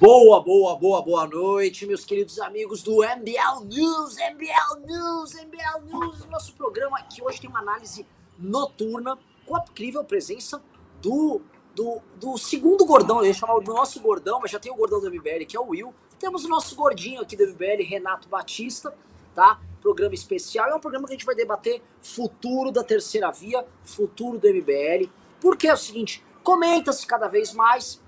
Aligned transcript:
Boa, 0.00 0.40
boa, 0.40 0.76
boa, 0.76 1.02
boa 1.02 1.26
noite, 1.26 1.84
meus 1.84 2.04
queridos 2.04 2.38
amigos 2.38 2.84
do 2.84 3.02
MBL 3.02 3.64
News, 3.64 4.14
MBL 4.14 4.86
News, 4.86 5.34
MBL 5.34 5.80
News, 5.86 6.24
nosso 6.26 6.54
programa 6.54 6.96
aqui 7.00 7.20
hoje 7.20 7.40
tem 7.40 7.50
uma 7.50 7.58
análise 7.58 8.06
noturna 8.38 9.18
com 9.44 9.56
a 9.56 9.64
incrível 9.68 10.04
presença 10.04 10.62
do, 11.02 11.40
do, 11.74 12.00
do 12.14 12.38
segundo 12.38 12.86
gordão, 12.86 13.18
eu 13.18 13.26
ia 13.26 13.34
chamar 13.34 13.56
o 13.56 13.60
nosso 13.60 14.00
gordão, 14.00 14.38
mas 14.40 14.52
já 14.52 14.60
tem 14.60 14.70
o 14.70 14.76
gordão 14.76 15.00
do 15.00 15.10
MBL, 15.10 15.44
que 15.48 15.56
é 15.56 15.60
o 15.60 15.70
Will. 15.70 15.92
Temos 16.16 16.44
o 16.44 16.48
nosso 16.48 16.76
gordinho 16.76 17.20
aqui 17.20 17.36
do 17.36 17.48
MBL, 17.48 17.82
Renato 17.82 18.28
Batista, 18.28 18.94
tá? 19.34 19.60
Programa 19.82 20.14
especial, 20.14 20.68
é 20.68 20.76
um 20.76 20.80
programa 20.80 21.08
que 21.08 21.14
a 21.14 21.16
gente 21.16 21.26
vai 21.26 21.34
debater 21.34 21.82
futuro 22.00 22.70
da 22.70 22.84
terceira 22.84 23.32
via, 23.32 23.66
futuro 23.82 24.38
do 24.38 24.48
MBL, 24.48 25.10
porque 25.40 25.66
é 25.66 25.74
o 25.74 25.76
seguinte, 25.76 26.24
comenta-se 26.44 27.04
cada 27.04 27.26
vez 27.26 27.52
mais 27.52 28.00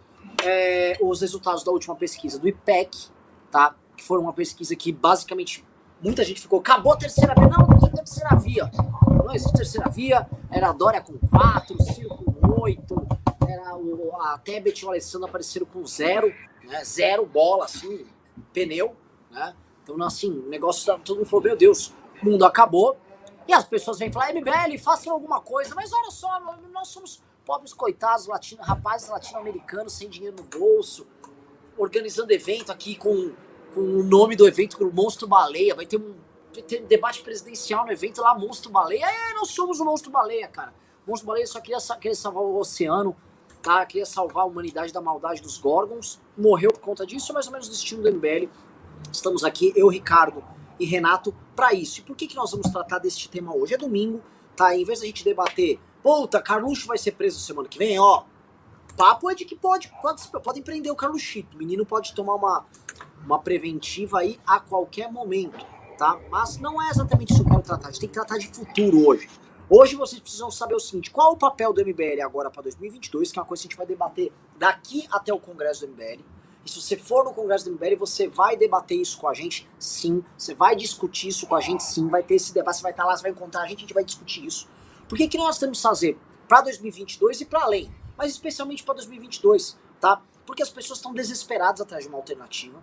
é, 0.45 0.99
os 1.01 1.21
resultados 1.21 1.65
da 1.65 1.73
última 1.73 1.95
pesquisa 1.95 2.39
do 2.39 2.49
IPEC, 2.49 3.09
tá? 3.51 3.75
Que 3.97 4.05
foi 4.05 4.19
uma 4.19 4.33
pesquisa 4.33 4.75
que 4.75 4.93
basicamente 4.93 5.65
muita 6.03 6.25
gente 6.25 6.41
ficou, 6.41 6.61
acabou 6.61 6.93
a 6.93 6.97
terceira 6.97 7.35
via. 7.35 7.49
Não, 7.49 7.67
não 7.67 7.79
tem 7.79 7.91
terceira 7.93 8.37
via. 8.37 8.71
Não 9.25 9.35
existe 9.35 9.53
terceira 9.53 9.89
via. 9.91 10.29
Era 10.51 10.71
a 10.71 10.73
Dória 10.73 11.01
com 11.01 11.19
4, 11.19 11.83
Ciro 11.83 12.17
com 12.17 12.61
8, 12.61 13.09
era 13.49 13.77
o, 13.77 14.17
a 14.21 14.39
Tebet 14.39 14.81
e 14.81 14.87
o 14.87 14.89
Alessandro 14.89 15.29
apareceram 15.29 15.67
com 15.67 15.85
zero, 15.87 16.33
né? 16.65 16.85
Zero 16.85 17.27
bola, 17.27 17.65
assim, 17.65 18.07
pneu, 18.53 18.97
né? 19.31 19.55
Então, 19.83 20.01
assim, 20.05 20.31
o 20.31 20.49
negócio, 20.49 20.99
todo 21.01 21.19
mundo 21.19 21.29
falou, 21.29 21.45
meu 21.45 21.57
Deus, 21.57 21.93
o 22.23 22.27
mundo 22.27 22.45
acabou. 22.45 22.97
E 23.49 23.53
as 23.53 23.65
pessoas 23.65 23.99
vêm 23.99 24.13
falar, 24.13 24.33
MBL, 24.33 24.79
façam 24.79 25.13
alguma 25.13 25.41
coisa. 25.41 25.75
Mas 25.75 25.93
olha 25.93 26.11
só, 26.11 26.39
nós 26.73 26.89
somos 26.89 27.23
pobres 27.51 27.73
coitados, 27.73 28.29
latino, 28.29 28.63
rapazes 28.63 29.09
latino-americanos 29.09 29.95
sem 29.95 30.09
dinheiro 30.09 30.37
no 30.37 30.45
bolso, 30.45 31.05
organizando 31.77 32.33
evento 32.33 32.71
aqui 32.71 32.95
com, 32.95 33.33
com 33.75 33.81
o 33.81 34.05
nome 34.05 34.37
do 34.37 34.47
evento, 34.47 34.79
com 34.79 34.85
o 34.85 34.93
Monstro 34.93 35.27
Baleia. 35.27 35.75
Vai 35.75 35.85
ter 35.85 35.97
um, 35.97 36.15
vai 36.55 36.63
ter 36.63 36.83
debate 36.83 37.23
presidencial 37.23 37.85
no 37.85 37.91
evento 37.91 38.21
lá, 38.21 38.39
Monstro 38.39 38.71
Baleia. 38.71 39.05
É, 39.05 39.35
nós 39.35 39.51
somos 39.51 39.81
o 39.81 39.85
Monstro 39.85 40.13
Baleia, 40.13 40.47
cara. 40.47 40.73
O 41.05 41.11
Monstro 41.11 41.27
Baleia 41.27 41.45
só 41.45 41.61
queria, 41.61 41.79
queria 42.01 42.15
salvar 42.15 42.45
o 42.45 42.57
oceano, 42.57 43.17
tá? 43.61 43.85
Queria 43.85 44.07
salvar 44.07 44.45
a 44.45 44.47
humanidade 44.47 44.93
da 44.93 45.01
maldade 45.01 45.43
dos 45.43 45.59
Gorgons. 45.59 46.21
Morreu 46.39 46.71
por 46.73 46.81
conta 46.81 47.05
disso, 47.05 47.35
mais 47.35 47.47
ou 47.47 47.53
menos 47.53 47.67
o 47.67 47.71
destino 47.73 48.01
do 48.01 48.13
MBL. 48.13 48.49
Estamos 49.13 49.43
aqui, 49.43 49.73
eu, 49.75 49.89
Ricardo 49.89 50.45
e 50.79 50.85
Renato, 50.85 51.35
para 51.57 51.75
isso. 51.75 51.99
E 51.99 52.05
por 52.05 52.15
que, 52.15 52.29
que 52.29 52.37
nós 52.37 52.53
vamos 52.53 52.71
tratar 52.71 53.01
deste 53.01 53.29
tema 53.29 53.53
hoje? 53.57 53.75
É 53.75 53.77
domingo, 53.77 54.23
tá? 54.55 54.77
Em 54.77 54.85
vez 54.85 55.01
da 55.01 55.07
gente 55.07 55.25
debater 55.25 55.81
Puta, 56.03 56.41
Carluxo 56.41 56.87
vai 56.87 56.99
ser 56.99 57.13
preso 57.13 57.39
semana 57.41 57.69
que 57.69 57.79
vem, 57.79 57.99
ó. 57.99 58.25
Papo 58.97 59.31
é 59.31 59.35
de 59.35 59.45
que 59.45 59.55
pode, 59.55 59.91
pode, 60.01 60.23
pode 60.43 60.61
empreender 60.61 60.91
o 60.91 60.97
Carluxito. 60.97 61.57
O 61.57 61.59
menino 61.59 61.85
pode 61.87 62.15
tomar 62.15 62.35
uma, 62.35 62.67
uma 63.25 63.39
preventiva 63.39 64.21
aí 64.21 64.39
a 64.47 64.61
qualquer 64.61 65.11
momento, 65.11 65.65
tá? 65.97 66.19
Mas 66.31 66.59
não 66.59 66.81
é 66.83 66.91
exatamente 66.91 67.33
isso 67.33 67.43
que 67.43 67.49
eu 67.49 67.53
quero 67.53 67.63
tratar. 67.63 67.89
A 67.89 67.91
gente 67.91 68.01
tem 68.01 68.09
que 68.09 68.15
tratar 68.15 68.39
de 68.39 68.49
futuro 68.49 69.07
hoje. 69.07 69.29
Hoje 69.69 69.95
vocês 69.95 70.21
precisam 70.21 70.51
saber 70.51 70.75
o 70.75 70.81
seguinte: 70.81 71.11
qual 71.11 71.33
o 71.33 71.37
papel 71.37 71.73
do 71.73 71.81
MBL 71.81 72.23
agora 72.25 72.51
para 72.51 72.63
2022, 72.63 73.31
que 73.31 73.39
é 73.39 73.43
uma 73.43 73.47
coisa 73.47 73.63
que 73.63 73.69
a 73.69 73.71
gente 73.71 73.79
vai 73.79 73.87
debater 73.87 74.33
daqui 74.59 75.07
até 75.13 75.33
o 75.33 75.39
Congresso 75.39 75.87
do 75.87 75.93
MBL. 75.93 76.25
E 76.65 76.71
se 76.71 76.81
você 76.81 76.97
for 76.97 77.25
no 77.25 77.33
Congresso 77.33 77.67
do 77.67 77.73
MBL, 77.73 77.97
você 77.97 78.29
vai 78.29 78.57
debater 78.57 79.01
isso 79.01 79.19
com 79.19 79.29
a 79.29 79.33
gente, 79.33 79.69
sim. 79.79 80.25
Você 80.37 80.55
vai 80.55 80.75
discutir 80.75 81.29
isso 81.29 81.47
com 81.47 81.55
a 81.55 81.61
gente, 81.61 81.83
sim. 81.83 82.09
Vai 82.09 82.23
ter 82.23 82.35
esse 82.35 82.53
debate, 82.53 82.79
você 82.79 82.83
vai 82.83 82.91
estar 82.91 83.05
lá, 83.05 83.17
você 83.17 83.23
vai 83.23 83.31
encontrar 83.31 83.63
a 83.63 83.67
gente, 83.67 83.79
a 83.79 83.81
gente 83.83 83.95
vai 83.95 84.05
discutir 84.05 84.45
isso. 84.45 84.69
Por 85.11 85.19
que, 85.19 85.27
que 85.27 85.37
nós 85.37 85.59
temos 85.59 85.79
que 85.79 85.83
fazer 85.83 86.17
para 86.47 86.61
2022 86.61 87.41
e 87.41 87.45
para 87.45 87.65
além? 87.65 87.93
Mas 88.17 88.31
especialmente 88.31 88.85
para 88.85 88.95
2022, 88.95 89.77
tá? 90.01 90.23
Porque 90.47 90.63
as 90.63 90.71
pessoas 90.71 91.01
estão 91.01 91.13
desesperadas 91.13 91.81
atrás 91.81 92.05
de 92.05 92.09
uma 92.09 92.17
alternativa. 92.17 92.81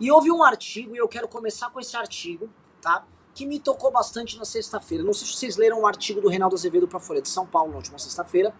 E 0.00 0.10
houve 0.10 0.32
um 0.32 0.42
artigo, 0.42 0.96
e 0.96 0.98
eu 0.98 1.06
quero 1.06 1.28
começar 1.28 1.70
com 1.70 1.78
esse 1.78 1.96
artigo, 1.96 2.50
tá? 2.82 3.06
Que 3.32 3.46
me 3.46 3.60
tocou 3.60 3.92
bastante 3.92 4.36
na 4.36 4.44
sexta-feira. 4.44 5.04
Não 5.04 5.12
sei 5.12 5.28
se 5.28 5.34
vocês 5.34 5.56
leram 5.56 5.78
o 5.78 5.82
um 5.82 5.86
artigo 5.86 6.20
do 6.20 6.28
Reinaldo 6.28 6.56
Azevedo 6.56 6.88
para 6.88 6.98
a 6.98 7.00
Folha 7.00 7.22
de 7.22 7.28
São 7.28 7.46
Paulo 7.46 7.70
na 7.70 7.76
última 7.76 8.00
sexta-feira, 8.00 8.52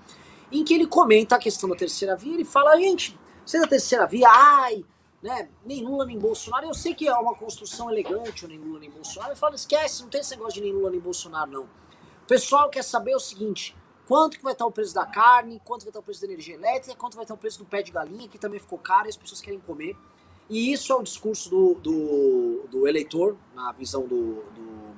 em 0.52 0.62
que 0.62 0.72
ele 0.72 0.86
comenta 0.86 1.34
a 1.34 1.38
questão 1.38 1.68
da 1.68 1.74
terceira 1.74 2.14
via. 2.14 2.34
Ele 2.34 2.44
fala, 2.44 2.76
gente, 2.76 3.18
você 3.44 3.56
é 3.56 3.60
da 3.60 3.66
terceira 3.66 4.06
via, 4.06 4.28
ai, 4.30 4.84
né? 5.20 5.48
Nem 5.66 5.84
Lula 5.84 6.06
nem 6.06 6.16
Bolsonaro. 6.16 6.64
Eu 6.64 6.74
sei 6.74 6.94
que 6.94 7.08
é 7.08 7.14
uma 7.14 7.34
construção 7.34 7.90
elegante, 7.90 8.46
nem 8.46 8.56
Lula 8.56 8.78
nem 8.78 8.90
Bolsonaro. 8.90 9.32
Eu 9.32 9.36
falo, 9.36 9.56
esquece, 9.56 10.00
não 10.00 10.08
tem 10.08 10.20
esse 10.20 10.30
negócio 10.30 10.54
de 10.54 10.60
nem 10.60 10.72
Lula 10.72 10.90
nem 10.90 11.00
Bolsonaro, 11.00 11.50
não 11.50 11.79
pessoal 12.30 12.70
quer 12.70 12.84
saber 12.84 13.16
o 13.16 13.18
seguinte: 13.18 13.76
quanto 14.06 14.38
que 14.38 14.44
vai 14.44 14.52
estar 14.52 14.64
o 14.64 14.70
preço 14.70 14.94
da 14.94 15.04
carne, 15.04 15.60
quanto 15.64 15.80
vai 15.82 15.90
estar 15.90 15.98
o 15.98 16.02
preço 16.02 16.20
da 16.20 16.28
energia 16.28 16.54
elétrica, 16.54 16.96
quanto 16.96 17.16
vai 17.16 17.24
estar 17.24 17.34
o 17.34 17.36
preço 17.36 17.58
do 17.58 17.64
pé 17.64 17.82
de 17.82 17.90
galinha, 17.90 18.28
que 18.28 18.38
também 18.38 18.60
ficou 18.60 18.78
caro 18.78 19.08
e 19.08 19.10
as 19.10 19.16
pessoas 19.16 19.40
querem 19.40 19.58
comer. 19.58 19.96
E 20.48 20.72
isso 20.72 20.92
é 20.92 20.96
o 20.96 21.02
discurso 21.02 21.50
do, 21.50 21.74
do, 21.74 22.66
do 22.70 22.88
eleitor, 22.88 23.36
na 23.52 23.72
visão 23.72 24.02
do, 24.02 24.44
do, 24.54 24.94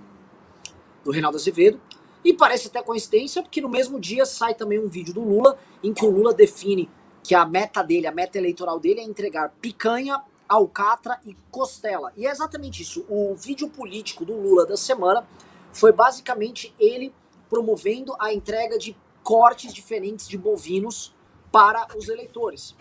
do 1.04 1.10
Reinaldo 1.10 1.38
Azevedo. 1.38 1.80
E 2.22 2.34
parece 2.34 2.68
até 2.68 2.82
coincidência, 2.82 3.42
porque 3.42 3.60
no 3.60 3.68
mesmo 3.68 3.98
dia 3.98 4.24
sai 4.26 4.54
também 4.54 4.78
um 4.78 4.88
vídeo 4.88 5.12
do 5.14 5.22
Lula, 5.22 5.58
em 5.82 5.92
que 5.92 6.04
o 6.04 6.10
Lula 6.10 6.32
define 6.34 6.88
que 7.22 7.34
a 7.34 7.44
meta 7.46 7.82
dele, 7.82 8.06
a 8.06 8.12
meta 8.12 8.38
eleitoral 8.38 8.78
dele 8.78 9.00
é 9.00 9.04
entregar 9.04 9.54
picanha, 9.60 10.22
alcatra 10.48 11.18
e 11.26 11.34
costela. 11.50 12.12
E 12.16 12.26
é 12.26 12.30
exatamente 12.30 12.82
isso. 12.82 13.04
O 13.08 13.34
vídeo 13.34 13.68
político 13.68 14.24
do 14.24 14.34
Lula 14.34 14.66
da 14.66 14.76
semana 14.76 15.26
foi 15.72 15.92
basicamente 15.92 16.74
ele 16.78 17.12
promovendo 17.52 18.16
a 18.18 18.32
entrega 18.32 18.78
de 18.78 18.96
cortes 19.22 19.74
diferentes 19.74 20.26
de 20.26 20.38
bovinos 20.38 21.14
para 21.52 21.86
os 21.98 22.08
eleitores. 22.08 22.74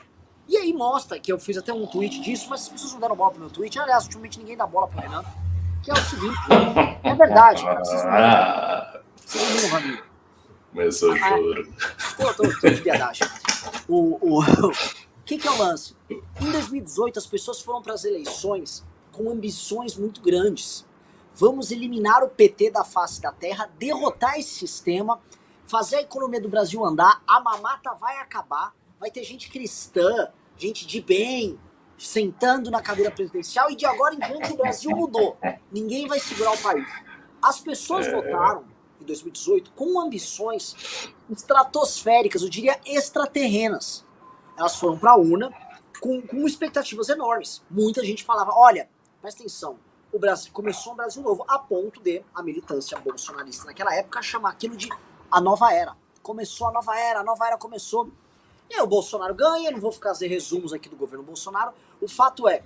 E 0.48 0.56
aí 0.56 0.72
mostra, 0.72 1.20
que 1.20 1.30
eu 1.30 1.38
fiz 1.38 1.58
até 1.58 1.74
um 1.74 1.86
tweet 1.86 2.22
disso, 2.22 2.48
mas 2.50 2.62
as 2.62 2.70
pessoas 2.70 2.94
não 2.94 3.02
deram 3.02 3.18
bola 3.18 3.32
pro 3.32 3.42
meu 3.42 3.50
tweet. 3.50 3.78
Aliás, 3.78 4.06
ultimamente 4.06 4.40
ninguém 4.40 4.56
dá 4.56 4.66
bola 4.66 4.88
pro 4.88 5.02
Renan. 5.02 5.26
Que 5.84 5.92
é 5.92 5.94
o 5.94 5.98
seguinte, 5.98 6.38
é 7.04 7.14
verdade, 7.14 7.64
cara. 7.66 7.84
Vocês 7.84 8.04
não 8.04 8.12
ah, 8.14 9.02
Começou 10.72 11.12
o 11.12 11.18
choro. 11.18 11.74
Tô, 12.16 12.34
tô, 12.34 12.60
tô 12.62 12.70
de 12.70 12.82
piadagem. 12.82 13.28
O, 13.90 14.18
o, 14.22 14.40
o 14.40 14.74
que, 15.26 15.38
que 15.38 15.48
é 15.50 15.52
o 15.52 15.58
lance? 15.58 15.98
Em 16.10 16.50
2018, 16.50 17.20
as 17.20 17.26
pessoas 17.26 17.60
foram 17.60 17.82
para 17.82 17.94
as 17.94 18.06
eleições 18.06 18.86
com 19.12 19.30
ambições 19.30 19.98
muito 19.98 20.22
grandes. 20.22 20.86
Vamos 21.36 21.72
eliminar 21.72 22.24
o 22.24 22.30
PT 22.30 22.72
da 22.72 22.84
face 22.84 23.22
da 23.22 23.32
terra, 23.32 23.70
derrotar 23.78 24.38
esse 24.38 24.50
sistema, 24.50 25.20
fazer 25.66 25.98
a 25.98 26.02
economia 26.02 26.42
do 26.42 26.50
Brasil 26.50 26.84
andar, 26.84 27.24
a 27.26 27.40
mamata 27.40 27.94
vai 27.94 28.18
acabar, 28.18 28.76
vai 29.00 29.10
ter 29.10 29.24
gente 29.24 29.50
cristã, 29.50 30.30
gente 30.58 30.86
de 30.86 31.02
bem, 31.02 31.58
sentando 31.98 32.70
na 32.70 32.82
cadeira 32.82 33.12
presidencial 33.12 33.72
e 33.72 33.76
de 33.76 33.86
agora 33.86 34.16
em 34.16 34.20
diante 34.20 34.52
o 34.52 34.58
Brasil 34.58 34.92
mudou. 34.92 35.38
Ninguém 35.72 36.08
vai 36.08 36.20
segurar 36.20 36.54
o 36.54 36.58
país. 36.58 36.88
As 37.42 37.60
pessoas 37.60 38.08
é... 38.08 38.12
votaram 38.12 38.66
em 39.00 39.06
2018 39.06 39.72
com 39.72 40.00
ambições 40.00 41.10
estratosféricas, 41.30 42.42
eu 42.44 42.50
diria 42.50 42.80
extraterrenas. 42.86 44.06
Elas 44.58 44.76
foram 44.76 44.98
para 44.98 45.12
a 45.12 45.16
urna 45.16 45.52
com, 46.00 46.22
com 46.22 46.46
expectativas 46.46 47.10
enormes. 47.10 47.64
Muita 47.70 48.04
gente 48.04 48.24
falava: 48.24 48.52
olha, 48.54 48.90
presta 49.22 49.42
atenção, 49.42 49.80
o 50.12 50.20
Brasil 50.20 50.52
começou 50.52 50.94
um 50.94 50.96
Brasil 50.96 51.24
novo, 51.24 51.46
a 51.48 51.58
ponto 51.58 52.02
de 52.02 52.24
a 52.36 52.44
militância 52.44 53.00
bolsonarista 53.00 53.66
naquela 53.66 53.96
época 53.96 54.22
chamar 54.22 54.50
aquilo 54.50 54.76
de 54.76 54.90
a 55.32 55.40
nova 55.40 55.74
era. 55.74 55.96
Começou 56.22 56.68
a 56.68 56.72
nova 56.72 56.98
era, 56.98 57.22
a 57.22 57.24
nova 57.24 57.48
era 57.48 57.58
começou. 57.58 58.10
E 58.70 58.76
aí 58.76 58.82
o 58.82 58.88
Bolsonaro 58.88 59.34
ganha, 59.34 59.72
não 59.72 59.80
vou 59.80 59.92
ficar 59.92 60.10
fazer 60.10 60.28
resumos 60.28 60.74
aqui 60.74 60.90
do 60.90 60.96
governo 60.96 61.24
Bolsonaro. 61.24 61.74
O 62.02 62.08
fato 62.08 62.48
é, 62.48 62.64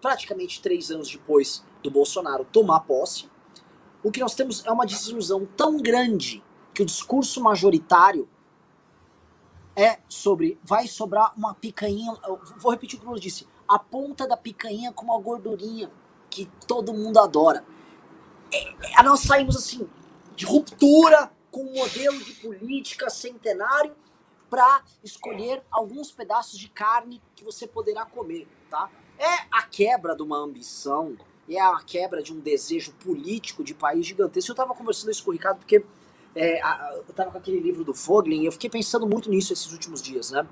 praticamente 0.00 0.60
três 0.60 0.90
anos 0.90 1.10
depois 1.10 1.64
do 1.82 1.90
Bolsonaro 1.90 2.44
tomar 2.44 2.80
posse, 2.80 3.30
o 4.02 4.10
que 4.10 4.20
nós 4.20 4.34
temos 4.34 4.64
é 4.64 4.70
uma 4.70 4.86
desilusão 4.86 5.46
tão 5.56 5.78
grande 5.78 6.42
que 6.74 6.82
o 6.82 6.86
discurso 6.86 7.42
majoritário 7.42 8.28
é 9.74 9.98
sobre 10.08 10.58
vai 10.62 10.86
sobrar 10.86 11.32
uma 11.36 11.54
picanha. 11.54 12.14
Vou 12.58 12.70
repetir 12.70 12.98
o 12.98 13.02
que 13.02 13.08
o 13.08 13.18
disse: 13.18 13.46
a 13.66 13.78
ponta 13.78 14.26
da 14.26 14.36
picanha 14.36 14.92
com 14.92 15.06
uma 15.06 15.18
gordurinha 15.18 15.90
que 16.32 16.48
todo 16.66 16.94
mundo 16.94 17.18
adora. 17.18 17.62
É, 18.50 18.98
é, 18.98 19.02
nós 19.02 19.20
saímos 19.20 19.54
assim 19.54 19.86
de 20.34 20.46
ruptura 20.46 21.30
com 21.50 21.62
um 21.62 21.74
modelo 21.74 22.18
de 22.24 22.32
política 22.32 23.10
centenário 23.10 23.94
para 24.48 24.82
escolher 25.04 25.62
alguns 25.70 26.10
pedaços 26.10 26.58
de 26.58 26.68
carne 26.68 27.22
que 27.36 27.44
você 27.44 27.66
poderá 27.66 28.06
comer, 28.06 28.48
tá? 28.70 28.90
É 29.18 29.46
a 29.50 29.62
quebra 29.62 30.16
de 30.16 30.22
uma 30.22 30.38
ambição, 30.38 31.16
é 31.48 31.60
a 31.60 31.78
quebra 31.84 32.22
de 32.22 32.32
um 32.32 32.40
desejo 32.40 32.92
político 32.94 33.62
de 33.62 33.74
país 33.74 34.06
gigantesco. 34.06 34.50
Eu 34.50 34.54
estava 34.54 34.74
conversando 34.74 35.10
isso 35.10 35.22
com 35.22 35.30
o 35.30 35.34
Ricardo 35.34 35.58
porque 35.58 35.84
é, 36.34 36.62
eu 36.96 37.04
estava 37.10 37.30
com 37.30 37.38
aquele 37.38 37.60
livro 37.60 37.84
do 37.84 37.92
Foglin 37.92 38.42
e 38.42 38.46
eu 38.46 38.52
fiquei 38.52 38.70
pensando 38.70 39.06
muito 39.06 39.28
nisso 39.28 39.52
esses 39.52 39.70
últimos 39.70 40.00
dias, 40.00 40.30
né? 40.30 40.46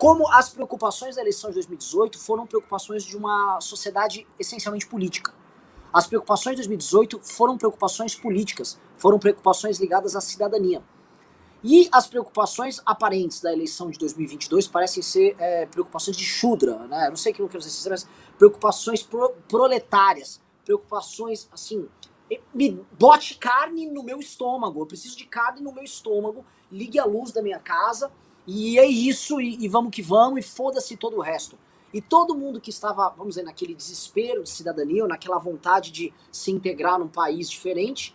Como 0.00 0.26
as 0.32 0.48
preocupações 0.48 1.16
da 1.16 1.20
eleição 1.20 1.50
de 1.50 1.56
2018 1.56 2.18
foram 2.18 2.46
preocupações 2.46 3.04
de 3.04 3.18
uma 3.18 3.60
sociedade 3.60 4.26
essencialmente 4.38 4.86
política. 4.86 5.34
As 5.92 6.06
preocupações 6.06 6.54
de 6.54 6.62
2018 6.62 7.20
foram 7.22 7.58
preocupações 7.58 8.14
políticas, 8.14 8.80
foram 8.96 9.18
preocupações 9.18 9.78
ligadas 9.78 10.16
à 10.16 10.22
cidadania. 10.22 10.82
E 11.62 11.86
as 11.92 12.06
preocupações 12.06 12.80
aparentes 12.86 13.42
da 13.42 13.52
eleição 13.52 13.90
de 13.90 13.98
2022 13.98 14.66
parecem 14.68 15.02
ser 15.02 15.36
é, 15.38 15.66
preocupações 15.66 16.16
de 16.16 16.24
Shudra, 16.24 16.78
né? 16.86 17.10
Não 17.10 17.16
sei 17.16 17.32
o 17.32 17.34
que 17.34 17.42
eu 17.42 17.48
quero 17.50 17.62
dizer, 17.62 17.90
mas 17.90 18.08
preocupações 18.38 19.02
pro, 19.02 19.34
proletárias, 19.50 20.40
preocupações 20.64 21.46
assim. 21.52 21.86
Me 22.54 22.70
bote 22.98 23.36
carne 23.36 23.86
no 23.90 24.02
meu 24.02 24.18
estômago, 24.18 24.80
eu 24.80 24.86
preciso 24.86 25.14
de 25.14 25.26
carne 25.26 25.60
no 25.60 25.74
meu 25.74 25.84
estômago, 25.84 26.42
ligue 26.72 26.98
a 26.98 27.04
luz 27.04 27.32
da 27.32 27.42
minha 27.42 27.58
casa, 27.58 28.10
e 28.58 28.78
é 28.78 28.86
isso, 28.86 29.40
e, 29.40 29.64
e 29.64 29.68
vamos 29.68 29.90
que 29.90 30.02
vamos, 30.02 30.38
e 30.40 30.42
foda-se 30.42 30.96
todo 30.96 31.16
o 31.16 31.20
resto. 31.20 31.58
E 31.92 32.00
todo 32.00 32.36
mundo 32.36 32.60
que 32.60 32.70
estava, 32.70 33.08
vamos 33.10 33.34
dizer, 33.34 33.42
naquele 33.42 33.74
desespero 33.74 34.42
de 34.42 34.50
cidadania, 34.50 35.02
ou 35.02 35.08
naquela 35.08 35.38
vontade 35.38 35.90
de 35.90 36.12
se 36.30 36.50
integrar 36.50 36.98
num 36.98 37.08
país 37.08 37.50
diferente, 37.50 38.14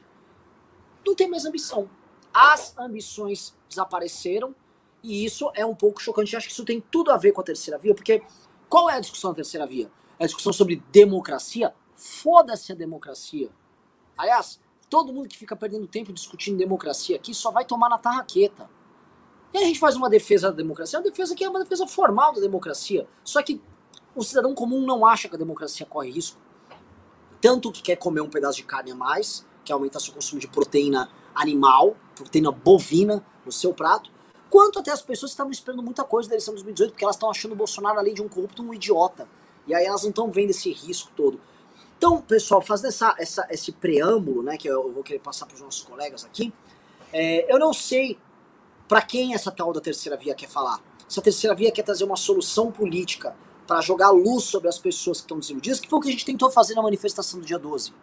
não 1.05 1.13
tem 1.13 1.29
mais 1.29 1.45
ambição 1.45 1.89
as 2.35 2.77
ambições 2.77 3.55
desapareceram 3.69 4.53
e 5.01 5.23
isso 5.23 5.49
é 5.55 5.65
um 5.65 5.73
pouco 5.73 6.01
chocante. 6.01 6.33
Eu 6.33 6.37
acho 6.37 6.47
que 6.47 6.53
isso 6.53 6.65
tem 6.65 6.81
tudo 6.81 7.11
a 7.11 7.17
ver 7.17 7.31
com 7.31 7.39
a 7.39 7.43
terceira 7.43 7.79
via, 7.79 7.95
porque 7.95 8.21
qual 8.67 8.89
é 8.89 8.95
a 8.95 8.99
discussão 8.99 9.31
da 9.31 9.35
terceira 9.35 9.65
via? 9.65 9.89
É 10.19 10.25
a 10.25 10.27
discussão 10.27 10.51
sobre 10.51 10.83
democracia? 10.91 11.73
Foda-se 11.95 12.73
a 12.73 12.75
democracia. 12.75 13.49
Aliás, 14.17 14.59
todo 14.89 15.13
mundo 15.13 15.29
que 15.29 15.37
fica 15.37 15.55
perdendo 15.55 15.87
tempo 15.87 16.11
discutindo 16.11 16.57
democracia 16.57 17.15
aqui 17.15 17.33
só 17.33 17.51
vai 17.51 17.63
tomar 17.63 17.87
na 17.87 17.97
tarraqueta. 17.97 18.69
E 19.53 19.57
a 19.57 19.61
gente 19.61 19.79
faz 19.79 19.95
uma 19.95 20.09
defesa 20.09 20.49
da 20.49 20.57
democracia, 20.57 20.99
uma 20.99 21.03
defesa 21.03 21.33
que 21.33 21.43
é 21.43 21.49
uma 21.49 21.59
defesa 21.59 21.87
formal 21.87 22.33
da 22.33 22.41
democracia. 22.41 23.07
Só 23.23 23.41
que 23.41 23.61
o 24.15 24.23
cidadão 24.23 24.53
comum 24.53 24.85
não 24.85 25.05
acha 25.05 25.27
que 25.27 25.35
a 25.35 25.39
democracia 25.39 25.85
corre 25.85 26.11
risco. 26.11 26.39
Tanto 27.41 27.71
que 27.71 27.81
quer 27.81 27.95
comer 27.95 28.21
um 28.21 28.29
pedaço 28.29 28.57
de 28.57 28.63
carne 28.63 28.91
a 28.91 28.95
mais, 28.95 29.45
que 29.63 29.71
aumenta 29.71 29.99
seu 29.99 30.13
consumo 30.13 30.39
de 30.39 30.47
proteína 30.47 31.09
animal, 31.33 31.95
proteína 32.15 32.51
bovina 32.51 33.25
no 33.45 33.51
seu 33.51 33.73
prato, 33.73 34.09
quanto 34.49 34.79
até 34.79 34.91
as 34.91 35.01
pessoas 35.01 35.31
que 35.31 35.33
estavam 35.33 35.51
esperando 35.51 35.83
muita 35.83 36.03
coisa 36.03 36.29
da 36.29 36.35
eleição 36.35 36.53
de 36.53 36.63
2018, 36.63 36.91
porque 36.91 37.03
elas 37.03 37.15
estão 37.15 37.29
achando 37.29 37.51
o 37.51 37.55
Bolsonaro, 37.55 37.99
além 37.99 38.13
de 38.13 38.21
um 38.21 38.29
corrupto, 38.29 38.63
um 38.63 38.73
idiota. 38.73 39.27
E 39.67 39.73
aí 39.75 39.85
elas 39.85 40.03
não 40.03 40.09
estão 40.09 40.31
vendo 40.31 40.51
esse 40.51 40.71
risco 40.71 41.11
todo. 41.15 41.39
Então, 41.97 42.21
pessoal, 42.21 42.61
fazendo 42.61 42.89
essa, 42.89 43.15
essa, 43.17 43.47
esse 43.49 43.71
preâmbulo, 43.71 44.43
né, 44.43 44.57
que 44.57 44.67
eu 44.67 44.91
vou 44.91 45.03
querer 45.03 45.19
passar 45.19 45.45
para 45.45 45.55
os 45.55 45.61
nossos 45.61 45.81
colegas 45.83 46.23
aqui, 46.23 46.53
é, 47.11 47.51
eu 47.51 47.57
não 47.57 47.73
sei 47.73 48.17
para 48.87 49.01
quem 49.01 49.33
essa 49.33 49.51
tal 49.51 49.73
da 49.73 49.81
terceira 49.81 50.17
via 50.17 50.35
quer 50.35 50.49
falar. 50.49 50.81
Se 51.07 51.19
a 51.19 51.23
terceira 51.23 51.55
via 51.55 51.71
quer 51.71 51.83
trazer 51.83 52.03
uma 52.03 52.17
solução 52.17 52.71
política 52.71 53.35
para 53.67 53.81
jogar 53.81 54.11
luz 54.11 54.43
sobre 54.43 54.67
as 54.67 54.77
pessoas 54.77 55.19
que 55.19 55.25
estão 55.25 55.39
desiludidas, 55.39 55.79
que 55.79 55.89
foi 55.89 55.99
o 55.99 56.01
que 56.01 56.09
a 56.09 56.11
gente 56.11 56.25
tentou 56.25 56.51
fazer 56.51 56.75
na 56.75 56.81
manifestação 56.81 57.39
do 57.39 57.45
dia 57.45 57.57
12. 57.57 57.93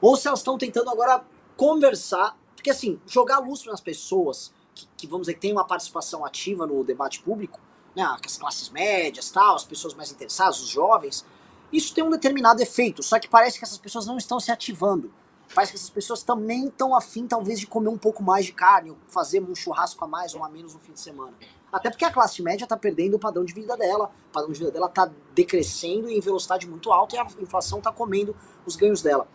Ou 0.00 0.16
se 0.16 0.28
elas 0.28 0.40
estão 0.40 0.56
tentando 0.56 0.90
agora 0.90 1.22
conversar 1.56 2.36
porque, 2.58 2.70
assim, 2.70 3.00
jogar 3.06 3.38
luz 3.38 3.64
nas 3.66 3.80
pessoas 3.80 4.52
que, 4.74 4.88
que, 4.96 5.06
vamos 5.06 5.28
dizer, 5.28 5.38
tem 5.38 5.52
uma 5.52 5.64
participação 5.64 6.24
ativa 6.24 6.66
no 6.66 6.82
debate 6.82 7.22
público, 7.22 7.60
né, 7.94 8.02
as 8.24 8.36
classes 8.36 8.68
médias, 8.70 9.30
tal, 9.30 9.54
as 9.54 9.64
pessoas 9.64 9.94
mais 9.94 10.10
interessadas, 10.10 10.60
os 10.60 10.68
jovens, 10.68 11.24
isso 11.72 11.94
tem 11.94 12.02
um 12.02 12.10
determinado 12.10 12.60
efeito. 12.60 13.00
Só 13.00 13.20
que 13.20 13.28
parece 13.28 13.60
que 13.60 13.64
essas 13.64 13.78
pessoas 13.78 14.06
não 14.06 14.18
estão 14.18 14.40
se 14.40 14.50
ativando. 14.50 15.12
Parece 15.54 15.72
que 15.72 15.78
essas 15.78 15.90
pessoas 15.90 16.22
também 16.22 16.66
estão 16.66 16.94
afim, 16.94 17.26
talvez, 17.26 17.58
de 17.58 17.66
comer 17.66 17.88
um 17.88 17.98
pouco 17.98 18.22
mais 18.22 18.46
de 18.46 18.52
carne, 18.52 18.90
ou 18.90 18.96
fazer 19.08 19.42
um 19.42 19.54
churrasco 19.54 20.04
a 20.04 20.08
mais 20.08 20.34
ou 20.34 20.44
a 20.44 20.48
menos 20.48 20.74
no 20.74 20.80
fim 20.80 20.92
de 20.92 21.00
semana. 21.00 21.32
Até 21.72 21.90
porque 21.90 22.04
a 22.04 22.10
classe 22.10 22.42
média 22.42 22.64
está 22.64 22.76
perdendo 22.76 23.14
o 23.14 23.18
padrão 23.18 23.44
de 23.44 23.52
vida 23.52 23.76
dela, 23.76 24.10
o 24.30 24.32
padrão 24.32 24.52
de 24.52 24.58
vida 24.58 24.70
dela 24.70 24.86
está 24.86 25.10
decrescendo 25.34 26.08
em 26.10 26.20
velocidade 26.20 26.68
muito 26.68 26.92
alta 26.92 27.16
e 27.16 27.18
a 27.18 27.26
inflação 27.40 27.78
está 27.78 27.92
comendo 27.92 28.36
os 28.64 28.76
ganhos 28.76 29.02
dela. 29.02 29.26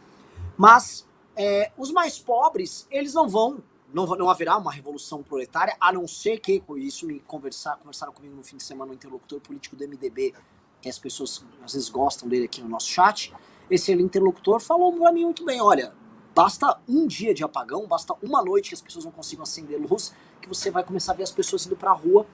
Mas 0.58 1.08
é, 1.36 1.72
os 1.78 1.92
mais 1.92 2.20
pobres, 2.20 2.88
eles 2.90 3.14
não 3.14 3.28
vão, 3.28 3.64
não, 3.94 4.06
não 4.06 4.30
haverá 4.30 4.58
uma 4.58 4.72
revolução 4.72 5.22
proletária, 5.24 5.76
a 5.80 5.92
não 5.92 6.08
ser 6.08 6.40
que, 6.40 6.64
isso 6.78 7.06
me 7.06 7.20
conversar, 7.22 7.78
conversaram 7.78 8.14
comigo 8.14 8.36
no 8.36 8.44
fim 8.44 8.58
de 8.58 8.64
semana, 8.64 8.92
o 8.92 8.96
interlocutor 8.96 9.40
político 9.40 9.76
do 9.76 9.88
MDB, 9.88 10.34
que 10.82 10.90
as 10.90 11.00
pessoas 11.00 11.44
às 11.64 11.74
vezes 11.74 11.90
gostam 11.90 12.28
dele 12.28 12.46
aqui 12.46 12.62
no 12.62 12.70
nosso 12.70 12.88
chat, 12.88 13.34
esse 13.70 13.92
interlocutor 13.94 14.60
falou 14.60 14.92
para 14.94 15.12
mim 15.12 15.24
muito 15.24 15.46
bem, 15.46 15.62
olha, 15.62 15.94
basta 16.36 16.80
um 16.88 17.06
dia 17.06 17.34
de 17.34 17.44
apagão, 17.44 17.88
basta 17.88 18.14
uma 18.22 18.44
noite 18.44 18.70
que 18.70 18.76
as 18.76 18.82
pessoas 18.82 19.06
não 19.06 19.12
consigam 19.12 19.44
acender 19.44 19.80
luz, 19.80 20.14
que 20.42 20.48
você 20.48 20.72
vai 20.72 20.84
começar 20.84 21.14
a 21.14 21.16
ver 21.16 21.24
as 21.24 21.32
pessoas 21.32 21.66
indo 21.66 21.76
para 21.76 21.92
a 21.92 21.94
rua 21.94 22.26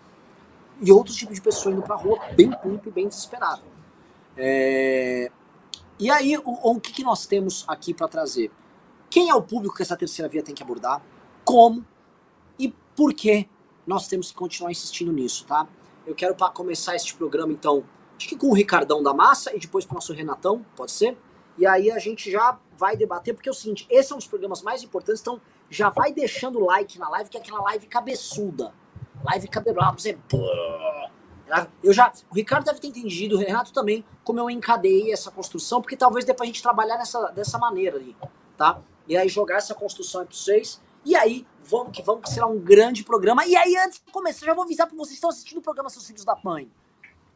e 0.82 0.92
outros 0.92 1.16
tipos 1.16 1.36
de 1.36 1.42
pessoas 1.42 1.76
indo 1.76 1.84
para 1.84 1.96
a 1.96 1.98
rua 1.98 2.20
bem 2.36 2.52
puto 2.52 2.90
e 2.90 2.92
bem 2.92 3.08
desesperado. 3.08 3.62
É... 4.38 5.32
E 6.00 6.10
aí, 6.10 6.38
o, 6.38 6.42
o 6.46 6.80
que, 6.80 6.94
que 6.94 7.04
nós 7.04 7.26
temos 7.26 7.66
aqui 7.68 7.94
para 7.94 8.08
trazer? 8.08 8.52
Quem 9.10 9.30
é 9.30 9.36
o 9.36 9.42
público 9.42 9.76
que 9.76 9.82
essa 9.82 9.98
terceira 9.98 10.30
via 10.30 10.42
tem 10.42 10.56
que 10.56 10.64
abordar? 10.64 11.02
Como? 11.44 11.86
E 12.58 12.70
por 12.96 13.14
que 13.14 13.50
nós 13.86 14.08
temos 14.08 14.32
que 14.32 14.38
continuar 14.38 14.72
insistindo 14.72 15.12
nisso, 15.12 15.46
tá? 15.46 15.68
Eu 16.06 16.16
quero 16.16 16.36
para 16.36 16.50
começar 16.52 16.96
este 16.96 17.16
programa, 17.16 17.52
então, 17.52 17.84
acho 18.18 18.30
que 18.30 18.38
com 18.38 18.48
o 18.48 18.54
Ricardão 18.54 19.04
da 19.04 19.14
Massa 19.14 19.54
e 19.54 19.60
depois 19.60 19.86
com 19.86 19.94
o 19.94 19.96
nosso 19.96 20.14
Renatão, 20.14 20.66
pode 20.76 20.92
ser? 20.92 21.18
E 21.60 21.68
aí 21.68 21.92
a 21.92 22.00
gente 22.00 22.32
já 22.32 22.58
vai 22.78 22.96
debater, 22.96 23.34
porque 23.34 23.50
é 23.50 23.52
o 23.52 23.56
seguinte, 23.56 23.86
esse 23.90 24.12
é 24.12 24.16
um 24.16 24.18
dos 24.18 24.28
programas 24.28 24.62
mais 24.62 24.82
importantes, 24.82 25.22
então 25.22 25.40
já 25.70 25.90
vai 25.90 26.14
deixando 26.14 26.60
o 26.60 26.66
like 26.66 26.98
na 26.98 27.10
live, 27.10 27.30
que 27.30 27.38
é 27.38 27.42
aquela 27.42 27.62
live 27.64 27.86
cabeçuda. 27.86 28.74
Live 29.24 29.48
cabeluda, 29.50 29.92
você... 29.92 30.18
Eu 31.84 31.92
já, 31.92 32.12
o 32.32 32.36
Ricardo 32.36 32.66
deve 32.66 32.80
ter 32.80 32.88
entendido, 32.88 33.36
o 33.36 33.40
Renato 33.40 33.74
também, 33.74 34.06
como 34.24 34.40
eu 34.40 34.50
encadei 34.50 35.12
essa 35.12 35.30
construção, 35.30 35.82
porque 35.82 35.98
talvez 35.98 36.24
dê 36.24 36.34
pra 36.34 36.46
gente 36.46 36.62
trabalhar 36.62 36.98
nessa, 36.98 37.30
dessa 37.32 37.58
maneira 37.58 37.98
ali, 37.98 38.16
tá? 38.56 38.80
e 39.10 39.18
aí 39.18 39.28
jogar 39.28 39.58
essa 39.58 39.74
construção 39.74 40.22
entre 40.22 40.38
vocês. 40.38 40.80
E 41.04 41.16
aí, 41.16 41.46
vamos 41.64 41.92
que 41.92 42.04
vamos, 42.04 42.24
que 42.24 42.30
será 42.30 42.46
um 42.46 42.60
grande 42.60 43.04
programa. 43.04 43.46
E 43.46 43.56
aí, 43.56 43.76
antes 43.78 44.00
de 44.06 44.12
começar, 44.12 44.46
já 44.46 44.54
vou 44.54 44.64
avisar 44.64 44.86
para 44.86 44.96
vocês 44.96 45.10
que 45.10 45.16
estão 45.16 45.32
assistindo 45.32 45.58
o 45.58 45.62
programa 45.62 45.90
Seus 45.90 46.06
Filhos 46.06 46.24
da 46.24 46.38
Mãe. 46.44 46.70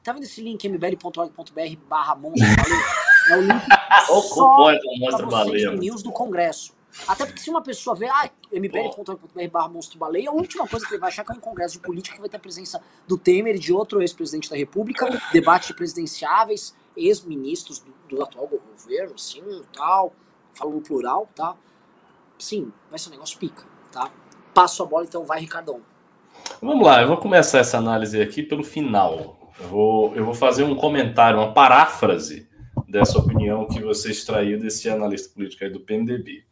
Tá 0.04 0.14
vendo 0.14 0.24
esse 0.24 0.42
link 0.42 0.64
mbl.org.br 0.68 1.88
barra 1.90 2.16
monstro 2.16 2.46
É 3.32 3.38
o 3.38 3.42
link 3.42 3.64
só 4.02 5.18
para 5.18 5.44
vocês 5.44 5.72
do 5.72 5.78
news 5.78 6.04
do 6.04 6.12
Congresso. 6.12 6.74
Até 7.08 7.26
porque 7.26 7.42
se 7.42 7.50
uma 7.50 7.62
pessoa 7.62 7.96
vê, 7.96 8.08
ah, 8.08 8.30
mbl.org.br 8.52 9.48
barra 9.52 9.68
monstro 9.68 9.98
baleia, 9.98 10.30
a 10.30 10.34
última 10.34 10.68
coisa 10.68 10.86
que 10.86 10.94
ele 10.94 11.00
vai 11.00 11.10
achar 11.10 11.24
é 11.24 11.26
que 11.26 11.32
é 11.32 11.36
um 11.36 11.40
congresso 11.40 11.74
de 11.74 11.80
política 11.80 12.16
que 12.16 12.22
vai 12.22 12.30
ter 12.30 12.38
a 12.38 12.40
presença 12.40 12.82
do 13.08 13.18
Temer 13.18 13.56
e 13.56 13.60
de 13.60 13.74
outro 13.74 14.02
ex-presidente 14.02 14.50
da 14.50 14.56
República, 14.56 15.10
debate 15.32 15.74
presidenciáveis, 15.74 16.76
ex-ministros 16.96 17.80
do, 17.80 17.94
do, 18.08 18.24
atual 18.24 18.48
governo, 18.48 19.18
sim, 19.18 19.42
tal, 19.76 20.14
falando 20.54 20.76
no 20.76 20.82
plural, 20.82 21.28
tá? 21.36 21.56
Sim, 22.38 22.72
vai 22.90 23.00
ser 23.00 23.10
um 23.10 23.14
negócio 23.14 23.40
pica, 23.40 23.64
tá? 23.92 24.12
Passo 24.54 24.84
a 24.84 24.86
bola, 24.86 25.04
então 25.04 25.26
vai, 25.26 25.40
Ricardão. 25.40 25.82
Vamos 26.62 26.86
lá, 26.86 27.02
eu 27.02 27.08
vou 27.08 27.18
começar 27.18 27.58
essa 27.58 27.78
análise 27.78 28.22
aqui 28.22 28.44
pelo 28.44 28.64
final. 28.64 29.52
Eu 29.60 29.68
vou, 29.68 30.16
eu 30.16 30.26
vou 30.26 30.34
fazer 30.34 30.64
um 30.64 30.76
comentário, 30.76 31.40
uma 31.40 31.54
paráfrase 31.54 32.48
dessa 32.94 33.18
opinião 33.18 33.66
que 33.66 33.82
você 33.82 34.12
extraiu 34.12 34.60
desse 34.60 34.88
analista 34.88 35.34
político 35.34 35.64
aí 35.64 35.70
do 35.72 35.80
PMDB. 35.80 36.44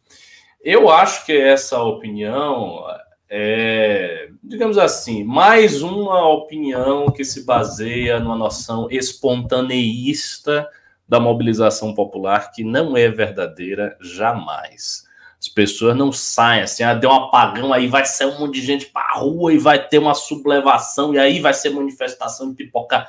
Eu 0.60 0.90
acho 0.90 1.24
que 1.24 1.32
essa 1.32 1.80
opinião 1.80 2.84
é, 3.30 4.28
digamos 4.42 4.76
assim, 4.76 5.22
mais 5.22 5.82
uma 5.82 6.28
opinião 6.28 7.06
que 7.12 7.24
se 7.24 7.44
baseia 7.44 8.18
numa 8.18 8.36
noção 8.36 8.88
espontaneísta 8.90 10.68
da 11.08 11.20
mobilização 11.20 11.94
popular 11.94 12.50
que 12.50 12.64
não 12.64 12.96
é 12.96 13.08
verdadeira 13.08 13.96
jamais. 14.00 15.04
As 15.38 15.48
pessoas 15.48 15.96
não 15.96 16.10
saem 16.10 16.62
assim, 16.62 16.82
ah, 16.82 16.92
deu 16.92 17.08
um 17.08 17.14
apagão, 17.14 17.72
aí 17.72 17.86
vai 17.86 18.04
sair 18.04 18.26
um 18.26 18.40
monte 18.40 18.60
de 18.60 18.66
gente 18.66 18.86
para 18.86 19.14
rua 19.14 19.52
e 19.52 19.58
vai 19.58 19.88
ter 19.88 19.98
uma 19.98 20.14
sublevação, 20.14 21.14
e 21.14 21.18
aí 21.18 21.40
vai 21.40 21.54
ser 21.54 21.70
manifestação 21.70 22.50
de 22.50 22.56
pipocar. 22.56 23.08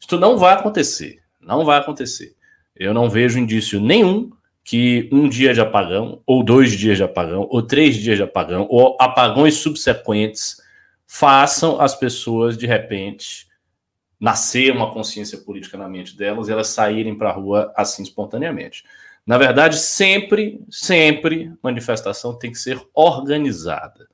Isso 0.00 0.18
não 0.18 0.38
vai 0.38 0.54
acontecer. 0.54 1.20
Não 1.40 1.64
vai 1.64 1.78
acontecer. 1.78 2.34
Eu 2.82 2.94
não 2.94 3.08
vejo 3.08 3.38
indício 3.38 3.80
nenhum 3.80 4.30
que 4.64 5.08
um 5.12 5.28
dia 5.28 5.52
de 5.52 5.60
apagão, 5.60 6.22
ou 6.26 6.44
dois 6.44 6.72
dias 6.72 6.96
de 6.96 7.02
apagão, 7.02 7.46
ou 7.50 7.62
três 7.62 7.96
dias 7.96 8.16
de 8.16 8.22
apagão, 8.22 8.66
ou 8.70 8.96
apagões 9.00 9.54
subsequentes 9.54 10.60
façam 11.06 11.80
as 11.80 11.94
pessoas, 11.94 12.56
de 12.56 12.66
repente, 12.66 13.46
nascer 14.18 14.72
uma 14.72 14.92
consciência 14.92 15.38
política 15.38 15.76
na 15.76 15.88
mente 15.88 16.16
delas 16.16 16.48
e 16.48 16.52
elas 16.52 16.68
saírem 16.68 17.16
para 17.16 17.30
a 17.30 17.32
rua 17.32 17.72
assim 17.76 18.02
espontaneamente. 18.02 18.84
Na 19.26 19.36
verdade, 19.36 19.78
sempre, 19.78 20.60
sempre 20.70 21.52
manifestação 21.62 22.38
tem 22.38 22.50
que 22.50 22.58
ser 22.58 22.80
organizada. 22.94 24.08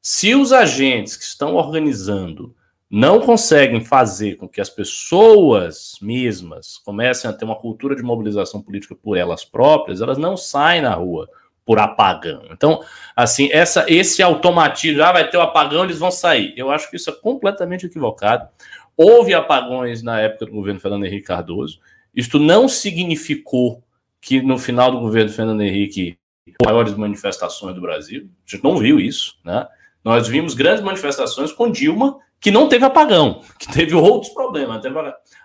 Se 0.00 0.34
os 0.34 0.52
agentes 0.52 1.16
que 1.16 1.24
estão 1.24 1.54
organizando 1.54 2.54
não 2.94 3.18
conseguem 3.18 3.84
fazer 3.84 4.36
com 4.36 4.48
que 4.48 4.60
as 4.60 4.70
pessoas 4.70 5.98
mesmas 6.00 6.78
comecem 6.78 7.28
a 7.28 7.32
ter 7.32 7.44
uma 7.44 7.58
cultura 7.58 7.96
de 7.96 8.04
mobilização 8.04 8.62
política 8.62 8.94
por 8.94 9.16
elas 9.16 9.44
próprias, 9.44 10.00
elas 10.00 10.16
não 10.16 10.36
saem 10.36 10.82
na 10.82 10.94
rua 10.94 11.28
por 11.66 11.80
apagão. 11.80 12.44
Então, 12.52 12.84
assim, 13.16 13.48
essa, 13.50 13.84
esse 13.88 14.22
automatismo, 14.22 15.02
ah, 15.02 15.10
vai 15.10 15.28
ter 15.28 15.36
o 15.36 15.40
apagão, 15.40 15.82
eles 15.82 15.98
vão 15.98 16.12
sair. 16.12 16.54
Eu 16.56 16.70
acho 16.70 16.88
que 16.88 16.94
isso 16.94 17.10
é 17.10 17.12
completamente 17.12 17.84
equivocado. 17.84 18.48
Houve 18.96 19.34
apagões 19.34 20.00
na 20.00 20.20
época 20.20 20.46
do 20.46 20.52
governo 20.52 20.78
Fernando 20.78 21.04
Henrique 21.04 21.26
Cardoso. 21.26 21.80
Isto 22.14 22.38
não 22.38 22.68
significou 22.68 23.82
que 24.20 24.40
no 24.40 24.56
final 24.56 24.92
do 24.92 25.00
governo 25.00 25.32
Fernando 25.32 25.62
Henrique 25.62 26.16
maiores 26.64 26.94
manifestações 26.94 27.74
do 27.74 27.80
Brasil. 27.80 28.30
A 28.46 28.50
gente 28.52 28.62
não 28.62 28.76
viu 28.76 29.00
isso, 29.00 29.36
né? 29.44 29.66
Nós 30.04 30.28
vimos 30.28 30.54
grandes 30.54 30.84
manifestações 30.84 31.50
com 31.50 31.68
Dilma 31.68 32.20
que 32.44 32.50
não 32.50 32.68
teve 32.68 32.84
apagão, 32.84 33.40
que 33.58 33.72
teve 33.72 33.94
outros 33.94 34.30
problemas, 34.34 34.82
teve 34.82 34.94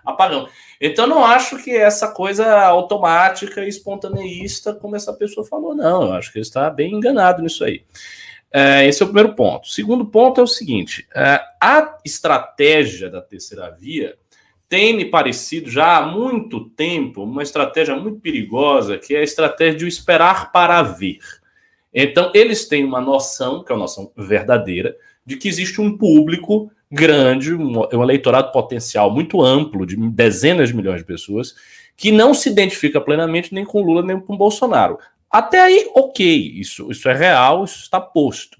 apagão. 0.04 0.46
Então, 0.78 1.06
não 1.06 1.24
acho 1.24 1.56
que 1.56 1.74
essa 1.74 2.08
coisa 2.08 2.60
automática 2.60 3.64
e 3.64 3.68
espontaneísta, 3.68 4.74
como 4.74 4.94
essa 4.94 5.10
pessoa 5.14 5.46
falou, 5.46 5.74
não. 5.74 6.02
Eu 6.02 6.12
acho 6.12 6.30
que 6.30 6.36
ele 6.36 6.44
está 6.44 6.68
bem 6.68 6.92
enganado 6.92 7.42
nisso 7.42 7.64
aí. 7.64 7.84
É, 8.52 8.86
esse 8.86 9.00
é 9.02 9.04
o 9.04 9.08
primeiro 9.08 9.34
ponto. 9.34 9.64
O 9.64 9.70
segundo 9.70 10.04
ponto 10.04 10.42
é 10.42 10.44
o 10.44 10.46
seguinte: 10.46 11.08
é, 11.14 11.40
a 11.58 11.96
estratégia 12.04 13.08
da 13.08 13.22
terceira 13.22 13.70
via 13.70 14.18
tem 14.68 14.94
me 14.94 15.06
parecido 15.06 15.70
já 15.70 15.96
há 15.96 16.06
muito 16.06 16.68
tempo 16.68 17.22
uma 17.22 17.42
estratégia 17.42 17.96
muito 17.96 18.20
perigosa, 18.20 18.98
que 18.98 19.16
é 19.16 19.20
a 19.20 19.24
estratégia 19.24 19.78
de 19.78 19.88
esperar 19.88 20.52
para 20.52 20.82
ver. 20.82 21.20
Então, 21.94 22.30
eles 22.34 22.68
têm 22.68 22.84
uma 22.84 23.00
noção, 23.00 23.64
que 23.64 23.72
é 23.72 23.74
uma 23.74 23.82
noção 23.82 24.12
verdadeira, 24.14 24.94
de 25.24 25.36
que 25.36 25.48
existe 25.48 25.80
um 25.80 25.96
público 25.96 26.70
grande, 26.90 27.54
um, 27.54 27.80
um 27.80 28.02
eleitorado 28.02 28.50
potencial 28.52 29.10
muito 29.10 29.42
amplo, 29.42 29.86
de 29.86 29.96
dezenas 29.96 30.70
de 30.70 30.76
milhões 30.76 31.00
de 31.00 31.06
pessoas, 31.06 31.54
que 31.96 32.10
não 32.10 32.34
se 32.34 32.48
identifica 32.48 33.00
plenamente 33.00 33.54
nem 33.54 33.64
com 33.64 33.82
Lula 33.82 34.02
nem 34.02 34.18
com 34.18 34.36
Bolsonaro. 34.36 34.98
Até 35.30 35.60
aí, 35.60 35.88
ok, 35.94 36.26
isso, 36.56 36.90
isso 36.90 37.08
é 37.08 37.14
real, 37.14 37.64
isso 37.64 37.82
está 37.82 38.00
posto. 38.00 38.58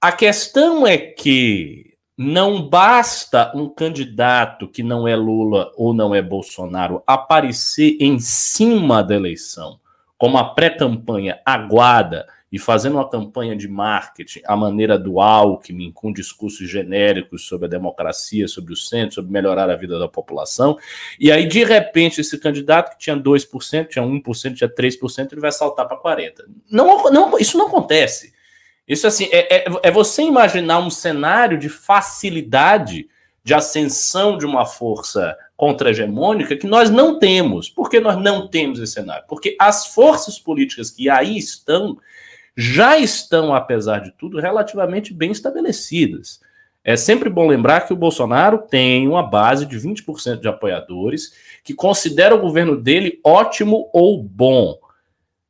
A 0.00 0.12
questão 0.12 0.86
é 0.86 0.98
que 0.98 1.94
não 2.16 2.68
basta 2.68 3.52
um 3.54 3.68
candidato 3.68 4.68
que 4.68 4.82
não 4.82 5.06
é 5.06 5.14
Lula 5.14 5.72
ou 5.76 5.94
não 5.94 6.14
é 6.14 6.20
Bolsonaro 6.20 7.02
aparecer 7.06 7.96
em 8.00 8.18
cima 8.18 9.02
da 9.02 9.14
eleição, 9.14 9.78
como 10.18 10.36
a 10.36 10.52
pré-campanha 10.52 11.40
aguada 11.46 12.26
e 12.50 12.58
fazendo 12.58 12.94
uma 12.94 13.08
campanha 13.08 13.54
de 13.54 13.68
marketing 13.68 14.40
à 14.46 14.56
maneira 14.56 14.98
do 14.98 15.20
Alckmin, 15.20 15.92
com 15.92 16.12
discursos 16.12 16.68
genéricos 16.68 17.46
sobre 17.46 17.66
a 17.66 17.68
democracia, 17.68 18.48
sobre 18.48 18.72
o 18.72 18.76
centro, 18.76 19.16
sobre 19.16 19.30
melhorar 19.30 19.68
a 19.68 19.76
vida 19.76 19.98
da 19.98 20.08
população, 20.08 20.78
e 21.20 21.30
aí, 21.30 21.46
de 21.46 21.62
repente, 21.62 22.20
esse 22.20 22.38
candidato 22.38 22.92
que 22.92 22.98
tinha 22.98 23.16
2%, 23.16 23.88
tinha 23.88 24.04
1%, 24.04 24.54
tinha 24.54 24.68
3%, 24.68 25.32
ele 25.32 25.40
vai 25.40 25.52
saltar 25.52 25.86
para 25.86 26.00
40%. 26.00 26.44
Não, 26.70 27.10
não, 27.10 27.38
isso 27.38 27.58
não 27.58 27.66
acontece. 27.66 28.32
Isso 28.86 29.06
assim, 29.06 29.28
é, 29.30 29.56
é, 29.56 29.64
é 29.82 29.90
você 29.90 30.22
imaginar 30.22 30.78
um 30.78 30.88
cenário 30.88 31.58
de 31.58 31.68
facilidade 31.68 33.06
de 33.44 33.54
ascensão 33.54 34.36
de 34.36 34.46
uma 34.46 34.64
força 34.64 35.36
contra-hegemônica 35.56 36.56
que 36.56 36.66
nós 36.66 36.90
não 36.90 37.18
temos. 37.18 37.68
Por 37.68 37.90
que 37.90 38.00
nós 38.00 38.16
não 38.16 38.48
temos 38.48 38.78
esse 38.78 38.92
cenário? 38.92 39.24
Porque 39.28 39.56
as 39.58 39.86
forças 39.86 40.38
políticas 40.38 40.90
que 40.90 41.08
aí 41.08 41.36
estão 41.36 41.98
já 42.60 42.98
estão, 42.98 43.54
apesar 43.54 44.00
de 44.00 44.10
tudo, 44.10 44.40
relativamente 44.40 45.14
bem 45.14 45.30
estabelecidas. 45.30 46.40
É 46.82 46.96
sempre 46.96 47.30
bom 47.30 47.46
lembrar 47.46 47.82
que 47.82 47.92
o 47.92 47.96
Bolsonaro 47.96 48.58
tem 48.58 49.06
uma 49.06 49.22
base 49.22 49.64
de 49.64 49.78
20% 49.78 50.40
de 50.40 50.48
apoiadores 50.48 51.32
que 51.62 51.72
considera 51.72 52.34
o 52.34 52.40
governo 52.40 52.76
dele 52.76 53.20
ótimo 53.24 53.88
ou 53.92 54.20
bom. 54.20 54.76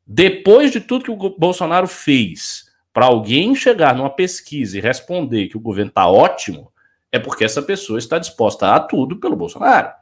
Depois 0.07 0.71
de 0.71 0.81
tudo 0.81 1.05
que 1.05 1.11
o 1.11 1.35
Bolsonaro 1.39 1.89
fez, 1.89 2.67
para 2.93 3.07
alguém 3.07 3.55
chegar 3.55 3.95
numa 3.95 4.11
pesquisa 4.11 4.77
e 4.77 4.83
responder 4.83 5.49
que 5.49 5.57
o 5.57 5.61
governo 5.61 5.89
está 5.89 6.07
ótimo, 6.07 6.71
é 7.11 7.19
porque 7.19 7.43
essa 7.43 7.63
pessoa 7.63 7.99
está 7.99 8.19
disposta 8.19 8.75
a 8.75 8.81
tudo 8.81 9.17
pelo 9.17 9.35
Bolsonaro. 9.35 9.93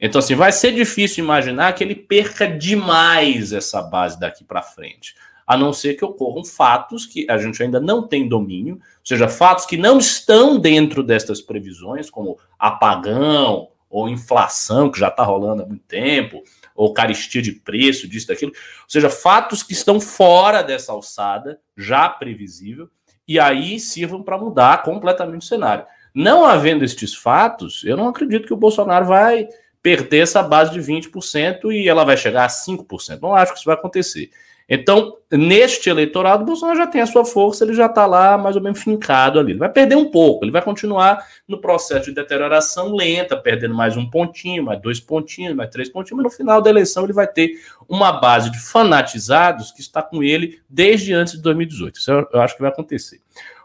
Então, 0.00 0.18
assim, 0.18 0.34
vai 0.34 0.50
ser 0.50 0.72
difícil 0.72 1.24
imaginar 1.24 1.74
que 1.74 1.84
ele 1.84 1.94
perca 1.94 2.48
demais 2.48 3.52
essa 3.52 3.82
base 3.82 4.18
daqui 4.18 4.42
para 4.44 4.62
frente 4.62 5.14
a 5.46 5.56
não 5.56 5.72
ser 5.72 5.94
que 5.94 6.04
ocorram 6.04 6.44
fatos 6.44 7.06
que 7.06 7.26
a 7.30 7.36
gente 7.36 7.62
ainda 7.62 7.80
não 7.80 8.06
tem 8.06 8.28
domínio, 8.28 8.74
ou 8.74 9.06
seja, 9.06 9.28
fatos 9.28 9.66
que 9.66 9.76
não 9.76 9.98
estão 9.98 10.58
dentro 10.58 11.02
destas 11.02 11.40
previsões, 11.40 12.10
como 12.10 12.38
apagão 12.58 13.68
ou 13.90 14.08
inflação, 14.08 14.90
que 14.90 14.98
já 14.98 15.08
está 15.08 15.22
rolando 15.22 15.62
há 15.62 15.66
muito 15.66 15.84
tempo, 15.84 16.42
ou 16.74 16.92
caristia 16.92 17.40
de 17.40 17.52
preço, 17.52 18.08
disso, 18.08 18.26
daquilo, 18.26 18.50
ou 18.50 18.88
seja, 18.90 19.08
fatos 19.08 19.62
que 19.62 19.72
estão 19.72 20.00
fora 20.00 20.62
dessa 20.62 20.92
alçada, 20.92 21.60
já 21.76 22.08
previsível, 22.08 22.88
e 23.26 23.38
aí 23.38 23.78
sirvam 23.78 24.22
para 24.22 24.36
mudar 24.36 24.82
completamente 24.82 25.42
o 25.42 25.46
cenário. 25.46 25.86
Não 26.14 26.44
havendo 26.44 26.84
estes 26.84 27.14
fatos, 27.14 27.82
eu 27.84 27.96
não 27.96 28.08
acredito 28.08 28.46
que 28.46 28.52
o 28.52 28.56
Bolsonaro 28.56 29.06
vai 29.06 29.48
perder 29.82 30.20
essa 30.20 30.42
base 30.42 30.72
de 30.72 30.80
20% 30.80 31.72
e 31.72 31.88
ela 31.88 32.04
vai 32.04 32.16
chegar 32.16 32.44
a 32.44 32.48
5%. 32.48 33.20
Não 33.20 33.34
acho 33.34 33.52
que 33.52 33.58
isso 33.58 33.66
vai 33.66 33.74
acontecer. 33.74 34.30
Então, 34.68 35.18
neste 35.30 35.90
eleitorado, 35.90 36.44
Bolsonaro 36.44 36.78
já 36.78 36.86
tem 36.86 37.00
a 37.00 37.06
sua 37.06 37.24
força, 37.24 37.64
ele 37.64 37.74
já 37.74 37.86
está 37.86 38.06
lá 38.06 38.38
mais 38.38 38.56
ou 38.56 38.62
menos 38.62 38.82
fincado 38.82 39.38
ali. 39.38 39.52
Ele 39.52 39.58
vai 39.58 39.68
perder 39.68 39.96
um 39.96 40.10
pouco, 40.10 40.44
ele 40.44 40.52
vai 40.52 40.62
continuar 40.62 41.26
no 41.46 41.60
processo 41.60 42.06
de 42.06 42.14
deterioração 42.14 42.94
lenta, 42.94 43.36
perdendo 43.36 43.74
mais 43.74 43.96
um 43.96 44.08
pontinho, 44.08 44.64
mais 44.64 44.80
dois 44.80 44.98
pontinhos, 44.98 45.54
mais 45.54 45.68
três 45.70 45.90
pontinhos, 45.90 46.22
mas 46.22 46.32
no 46.32 46.36
final 46.36 46.62
da 46.62 46.70
eleição 46.70 47.04
ele 47.04 47.12
vai 47.12 47.26
ter 47.26 47.60
uma 47.88 48.12
base 48.12 48.50
de 48.50 48.58
fanatizados 48.58 49.70
que 49.70 49.80
está 49.80 50.02
com 50.02 50.22
ele 50.22 50.60
desde 50.68 51.12
antes 51.12 51.34
de 51.34 51.42
2018. 51.42 51.98
Isso 51.98 52.10
eu, 52.10 52.40
acho 52.40 52.54
que 52.54 52.62
vai 52.62 52.70
acontecer. 52.70 53.20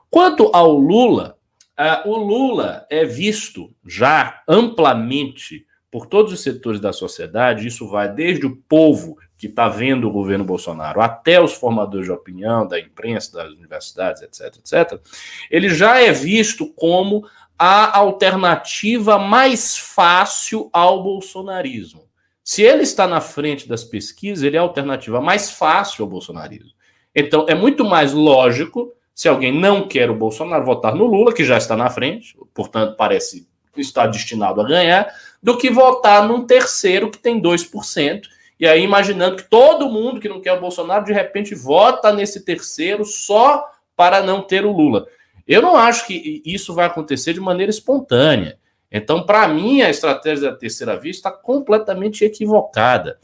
Quanto 0.09 0.51
ao 0.53 0.73
Lula, 0.73 1.37
uh, 1.79 2.09
o 2.09 2.17
Lula 2.17 2.85
é 2.89 3.05
visto 3.05 3.73
já 3.85 4.41
amplamente 4.47 5.65
por 5.91 6.05
todos 6.05 6.31
os 6.31 6.41
setores 6.41 6.79
da 6.79 6.93
sociedade, 6.93 7.67
isso 7.67 7.87
vai 7.87 8.11
desde 8.11 8.45
o 8.45 8.55
povo 8.55 9.17
que 9.37 9.47
está 9.47 9.69
vendo 9.69 10.07
o 10.07 10.11
governo 10.11 10.43
Bolsonaro, 10.43 11.01
até 11.01 11.41
os 11.41 11.53
formadores 11.53 12.05
de 12.05 12.11
opinião, 12.11 12.67
da 12.67 12.79
imprensa, 12.79 13.37
das 13.37 13.51
universidades, 13.53 14.21
etc., 14.21 14.57
etc., 14.57 15.01
ele 15.49 15.69
já 15.69 16.01
é 16.01 16.11
visto 16.11 16.71
como 16.73 17.25
a 17.57 17.97
alternativa 17.97 19.17
mais 19.17 19.77
fácil 19.77 20.69
ao 20.71 21.01
bolsonarismo. 21.01 22.07
Se 22.43 22.63
ele 22.63 22.83
está 22.83 23.07
na 23.07 23.21
frente 23.21 23.67
das 23.67 23.83
pesquisas, 23.83 24.43
ele 24.43 24.57
é 24.57 24.59
a 24.59 24.63
alternativa 24.63 25.21
mais 25.21 25.51
fácil 25.51 26.03
ao 26.03 26.09
bolsonarismo. 26.09 26.71
Então, 27.13 27.45
é 27.49 27.55
muito 27.55 27.83
mais 27.83 28.13
lógico, 28.13 28.93
se 29.13 29.27
alguém 29.27 29.51
não 29.51 29.87
quer 29.87 30.09
o 30.09 30.15
Bolsonaro, 30.15 30.65
votar 30.65 30.95
no 30.95 31.05
Lula, 31.05 31.33
que 31.33 31.43
já 31.43 31.57
está 31.57 31.75
na 31.75 31.89
frente, 31.89 32.37
portanto, 32.53 32.95
parece 32.95 33.47
estar 33.75 34.07
destinado 34.07 34.61
a 34.61 34.67
ganhar, 34.67 35.13
do 35.41 35.57
que 35.57 35.69
votar 35.69 36.27
num 36.27 36.45
terceiro 36.45 37.09
que 37.09 37.17
tem 37.17 37.41
2%, 37.41 38.21
e 38.59 38.67
aí, 38.67 38.83
imaginando 38.83 39.37
que 39.37 39.43
todo 39.43 39.89
mundo 39.89 40.19
que 40.19 40.27
não 40.27 40.41
quer 40.41 40.51
o 40.51 40.59
Bolsonaro, 40.59 41.05
de 41.05 41.13
repente, 41.13 41.55
vota 41.55 42.11
nesse 42.11 42.43
terceiro 42.43 43.05
só 43.05 43.65
para 43.95 44.21
não 44.21 44.41
ter 44.41 44.65
o 44.65 44.71
Lula. 44.71 45.07
Eu 45.47 45.61
não 45.61 45.77
acho 45.77 46.05
que 46.05 46.41
isso 46.45 46.73
vai 46.73 46.85
acontecer 46.85 47.33
de 47.33 47.39
maneira 47.39 47.69
espontânea. 47.69 48.59
Então, 48.91 49.25
para 49.25 49.47
mim, 49.47 49.81
a 49.81 49.89
estratégia 49.89 50.51
da 50.51 50.57
terceira 50.57 50.99
via 50.99 51.11
está 51.11 51.31
completamente 51.31 52.25
equivocada. 52.25 53.17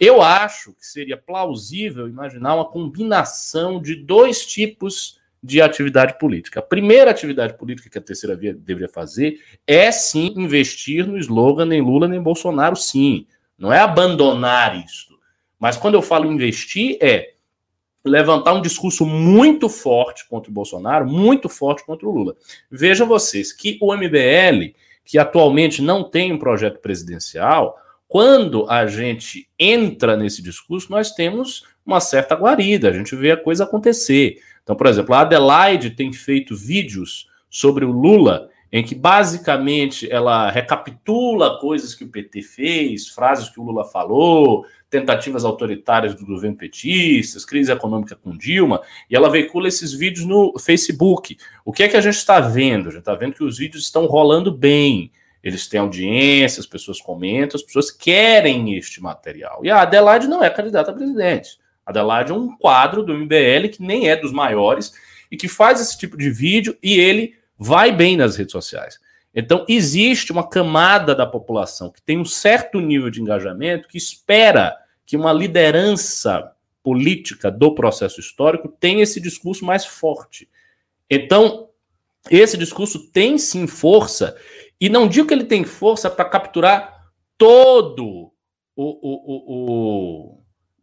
Eu 0.00 0.22
acho 0.22 0.72
que 0.72 0.86
seria 0.86 1.16
plausível 1.16 2.08
imaginar 2.08 2.54
uma 2.54 2.64
combinação 2.64 3.82
de 3.82 3.94
dois 3.94 4.46
tipos 4.46 5.18
de 5.42 5.60
atividade 5.60 6.18
política. 6.18 6.60
A 6.60 6.62
primeira 6.62 7.10
atividade 7.10 7.56
política 7.56 7.88
que 7.88 7.98
a 7.98 8.02
terceira 8.02 8.36
via 8.36 8.52
deveria 8.52 8.88
fazer 8.88 9.40
é 9.66 9.90
sim 9.92 10.34
investir 10.36 11.06
no 11.06 11.18
slogan 11.18 11.66
nem 11.66 11.80
Lula 11.80 12.08
nem 12.08 12.20
Bolsonaro, 12.20 12.76
sim. 12.76 13.26
Não 13.56 13.72
é 13.72 13.80
abandonar 13.80 14.76
isto. 14.84 15.18
Mas 15.58 15.76
quando 15.76 15.94
eu 15.94 16.02
falo 16.02 16.30
investir, 16.30 16.96
é 17.00 17.34
levantar 18.04 18.54
um 18.54 18.62
discurso 18.62 19.04
muito 19.04 19.68
forte 19.68 20.26
contra 20.28 20.50
o 20.50 20.54
Bolsonaro, 20.54 21.06
muito 21.06 21.48
forte 21.48 21.84
contra 21.84 22.08
o 22.08 22.12
Lula. 22.12 22.36
Vejam 22.70 23.06
vocês 23.06 23.52
que 23.52 23.78
o 23.80 23.94
MBL, 23.94 24.74
que 25.04 25.18
atualmente 25.18 25.82
não 25.82 26.04
tem 26.04 26.32
um 26.32 26.38
projeto 26.38 26.80
presidencial, 26.80 27.76
quando 28.06 28.68
a 28.70 28.86
gente 28.86 29.48
entra 29.58 30.16
nesse 30.16 30.42
discurso, 30.42 30.90
nós 30.90 31.12
temos 31.12 31.64
uma 31.84 32.00
certa 32.00 32.34
guarida, 32.34 32.88
a 32.88 32.92
gente 32.92 33.14
vê 33.14 33.30
a 33.32 33.36
coisa 33.36 33.64
acontecer. 33.64 34.40
Então, 34.68 34.76
por 34.76 34.86
exemplo, 34.86 35.14
a 35.14 35.20
Adelaide 35.20 35.88
tem 35.88 36.12
feito 36.12 36.54
vídeos 36.54 37.26
sobre 37.48 37.86
o 37.86 37.90
Lula 37.90 38.50
em 38.70 38.84
que 38.84 38.94
basicamente 38.94 40.06
ela 40.12 40.50
recapitula 40.50 41.58
coisas 41.58 41.94
que 41.94 42.04
o 42.04 42.08
PT 42.08 42.42
fez, 42.42 43.08
frases 43.08 43.48
que 43.48 43.58
o 43.58 43.62
Lula 43.62 43.82
falou, 43.86 44.66
tentativas 44.90 45.42
autoritárias 45.42 46.14
do 46.14 46.26
governo 46.26 46.54
petista, 46.54 47.38
crise 47.46 47.72
econômica 47.72 48.14
com 48.14 48.36
Dilma, 48.36 48.82
e 49.08 49.16
ela 49.16 49.30
veicula 49.30 49.68
esses 49.68 49.94
vídeos 49.94 50.26
no 50.26 50.52
Facebook. 50.58 51.38
O 51.64 51.72
que 51.72 51.84
é 51.84 51.88
que 51.88 51.96
a 51.96 52.02
gente 52.02 52.16
está 52.16 52.38
vendo? 52.38 52.88
A 52.88 52.92
gente 52.92 53.00
está 53.00 53.14
vendo 53.14 53.32
que 53.32 53.44
os 53.44 53.56
vídeos 53.56 53.84
estão 53.84 54.04
rolando 54.04 54.52
bem. 54.52 55.10
Eles 55.42 55.66
têm 55.66 55.80
audiência, 55.80 56.60
as 56.60 56.66
pessoas 56.66 57.00
comentam, 57.00 57.56
as 57.56 57.62
pessoas 57.62 57.90
querem 57.90 58.76
este 58.76 59.02
material. 59.02 59.64
E 59.64 59.70
a 59.70 59.80
Adelaide 59.80 60.28
não 60.28 60.44
é 60.44 60.50
candidata 60.50 60.90
a 60.90 60.94
presidente. 60.94 61.58
Adelaide 61.88 62.32
é 62.32 62.34
um 62.34 62.54
quadro 62.54 63.02
do 63.02 63.14
MBL 63.14 63.68
que 63.72 63.82
nem 63.82 64.10
é 64.10 64.14
dos 64.14 64.30
maiores 64.30 64.92
e 65.30 65.36
que 65.38 65.48
faz 65.48 65.80
esse 65.80 65.96
tipo 65.96 66.18
de 66.18 66.30
vídeo 66.30 66.76
e 66.82 67.00
ele 67.00 67.34
vai 67.58 67.90
bem 67.90 68.14
nas 68.14 68.36
redes 68.36 68.52
sociais. 68.52 69.00
Então, 69.34 69.64
existe 69.66 70.30
uma 70.30 70.46
camada 70.46 71.14
da 71.14 71.26
população 71.26 71.90
que 71.90 72.02
tem 72.02 72.18
um 72.18 72.24
certo 72.24 72.78
nível 72.78 73.08
de 73.08 73.22
engajamento 73.22 73.88
que 73.88 73.96
espera 73.96 74.76
que 75.06 75.16
uma 75.16 75.32
liderança 75.32 76.52
política 76.82 77.50
do 77.50 77.74
processo 77.74 78.20
histórico 78.20 78.68
tenha 78.68 79.02
esse 79.02 79.18
discurso 79.18 79.64
mais 79.64 79.86
forte. 79.86 80.46
Então, 81.08 81.70
esse 82.30 82.58
discurso 82.58 83.10
tem 83.10 83.38
sim 83.38 83.66
força, 83.66 84.36
e 84.78 84.90
não 84.90 85.08
digo 85.08 85.26
que 85.26 85.34
ele 85.34 85.44
tem 85.44 85.64
força 85.64 86.10
para 86.10 86.24
capturar 86.26 87.12
todo 87.38 88.30
o, 88.76 88.84
o, 88.84 88.98
o, 89.06 90.34
o 90.36 90.37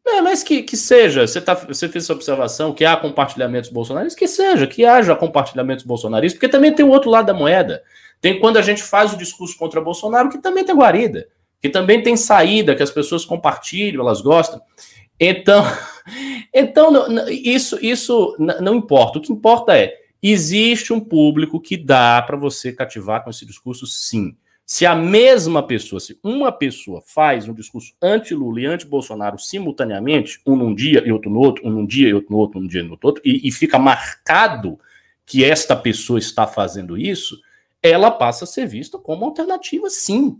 é, 0.08 0.22
mas 0.22 0.44
que, 0.44 0.62
que 0.62 0.78
seja, 0.78 1.26
você, 1.26 1.42
tá, 1.42 1.56
você 1.56 1.90
fez 1.90 2.04
essa 2.04 2.14
observação 2.14 2.74
que 2.74 2.86
há 2.86 2.96
compartilhamentos 2.96 3.72
bolsonaristas, 3.72 4.18
que 4.18 4.28
seja, 4.28 4.68
que 4.68 4.86
haja 4.86 5.16
compartilhamentos 5.16 5.84
bolsonaristas, 5.84 6.38
porque 6.38 6.52
também 6.52 6.74
tem 6.74 6.86
o 6.86 6.90
outro 6.90 7.10
lado 7.10 7.26
da 7.26 7.34
moeda. 7.34 7.82
Tem 8.22 8.40
quando 8.40 8.58
a 8.58 8.62
gente 8.62 8.84
faz 8.84 9.14
o 9.14 9.18
discurso 9.18 9.58
contra 9.58 9.82
Bolsonaro, 9.82 10.30
que 10.30 10.38
também 10.38 10.64
tem 10.64 10.76
guarida, 10.76 11.28
que 11.60 11.70
também 11.70 12.04
tem 12.04 12.16
saída, 12.16 12.76
que 12.76 12.84
as 12.84 12.92
pessoas 12.92 13.26
compartilham, 13.26 14.02
elas 14.02 14.22
gostam. 14.22 14.62
Então, 15.20 15.64
então 16.54 17.08
isso, 17.30 17.78
isso 17.82 18.36
não 18.40 18.76
importa. 18.76 19.18
O 19.18 19.22
que 19.22 19.34
importa 19.34 19.76
é, 19.76 19.94
existe 20.22 20.94
um 20.94 21.00
público 21.00 21.60
que 21.60 21.78
dá 21.78 22.22
para 22.22 22.38
você 22.38 22.72
cativar 22.72 23.24
com 23.24 23.32
esse 23.32 23.46
discurso, 23.46 23.88
sim. 23.88 24.36
Se 24.66 24.84
a 24.84 24.96
mesma 24.96 25.62
pessoa, 25.62 26.00
se 26.00 26.18
uma 26.24 26.52
pessoa 26.52 27.00
faz 27.06 27.48
um 27.48 27.54
discurso 27.54 27.94
anti-Lula 28.02 28.62
e 28.62 28.66
anti-Bolsonaro 28.66 29.38
simultaneamente, 29.38 30.42
um 30.44 30.56
num 30.56 30.74
dia 30.74 31.04
e 31.06 31.12
outro 31.12 31.30
no 31.30 31.40
outro, 31.40 31.68
um 31.68 31.70
num 31.70 31.86
dia 31.86 32.10
e 32.10 32.14
outro 32.16 32.32
no 32.32 32.38
outro, 32.40 32.60
um 32.60 32.66
dia 32.66 32.82
e 32.82 32.84
no 32.84 32.98
outro, 33.00 33.22
e, 33.24 33.48
e 33.48 33.52
fica 33.52 33.78
marcado 33.78 34.80
que 35.24 35.46
esta 35.46 35.76
pessoa 35.76 36.18
está 36.18 36.48
fazendo 36.48 36.98
isso, 36.98 37.40
ela 37.82 38.10
passa 38.10 38.46
a 38.46 38.48
ser 38.48 38.66
vista 38.66 38.98
como 38.98 39.26
alternativa, 39.26 39.88
sim. 39.88 40.40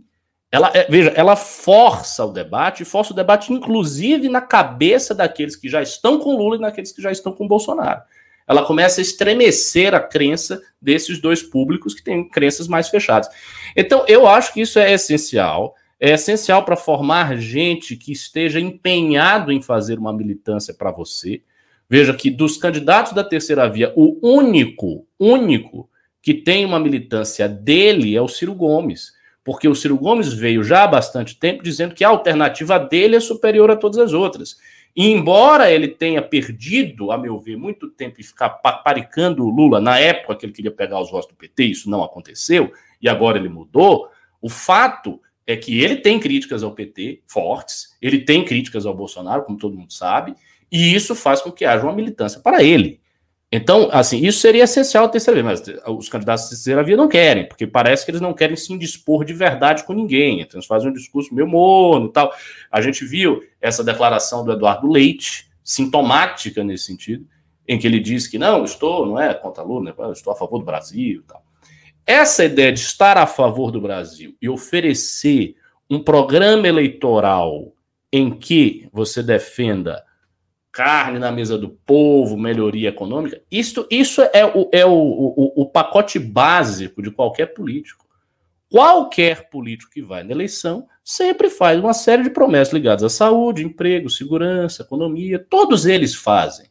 Ela, 0.50 0.72
é, 0.74 0.90
veja, 0.90 1.10
ela 1.10 1.36
força 1.36 2.24
o 2.24 2.32
debate, 2.32 2.84
força 2.84 3.12
o 3.12 3.16
debate, 3.16 3.52
inclusive, 3.52 4.28
na 4.28 4.40
cabeça 4.40 5.14
daqueles 5.14 5.54
que 5.54 5.68
já 5.68 5.82
estão 5.82 6.18
com 6.18 6.36
Lula 6.36 6.56
e 6.56 6.60
naqueles 6.60 6.90
que 6.90 7.02
já 7.02 7.12
estão 7.12 7.32
com 7.32 7.46
Bolsonaro 7.46 8.02
ela 8.46 8.64
começa 8.64 9.00
a 9.00 9.02
estremecer 9.02 9.94
a 9.94 10.00
crença 10.00 10.60
desses 10.80 11.20
dois 11.20 11.42
públicos 11.42 11.94
que 11.94 12.02
têm 12.02 12.28
crenças 12.28 12.68
mais 12.68 12.88
fechadas. 12.88 13.28
Então, 13.74 14.04
eu 14.06 14.26
acho 14.26 14.52
que 14.52 14.60
isso 14.60 14.78
é 14.78 14.92
essencial. 14.92 15.74
É 15.98 16.12
essencial 16.12 16.64
para 16.64 16.76
formar 16.76 17.36
gente 17.38 17.96
que 17.96 18.12
esteja 18.12 18.60
empenhado 18.60 19.50
em 19.50 19.62
fazer 19.62 19.98
uma 19.98 20.12
militância 20.12 20.72
para 20.72 20.90
você. 20.90 21.42
Veja 21.88 22.12
que 22.14 22.30
dos 22.30 22.56
candidatos 22.56 23.12
da 23.12 23.24
terceira 23.24 23.68
via, 23.68 23.92
o 23.96 24.18
único, 24.22 25.06
único 25.18 25.88
que 26.20 26.34
tem 26.34 26.64
uma 26.64 26.80
militância 26.80 27.48
dele 27.48 28.16
é 28.16 28.20
o 28.20 28.28
Ciro 28.28 28.54
Gomes. 28.54 29.12
Porque 29.44 29.68
o 29.68 29.74
Ciro 29.76 29.96
Gomes 29.96 30.32
veio 30.32 30.64
já 30.64 30.82
há 30.82 30.88
bastante 30.88 31.38
tempo 31.38 31.62
dizendo 31.62 31.94
que 31.94 32.04
a 32.04 32.08
alternativa 32.08 32.78
dele 32.78 33.16
é 33.16 33.20
superior 33.20 33.70
a 33.70 33.76
todas 33.76 33.98
as 33.98 34.12
outras. 34.12 34.56
E 34.96 35.10
embora 35.10 35.70
ele 35.70 35.88
tenha 35.88 36.22
perdido, 36.22 37.12
a 37.12 37.18
meu 37.18 37.38
ver, 37.38 37.56
muito 37.56 37.90
tempo 37.90 38.18
e 38.18 38.24
ficar 38.24 38.48
paparicando 38.48 39.44
o 39.44 39.50
Lula 39.50 39.78
na 39.78 39.98
época 39.98 40.36
que 40.36 40.46
ele 40.46 40.54
queria 40.54 40.70
pegar 40.70 40.98
os 40.98 41.10
votos 41.10 41.28
do 41.28 41.34
PT, 41.34 41.64
isso 41.64 41.90
não 41.90 42.02
aconteceu, 42.02 42.72
e 43.02 43.06
agora 43.06 43.36
ele 43.36 43.50
mudou, 43.50 44.08
o 44.40 44.48
fato 44.48 45.20
é 45.46 45.54
que 45.54 45.82
ele 45.82 45.96
tem 45.96 46.18
críticas 46.18 46.62
ao 46.62 46.72
PT 46.72 47.20
fortes, 47.26 47.94
ele 48.00 48.20
tem 48.20 48.42
críticas 48.42 48.86
ao 48.86 48.94
Bolsonaro, 48.94 49.44
como 49.44 49.58
todo 49.58 49.76
mundo 49.76 49.92
sabe, 49.92 50.34
e 50.72 50.94
isso 50.94 51.14
faz 51.14 51.42
com 51.42 51.52
que 51.52 51.66
haja 51.66 51.84
uma 51.84 51.92
militância 51.92 52.40
para 52.40 52.62
ele. 52.62 52.98
Então, 53.50 53.88
assim, 53.92 54.18
isso 54.26 54.40
seria 54.40 54.64
essencial 54.64 55.04
a 55.04 55.08
terceira 55.08 55.40
via, 55.40 55.50
mas 55.50 55.62
os 55.96 56.08
candidatos 56.08 56.44
de 56.44 56.50
terceira 56.50 56.82
via 56.82 56.96
não 56.96 57.08
querem, 57.08 57.46
porque 57.46 57.66
parece 57.66 58.04
que 58.04 58.10
eles 58.10 58.20
não 58.20 58.34
querem 58.34 58.56
se 58.56 58.72
indispor 58.72 59.24
de 59.24 59.32
verdade 59.32 59.84
com 59.84 59.92
ninguém. 59.92 60.40
Então, 60.40 60.58
eles 60.58 60.66
fazem 60.66 60.90
um 60.90 60.92
discurso 60.92 61.34
meio 61.34 61.46
morno 61.46 62.08
e 62.08 62.12
tal. 62.12 62.32
A 62.70 62.80
gente 62.80 63.04
viu 63.04 63.40
essa 63.60 63.84
declaração 63.84 64.44
do 64.44 64.52
Eduardo 64.52 64.88
Leite, 64.88 65.48
sintomática 65.62 66.64
nesse 66.64 66.84
sentido, 66.84 67.26
em 67.68 67.78
que 67.78 67.86
ele 67.86 68.00
diz 68.00 68.26
que 68.26 68.38
não, 68.38 68.64
estou, 68.64 69.06
não 69.06 69.20
é 69.20 69.34
contra 69.34 69.62
Lula, 69.62 69.94
né, 69.96 70.12
estou 70.12 70.32
a 70.32 70.36
favor 70.36 70.58
do 70.58 70.64
Brasil 70.64 71.22
tal. 71.26 71.44
Essa 72.06 72.44
ideia 72.44 72.72
de 72.72 72.78
estar 72.78 73.18
a 73.18 73.26
favor 73.26 73.72
do 73.72 73.80
Brasil 73.80 74.36
e 74.40 74.48
oferecer 74.48 75.56
um 75.90 76.00
programa 76.00 76.68
eleitoral 76.68 77.72
em 78.12 78.30
que 78.30 78.88
você 78.92 79.22
defenda 79.22 80.04
carne 80.76 81.18
na 81.18 81.32
mesa 81.32 81.56
do 81.56 81.70
povo, 81.70 82.36
melhoria 82.36 82.90
econômica. 82.90 83.40
Isto, 83.50 83.86
isso 83.90 84.20
é, 84.20 84.44
o, 84.44 84.68
é 84.70 84.84
o, 84.84 84.92
o, 84.92 85.62
o 85.62 85.66
pacote 85.70 86.18
básico 86.18 87.00
de 87.00 87.10
qualquer 87.10 87.54
político. 87.54 88.04
Qualquer 88.70 89.48
político 89.48 89.90
que 89.90 90.02
vai 90.02 90.22
na 90.22 90.32
eleição 90.32 90.86
sempre 91.02 91.48
faz 91.48 91.80
uma 91.80 91.94
série 91.94 92.24
de 92.24 92.28
promessas 92.28 92.74
ligadas 92.74 93.02
à 93.04 93.08
saúde, 93.08 93.64
emprego, 93.64 94.10
segurança, 94.10 94.82
economia. 94.82 95.38
Todos 95.38 95.86
eles 95.86 96.14
fazem. 96.14 96.66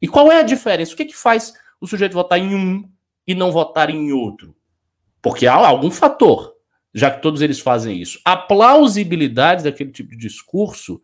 E 0.00 0.08
qual 0.08 0.32
é 0.32 0.40
a 0.40 0.42
diferença? 0.42 0.94
O 0.94 0.96
que, 0.96 1.04
que 1.04 1.16
faz 1.16 1.52
o 1.78 1.86
sujeito 1.86 2.14
votar 2.14 2.38
em 2.38 2.54
um 2.54 2.88
e 3.26 3.34
não 3.34 3.52
votar 3.52 3.90
em 3.90 4.10
outro? 4.10 4.56
Porque 5.20 5.46
há 5.46 5.54
algum 5.54 5.90
fator, 5.90 6.54
já 6.94 7.10
que 7.10 7.20
todos 7.20 7.42
eles 7.42 7.60
fazem 7.60 8.00
isso. 8.00 8.18
A 8.24 8.38
plausibilidade 8.38 9.64
daquele 9.64 9.90
tipo 9.90 10.12
de 10.12 10.16
discurso 10.16 10.98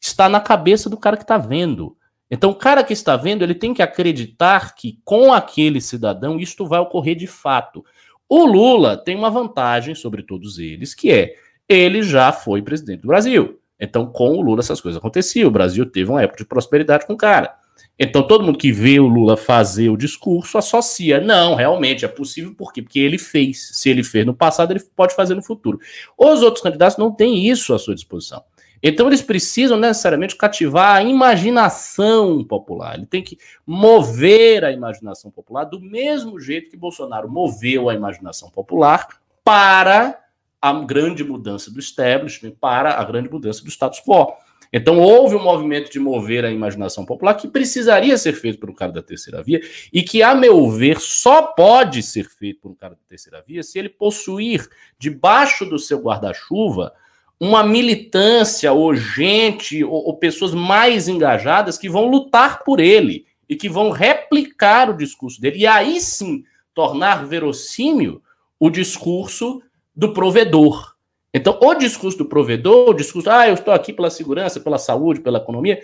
está 0.00 0.28
na 0.28 0.40
cabeça 0.40 0.90
do 0.90 0.96
cara 0.96 1.16
que 1.16 1.22
está 1.22 1.38
vendo. 1.38 1.96
Então, 2.30 2.50
o 2.50 2.54
cara 2.54 2.84
que 2.84 2.92
está 2.92 3.16
vendo, 3.16 3.42
ele 3.42 3.54
tem 3.54 3.74
que 3.74 3.82
acreditar 3.82 4.74
que 4.74 5.00
com 5.04 5.32
aquele 5.32 5.80
cidadão 5.80 6.38
isto 6.38 6.64
vai 6.64 6.78
ocorrer 6.78 7.16
de 7.16 7.26
fato. 7.26 7.84
O 8.28 8.44
Lula 8.44 8.96
tem 8.96 9.16
uma 9.16 9.30
vantagem 9.30 9.94
sobre 9.94 10.22
todos 10.22 10.58
eles, 10.58 10.94
que 10.94 11.10
é 11.10 11.34
ele 11.68 12.02
já 12.02 12.30
foi 12.30 12.62
presidente 12.62 13.02
do 13.02 13.08
Brasil. 13.08 13.58
Então, 13.78 14.06
com 14.06 14.36
o 14.36 14.42
Lula 14.42 14.60
essas 14.60 14.80
coisas 14.80 14.98
aconteciam. 14.98 15.48
O 15.48 15.52
Brasil 15.52 15.84
teve 15.86 16.10
uma 16.10 16.22
época 16.22 16.38
de 16.38 16.44
prosperidade 16.44 17.06
com 17.06 17.14
o 17.14 17.16
cara. 17.16 17.54
Então, 17.98 18.26
todo 18.26 18.44
mundo 18.44 18.58
que 18.58 18.72
vê 18.72 18.98
o 18.98 19.06
Lula 19.06 19.36
fazer 19.36 19.90
o 19.90 19.96
discurso 19.96 20.56
associa. 20.56 21.20
Não, 21.20 21.54
realmente 21.54 22.04
é 22.04 22.08
possível, 22.08 22.54
por 22.54 22.72
quê? 22.72 22.80
Porque 22.80 22.98
ele 22.98 23.18
fez. 23.18 23.70
Se 23.72 23.90
ele 23.90 24.02
fez 24.02 24.24
no 24.24 24.34
passado, 24.34 24.70
ele 24.70 24.80
pode 24.96 25.14
fazer 25.14 25.34
no 25.34 25.42
futuro. 25.42 25.78
Os 26.16 26.42
outros 26.42 26.62
candidatos 26.62 26.96
não 26.96 27.12
têm 27.14 27.46
isso 27.46 27.74
à 27.74 27.78
sua 27.78 27.94
disposição. 27.94 28.42
Então 28.82 29.06
eles 29.06 29.22
precisam 29.22 29.76
necessariamente 29.78 30.36
cativar 30.36 30.96
a 30.96 31.02
imaginação 31.02 32.42
popular. 32.44 32.96
Ele 32.96 33.06
tem 33.06 33.22
que 33.22 33.38
mover 33.66 34.64
a 34.64 34.72
imaginação 34.72 35.30
popular 35.30 35.64
do 35.64 35.80
mesmo 35.80 36.40
jeito 36.40 36.70
que 36.70 36.76
Bolsonaro 36.76 37.30
moveu 37.30 37.88
a 37.88 37.94
imaginação 37.94 38.50
popular 38.50 39.06
para 39.44 40.18
a 40.60 40.72
grande 40.72 41.24
mudança 41.24 41.70
do 41.70 41.80
establishment, 41.80 42.52
para 42.60 42.94
a 42.94 43.04
grande 43.04 43.30
mudança 43.30 43.62
do 43.62 43.70
status 43.70 44.00
quo. 44.00 44.34
Então 44.72 45.00
houve 45.00 45.34
um 45.34 45.42
movimento 45.42 45.90
de 45.90 45.98
mover 45.98 46.44
a 46.44 46.50
imaginação 46.50 47.04
popular 47.04 47.34
que 47.34 47.48
precisaria 47.48 48.16
ser 48.16 48.34
feito 48.34 48.60
por 48.60 48.70
um 48.70 48.74
cara 48.74 48.92
da 48.92 49.02
terceira 49.02 49.42
via 49.42 49.60
e 49.92 50.02
que, 50.02 50.22
a 50.22 50.32
meu 50.34 50.70
ver, 50.70 51.00
só 51.00 51.42
pode 51.42 52.02
ser 52.02 52.28
feito 52.28 52.60
por 52.60 52.70
um 52.70 52.74
cara 52.74 52.94
da 52.94 53.00
terceira 53.08 53.42
via 53.44 53.62
se 53.62 53.78
ele 53.78 53.88
possuir 53.88 54.68
debaixo 54.96 55.66
do 55.66 55.78
seu 55.78 56.00
guarda-chuva 56.00 56.92
uma 57.40 57.64
militância 57.64 58.70
ou 58.70 58.94
gente 58.94 59.82
ou, 59.82 60.08
ou, 60.08 60.16
pessoas 60.16 60.52
mais 60.52 61.08
engajadas 61.08 61.78
que 61.78 61.88
vão 61.88 62.06
lutar 62.06 62.62
por 62.62 62.78
ele 62.78 63.24
e 63.48 63.56
que 63.56 63.68
vão 63.68 63.90
replicar 63.90 64.90
o 64.90 64.96
discurso 64.96 65.40
dele 65.40 65.60
e 65.60 65.66
aí 65.66 65.98
sim 66.00 66.44
tornar 66.74 67.26
verossímil 67.26 68.22
o 68.58 68.68
discurso 68.68 69.62
do 69.96 70.12
provedor. 70.12 70.94
Então, 71.32 71.58
o 71.62 71.74
discurso 71.74 72.18
do 72.18 72.26
provedor, 72.26 72.90
o 72.90 72.94
discurso, 72.94 73.30
ah, 73.30 73.48
eu 73.48 73.54
estou 73.54 73.72
aqui 73.72 73.92
pela 73.92 74.10
segurança, 74.10 74.60
pela 74.60 74.78
saúde, 74.78 75.20
pela 75.20 75.38
economia, 75.38 75.80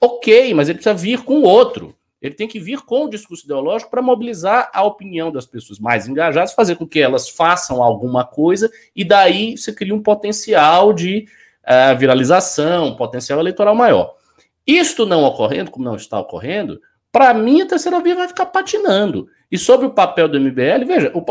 ok, 0.00 0.54
mas 0.54 0.68
ele 0.68 0.78
precisa 0.78 0.94
vir 0.94 1.24
com 1.24 1.42
outro. 1.42 1.94
Ele 2.20 2.34
tem 2.34 2.46
que 2.46 2.60
vir 2.60 2.82
com 2.82 3.04
o 3.04 3.08
discurso 3.08 3.44
ideológico 3.44 3.90
para 3.90 4.02
mobilizar 4.02 4.70
a 4.74 4.84
opinião 4.84 5.32
das 5.32 5.46
pessoas 5.46 5.78
mais 5.78 6.06
engajadas, 6.06 6.52
fazer 6.52 6.76
com 6.76 6.86
que 6.86 7.00
elas 7.00 7.28
façam 7.28 7.82
alguma 7.82 8.24
coisa, 8.24 8.70
e 8.94 9.04
daí 9.04 9.56
você 9.56 9.72
cria 9.72 9.94
um 9.94 10.02
potencial 10.02 10.92
de 10.92 11.26
uh, 11.64 11.98
viralização, 11.98 12.88
um 12.88 12.96
potencial 12.96 13.40
eleitoral 13.40 13.74
maior. 13.74 14.14
Isto 14.66 15.06
não 15.06 15.24
ocorrendo, 15.24 15.70
como 15.70 15.84
não 15.84 15.96
está 15.96 16.20
ocorrendo, 16.20 16.80
para 17.10 17.34
mim 17.34 17.62
a 17.62 17.66
terceira 17.66 18.00
via 18.00 18.14
vai 18.14 18.28
ficar 18.28 18.46
patinando. 18.46 19.28
E 19.50 19.58
sobre 19.58 19.86
o 19.86 19.90
papel 19.90 20.28
do 20.28 20.38
MBL, 20.38 20.84
veja, 20.86 21.10
o, 21.14 21.24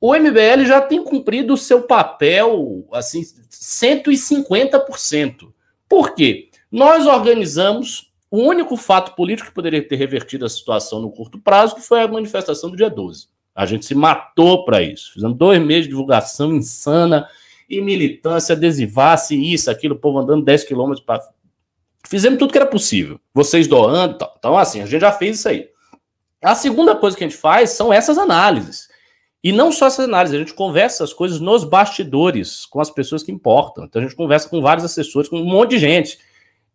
o 0.00 0.14
MBL 0.14 0.64
já 0.66 0.80
tem 0.80 1.02
cumprido 1.02 1.54
o 1.54 1.58
seu 1.58 1.82
papel 1.82 2.86
assim 2.92 3.22
150%. 3.50 5.52
Por 5.88 6.14
quê? 6.14 6.50
Nós 6.70 7.06
organizamos 7.06 8.07
o 8.30 8.38
único 8.38 8.76
fato 8.76 9.14
político 9.14 9.48
que 9.48 9.54
poderia 9.54 9.86
ter 9.86 9.96
revertido 9.96 10.44
a 10.44 10.48
situação 10.48 11.00
no 11.00 11.10
curto 11.10 11.38
prazo 11.38 11.74
que 11.74 11.80
foi 11.80 12.02
a 12.02 12.08
manifestação 12.08 12.70
do 12.70 12.76
dia 12.76 12.90
12. 12.90 13.28
A 13.54 13.66
gente 13.66 13.86
se 13.86 13.94
matou 13.94 14.64
para 14.64 14.82
isso. 14.82 15.12
Fizemos 15.12 15.36
dois 15.36 15.60
meses 15.60 15.84
de 15.84 15.90
divulgação 15.90 16.54
insana 16.54 17.28
e 17.68 17.80
militância, 17.80 18.54
adesivasse 18.54 19.34
isso, 19.34 19.70
aquilo, 19.70 19.94
o 19.94 19.98
povo 19.98 20.18
andando 20.18 20.44
10 20.44 20.64
quilômetros 20.64 21.04
para. 21.04 21.20
Fizemos 22.08 22.38
tudo 22.38 22.52
que 22.52 22.58
era 22.58 22.66
possível. 22.66 23.20
Vocês 23.34 23.66
doando 23.66 24.16
tal. 24.16 24.34
Então, 24.38 24.56
assim, 24.56 24.80
a 24.80 24.86
gente 24.86 25.00
já 25.00 25.12
fez 25.12 25.40
isso 25.40 25.48
aí. 25.48 25.68
A 26.40 26.54
segunda 26.54 26.94
coisa 26.94 27.16
que 27.16 27.24
a 27.24 27.28
gente 27.28 27.38
faz 27.38 27.70
são 27.70 27.92
essas 27.92 28.16
análises. 28.16 28.88
E 29.42 29.52
não 29.52 29.72
só 29.72 29.86
essas 29.86 30.04
análises, 30.04 30.36
a 30.36 30.38
gente 30.38 30.54
conversa 30.54 30.96
essas 31.02 31.12
coisas 31.12 31.40
nos 31.40 31.64
bastidores, 31.64 32.64
com 32.64 32.80
as 32.80 32.90
pessoas 32.90 33.22
que 33.22 33.32
importam. 33.32 33.84
Então 33.84 34.00
a 34.00 34.04
gente 34.04 34.16
conversa 34.16 34.48
com 34.48 34.60
vários 34.60 34.84
assessores, 34.84 35.28
com 35.28 35.40
um 35.40 35.44
monte 35.44 35.70
de 35.70 35.78
gente. 35.78 36.18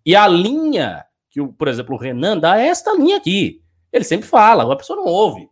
E 0.06 0.16
a 0.16 0.28
linha 0.28 1.06
que, 1.34 1.43
por 1.43 1.67
exemplo, 1.67 1.96
o 1.96 1.98
Renan 1.98 2.38
dá 2.38 2.60
esta 2.60 2.93
linha 2.93 3.17
aqui. 3.17 3.60
Ele 3.91 4.04
sempre 4.04 4.28
fala, 4.28 4.72
a 4.72 4.76
pessoa 4.76 4.98
não 4.98 5.08
ouve. 5.08 5.50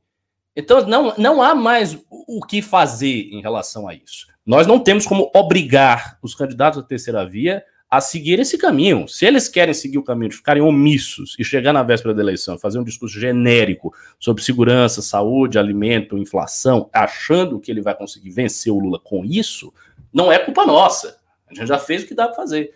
Então, 0.56 0.86
não, 0.86 1.14
não 1.18 1.42
há 1.42 1.56
mais 1.56 1.98
o 2.10 2.46
que 2.46 2.62
fazer 2.62 3.30
em 3.32 3.42
relação 3.42 3.88
a 3.88 3.96
isso. 3.96 4.28
Nós 4.46 4.68
não 4.68 4.80
temos 4.80 5.08
como 5.08 5.32
obrigar 5.34 6.20
os 6.22 6.36
candidatos 6.36 6.82
da 6.82 6.88
terceira 6.88 7.26
via 7.26 7.64
a 7.90 8.00
seguir 8.00 8.40
esse 8.40 8.58
caminho. 8.58 9.08
Se 9.08 9.26
eles 9.26 9.48
querem 9.48 9.74
seguir 9.74 9.98
o 9.98 10.04
caminho 10.04 10.30
de 10.30 10.38
ficarem 10.38 10.62
omissos 10.62 11.36
e 11.40 11.44
chegar 11.44 11.74
na 11.74 11.84
véspera 11.84 12.14
da 12.14 12.22
eleição, 12.22 12.60
fazer 12.60 12.80
um 12.80 12.84
discurso 12.84 13.20
genérico 13.20 13.94
sobre 14.20 14.44
segurança, 14.44 15.02
saúde, 15.02 15.58
alimento, 15.58 16.18
inflação, 16.18 16.90
achando 16.94 17.60
que 17.60 17.72
ele 17.72 17.82
vai 17.82 17.96
conseguir 17.96 18.30
vencer 18.30 18.72
o 18.72 18.80
Lula 18.80 19.00
com 19.00 19.26
isso, 19.26 19.74
não 20.14 20.32
é 20.32 20.40
culpa 20.40 20.66
nossa. 20.66 21.18
A 21.50 21.54
gente 21.54 21.68
já 21.68 21.78
fez 21.78 22.04
o 22.04 22.08
que 22.08 22.14
dá 22.14 22.28
para 22.28 22.36
fazer. 22.36 22.72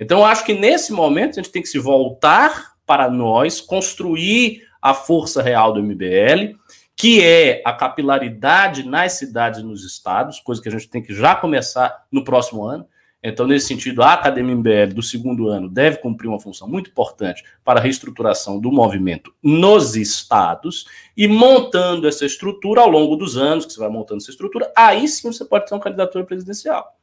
Então, 0.00 0.20
eu 0.20 0.24
acho 0.24 0.44
que 0.44 0.54
nesse 0.54 0.92
momento 0.92 1.32
a 1.38 1.42
gente 1.42 1.52
tem 1.52 1.60
que 1.60 1.68
se 1.68 1.78
voltar 1.78 2.72
para 2.86 3.10
nós, 3.10 3.60
construir 3.60 4.62
a 4.80 4.94
força 4.94 5.42
real 5.42 5.74
do 5.74 5.82
MBL, 5.82 6.56
que 6.96 7.22
é 7.22 7.62
a 7.64 7.72
capilaridade 7.72 8.82
nas 8.82 9.12
cidades 9.12 9.60
e 9.60 9.62
nos 9.62 9.84
estados, 9.84 10.40
coisa 10.40 10.60
que 10.60 10.68
a 10.68 10.72
gente 10.72 10.88
tem 10.88 11.02
que 11.02 11.14
já 11.14 11.34
começar 11.34 12.04
no 12.10 12.24
próximo 12.24 12.64
ano. 12.64 12.86
Então, 13.22 13.46
nesse 13.46 13.66
sentido, 13.66 14.02
a 14.02 14.14
Academia 14.14 14.56
MBL 14.56 14.94
do 14.94 15.02
segundo 15.02 15.48
ano 15.48 15.68
deve 15.68 15.98
cumprir 15.98 16.28
uma 16.28 16.40
função 16.40 16.66
muito 16.66 16.88
importante 16.88 17.44
para 17.62 17.78
a 17.78 17.82
reestruturação 17.82 18.58
do 18.58 18.72
movimento 18.72 19.34
nos 19.42 19.94
estados 19.94 20.86
e 21.14 21.28
montando 21.28 22.08
essa 22.08 22.24
estrutura 22.24 22.80
ao 22.80 22.88
longo 22.88 23.16
dos 23.16 23.36
anos, 23.36 23.66
que 23.66 23.72
você 23.74 23.78
vai 23.78 23.90
montando 23.90 24.22
essa 24.22 24.30
estrutura, 24.30 24.72
aí 24.74 25.06
sim 25.06 25.30
você 25.30 25.44
pode 25.44 25.66
ter 25.66 25.74
uma 25.74 25.80
candidatura 25.82 26.24
presidencial. 26.24 26.99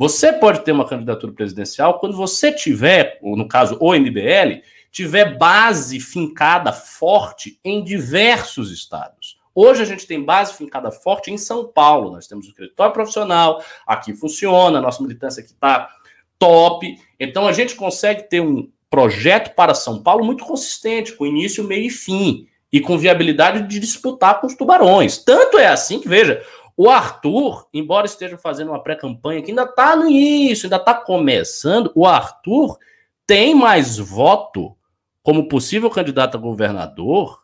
Você 0.00 0.32
pode 0.32 0.64
ter 0.64 0.72
uma 0.72 0.88
candidatura 0.88 1.30
presidencial 1.30 1.98
quando 1.98 2.16
você 2.16 2.50
tiver, 2.50 3.18
ou 3.20 3.36
no 3.36 3.46
caso 3.46 3.76
o 3.78 3.92
MBL, 3.92 4.62
tiver 4.90 5.36
base 5.36 6.00
fincada 6.00 6.72
forte 6.72 7.60
em 7.62 7.84
diversos 7.84 8.72
estados. 8.72 9.38
Hoje 9.54 9.82
a 9.82 9.84
gente 9.84 10.06
tem 10.06 10.24
base 10.24 10.54
fincada 10.54 10.90
forte 10.90 11.30
em 11.30 11.36
São 11.36 11.66
Paulo. 11.66 12.12
Nós 12.12 12.26
temos 12.26 12.46
o 12.46 12.48
escritório 12.48 12.94
profissional, 12.94 13.62
aqui 13.86 14.14
funciona, 14.14 14.78
a 14.78 14.80
nossa 14.80 15.02
militância 15.02 15.42
aqui 15.42 15.52
está 15.52 15.90
top. 16.38 16.96
Então 17.20 17.46
a 17.46 17.52
gente 17.52 17.74
consegue 17.74 18.22
ter 18.22 18.40
um 18.40 18.70
projeto 18.88 19.54
para 19.54 19.74
São 19.74 20.02
Paulo 20.02 20.24
muito 20.24 20.46
consistente, 20.46 21.12
com 21.12 21.26
início, 21.26 21.62
meio 21.62 21.88
e 21.88 21.90
fim, 21.90 22.48
e 22.72 22.80
com 22.80 22.96
viabilidade 22.96 23.68
de 23.68 23.78
disputar 23.78 24.40
com 24.40 24.46
os 24.46 24.54
tubarões. 24.54 25.18
Tanto 25.18 25.58
é 25.58 25.66
assim 25.66 26.00
que, 26.00 26.08
veja, 26.08 26.42
o 26.82 26.88
Arthur, 26.88 27.68
embora 27.74 28.06
esteja 28.06 28.38
fazendo 28.38 28.70
uma 28.70 28.82
pré-campanha 28.82 29.42
que 29.42 29.50
ainda 29.50 29.64
está 29.64 29.94
no 29.94 30.08
início, 30.08 30.64
ainda 30.64 30.76
está 30.76 30.94
começando, 30.94 31.92
o 31.94 32.06
Arthur 32.06 32.78
tem 33.26 33.54
mais 33.54 33.98
voto 33.98 34.74
como 35.22 35.46
possível 35.46 35.90
candidato 35.90 36.38
a 36.38 36.40
governador 36.40 37.42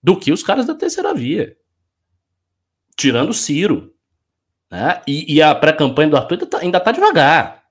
do 0.00 0.16
que 0.16 0.30
os 0.30 0.40
caras 0.40 0.66
da 0.66 0.74
terceira 0.76 1.12
via. 1.12 1.56
Tirando 2.96 3.30
o 3.30 3.34
Ciro. 3.34 3.92
Né? 4.70 5.02
E, 5.04 5.34
e 5.34 5.42
a 5.42 5.52
pré-campanha 5.52 6.10
do 6.10 6.16
Arthur 6.16 6.46
ainda 6.60 6.78
está 6.78 6.80
tá 6.80 6.92
devagar. 6.92 7.64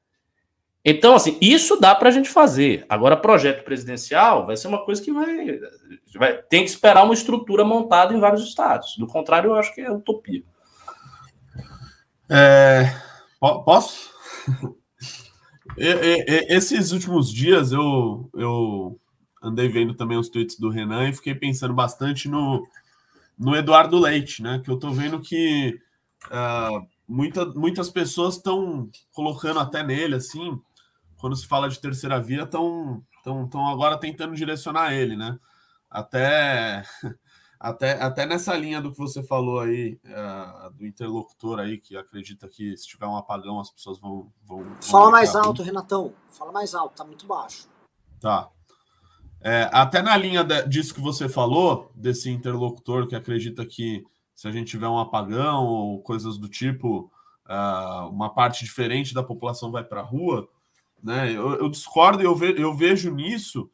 Então, 0.84 1.16
assim, 1.16 1.38
isso 1.40 1.80
dá 1.80 1.96
para 1.96 2.10
a 2.10 2.12
gente 2.12 2.28
fazer. 2.28 2.86
Agora, 2.90 3.16
projeto 3.16 3.64
presidencial 3.64 4.46
vai 4.46 4.58
ser 4.58 4.68
uma 4.68 4.84
coisa 4.84 5.02
que 5.02 5.14
vai, 5.14 5.62
vai. 6.16 6.42
Tem 6.42 6.66
que 6.66 6.70
esperar 6.72 7.06
uma 7.06 7.14
estrutura 7.14 7.64
montada 7.64 8.14
em 8.14 8.20
vários 8.20 8.44
estados. 8.44 8.98
Do 8.98 9.08
contrário, 9.08 9.52
eu 9.52 9.56
acho 9.56 9.74
que 9.74 9.80
é 9.80 9.90
utopia. 9.90 10.44
É, 12.30 12.92
posso? 13.40 14.10
Esses 15.78 16.92
últimos 16.92 17.32
dias 17.32 17.72
eu, 17.72 18.30
eu 18.34 19.00
andei 19.42 19.68
vendo 19.68 19.94
também 19.94 20.18
os 20.18 20.30
tweets 20.30 20.58
do 20.58 20.70
Renan 20.70 21.10
e 21.10 21.14
fiquei 21.14 21.36
pensando 21.36 21.74
bastante 21.74 22.28
no, 22.30 22.66
no 23.38 23.56
Eduardo 23.56 24.00
Leite, 24.00 24.42
né? 24.42 24.62
Que 24.64 24.72
eu 24.72 24.78
tô 24.78 24.92
vendo 24.92 25.20
que 25.20 25.80
uh, 26.28 26.88
muita, 27.08 27.46
muitas 27.46 27.90
pessoas 27.90 28.36
estão 28.36 28.90
colocando 29.12 29.60
até 29.60 29.84
nele, 29.84 30.16
assim, 30.16 30.60
quando 31.18 31.36
se 31.36 31.48
fala 31.48 31.70
de 31.70 31.80
terceira 31.80 32.20
via, 32.22 32.44
estão 32.44 33.04
tão, 33.24 33.68
agora 33.68 33.98
tentando 33.98 34.36
direcionar 34.36 34.94
ele, 34.94 35.16
né? 35.16 35.38
Até 35.90 36.84
até, 37.60 38.02
até 38.02 38.26
nessa 38.26 38.56
linha 38.56 38.82
do 38.82 38.92
que 38.92 38.98
você 38.98 39.24
falou 39.24 39.60
aí, 39.60 40.00
uh, 40.06 40.72
do 40.74 40.86
interlocutor 40.86 41.60
aí, 41.60 41.78
que 41.78 41.96
acredita 41.96 42.48
que 42.48 42.76
se 42.78 42.88
tiver 42.88 43.08
um 43.08 43.16
apagão 43.16 43.60
as 43.60 43.70
pessoas 43.70 44.00
vão. 44.00 44.32
vão, 44.46 44.64
Fala 44.82 45.10
mais 45.10 45.36
alto, 45.36 45.64
Renatão. 45.64 46.14
Fala 46.30 46.52
mais 46.52 46.76
alto, 46.76 46.96
tá 46.96 47.04
muito 47.04 47.26
baixo. 47.26 47.68
Tá. 48.20 48.50
É, 49.42 49.70
até 49.72 50.02
na 50.02 50.18
linha 50.18 50.44
de, 50.44 50.68
disso 50.68 50.94
que 50.94 51.02
você 51.02 51.30
falou, 51.30 51.92
desse 51.96 52.30
interlocutor 52.30 53.08
que 53.08 53.16
acredita 53.16 53.66
que 53.66 54.04
se 54.34 54.48
a 54.48 54.52
gente 54.52 54.72
tiver 54.72 54.88
um 54.88 55.00
apagão 55.00 55.66
ou 55.66 56.02
coisas 56.02 56.38
do 56.38 56.50
tipo, 56.50 57.12
uh, 57.48 58.10
uma 58.10 58.34
parte 58.34 58.66
diferente 58.66 59.14
da 59.14 59.24
população 59.24 59.72
vai 59.72 59.84
para 59.84 60.02
a 60.02 60.04
rua, 60.04 60.50
né? 61.02 61.32
Eu, 61.32 61.56
eu 61.56 61.70
discordo 61.70 62.22
e 62.22 62.26
eu, 62.26 62.36
ve, 62.36 62.56
eu 62.58 62.76
vejo 62.76 63.14
nisso 63.14 63.70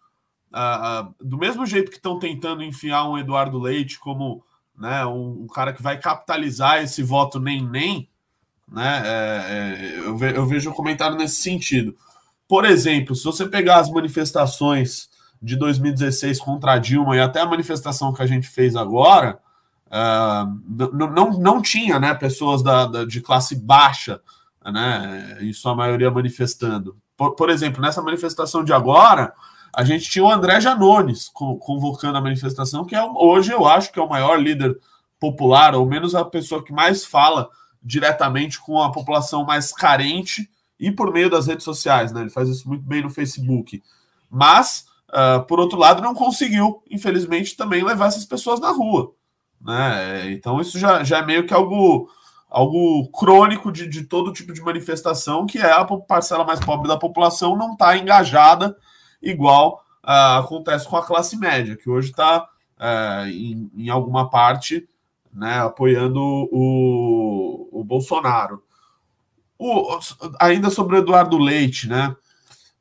do 1.20 1.38
mesmo 1.38 1.66
jeito 1.66 1.90
que 1.90 1.98
estão 1.98 2.20
tentando 2.20 2.64
enfiar 2.64 3.10
um 3.10 3.18
Eduardo 3.18 3.60
Leite 3.60 3.98
como 4.00 4.44
né, 4.78 5.06
um, 5.06 5.44
um, 5.44 5.48
cara 5.48 5.74
que 5.74 5.82
vai 5.82 5.98
capitalizar 5.98 6.82
esse 6.82 7.04
voto 7.04 7.40
nem 7.40 7.62
nem, 7.62 8.10
né? 8.72 9.02
É, 9.06 9.46
é, 9.50 10.00
eu, 10.00 10.18
ve, 10.18 10.36
eu 10.36 10.46
vejo 10.46 10.70
um 10.70 10.74
comentário 10.74 11.18
nesse 11.18 11.42
sentido. 11.42 11.96
Por 12.48 12.66
exemplo, 12.66 13.16
se 13.16 13.24
você 13.24 13.48
pegar 13.48 13.78
as 13.78 13.90
manifestações 13.90 15.10
de 15.42 15.56
2016 15.56 16.40
contra 16.40 16.74
a 16.74 16.78
Dilma 16.78 17.16
e 17.16 17.20
até 17.20 17.42
a 17.42 17.46
manifestação 17.46 18.14
que 18.14 18.22
a 18.22 18.28
gente 18.28 18.48
fez 18.48 18.76
agora, 18.76 19.40
uh, 19.88 20.90
não, 20.94 21.40
não 21.40 21.62
tinha 21.62 22.00
né, 22.00 22.14
pessoas 22.14 22.62
da, 22.62 22.86
da, 22.86 23.06
de 23.06 23.22
classe 23.22 23.56
baixa, 23.56 24.22
né, 24.64 25.38
em 25.42 25.54
sua 25.54 25.76
maioria 25.76 26.12
manifestando. 26.12 26.96
Por, 27.18 27.36
por 27.36 27.50
exemplo, 27.50 27.82
nessa 27.82 28.02
manifestação 28.02 28.64
de 28.64 28.74
agora, 28.74 29.34
a 29.74 29.84
gente 29.84 30.10
tinha 30.10 30.24
o 30.24 30.32
André 30.32 30.60
Janones 30.60 31.30
convocando 31.30 32.18
a 32.18 32.22
manifestação, 32.22 32.86
que 32.86 32.96
é 32.96 33.04
hoje 33.04 33.52
eu 33.52 33.66
acho 33.66 33.92
que 33.92 34.00
é 34.00 34.02
o 34.02 34.10
maior 34.10 34.38
líder 34.38 34.78
popular, 35.20 35.76
ou 35.76 35.86
menos 35.86 36.14
a 36.14 36.26
pessoa 36.26 36.64
que 36.64 36.74
mais 36.74 37.06
fala 37.06 37.50
diretamente 37.82 38.60
com 38.60 38.82
a 38.82 38.92
população 38.92 39.46
mais 39.46 39.72
carente 39.72 40.50
e 40.80 40.92
por 40.92 41.14
meio 41.14 41.30
das 41.30 41.48
redes 41.48 41.64
sociais, 41.64 42.12
né? 42.12 42.22
Ele 42.22 42.30
faz 42.30 42.50
isso 42.50 42.68
muito 42.68 42.84
bem 42.84 43.02
no 43.02 43.10
Facebook. 43.10 43.82
Mas, 44.30 44.86
uh, 45.10 45.44
por 45.46 45.60
outro 45.60 45.78
lado, 45.78 46.02
não 46.02 46.14
conseguiu, 46.14 46.84
infelizmente, 46.90 47.56
também 47.56 47.84
levar 47.84 48.08
essas 48.08 48.26
pessoas 48.26 48.60
na 48.60 48.72
rua. 48.72 49.14
Né? 49.60 50.32
Então, 50.32 50.60
isso 50.60 50.80
já, 50.80 51.04
já 51.04 51.20
é 51.20 51.26
meio 51.26 51.46
que 51.46 51.54
algo, 51.54 52.10
algo 52.50 53.08
crônico 53.12 53.72
de, 53.72 53.88
de 53.88 54.04
todo 54.04 54.34
tipo 54.34 54.54
de 54.54 54.62
manifestação, 54.62 55.46
que 55.46 55.60
é 55.60 55.72
a 55.72 55.86
parcela 55.86 56.44
mais 56.44 56.60
pobre 56.60 56.88
da 56.88 56.98
população 56.98 57.56
não 57.56 57.74
está 57.74 57.96
engajada 57.96 58.76
igual 59.22 59.84
uh, 60.04 60.40
acontece 60.40 60.88
com 60.88 60.98
a 60.98 61.06
classe 61.06 61.38
média, 61.38 61.76
que 61.76 61.90
hoje 61.90 62.10
está 62.10 62.44
uh, 62.80 63.28
em, 63.28 63.72
em, 63.76 63.90
alguma 63.90 64.30
parte 64.30 64.88
né, 65.34 65.60
apoiando 65.60 66.20
o, 66.20 67.70
o 67.72 67.84
Bolsonaro. 67.84 68.64
O, 69.58 70.00
ainda 70.40 70.70
sobre 70.70 70.96
o 70.96 71.00
Eduardo 71.00 71.38
Leite, 71.38 71.88
né? 71.88 72.16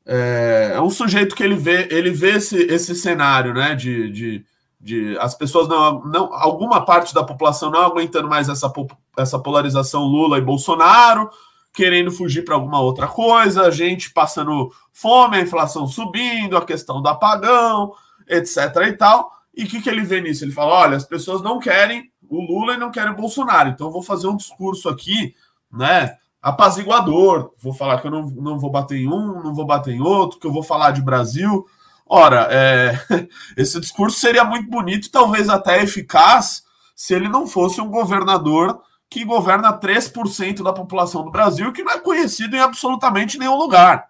É, 0.03 0.71
é, 0.75 0.81
um 0.81 0.89
sujeito 0.89 1.35
que 1.35 1.43
ele 1.43 1.55
vê, 1.55 1.87
ele 1.91 2.09
vê 2.09 2.37
esse, 2.37 2.57
esse 2.57 2.95
cenário, 2.95 3.53
né? 3.53 3.75
De, 3.75 4.11
de, 4.11 4.45
de 4.79 5.17
as 5.19 5.35
pessoas 5.35 5.67
não, 5.67 6.03
não. 6.05 6.33
Alguma 6.33 6.83
parte 6.83 7.13
da 7.13 7.23
população 7.23 7.69
não 7.69 7.81
aguentando 7.81 8.27
mais 8.27 8.49
essa, 8.49 8.71
essa 9.15 9.37
polarização 9.37 10.03
Lula 10.05 10.39
e 10.39 10.41
Bolsonaro 10.41 11.29
querendo 11.73 12.11
fugir 12.11 12.43
para 12.43 12.55
alguma 12.55 12.79
outra 12.79 13.07
coisa, 13.07 13.63
a 13.63 13.71
gente 13.71 14.11
passando 14.11 14.71
fome, 14.91 15.37
a 15.37 15.41
inflação 15.41 15.87
subindo, 15.87 16.57
a 16.57 16.65
questão 16.65 17.01
do 17.01 17.07
apagão, 17.07 17.93
etc. 18.27 18.57
e 18.87 18.93
tal. 18.93 19.31
E 19.55 19.63
o 19.63 19.67
que, 19.67 19.81
que 19.81 19.89
ele 19.89 20.03
vê 20.03 20.21
nisso? 20.21 20.43
Ele 20.43 20.51
fala: 20.51 20.73
olha, 20.73 20.97
as 20.97 21.05
pessoas 21.05 21.41
não 21.41 21.59
querem 21.59 22.11
o 22.29 22.41
Lula 22.41 22.73
e 22.73 22.77
não 22.77 22.91
querem 22.91 23.11
o 23.11 23.15
Bolsonaro, 23.15 23.69
então 23.69 23.87
eu 23.87 23.93
vou 23.93 24.01
fazer 24.01 24.27
um 24.27 24.37
discurso 24.37 24.87
aqui, 24.87 25.35
né? 25.71 26.17
Apaziguador, 26.41 27.53
vou 27.59 27.73
falar 27.73 27.99
que 28.01 28.07
eu 28.07 28.11
não, 28.11 28.23
não 28.23 28.57
vou 28.57 28.71
bater 28.71 28.97
em 28.97 29.07
um, 29.07 29.43
não 29.43 29.53
vou 29.53 29.65
bater 29.65 29.93
em 29.93 30.01
outro, 30.01 30.39
que 30.39 30.47
eu 30.47 30.51
vou 30.51 30.63
falar 30.63 30.91
de 30.91 31.01
Brasil. 31.01 31.67
Ora, 32.07 32.47
é, 32.49 32.99
esse 33.55 33.79
discurso 33.79 34.19
seria 34.19 34.43
muito 34.43 34.69
bonito, 34.69 35.11
talvez 35.11 35.49
até 35.49 35.83
eficaz, 35.83 36.63
se 36.95 37.13
ele 37.13 37.29
não 37.29 37.45
fosse 37.45 37.79
um 37.79 37.89
governador 37.89 38.81
que 39.11 39.25
governa 39.25 39.77
3% 39.77 40.63
da 40.63 40.71
população 40.71 41.25
do 41.25 41.29
Brasil 41.29 41.73
que 41.73 41.83
não 41.83 41.91
é 41.91 41.99
conhecido 41.99 42.55
em 42.55 42.61
absolutamente 42.61 43.37
nenhum 43.37 43.57
lugar. 43.57 44.07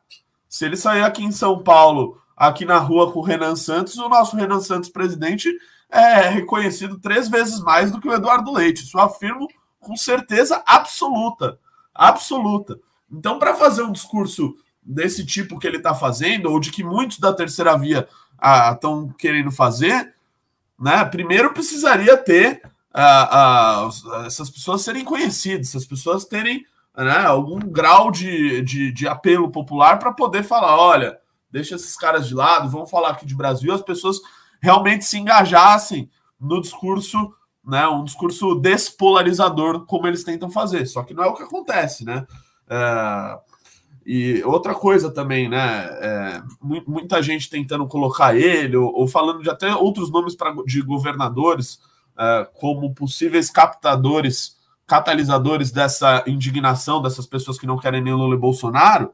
Se 0.47 0.63
ele 0.63 0.77
sair 0.77 1.01
aqui 1.01 1.23
em 1.23 1.31
São 1.31 1.63
Paulo, 1.63 2.21
aqui 2.37 2.65
na 2.65 2.77
rua 2.77 3.11
com 3.11 3.17
o 3.17 3.23
Renan 3.23 3.55
Santos, 3.55 3.97
o 3.97 4.07
nosso 4.07 4.35
Renan 4.35 4.61
Santos 4.61 4.89
presidente 4.89 5.51
é 5.89 6.29
reconhecido 6.29 6.99
três 6.99 7.27
vezes 7.27 7.59
mais 7.61 7.91
do 7.91 7.99
que 7.99 8.07
o 8.07 8.13
Eduardo 8.13 8.53
Leite. 8.53 8.83
Isso 8.83 8.95
eu 8.95 9.01
afirmo 9.01 9.47
com 9.79 9.97
certeza 9.97 10.61
absoluta. 10.67 11.57
Absoluta. 11.95 12.79
Então, 13.11 13.39
para 13.39 13.55
fazer 13.55 13.81
um 13.81 13.91
discurso 13.91 14.55
desse 14.83 15.25
tipo 15.25 15.57
que 15.57 15.65
ele 15.65 15.77
está 15.77 15.95
fazendo, 15.95 16.51
ou 16.51 16.59
de 16.59 16.71
que 16.71 16.83
muitos 16.83 17.17
da 17.17 17.33
terceira 17.33 17.75
via 17.75 18.07
estão 18.71 19.09
ah, 19.09 19.15
querendo 19.17 19.51
fazer, 19.51 20.13
né, 20.79 21.03
primeiro 21.05 21.51
precisaria 21.53 22.15
ter 22.15 22.61
essas 24.25 24.49
pessoas 24.49 24.81
serem 24.81 25.05
conhecidas, 25.05 25.69
essas 25.69 25.85
pessoas 25.85 26.25
terem 26.25 26.65
né, 26.95 27.25
algum 27.25 27.59
grau 27.59 28.11
de, 28.11 28.61
de, 28.61 28.91
de 28.91 29.07
apelo 29.07 29.49
popular 29.49 29.97
para 29.97 30.11
poder 30.11 30.43
falar: 30.43 30.77
olha, 30.77 31.17
deixa 31.49 31.75
esses 31.75 31.95
caras 31.95 32.27
de 32.27 32.33
lado, 32.33 32.69
vamos 32.69 32.89
falar 32.89 33.09
aqui 33.09 33.25
de 33.25 33.35
Brasil, 33.35 33.73
as 33.73 33.81
pessoas 33.81 34.19
realmente 34.61 35.05
se 35.05 35.17
engajassem 35.17 36.09
no 36.39 36.61
discurso, 36.61 37.33
né, 37.65 37.87
um 37.87 38.03
discurso 38.03 38.55
despolarizador, 38.55 39.85
como 39.85 40.07
eles 40.07 40.23
tentam 40.23 40.49
fazer. 40.49 40.85
Só 40.85 41.03
que 41.03 41.13
não 41.13 41.23
é 41.23 41.27
o 41.27 41.35
que 41.35 41.43
acontece, 41.43 42.03
né? 42.03 42.25
É, 42.69 43.39
e 44.05 44.43
outra 44.43 44.73
coisa 44.73 45.11
também, 45.11 45.47
né? 45.47 45.85
É, 46.01 46.43
muita 46.87 47.21
gente 47.21 47.49
tentando 47.49 47.87
colocar 47.87 48.35
ele, 48.35 48.75
ou, 48.75 48.91
ou, 48.93 49.07
falando 49.07 49.43
de 49.43 49.49
até 49.49 49.73
outros 49.75 50.11
nomes 50.11 50.35
pra, 50.35 50.53
de 50.65 50.81
governadores, 50.81 51.79
é, 52.17 52.47
como 52.59 52.93
possíveis 52.93 53.49
captadores, 53.49 54.57
catalisadores 54.85 55.71
dessa 55.71 56.23
indignação 56.27 57.01
dessas 57.01 57.25
pessoas 57.25 57.57
que 57.57 57.67
não 57.67 57.77
querem 57.77 58.01
nem 58.01 58.13
Lula 58.13 58.35
e 58.35 58.39
Bolsonaro, 58.39 59.13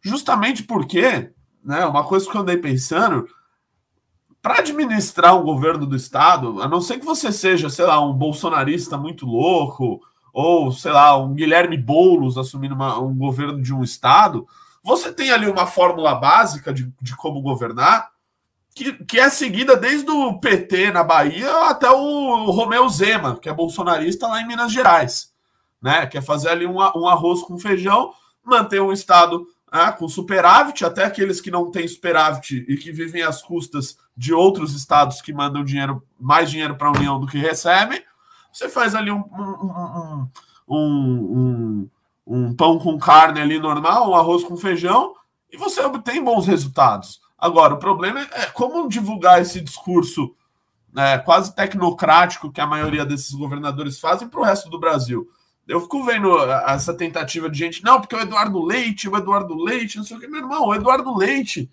justamente 0.00 0.62
porque, 0.62 1.30
né? 1.64 1.84
Uma 1.86 2.04
coisa 2.04 2.30
que 2.30 2.36
eu 2.36 2.40
andei 2.40 2.56
pensando 2.56 3.28
para 4.42 4.58
administrar 4.58 5.34
um 5.34 5.42
governo 5.42 5.86
do 5.86 5.96
estado, 5.96 6.60
a 6.60 6.68
não 6.68 6.80
ser 6.80 6.98
que 6.98 7.06
você 7.06 7.32
seja, 7.32 7.70
sei 7.70 7.86
lá, 7.86 7.98
um 7.98 8.12
bolsonarista 8.12 8.98
muito 8.98 9.24
louco, 9.24 10.02
ou 10.34 10.70
sei 10.70 10.92
lá, 10.92 11.16
um 11.16 11.32
Guilherme 11.32 11.78
Boulos 11.78 12.36
assumindo 12.36 12.74
uma, 12.74 12.98
um 12.98 13.16
governo 13.16 13.62
de 13.62 13.72
um 13.72 13.82
estado, 13.82 14.46
você 14.82 15.10
tem 15.10 15.30
ali 15.30 15.46
uma 15.46 15.64
fórmula 15.66 16.14
básica 16.14 16.74
de, 16.74 16.92
de 17.00 17.16
como 17.16 17.40
governar 17.40 18.10
que, 18.74 18.92
que 19.04 19.20
é 19.20 19.30
seguida 19.30 19.76
desde 19.76 20.10
o 20.10 20.38
PT 20.40 20.90
na 20.90 21.04
Bahia 21.04 21.68
até 21.68 21.88
o 21.90 22.50
Romeu 22.50 22.88
Zema, 22.88 23.38
que 23.38 23.48
é 23.48 23.54
bolsonarista 23.54 24.26
lá 24.26 24.40
em 24.40 24.46
Minas 24.46 24.72
Gerais, 24.72 25.32
né? 25.80 26.06
Quer 26.06 26.22
fazer 26.22 26.48
ali 26.48 26.66
um, 26.66 26.76
um 26.76 27.06
arroz 27.06 27.42
com 27.42 27.58
feijão, 27.58 28.12
manter 28.44 28.82
um 28.82 28.92
estado 28.92 29.46
né, 29.72 29.92
com 29.92 30.08
superávit, 30.08 30.84
até 30.84 31.04
aqueles 31.04 31.40
que 31.40 31.50
não 31.50 31.70
têm 31.70 31.86
superávit 31.86 32.64
e 32.68 32.76
que 32.76 32.90
vivem 32.90 33.22
às 33.22 33.42
custas 33.42 33.96
de 34.16 34.32
outros 34.32 34.74
estados 34.74 35.20
que 35.20 35.32
mandam 35.32 35.64
dinheiro, 35.64 36.02
mais 36.18 36.50
dinheiro 36.50 36.76
para 36.76 36.88
a 36.88 36.92
União 36.92 37.18
do 37.20 37.26
que 37.26 37.38
recebem. 37.38 38.02
Você 38.52 38.68
faz 38.68 38.94
ali 38.94 39.10
um, 39.10 39.24
um, 39.36 40.28
um, 40.68 40.76
um, 40.76 41.90
um 42.26 42.54
pão 42.54 42.78
com 42.78 42.98
carne 42.98 43.40
ali 43.40 43.58
normal, 43.58 44.10
um 44.10 44.14
arroz 44.14 44.44
com 44.44 44.56
feijão, 44.56 45.14
e 45.50 45.56
você 45.56 45.80
obtém 45.80 46.22
bons 46.22 46.46
resultados. 46.46 47.23
Agora, 47.44 47.74
o 47.74 47.78
problema 47.78 48.22
é 48.32 48.46
como 48.46 48.88
divulgar 48.88 49.42
esse 49.42 49.60
discurso 49.60 50.34
né, 50.90 51.18
quase 51.18 51.54
tecnocrático 51.54 52.50
que 52.50 52.58
a 52.58 52.66
maioria 52.66 53.04
desses 53.04 53.32
governadores 53.32 54.00
fazem 54.00 54.26
para 54.26 54.40
o 54.40 54.42
resto 54.42 54.70
do 54.70 54.80
Brasil. 54.80 55.28
Eu 55.68 55.78
fico 55.82 56.02
vendo 56.04 56.38
essa 56.66 56.94
tentativa 56.94 57.50
de 57.50 57.58
gente, 57.58 57.84
não, 57.84 58.00
porque 58.00 58.16
o 58.16 58.20
Eduardo 58.20 58.64
Leite, 58.64 59.10
o 59.10 59.16
Eduardo 59.18 59.54
Leite, 59.62 59.98
não 59.98 60.04
sei 60.04 60.16
o 60.16 60.20
que, 60.20 60.26
meu 60.26 60.40
irmão, 60.40 60.68
o 60.68 60.74
Eduardo 60.74 61.14
Leite. 61.14 61.68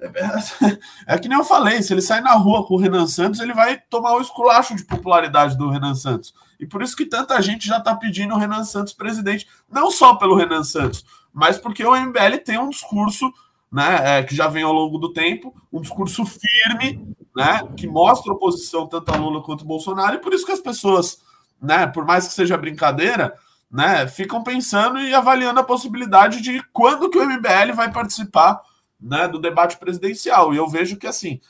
É, 0.00 0.06
é, 0.06 0.78
é 1.14 1.18
que 1.18 1.28
nem 1.28 1.36
eu 1.36 1.44
falei, 1.44 1.82
se 1.82 1.92
ele 1.92 2.00
sai 2.00 2.22
na 2.22 2.32
rua 2.32 2.66
com 2.66 2.72
o 2.72 2.78
Renan 2.78 3.06
Santos, 3.06 3.38
ele 3.38 3.52
vai 3.52 3.78
tomar 3.90 4.14
o 4.14 4.22
esculacho 4.22 4.74
de 4.74 4.82
popularidade 4.82 5.58
do 5.58 5.68
Renan 5.68 5.94
Santos. 5.94 6.32
E 6.58 6.64
por 6.64 6.80
isso 6.80 6.96
que 6.96 7.04
tanta 7.04 7.42
gente 7.42 7.68
já 7.68 7.76
está 7.76 7.94
pedindo 7.94 8.32
o 8.32 8.38
Renan 8.38 8.64
Santos 8.64 8.94
presidente, 8.94 9.46
não 9.70 9.90
só 9.90 10.14
pelo 10.14 10.36
Renan 10.36 10.64
Santos, 10.64 11.04
mas 11.34 11.58
porque 11.58 11.84
o 11.84 11.94
MBL 11.94 12.38
tem 12.42 12.58
um 12.58 12.70
discurso 12.70 13.30
né, 13.72 14.18
é, 14.18 14.22
que 14.22 14.34
já 14.34 14.48
vem 14.48 14.62
ao 14.62 14.72
longo 14.72 14.98
do 14.98 15.12
tempo, 15.12 15.54
um 15.72 15.80
discurso 15.80 16.24
firme, 16.26 17.14
né, 17.34 17.62
que 17.76 17.86
mostra 17.86 18.32
oposição 18.32 18.86
tanto 18.86 19.10
a 19.12 19.16
Lula 19.16 19.42
quanto 19.42 19.64
a 19.64 19.66
Bolsonaro, 19.66 20.16
e 20.16 20.20
por 20.20 20.34
isso 20.34 20.44
que 20.44 20.52
as 20.52 20.60
pessoas 20.60 21.18
né, 21.62 21.86
por 21.86 22.04
mais 22.04 22.26
que 22.26 22.34
seja 22.34 22.56
brincadeira, 22.56 23.32
né, 23.70 24.06
ficam 24.08 24.42
pensando 24.42 24.98
e 24.98 25.14
avaliando 25.14 25.60
a 25.60 25.64
possibilidade 25.64 26.42
de 26.42 26.60
quando 26.72 27.08
que 27.08 27.16
o 27.16 27.24
MBL 27.24 27.72
vai 27.74 27.90
participar 27.90 28.60
né, 29.00 29.28
do 29.28 29.38
debate 29.38 29.78
presidencial. 29.78 30.52
E 30.52 30.56
eu 30.56 30.68
vejo 30.68 30.96
que 30.96 31.06
assim, 31.06 31.40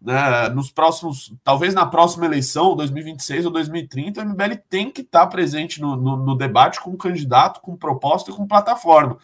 né, 0.00 0.48
nos 0.48 0.70
próximos, 0.70 1.34
talvez 1.44 1.74
na 1.74 1.84
próxima 1.84 2.24
eleição, 2.24 2.74
2026 2.74 3.44
ou 3.44 3.52
2030, 3.52 4.22
o 4.22 4.24
MBL 4.24 4.56
tem 4.68 4.90
que 4.90 5.02
estar 5.02 5.26
presente 5.26 5.80
no, 5.80 5.94
no, 5.94 6.16
no 6.16 6.34
debate 6.34 6.80
com 6.80 6.96
candidato, 6.96 7.60
com 7.60 7.76
proposta 7.76 8.30
e 8.30 8.34
com 8.34 8.46
plataforma. 8.46 9.18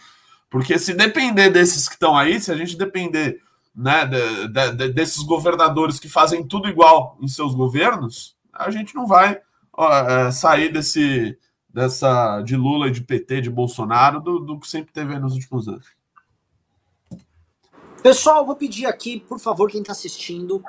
Porque 0.55 0.79
se 0.79 0.95
depender 0.95 1.51
desses 1.51 1.88
que 1.88 1.95
estão 1.95 2.17
aí, 2.17 2.40
se 2.40 2.53
a 2.53 2.57
gente 2.57 2.77
depender 2.77 3.43
né, 3.75 4.07
de, 4.07 4.47
de, 4.47 4.71
de, 4.71 4.93
desses 4.93 5.21
governadores 5.25 5.99
que 5.99 6.09
fazem 6.09 6.47
tudo 6.47 6.69
igual 6.69 7.19
em 7.21 7.27
seus 7.27 7.57
governos, 7.57 8.37
a 8.53 8.71
gente 8.71 8.95
não 8.95 9.05
vai 9.05 9.40
é, 9.77 10.31
sair 10.31 10.73
desse 10.73 11.37
dessa 11.69 12.40
de 12.43 12.55
Lula 12.55 12.87
e 12.87 12.93
de 12.93 13.01
PT, 13.01 13.40
de 13.40 13.51
Bolsonaro, 13.51 14.21
do, 14.21 14.38
do 14.38 14.61
que 14.61 14.69
sempre 14.69 14.93
teve 14.93 15.19
nos 15.19 15.33
últimos 15.33 15.67
anos. 15.67 15.88
Pessoal, 18.01 18.47
vou 18.47 18.55
pedir 18.55 18.87
aqui, 18.87 19.19
por 19.19 19.40
favor, 19.40 19.69
quem 19.69 19.81
está 19.81 19.90
assistindo, 19.90 20.62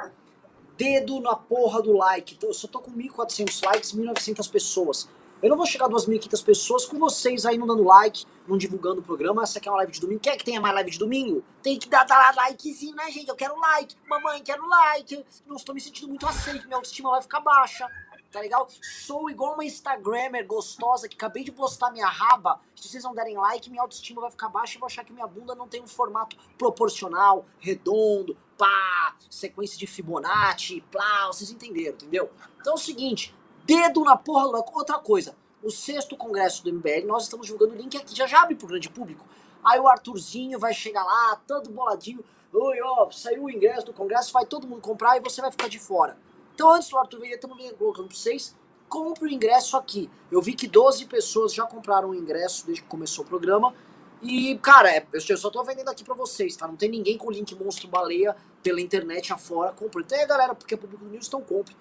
dedo 0.75 1.19
na 1.19 1.35
porra 1.35 1.79
do 1.83 1.95
like. 1.95 2.39
Eu 2.41 2.55
só 2.55 2.67
tô 2.67 2.79
com 2.79 2.91
1.400 2.91 3.63
likes, 3.63 3.93
1.900 3.93 4.49
pessoas. 4.49 5.07
Eu 5.41 5.49
não 5.49 5.57
vou 5.57 5.65
chegar 5.65 5.85
a 5.85 5.89
2.500 5.89 6.43
pessoas 6.43 6.85
com 6.85 6.97
vocês 6.97 7.45
aí 7.45 7.57
não 7.57 7.67
dando 7.67 7.83
like, 7.83 8.25
não 8.47 8.57
divulgando 8.57 9.01
o 9.01 9.03
programa. 9.03 9.43
Essa 9.43 9.59
aqui 9.59 9.67
é 9.67 9.71
uma 9.71 9.77
live 9.77 9.91
de 9.91 10.01
domingo. 10.01 10.19
Quer 10.19 10.37
que 10.37 10.45
tenha 10.45 10.61
mais 10.61 10.73
live 10.73 10.91
de 10.91 10.97
domingo? 10.97 11.43
Tem 11.61 11.77
que 11.77 11.89
dar, 11.89 12.03
dar 12.03 12.33
likezinho, 12.35 12.95
né, 12.95 13.11
gente? 13.11 13.27
Eu 13.27 13.35
quero 13.35 13.59
like. 13.59 13.95
Mamãe, 14.07 14.41
quero 14.41 14.67
like. 14.67 15.25
Não 15.45 15.55
estou 15.55 15.75
me 15.75 15.81
sentindo 15.81 16.07
muito 16.07 16.25
aceito. 16.25 16.65
Minha 16.65 16.77
autoestima 16.77 17.11
vai 17.11 17.21
ficar 17.21 17.41
baixa 17.41 17.87
tá 18.35 18.41
legal? 18.41 18.67
Sou 18.81 19.29
igual 19.29 19.53
uma 19.53 19.63
Instagrammer 19.63 20.45
gostosa 20.45 21.07
que 21.07 21.15
acabei 21.15 21.43
de 21.43 21.51
postar 21.51 21.91
minha 21.91 22.07
raba. 22.07 22.59
Se 22.75 22.89
vocês 22.89 23.03
não 23.03 23.15
derem 23.15 23.37
like, 23.37 23.69
minha 23.69 23.81
autoestima 23.81 24.21
vai 24.21 24.29
ficar 24.29 24.49
baixa 24.49 24.75
e 24.75 24.79
vou 24.79 24.87
achar 24.87 25.05
que 25.05 25.13
minha 25.13 25.25
bunda 25.25 25.55
não 25.55 25.67
tem 25.67 25.81
um 25.81 25.87
formato 25.87 26.35
proporcional, 26.57 27.45
redondo, 27.59 28.37
pá, 28.57 29.15
sequência 29.29 29.77
de 29.77 29.87
Fibonacci, 29.87 30.81
plá, 30.91 31.27
vocês 31.27 31.49
entenderam, 31.49 31.93
entendeu? 31.93 32.29
Então 32.59 32.73
é 32.73 32.75
o 32.75 32.79
seguinte, 32.79 33.33
dedo 33.65 34.03
na 34.03 34.15
porra 34.15 34.45
do... 34.45 34.63
Outra 34.73 34.99
coisa, 34.99 35.35
o 35.63 35.71
sexto 35.71 36.15
congresso 36.15 36.63
do 36.63 36.71
MBL, 36.71 37.05
nós 37.05 37.23
estamos 37.23 37.47
divulgando 37.47 37.73
o 37.73 37.77
link 37.77 37.97
aqui, 37.97 38.15
já 38.15 38.27
já 38.27 38.41
abre 38.41 38.55
pro 38.55 38.67
grande 38.67 38.89
público. 38.89 39.25
Aí 39.63 39.79
o 39.79 39.87
Arthurzinho 39.87 40.59
vai 40.59 40.73
chegar 40.73 41.03
lá, 41.03 41.41
todo 41.47 41.71
boladinho, 41.71 42.23
oi, 42.53 42.77
ó, 42.83 43.09
saiu 43.09 43.43
o 43.43 43.49
ingresso 43.49 43.87
do 43.87 43.93
congresso, 43.93 44.31
vai 44.31 44.45
todo 44.45 44.67
mundo 44.67 44.81
comprar 44.81 45.17
e 45.17 45.19
você 45.19 45.41
vai 45.41 45.51
ficar 45.51 45.67
de 45.67 45.79
fora. 45.79 46.17
Então, 46.53 46.71
antes 46.71 46.89
do 46.89 46.97
Arthur 46.97 47.19
vir, 47.19 47.33
estamos 47.33 47.57
colocando 47.73 48.07
para 48.07 48.15
vocês. 48.15 48.55
Compre 48.87 49.25
o 49.25 49.29
ingresso 49.29 49.75
aqui. 49.75 50.09
Eu 50.31 50.41
vi 50.41 50.53
que 50.53 50.67
12 50.67 51.05
pessoas 51.05 51.53
já 51.53 51.65
compraram 51.65 52.11
o 52.11 52.15
ingresso 52.15 52.65
desde 52.65 52.81
que 52.83 52.87
começou 52.87 53.25
o 53.25 53.27
programa. 53.27 53.73
E, 54.21 54.57
cara, 54.59 54.89
é, 54.89 55.05
eu 55.11 55.37
só 55.37 55.49
tô 55.49 55.61
vendendo 55.63 55.89
aqui 55.89 56.03
para 56.03 56.13
vocês, 56.13 56.55
tá? 56.55 56.65
Não 56.67 56.77
tem 56.77 56.89
ninguém 56.89 57.17
com 57.17 57.27
o 57.27 57.31
link 57.31 57.53
Monstro 57.55 57.89
Baleia 57.89 58.35
pela 58.63 58.79
internet 58.79 59.33
afora. 59.33 59.73
Compre. 59.73 60.03
Então, 60.03 60.17
aí, 60.17 60.25
galera, 60.25 60.55
porque 60.55 60.75
é 60.75 60.77
público 60.77 61.03
do 61.03 61.11
News, 61.11 61.27
então 61.27 61.41
compre. 61.41 61.75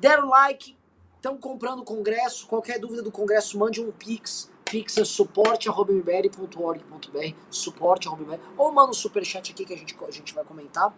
Deram 0.00 0.28
like, 0.28 0.76
estão 1.18 1.36
comprando 1.36 1.80
o 1.80 1.84
congresso. 1.84 2.46
Qualquer 2.46 2.78
dúvida 2.78 3.02
do 3.02 3.10
congresso, 3.10 3.58
mande 3.58 3.80
um 3.80 3.90
pix. 3.90 4.50
Pix 4.64 4.96
é 4.98 5.04
suporte.mbl.org.br, 5.04 7.34
suporte.mbl, 7.50 8.40
ou 8.56 8.72
manda 8.72 8.90
um 8.90 8.94
superchat 8.94 9.52
aqui 9.52 9.64
que 9.64 9.74
a 9.74 9.76
gente, 9.76 9.96
a 10.06 10.10
gente 10.10 10.34
vai 10.34 10.44
comentar. 10.44 10.94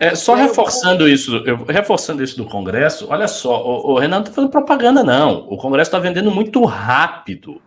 É, 0.00 0.14
só 0.14 0.34
reforçando 0.34 1.08
isso, 1.08 1.38
eu, 1.38 1.64
reforçando 1.64 2.22
isso 2.22 2.36
do 2.36 2.44
Congresso, 2.44 3.08
olha 3.10 3.26
só, 3.26 3.64
o, 3.64 3.92
o 3.92 3.98
Renan 3.98 4.16
não 4.16 4.22
está 4.22 4.32
fazendo 4.32 4.50
propaganda, 4.50 5.02
não. 5.02 5.48
O 5.48 5.56
Congresso 5.56 5.88
está 5.88 5.98
vendendo 5.98 6.30
muito 6.30 6.64
rápido. 6.64 7.60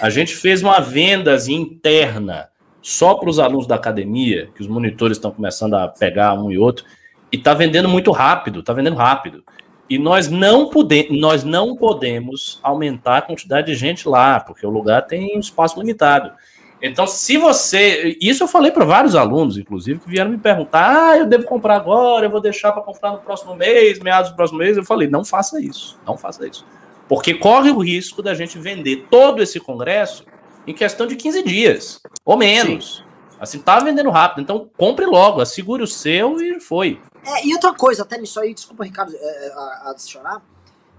A 0.00 0.08
gente 0.08 0.34
fez 0.34 0.62
uma 0.62 0.80
venda 0.80 1.36
interna 1.48 2.48
só 2.80 3.14
para 3.14 3.28
os 3.28 3.38
alunos 3.38 3.66
da 3.66 3.74
academia, 3.74 4.50
que 4.54 4.62
os 4.62 4.68
monitores 4.68 5.16
estão 5.16 5.30
começando 5.30 5.74
a 5.74 5.88
pegar 5.88 6.34
um 6.34 6.50
e 6.50 6.58
outro, 6.58 6.84
e 7.32 7.36
está 7.36 7.52
vendendo 7.52 7.88
muito 7.88 8.10
rápido, 8.10 8.60
está 8.60 8.72
vendendo 8.72 8.96
rápido. 8.96 9.44
E 9.92 9.98
nós 9.98 10.26
não, 10.26 10.70
pode, 10.70 11.08
nós 11.10 11.44
não 11.44 11.76
podemos 11.76 12.58
aumentar 12.62 13.18
a 13.18 13.20
quantidade 13.20 13.66
de 13.66 13.74
gente 13.74 14.08
lá, 14.08 14.40
porque 14.40 14.66
o 14.66 14.70
lugar 14.70 15.02
tem 15.02 15.36
um 15.36 15.38
espaço 15.38 15.78
limitado. 15.78 16.32
Então, 16.80 17.06
se 17.06 17.36
você. 17.36 18.16
Isso 18.18 18.42
eu 18.42 18.48
falei 18.48 18.70
para 18.70 18.86
vários 18.86 19.14
alunos, 19.14 19.58
inclusive, 19.58 20.00
que 20.00 20.08
vieram 20.08 20.30
me 20.30 20.38
perguntar: 20.38 21.10
ah, 21.10 21.18
eu 21.18 21.26
devo 21.26 21.44
comprar 21.44 21.76
agora, 21.76 22.24
eu 22.24 22.30
vou 22.30 22.40
deixar 22.40 22.72
para 22.72 22.80
comprar 22.80 23.12
no 23.12 23.18
próximo 23.18 23.54
mês, 23.54 23.98
meados 23.98 24.30
do 24.30 24.36
próximo 24.36 24.60
mês. 24.60 24.78
Eu 24.78 24.82
falei: 24.82 25.08
não 25.08 25.26
faça 25.26 25.60
isso, 25.60 26.00
não 26.06 26.16
faça 26.16 26.48
isso. 26.48 26.64
Porque 27.06 27.34
corre 27.34 27.70
o 27.70 27.78
risco 27.78 28.22
da 28.22 28.32
gente 28.32 28.58
vender 28.58 29.08
todo 29.10 29.42
esse 29.42 29.60
congresso 29.60 30.24
em 30.66 30.72
questão 30.72 31.06
de 31.06 31.16
15 31.16 31.42
dias, 31.42 32.00
ou 32.24 32.38
menos. 32.38 33.04
Sim. 33.06 33.11
Assim, 33.42 33.58
tá 33.58 33.80
vendendo 33.80 34.08
rápido. 34.08 34.40
Então, 34.40 34.70
compre 34.78 35.04
logo, 35.04 35.40
assegure 35.40 35.82
o 35.82 35.86
seu 35.86 36.40
e 36.40 36.60
foi. 36.60 37.02
É, 37.26 37.44
e 37.44 37.52
outra 37.52 37.74
coisa, 37.74 38.02
até 38.02 38.16
nisso 38.16 38.38
aí, 38.38 38.54
desculpa, 38.54 38.84
Ricardo, 38.84 39.12
é, 39.16 39.18
é 39.18 39.52
adicionar, 39.90 40.40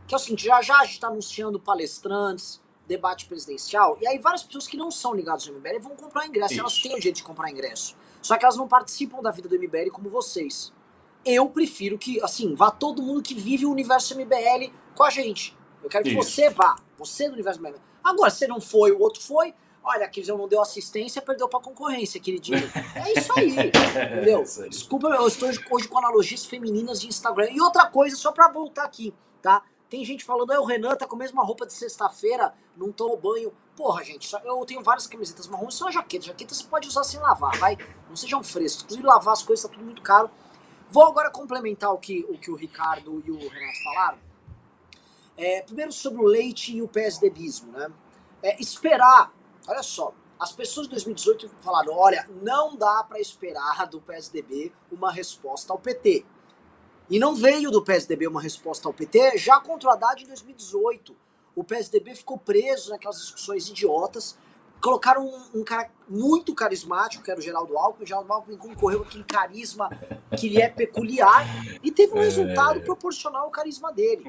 que 0.05 0.13
é 0.13 0.17
o 0.17 0.19
seguinte: 0.19 0.43
já 0.43 0.61
já 0.61 0.79
a 0.79 0.83
gente 0.83 0.95
está 0.95 1.07
anunciando 1.07 1.57
palestrantes 1.57 2.61
debate 2.85 3.27
presidencial, 3.27 3.97
e 4.01 4.05
aí 4.05 4.19
várias 4.19 4.43
pessoas 4.43 4.67
que 4.67 4.75
não 4.75 4.91
são 4.91 5.13
ligadas 5.13 5.47
ao 5.47 5.53
MBL 5.53 5.79
vão 5.79 5.95
comprar 5.95 6.27
ingresso, 6.27 6.51
Isso. 6.51 6.59
elas 6.59 6.81
têm 6.81 6.91
o 6.91 6.97
direito 6.97 7.15
de 7.15 7.23
comprar 7.23 7.49
ingresso. 7.49 7.95
Só 8.21 8.35
que 8.37 8.43
elas 8.43 8.57
não 8.57 8.67
participam 8.67 9.21
da 9.21 9.31
vida 9.31 9.47
do 9.47 9.57
MBL 9.57 9.89
como 9.89 10.09
vocês. 10.09 10.73
Eu 11.25 11.47
prefiro 11.47 11.97
que, 11.97 12.21
assim, 12.21 12.55
vá 12.55 12.69
todo 12.69 13.01
mundo 13.01 13.21
que 13.21 13.33
vive 13.33 13.65
o 13.65 13.71
universo 13.71 14.17
MBL 14.17 14.69
com 14.93 15.03
a 15.03 15.09
gente. 15.09 15.57
Eu 15.81 15.89
quero 15.89 16.03
que 16.03 16.09
Isso. 16.09 16.29
você 16.29 16.49
vá, 16.49 16.75
você 16.97 17.29
do 17.29 17.35
universo 17.35 17.61
Marvel. 17.61 17.79
Agora, 18.03 18.29
se 18.29 18.45
não 18.47 18.59
foi, 18.59 18.91
o 18.91 18.99
outro 18.99 19.21
foi, 19.21 19.53
olha, 19.83 20.05
aquele 20.05 20.27
não 20.27 20.47
deu 20.47 20.61
assistência, 20.61 21.21
perdeu 21.21 21.47
pra 21.49 21.59
concorrência, 21.59 22.19
queridinho. 22.19 22.63
É 22.95 23.19
isso 23.19 23.33
aí, 23.37 23.49
entendeu? 23.49 24.43
isso 24.43 24.63
aí. 24.63 24.69
Desculpa, 24.69 25.07
eu 25.09 25.27
estou 25.27 25.49
hoje, 25.49 25.87
com 25.87 25.97
analogias 25.97 26.45
femininas 26.45 27.01
de 27.01 27.07
Instagram. 27.07 27.49
E 27.51 27.59
outra 27.61 27.85
coisa, 27.87 28.15
só 28.15 28.31
pra 28.31 28.47
voltar 28.47 28.83
aqui, 28.83 29.13
tá? 29.41 29.63
Tem 29.89 30.03
gente 30.03 30.23
falando, 30.23 30.51
aí 30.51 30.57
o 30.57 30.63
Renan 30.63 30.95
tá 30.95 31.05
com 31.05 31.15
a 31.15 31.19
mesma 31.19 31.43
roupa 31.43 31.65
de 31.65 31.73
sexta-feira, 31.73 32.53
não 32.75 32.91
tomou 32.91 33.17
banho. 33.17 33.53
Porra, 33.75 34.03
gente, 34.03 34.31
eu 34.43 34.65
tenho 34.65 34.81
várias 34.81 35.05
camisetas 35.05 35.47
marrons, 35.47 35.75
só 35.75 35.91
jaqueta. 35.91 36.25
Jaqueta 36.25 36.53
você 36.53 36.63
pode 36.63 36.87
usar 36.87 37.03
sem 37.03 37.19
lavar, 37.19 37.57
vai? 37.57 37.77
Não 38.07 38.15
sejam 38.15 38.43
frescos. 38.43 38.83
Inclusive, 38.83 39.05
lavar 39.05 39.33
as 39.33 39.43
coisas 39.43 39.63
tá 39.63 39.71
tudo 39.71 39.83
muito 39.83 40.01
caro. 40.01 40.29
Vou 40.89 41.05
agora 41.05 41.29
complementar 41.29 41.91
o 41.91 41.97
que 41.97 42.25
o, 42.29 42.37
que 42.37 42.51
o 42.51 42.55
Ricardo 42.55 43.21
e 43.25 43.31
o 43.31 43.37
Renato 43.37 43.83
falaram. 43.83 44.17
É, 45.35 45.61
primeiro 45.61 45.91
sobre 45.91 46.21
o 46.21 46.25
leite 46.25 46.75
e 46.75 46.81
o 46.81 46.87
PSDBismo, 46.87 47.71
né? 47.71 47.91
É, 48.43 48.61
esperar, 48.61 49.33
olha 49.67 49.83
só, 49.83 50.13
as 50.39 50.51
pessoas 50.51 50.87
de 50.87 50.91
2018 50.91 51.49
falaram, 51.61 51.93
olha, 51.93 52.27
não 52.41 52.75
dá 52.75 53.03
para 53.03 53.19
esperar 53.19 53.87
do 53.87 54.01
PSDB 54.01 54.73
uma 54.91 55.11
resposta 55.11 55.71
ao 55.71 55.79
PT. 55.79 56.25
E 57.09 57.19
não 57.19 57.35
veio 57.35 57.69
do 57.69 57.83
PSDB 57.83 58.27
uma 58.27 58.41
resposta 58.41 58.87
ao 58.87 58.93
PT 58.93 59.37
já 59.37 59.59
contra 59.59 59.89
o 59.89 59.91
Haddad 59.91 60.23
em 60.23 60.27
2018. 60.27 61.15
O 61.55 61.63
PSDB 61.63 62.15
ficou 62.15 62.37
preso 62.37 62.89
naquelas 62.89 63.17
discussões 63.17 63.67
idiotas. 63.69 64.37
Colocaram 64.81 65.25
um, 65.25 65.59
um 65.59 65.63
cara 65.63 65.89
muito 66.09 66.53
carismático, 66.55 67.23
que 67.23 67.29
era 67.31 67.39
o 67.39 67.43
Geraldo 67.43 67.77
Alckmin. 67.77 68.03
O 68.03 68.07
Geraldo 68.07 68.33
Alckmin 68.33 68.57
concorreu 68.57 68.99
com 68.99 69.05
aquele 69.05 69.23
carisma 69.23 69.89
que 70.37 70.49
lhe 70.49 70.61
é 70.61 70.67
peculiar 70.67 71.45
e 71.81 71.91
teve 71.91 72.13
um 72.13 72.17
É. 72.17 72.23
resultado 72.23 72.81
proporcional 72.81 73.43
ao 73.43 73.51
carisma 73.51 73.93
dele. 73.93 74.25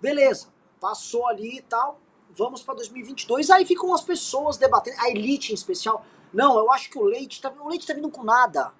Beleza, 0.00 0.48
passou 0.80 1.26
ali 1.26 1.58
e 1.58 1.62
tal. 1.62 2.00
Vamos 2.36 2.62
para 2.62 2.74
2022. 2.74 3.50
Aí 3.50 3.64
ficam 3.64 3.92
as 3.94 4.02
pessoas 4.02 4.56
debatendo, 4.56 4.96
a 5.00 5.10
elite 5.10 5.52
em 5.52 5.54
especial. 5.54 6.04
Não, 6.32 6.58
eu 6.58 6.70
acho 6.72 6.90
que 6.90 6.98
o 6.98 7.04
leite 7.04 7.40
tá, 7.40 7.52
o 7.60 7.68
leite 7.68 7.86
tá 7.86 7.94
vindo 7.94 8.10
com 8.10 8.24
nada. 8.24 8.72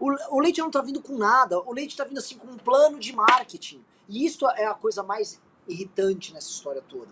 O, 0.00 0.36
o 0.36 0.40
leite 0.40 0.60
não 0.60 0.70
tá 0.70 0.80
vindo 0.80 1.02
com 1.02 1.16
nada. 1.18 1.60
O 1.60 1.72
leite 1.72 1.96
tá 1.96 2.04
vindo 2.04 2.18
assim 2.18 2.38
com 2.38 2.46
um 2.46 2.56
plano 2.56 2.98
de 2.98 3.12
marketing. 3.14 3.84
E 4.08 4.24
isso 4.24 4.48
é 4.50 4.66
a 4.66 4.74
coisa 4.74 5.02
mais 5.02 5.40
irritante 5.66 6.32
nessa 6.32 6.48
história 6.48 6.82
toda. 6.88 7.10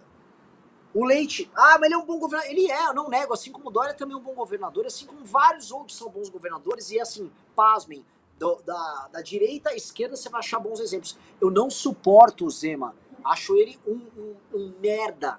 O 0.95 1.05
Leite, 1.05 1.51
ah, 1.55 1.77
mas 1.79 1.83
ele 1.83 1.95
é 1.95 1.99
um 1.99 2.07
bom 2.07 2.19
governador. 2.19 2.51
Ele 2.51 2.71
é, 2.71 2.87
eu 2.87 2.95
não 2.95 3.11
nego, 3.11 3.35
assim 3.35 3.53
como 3.53 3.69
o 3.69 3.71
Dória 3.71 3.93
também 3.93 4.15
é 4.15 4.19
um 4.19 4.23
bom 4.23 4.33
governador, 4.33 4.87
assim 4.87 5.05
como 5.05 5.23
vários 5.27 5.71
outros 5.71 5.99
são 5.99 6.09
bons 6.09 6.31
governadores, 6.31 6.91
e 6.91 6.99
assim, 6.99 7.31
pasmem, 7.55 8.03
do- 8.39 8.63
da, 8.65 9.09
da 9.13 9.21
direita 9.21 9.71
à 9.71 9.75
esquerda 9.75 10.17
você 10.17 10.31
vai 10.31 10.39
achar 10.39 10.59
bons 10.59 10.81
exemplos. 10.81 11.19
Eu 11.39 11.51
não 11.51 11.69
suporto 11.69 12.47
o 12.47 12.51
Zema, 12.51 12.95
acho 13.27 13.57
ele 13.57 13.79
um, 13.87 14.01
um, 14.17 14.35
um 14.55 14.75
merda, 14.81 15.39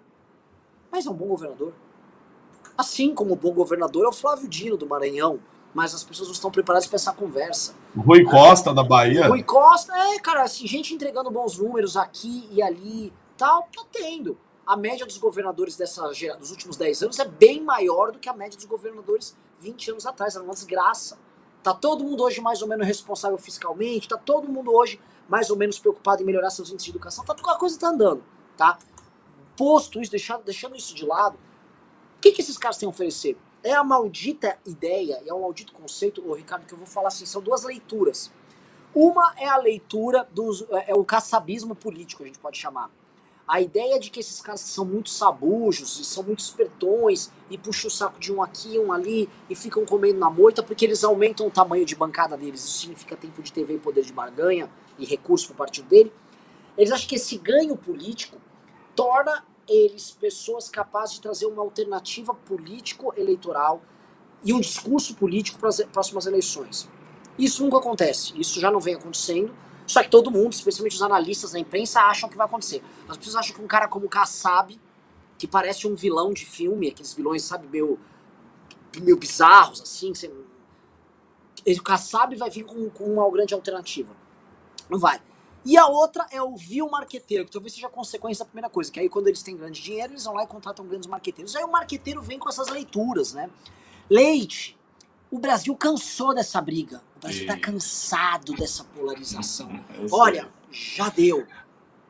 mas 0.92 1.06
é 1.06 1.10
um 1.10 1.14
bom 1.14 1.28
governador. 1.28 1.74
Assim 2.78 3.14
como 3.14 3.34
o 3.34 3.36
bom 3.36 3.52
governador 3.52 4.06
é 4.06 4.08
o 4.08 4.14
Flávio 4.14 4.48
Dino 4.48 4.78
do 4.78 4.88
Maranhão, 4.88 5.40
mas 5.74 5.94
as 5.94 6.04
pessoas 6.04 6.28
não 6.30 6.34
estão 6.34 6.52
preparadas 6.52 6.88
para 6.88 6.96
essa 6.96 7.14
conversa. 7.14 7.76
Rui 7.96 8.24
Costa 8.24 8.74
da 8.74 8.84
Bahia. 8.84 9.28
Rui 9.28 9.44
Costa, 9.44 9.94
é, 9.96 10.20
cara, 10.20 10.44
assim, 10.44 10.68
gente 10.68 10.94
entregando 10.94 11.32
bons 11.32 11.58
números 11.58 11.98
aqui 11.98 12.48
e 12.52 12.62
ali, 12.62 13.14
tal, 13.38 13.68
tá 13.76 13.84
tendo. 13.92 14.38
A 14.66 14.76
média 14.76 15.06
dos 15.06 15.18
governadores 15.18 15.78
dessa, 15.78 16.08
dos 16.38 16.52
últimos 16.52 16.78
10 16.78 17.04
anos 17.04 17.20
é 17.20 17.26
bem 17.26 17.62
maior 17.62 18.12
do 18.12 18.20
que 18.20 18.28
a 18.28 18.34
média 18.34 18.58
dos 18.58 18.66
governadores 18.66 19.36
20 19.60 19.92
anos 19.92 20.06
atrás, 20.06 20.36
era 20.36 20.44
uma 20.44 20.54
desgraça. 20.54 21.18
Tá 21.64 21.74
todo 21.74 22.04
mundo 22.04 22.24
hoje 22.24 22.42
mais 22.42 22.62
ou 22.62 22.68
menos 22.68 22.86
responsável 22.86 23.38
fiscalmente, 23.38 24.08
tá 24.08 24.18
todo 24.18 24.48
mundo 24.48 24.74
hoje 24.74 25.00
mais 25.28 25.50
ou 25.50 25.58
menos 25.58 25.80
preocupado 25.80 26.22
em 26.22 26.26
melhorar 26.26 26.50
seus 26.50 26.70
índices 26.70 26.86
de 26.86 26.92
educação, 26.92 27.26
tá, 27.26 27.34
a 27.34 27.56
coisa 27.56 27.80
tá 27.80 27.90
andando, 27.90 28.24
tá? 28.56 28.78
Posto 29.56 30.00
isso, 30.00 30.12
deixando, 30.12 30.44
deixando 30.44 30.76
isso 30.76 30.96
de 30.96 31.06
lado, 31.06 31.38
o 32.18 32.20
que, 32.22 32.32
que 32.32 32.42
esses 32.42 32.58
caras 32.58 32.78
têm 32.78 32.88
a 32.88 32.90
oferecer? 32.90 33.38
É 33.64 33.74
a 33.74 33.84
maldita 33.84 34.58
ideia, 34.66 35.22
é 35.26 35.34
um 35.34 35.42
maldito 35.42 35.74
conceito, 35.74 36.28
ô 36.28 36.34
Ricardo, 36.34 36.66
que 36.66 36.74
eu 36.74 36.78
vou 36.78 36.88
falar 36.88 37.10
assim, 37.10 37.26
são 37.26 37.42
duas 37.42 37.64
leituras. 37.64 38.32
Uma 38.94 39.34
é 39.38 39.48
a 39.48 39.58
leitura 39.58 40.28
dos. 40.32 40.66
é 40.88 40.96
o 40.96 41.04
caçabismo 41.04 41.76
político, 41.76 42.24
a 42.24 42.26
gente 42.26 42.40
pode 42.40 42.58
chamar. 42.58 42.90
A 43.48 43.62
ideia 43.62 43.98
de 43.98 44.10
que 44.10 44.20
esses 44.20 44.42
caras 44.42 44.60
são 44.60 44.84
muito 44.84 45.10
sabujos 45.10 46.00
e 46.00 46.04
são 46.04 46.22
muito 46.22 46.40
espertões 46.40 47.32
e 47.50 47.58
puxam 47.58 47.88
o 47.88 47.92
saco 47.92 48.20
de 48.20 48.34
um 48.34 48.42
aqui, 48.42 48.78
um 48.78 48.92
ali 48.92 49.30
e 49.50 49.56
ficam 49.56 49.86
comendo 49.86 50.20
na 50.20 50.30
moita 50.30 50.62
porque 50.62 50.84
eles 50.84 51.02
aumentam 51.04 51.48
o 51.48 51.52
tamanho 51.52 51.86
de 51.86 51.96
bancada 51.96 52.36
deles. 52.36 52.66
Isso 52.66 52.80
significa 52.80 53.16
tempo 53.16 53.42
de 53.42 53.54
TV 53.54 53.76
e 53.76 53.80
poder 53.80 54.04
de 54.04 54.12
barganha 54.12 54.70
e 54.98 55.06
recurso 55.06 55.48
para 55.48 55.54
o 55.54 55.58
partido 55.58 55.88
dele. 55.88 56.12
Eles 56.78 56.92
acham 56.92 57.08
que 57.08 57.16
esse 57.16 57.38
ganho 57.38 57.76
político 57.76 58.38
torna 58.96 59.44
eles 59.68 60.12
pessoas 60.12 60.70
capazes 60.70 61.16
de 61.16 61.22
trazer 61.22 61.46
uma 61.46 61.62
alternativa 61.62 62.34
político-eleitoral 62.34 63.82
e 64.44 64.54
um 64.54 64.60
discurso 64.60 65.16
político 65.16 65.60
para 65.60 65.70
as 65.70 65.82
próximas 65.82 66.26
eleições. 66.26 66.88
Isso 67.38 67.64
nunca 67.64 67.78
acontece, 67.78 68.34
isso 68.40 68.60
já 68.60 68.72
não 68.72 68.80
vem 68.80 68.96
acontecendo. 68.96 69.54
Só 69.86 70.04
que 70.04 70.10
todo 70.10 70.30
mundo, 70.30 70.54
especialmente 70.54 70.96
os 70.96 71.02
analistas 71.02 71.52
da 71.52 71.60
imprensa, 71.60 72.02
acham 72.02 72.28
que 72.30 72.36
vai 72.36 72.46
acontecer. 72.46 72.84
As 73.08 73.18
pessoas 73.18 73.38
acham 73.38 73.56
que 73.56 73.62
um 73.62 73.68
cara 73.68 73.88
como 73.88 74.06
o 74.06 74.10
Kassab, 74.10 74.78
que 75.38 75.48
parece 75.48 75.88
um 75.88 75.96
vilão 75.96 76.34
de 76.34 76.46
filme, 76.46 76.90
aqueles 76.90 77.14
vilões, 77.14 77.44
sabe, 77.44 77.68
meio, 77.68 77.98
meio 79.02 79.18
bizarros, 79.18 79.82
assim, 79.82 80.14
você... 80.14 80.32
O 81.68 81.84
Kassab 81.84 82.36
vai 82.36 82.50
vir 82.50 82.64
com, 82.64 82.90
com 82.90 83.06
uma 83.06 83.30
grande 83.30 83.54
alternativa. 83.54 84.16
Não 84.90 85.00
vai. 85.00 85.20
E 85.66 85.78
a 85.78 85.86
outra 85.88 86.26
é 86.32 86.42
o 86.42 86.56
vil 86.56 86.90
marqueteiro, 86.90 87.44
que 87.46 87.52
talvez 87.52 87.74
seja 87.74 87.90
consequência 87.90 88.46
da 88.46 88.50
primeira 88.50 88.70
coisa, 88.70 88.90
que 88.92 89.00
aí 89.00 89.10
quando 89.10 89.28
eles 89.28 89.44
têm 89.44 89.58
grande 89.58 89.82
dinheiro, 89.82 90.14
eles 90.14 90.24
vão 90.24 90.34
lá 90.36 90.44
e 90.44 90.48
contratam 90.48 90.86
grandes 90.86 91.08
marqueteiros. 91.10 91.56
Aí 91.56 91.64
o 91.64 91.72
marqueteiro 91.72 92.22
vem 92.22 92.40
com 92.40 92.48
essas 92.48 92.70
leituras, 92.70 93.34
né? 93.34 93.50
Leite, 94.10 94.78
o 95.30 95.40
Brasil 95.40 95.76
cansou 95.76 96.34
dessa 96.34 96.62
briga. 96.62 97.02
O 97.18 97.20
Brasil 97.20 97.46
tá 97.46 97.54
Isso. 97.54 97.62
cansado 97.64 98.54
dessa 98.54 98.84
polarização. 98.86 99.70
Olha, 100.12 100.48
já 100.72 101.10
deu. 101.10 101.46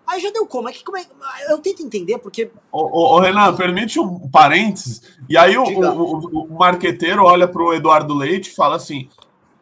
Aí 0.06 0.22
já 0.22 0.30
deu 0.32 0.46
como? 0.46 0.70
É 0.70 0.72
que, 0.72 0.84
como 0.84 0.98
é... 0.98 1.06
Eu 1.50 1.58
tento 1.58 1.84
entender, 1.84 2.18
porque 2.20 2.52
Ô, 2.72 3.16
ô, 3.16 3.20
Renan, 3.20 3.56
permite 3.56 4.00
um 4.00 4.30
parênteses. 4.30 5.02
E 5.28 5.36
aí 5.36 5.58
o, 5.58 5.64
o, 5.64 6.18
o- 6.28 6.44
o 6.46 6.58
marqueteiro 6.58 7.24
olha 7.26 7.48
pro 7.48 7.74
Eduardo 7.74 8.14
Leite 8.14 8.50
e 8.50 8.56
fala 8.56 8.76
assim: 8.78 9.10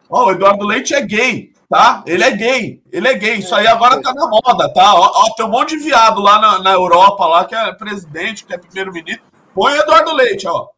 Ó, 0.09 0.27
o 0.27 0.31
Eduardo 0.31 0.63
Leite 0.65 0.93
é 0.93 1.01
gay, 1.01 1.51
tá? 1.69 2.03
Ele 2.05 2.23
é 2.23 2.31
gay, 2.31 2.83
ele 2.91 3.07
é 3.07 3.13
gay. 3.15 3.39
Isso 3.39 3.55
aí 3.55 3.67
agora 3.67 4.01
tá 4.01 4.13
na 4.13 4.27
moda, 4.27 4.71
tá? 4.73 4.93
Ó, 4.95 5.11
ó, 5.13 5.33
tem 5.35 5.45
um 5.45 5.49
monte 5.49 5.77
de 5.77 5.83
viado 5.83 6.21
lá 6.21 6.39
na, 6.39 6.59
na 6.59 6.71
Europa, 6.71 7.25
lá, 7.25 7.45
que 7.45 7.55
é 7.55 7.73
presidente, 7.73 8.45
que 8.45 8.53
é 8.53 8.57
primeiro-ministro. 8.57 9.23
Põe 9.53 9.73
o 9.73 9.81
Eduardo 9.81 10.13
Leite, 10.13 10.47
ó. 10.47 10.69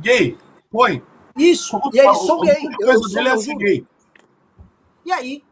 Gay, 0.00 0.36
põe. 0.70 1.02
isso, 1.36 1.78
Como 1.78 1.94
e 1.94 2.00
aí 2.00 2.06
eles 2.06 2.18
são 2.18 2.40
gay. 2.40 2.68
Eu, 2.80 2.98
sou, 3.02 3.12
dele 3.12 3.28
é 3.28 3.38
juro. 3.38 3.58
gay. 3.58 3.86
E 5.04 5.12
aí, 5.12 5.44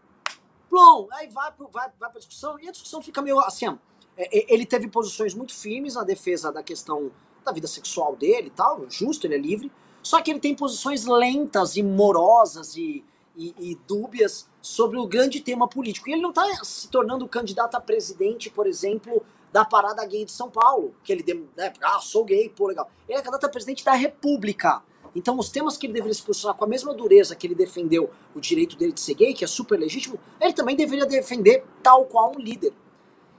plom, 0.69 1.07
aí 1.13 1.29
vai, 1.29 1.53
pro, 1.53 1.69
vai, 1.69 1.89
vai 2.01 2.11
pra 2.11 2.19
discussão, 2.19 2.59
e 2.59 2.69
a 2.69 2.73
discussão 2.73 3.03
fica 3.03 3.21
meio 3.21 3.39
assim, 3.41 3.69
ó, 3.69 3.75
é, 4.17 4.39
é, 4.39 4.55
ele 4.55 4.65
teve 4.65 4.89
posições 4.89 5.35
muito 5.35 5.55
firmes 5.55 5.95
na 5.95 6.03
defesa 6.03 6.51
da 6.51 6.63
questão 6.63 7.11
da 7.45 7.53
vida 7.53 7.67
sexual 7.67 8.17
dele 8.17 8.47
e 8.47 8.51
tal, 8.51 8.89
justo, 8.89 9.27
ele 9.27 9.35
é 9.35 9.39
livre, 9.39 9.71
só 10.03 10.21
que 10.21 10.31
ele 10.31 10.41
tem 10.41 10.55
posições 10.55 11.05
lentas 11.05 11.77
e 11.77 11.83
morosas 11.83 12.77
e, 12.77 13.05
e, 13.37 13.55
e 13.59 13.79
dúbias 13.87 14.49
sobre 14.61 14.99
o 14.99 15.07
grande 15.07 15.41
tema 15.41 15.69
político. 15.69 16.09
E 16.09 16.13
ele 16.13 16.23
não 16.23 16.33
tá 16.33 16.45
se 16.63 16.89
tornando 16.89 17.27
candidato 17.29 17.75
a 17.75 17.81
presidente, 17.81 18.51
por 18.51 18.67
exemplo, 18.67 19.25
da 19.53 19.65
parada 19.65 20.05
gay 20.07 20.25
de 20.25 20.33
São 20.33 20.51
Paulo, 20.51 20.95
que 21.05 21.13
ele, 21.13 21.49
né, 21.57 21.73
ah, 21.83 22.01
sou 22.01 22.25
gay, 22.25 22.49
pô, 22.49 22.67
legal. 22.67 22.91
Ele 23.09 23.19
é 23.19 23.23
candidato 23.23 23.45
a 23.45 23.49
presidente 23.49 23.85
da 23.85 23.93
República. 23.93 24.83
Então, 25.15 25.39
os 25.39 25.51
temas 25.51 25.77
que 25.77 25.87
ele 25.87 25.93
deveria 25.93 26.15
se 26.15 26.23
posicionar 26.23 26.57
com 26.57 26.65
a 26.65 26.69
mesma 26.69 26.95
dureza 26.95 27.37
que 27.37 27.47
ele 27.47 27.55
defendeu 27.55 28.11
o 28.35 28.41
direito 28.41 28.77
dele 28.77 28.93
de 28.93 29.01
ser 29.01 29.15
gay, 29.15 29.35
que 29.35 29.45
é 29.45 29.47
super 29.47 29.79
legítimo, 29.79 30.19
ele 30.41 30.55
também 30.55 30.75
deveria 30.75 31.05
defender 31.05 31.65
tal 31.83 32.07
qual 32.07 32.33
um 32.35 32.39
líder. 32.39 32.73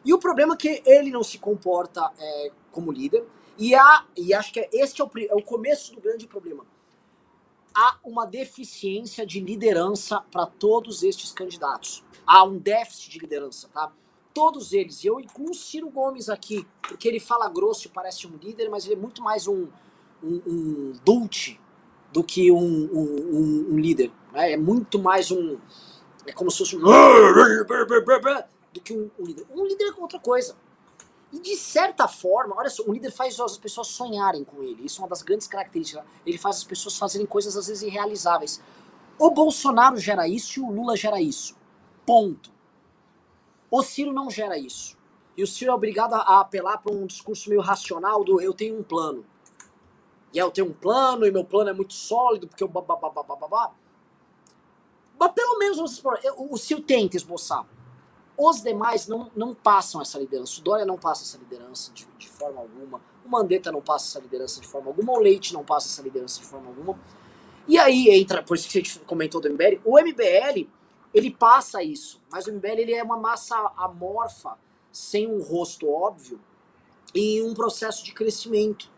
E 0.05 0.13
o 0.13 0.19
problema 0.19 0.53
é 0.53 0.57
que 0.57 0.83
ele 0.85 1.09
não 1.09 1.23
se 1.23 1.39
comporta 1.39 2.11
é, 2.19 2.51
como 2.71 2.91
líder, 2.91 3.25
e, 3.57 3.73
há, 3.73 4.05
e 4.17 4.33
acho 4.33 4.51
que 4.51 4.59
é, 4.59 4.69
este 4.73 5.01
é 5.01 5.05
o, 5.05 5.09
é 5.29 5.35
o 5.35 5.41
começo 5.41 5.93
do 5.95 6.01
grande 6.01 6.27
problema. 6.27 6.65
Há 7.75 7.97
uma 8.03 8.25
deficiência 8.25 9.25
de 9.25 9.39
liderança 9.39 10.21
para 10.31 10.45
todos 10.45 11.03
estes 11.03 11.31
candidatos. 11.31 12.03
Há 12.25 12.43
um 12.43 12.57
déficit 12.57 13.09
de 13.11 13.19
liderança, 13.19 13.67
tá? 13.73 13.91
Todos 14.33 14.73
eles, 14.73 15.03
e 15.03 15.07
eu 15.07 15.19
incluo 15.19 15.51
o 15.51 15.53
Ciro 15.55 15.89
Gomes 15.89 16.29
aqui, 16.29 16.65
porque 16.81 17.07
ele 17.07 17.19
fala 17.19 17.47
grosso 17.49 17.87
e 17.87 17.89
parece 17.89 18.25
um 18.27 18.35
líder, 18.37 18.69
mas 18.69 18.85
ele 18.85 18.95
é 18.95 18.97
muito 18.97 19.21
mais 19.21 19.47
um, 19.47 19.67
um, 20.23 20.41
um 20.47 20.93
do 22.11 22.23
que 22.23 22.51
um, 22.51 22.57
um, 22.57 23.69
um- 23.71 23.79
líder. 23.79 24.11
né? 24.31 24.53
É 24.53 24.57
muito 24.57 24.99
mais 24.99 25.31
um. 25.31 25.57
É 26.25 26.31
como 26.31 26.49
se 26.51 26.59
fosse 26.59 26.77
um. 26.77 26.81
do 28.71 28.81
que 28.81 28.93
um 28.93 29.09
líder. 29.19 29.45
Um 29.53 29.65
líder 29.65 29.85
é 29.89 30.01
outra 30.01 30.19
coisa. 30.19 30.55
E 31.33 31.39
de 31.39 31.57
certa 31.57 32.07
forma, 32.07 32.55
olha 32.55 32.69
só, 32.69 32.83
um 32.87 32.93
líder 32.93 33.09
faz 33.09 33.39
as 33.39 33.57
pessoas 33.57 33.87
sonharem 33.87 34.43
com 34.43 34.61
ele. 34.61 34.85
Isso 34.85 35.01
é 35.01 35.03
uma 35.03 35.09
das 35.09 35.23
grandes 35.23 35.47
características. 35.47 36.05
Ele 36.23 36.37
faz 36.37 36.57
as 36.57 36.63
pessoas 36.63 36.95
fazerem 36.95 37.25
coisas 37.25 37.57
às 37.57 37.65
vezes 37.65 37.81
irrealizáveis. 37.81 38.61
O 39.17 39.31
Bolsonaro 39.31 39.97
gera 39.97 40.27
isso 40.27 40.59
e 40.59 40.63
o 40.63 40.69
Lula 40.69 40.95
gera 40.95 41.19
isso. 41.19 41.57
Ponto. 42.05 42.51
O 43.71 43.81
Ciro 43.81 44.13
não 44.13 44.29
gera 44.29 44.59
isso. 44.59 44.95
E 45.35 45.41
o 45.41 45.47
Ciro 45.47 45.71
é 45.71 45.73
obrigado 45.73 46.13
a 46.13 46.41
apelar 46.41 46.77
para 46.77 46.93
um 46.93 47.07
discurso 47.07 47.49
meio 47.49 47.61
racional 47.61 48.23
do 48.23 48.39
eu 48.39 48.53
tenho 48.53 48.77
um 48.79 48.83
plano. 48.83 49.25
E 50.31 50.37
eu 50.37 50.51
tenho 50.51 50.67
um 50.67 50.73
plano, 50.73 51.25
e 51.25 51.31
meu 51.31 51.43
plano 51.43 51.71
é 51.71 51.73
muito 51.73 51.93
sólido, 51.93 52.47
porque 52.47 52.63
eu 52.63 52.67
babá. 52.67 53.71
Mas 55.17 55.31
pelo 55.31 55.57
menos 55.57 55.79
o 55.79 56.57
Ciro 56.57 56.81
tenta 56.81 57.17
esboçar. 57.17 57.65
Os 58.37 58.61
demais 58.61 59.07
não, 59.07 59.31
não 59.35 59.53
passam 59.53 60.01
essa 60.01 60.17
liderança. 60.17 60.59
O 60.59 60.63
Dória 60.63 60.85
não 60.85 60.97
passa 60.97 61.23
essa 61.23 61.37
liderança 61.37 61.91
de, 61.93 62.07
de 62.17 62.27
forma 62.27 62.61
alguma. 62.61 63.01
O 63.25 63.29
Mandetta 63.29 63.71
não 63.71 63.81
passa 63.81 64.07
essa 64.07 64.19
liderança 64.19 64.59
de 64.59 64.67
forma 64.67 64.87
alguma. 64.87 65.13
O 65.13 65.19
Leite 65.19 65.53
não 65.53 65.63
passa 65.63 65.87
essa 65.87 66.01
liderança 66.01 66.39
de 66.39 66.45
forma 66.45 66.67
alguma. 66.67 66.99
E 67.67 67.77
aí 67.77 68.09
entra, 68.09 68.43
por 68.43 68.57
isso 68.57 68.67
que 68.67 68.77
a 68.77 68.81
gente 68.81 68.99
comentou 68.99 69.39
do 69.39 69.49
MBL, 69.49 69.79
o 69.85 69.97
MBL, 69.97 70.67
ele 71.13 71.31
passa 71.31 71.81
isso. 71.81 72.19
Mas 72.29 72.47
o 72.47 72.51
MBL 72.51 72.79
ele 72.79 72.93
é 72.93 73.03
uma 73.03 73.17
massa 73.17 73.55
amorfa 73.77 74.57
sem 74.91 75.27
um 75.27 75.41
rosto 75.41 75.89
óbvio, 75.89 76.39
em 77.15 77.41
um 77.41 77.53
processo 77.53 78.03
de 78.03 78.13
crescimento. 78.13 78.89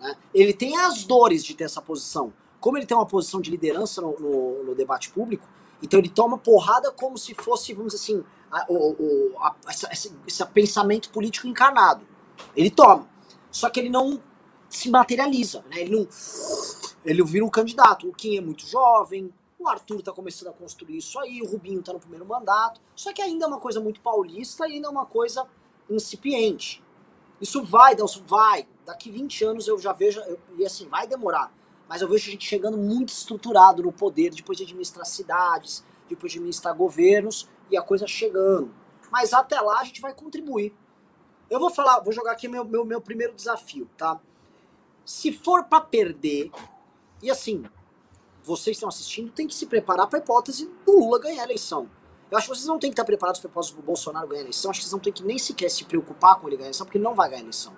Né? 0.00 0.16
Ele 0.34 0.52
tem 0.52 0.76
as 0.76 1.04
dores 1.04 1.44
de 1.44 1.54
ter 1.54 1.64
essa 1.64 1.80
posição. 1.80 2.32
Como 2.60 2.78
ele 2.78 2.86
tem 2.86 2.96
uma 2.96 3.06
posição 3.06 3.40
de 3.40 3.50
liderança 3.50 4.00
no, 4.00 4.18
no, 4.18 4.64
no 4.64 4.74
debate 4.74 5.10
público, 5.10 5.48
então 5.82 5.98
ele 5.98 6.08
toma 6.08 6.38
porrada 6.38 6.92
como 6.92 7.18
se 7.18 7.34
fosse, 7.34 7.74
vamos 7.74 7.92
dizer 7.92 8.04
assim, 8.04 8.24
a, 8.52 8.66
o, 8.68 9.34
a, 9.38 9.56
esse, 9.90 10.14
esse 10.26 10.46
pensamento 10.46 11.10
político 11.10 11.48
encarnado. 11.48 12.06
Ele 12.54 12.70
toma. 12.70 13.08
Só 13.50 13.70
que 13.70 13.80
ele 13.80 13.88
não 13.88 14.22
se 14.68 14.90
materializa, 14.90 15.64
né? 15.70 15.80
Ele 15.80 15.96
não. 15.96 16.08
Ele 17.04 17.24
vira 17.24 17.44
um 17.44 17.48
candidato. 17.48 18.08
O 18.08 18.12
Kim 18.12 18.36
é 18.36 18.40
muito 18.40 18.66
jovem, 18.66 19.32
o 19.58 19.68
Arthur 19.68 20.00
está 20.00 20.12
começando 20.12 20.48
a 20.48 20.52
construir 20.52 20.98
isso 20.98 21.18
aí, 21.18 21.40
o 21.40 21.46
Rubinho 21.46 21.80
está 21.80 21.92
no 21.92 22.00
primeiro 22.00 22.26
mandato. 22.26 22.80
Só 22.94 23.12
que 23.12 23.22
ainda 23.22 23.44
é 23.44 23.48
uma 23.48 23.60
coisa 23.60 23.80
muito 23.80 24.00
paulista 24.00 24.68
e 24.68 24.74
ainda 24.74 24.88
é 24.88 24.90
uma 24.90 25.06
coisa 25.06 25.46
incipiente. 25.88 26.82
Isso 27.40 27.62
vai, 27.62 27.94
Delson, 27.94 28.22
vai. 28.26 28.68
Daqui 28.84 29.10
20 29.10 29.44
anos 29.44 29.68
eu 29.68 29.78
já 29.78 29.92
vejo, 29.92 30.20
eu, 30.20 30.38
e 30.58 30.64
assim, 30.64 30.88
vai 30.88 31.06
demorar. 31.06 31.52
Mas 31.88 32.00
eu 32.00 32.08
vejo 32.08 32.28
a 32.28 32.32
gente 32.32 32.46
chegando 32.46 32.76
muito 32.76 33.10
estruturado 33.10 33.82
no 33.82 33.92
poder, 33.92 34.30
depois 34.30 34.56
de 34.56 34.64
administrar 34.64 35.04
cidades, 35.04 35.84
depois 36.08 36.32
de 36.32 36.38
administrar 36.38 36.74
governos, 36.74 37.48
e 37.72 37.76
a 37.76 37.82
coisa 37.82 38.06
chegando. 38.06 38.72
Mas 39.10 39.32
até 39.32 39.60
lá 39.60 39.80
a 39.80 39.84
gente 39.84 40.00
vai 40.00 40.14
contribuir. 40.14 40.74
Eu 41.50 41.58
vou 41.58 41.70
falar, 41.70 42.00
vou 42.00 42.12
jogar 42.12 42.32
aqui 42.32 42.48
meu, 42.48 42.64
meu, 42.64 42.84
meu 42.84 43.00
primeiro 43.00 43.34
desafio, 43.34 43.88
tá? 43.96 44.20
Se 45.04 45.32
for 45.32 45.64
para 45.64 45.80
perder, 45.80 46.50
e 47.22 47.30
assim, 47.30 47.64
vocês 48.42 48.76
estão 48.76 48.88
assistindo, 48.88 49.32
tem 49.32 49.46
que 49.46 49.54
se 49.54 49.66
preparar 49.66 50.06
para 50.06 50.18
a 50.18 50.22
hipótese 50.22 50.70
do 50.86 50.92
Lula 50.92 51.18
ganhar 51.18 51.42
a 51.42 51.44
eleição. 51.44 51.90
Eu 52.30 52.38
acho 52.38 52.48
que 52.48 52.56
vocês 52.56 52.66
não 52.66 52.78
têm 52.78 52.90
que 52.90 52.94
estar 52.94 53.04
preparados 53.04 53.40
para 53.40 53.48
a 53.48 53.52
hipótese 53.52 53.74
do 53.74 53.82
Bolsonaro 53.82 54.26
ganhar 54.26 54.40
a 54.40 54.44
eleição. 54.44 54.70
Acho 54.70 54.80
que 54.80 54.84
vocês 54.84 54.92
não 54.92 55.00
têm 55.00 55.12
que 55.12 55.22
nem 55.22 55.38
sequer 55.38 55.70
se 55.70 55.84
preocupar 55.84 56.40
com 56.40 56.46
ele 56.46 56.56
ganhar 56.56 56.66
a 56.66 56.68
eleição, 56.68 56.86
porque 56.86 56.98
ele 56.98 57.04
não 57.04 57.14
vai 57.14 57.28
ganhar 57.28 57.40
a 57.40 57.44
eleição. 57.44 57.76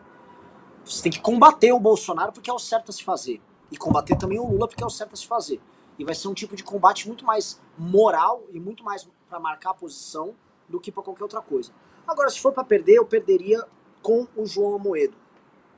Vocês 0.84 1.00
têm 1.00 1.10
que 1.10 1.20
combater 1.20 1.72
o 1.72 1.80
Bolsonaro 1.80 2.32
porque 2.32 2.50
é 2.50 2.52
o 2.52 2.58
certo 2.58 2.90
a 2.90 2.92
se 2.92 3.02
fazer. 3.02 3.40
E 3.72 3.76
combater 3.76 4.16
também 4.16 4.38
o 4.38 4.46
Lula 4.46 4.68
porque 4.68 4.84
é 4.84 4.86
o 4.86 4.90
certo 4.90 5.14
a 5.14 5.16
se 5.16 5.26
fazer. 5.26 5.60
E 5.98 6.04
vai 6.04 6.14
ser 6.14 6.28
um 6.28 6.34
tipo 6.34 6.54
de 6.54 6.62
combate 6.62 7.06
muito 7.08 7.24
mais 7.24 7.60
moral 7.76 8.44
e 8.52 8.60
muito 8.60 8.84
mais 8.84 9.08
para 9.34 9.40
marcar 9.40 9.70
a 9.70 9.74
posição 9.74 10.34
do 10.68 10.80
que 10.80 10.92
para 10.92 11.02
qualquer 11.02 11.24
outra 11.24 11.40
coisa. 11.40 11.72
Agora, 12.06 12.30
se 12.30 12.40
for 12.40 12.52
para 12.52 12.64
perder, 12.64 12.94
eu 12.94 13.06
perderia 13.06 13.66
com 14.02 14.26
o 14.36 14.46
João 14.46 14.76
Amoedo. 14.76 15.16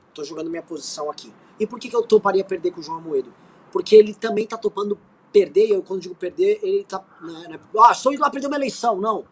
Estou 0.09 0.23
jogando 0.23 0.49
minha 0.49 0.63
posição 0.63 1.09
aqui. 1.09 1.33
E 1.59 1.65
por 1.65 1.79
que, 1.79 1.89
que 1.89 1.95
eu 1.95 2.03
toparia 2.03 2.43
perder 2.43 2.71
com 2.71 2.79
o 2.79 2.83
João 2.83 2.99
Amoedo? 2.99 3.33
porque 3.71 3.95
ele 3.95 4.13
também 4.13 4.43
está 4.43 4.57
topando 4.57 4.97
perder, 5.31 5.67
e 5.67 5.71
eu 5.71 5.83
quando 5.83 6.01
digo 6.01 6.15
perder, 6.15 6.59
ele 6.63 6.81
está 6.81 7.03
né, 7.21 7.47
né, 7.49 7.59
ah, 7.79 7.91
estou 7.91 8.13
indo 8.13 8.21
lá 8.21 8.29
perder 8.29 8.47
uma 8.47 8.55
eleição, 8.55 8.99
não. 8.99 9.25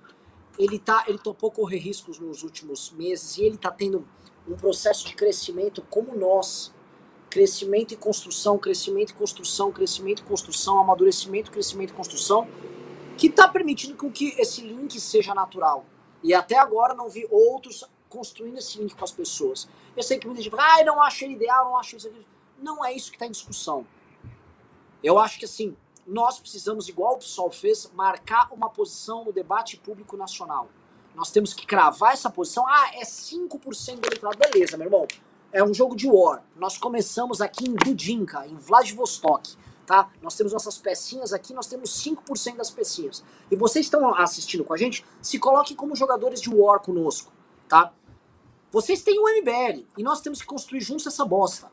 Ele 0.57 0.79
tá, 0.79 1.03
ele 1.07 1.17
topou 1.17 1.51
correr 1.51 1.77
riscos 1.77 2.19
nos 2.19 2.43
últimos 2.43 2.91
meses 2.91 3.37
e 3.37 3.43
ele 3.43 3.55
está 3.55 3.71
tendo 3.71 4.07
um 4.47 4.55
processo 4.55 5.07
de 5.07 5.15
crescimento 5.15 5.81
como 5.89 6.15
nós. 6.15 6.73
Crescimento 7.29 7.93
e 7.93 7.97
construção, 7.97 8.57
crescimento 8.57 9.09
e 9.09 9.13
construção, 9.13 9.71
crescimento 9.71 10.19
e 10.19 10.23
construção, 10.23 10.79
amadurecimento, 10.79 11.51
crescimento 11.51 11.89
e 11.89 11.93
construção, 11.93 12.47
que 13.15 13.27
está 13.27 13.47
permitindo 13.47 13.95
com 13.95 14.11
que 14.11 14.29
esse 14.39 14.61
link 14.61 14.99
seja 14.99 15.33
natural. 15.33 15.85
E 16.23 16.33
até 16.33 16.57
agora 16.57 16.93
não 16.93 17.09
vi 17.09 17.27
outros 17.29 17.89
construindo 18.09 18.57
esse 18.57 18.77
link 18.77 18.95
com 18.95 19.03
as 19.03 19.11
pessoas. 19.11 19.67
Eu 19.95 20.03
sei 20.03 20.17
que 20.17 20.25
muita 20.25 20.41
gente 20.41 20.55
fala, 20.55 20.79
ah, 20.79 20.83
não 20.83 21.01
acho 21.01 21.23
ele 21.23 21.33
ideal, 21.33 21.65
não 21.65 21.77
acho 21.77 21.97
isso 21.97 22.07
aqui. 22.07 22.25
Não 22.59 22.83
é 22.83 22.93
isso 22.93 23.09
que 23.09 23.15
está 23.15 23.27
em 23.27 23.31
discussão. 23.31 23.85
Eu 25.03 25.19
acho 25.19 25.37
que 25.37 25.45
assim, 25.45 25.75
nós 26.05 26.39
precisamos, 26.39 26.87
igual 26.87 27.15
o 27.15 27.17
PSOL 27.17 27.51
fez, 27.51 27.91
marcar 27.93 28.47
uma 28.51 28.69
posição 28.69 29.25
no 29.25 29.33
debate 29.33 29.77
público 29.77 30.15
nacional. 30.15 30.69
Nós 31.15 31.31
temos 31.31 31.53
que 31.53 31.65
cravar 31.65 32.13
essa 32.13 32.29
posição. 32.29 32.67
Ah, 32.67 32.91
é 32.95 33.03
5% 33.03 33.99
do 33.99 34.07
eleitorado. 34.07 34.37
Beleza, 34.37 34.77
meu 34.77 34.87
irmão. 34.87 35.07
É 35.51 35.63
um 35.63 35.73
jogo 35.73 35.95
de 35.95 36.07
war. 36.09 36.43
Nós 36.55 36.77
começamos 36.77 37.39
aqui 37.39 37.69
em 37.69 37.73
Dudinka, 37.73 38.45
em 38.45 38.55
Vladivostok. 38.55 39.55
Tá? 39.85 40.09
Nós 40.21 40.35
temos 40.35 40.51
nossas 40.51 40.77
pecinhas 40.79 41.31
aqui, 41.31 41.53
nós 41.53 41.67
temos 41.67 41.91
5% 42.03 42.55
das 42.55 42.71
pecinhas. 42.71 43.23
E 43.51 43.55
vocês 43.55 43.85
estão 43.85 44.15
assistindo 44.15 44.63
com 44.63 44.73
a 44.73 44.77
gente, 44.77 45.05
se 45.21 45.37
coloquem 45.37 45.77
como 45.77 45.95
jogadores 45.95 46.41
de 46.41 46.49
war 46.49 46.79
conosco, 46.79 47.31
tá? 47.67 47.93
Vocês 48.71 49.03
têm 49.03 49.19
o 49.19 49.29
MBL 49.29 49.85
e 49.95 50.03
nós 50.03 50.21
temos 50.21 50.41
que 50.41 50.47
construir 50.47 50.81
juntos 50.81 51.05
essa 51.05 51.23
bosta. 51.23 51.71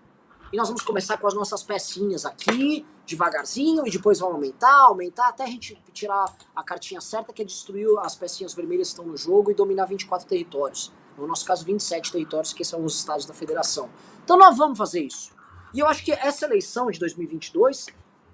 E 0.53 0.57
nós 0.59 0.69
vamos 0.69 0.83
começar 0.83 1.17
com 1.17 1.27
as 1.27 1.33
nossas 1.33 1.63
pecinhas 1.63 2.27
aqui, 2.27 2.87
devagarzinho, 3.07 3.87
e 3.87 3.91
depois 3.91 4.19
vamos 4.21 4.35
aumentar, 4.35 4.83
aumentar, 4.83 5.29
até 5.29 5.45
a 5.45 5.47
gente 5.47 5.83
tirar 5.95 6.27
a 6.55 6.63
cartinha 6.63 7.01
certa, 7.01 7.33
que 7.33 7.41
é 7.41 7.45
destruir 7.45 7.89
as 8.01 8.15
pecinhas 8.15 8.53
vermelhas 8.53 8.89
que 8.89 8.93
estão 8.93 9.07
no 9.07 9.17
jogo 9.17 9.51
e 9.51 9.55
dominar 9.55 9.87
24 9.87 10.29
territórios. 10.29 10.93
No 11.17 11.27
nosso 11.27 11.47
caso, 11.47 11.65
27 11.65 12.13
territórios, 12.13 12.53
que 12.53 12.65
são 12.65 12.85
os 12.85 12.99
estados 12.99 13.25
da 13.25 13.33
federação. 13.33 13.89
Então 14.23 14.37
nós 14.37 14.59
vamos 14.59 14.77
fazer 14.77 15.01
isso. 15.01 15.33
E 15.73 15.81
eu 15.81 15.87
acho 15.87 16.05
que 16.05 16.13
essa 16.13 16.45
eleição 16.45 16.91
de 16.91 16.99
2022 16.99 17.87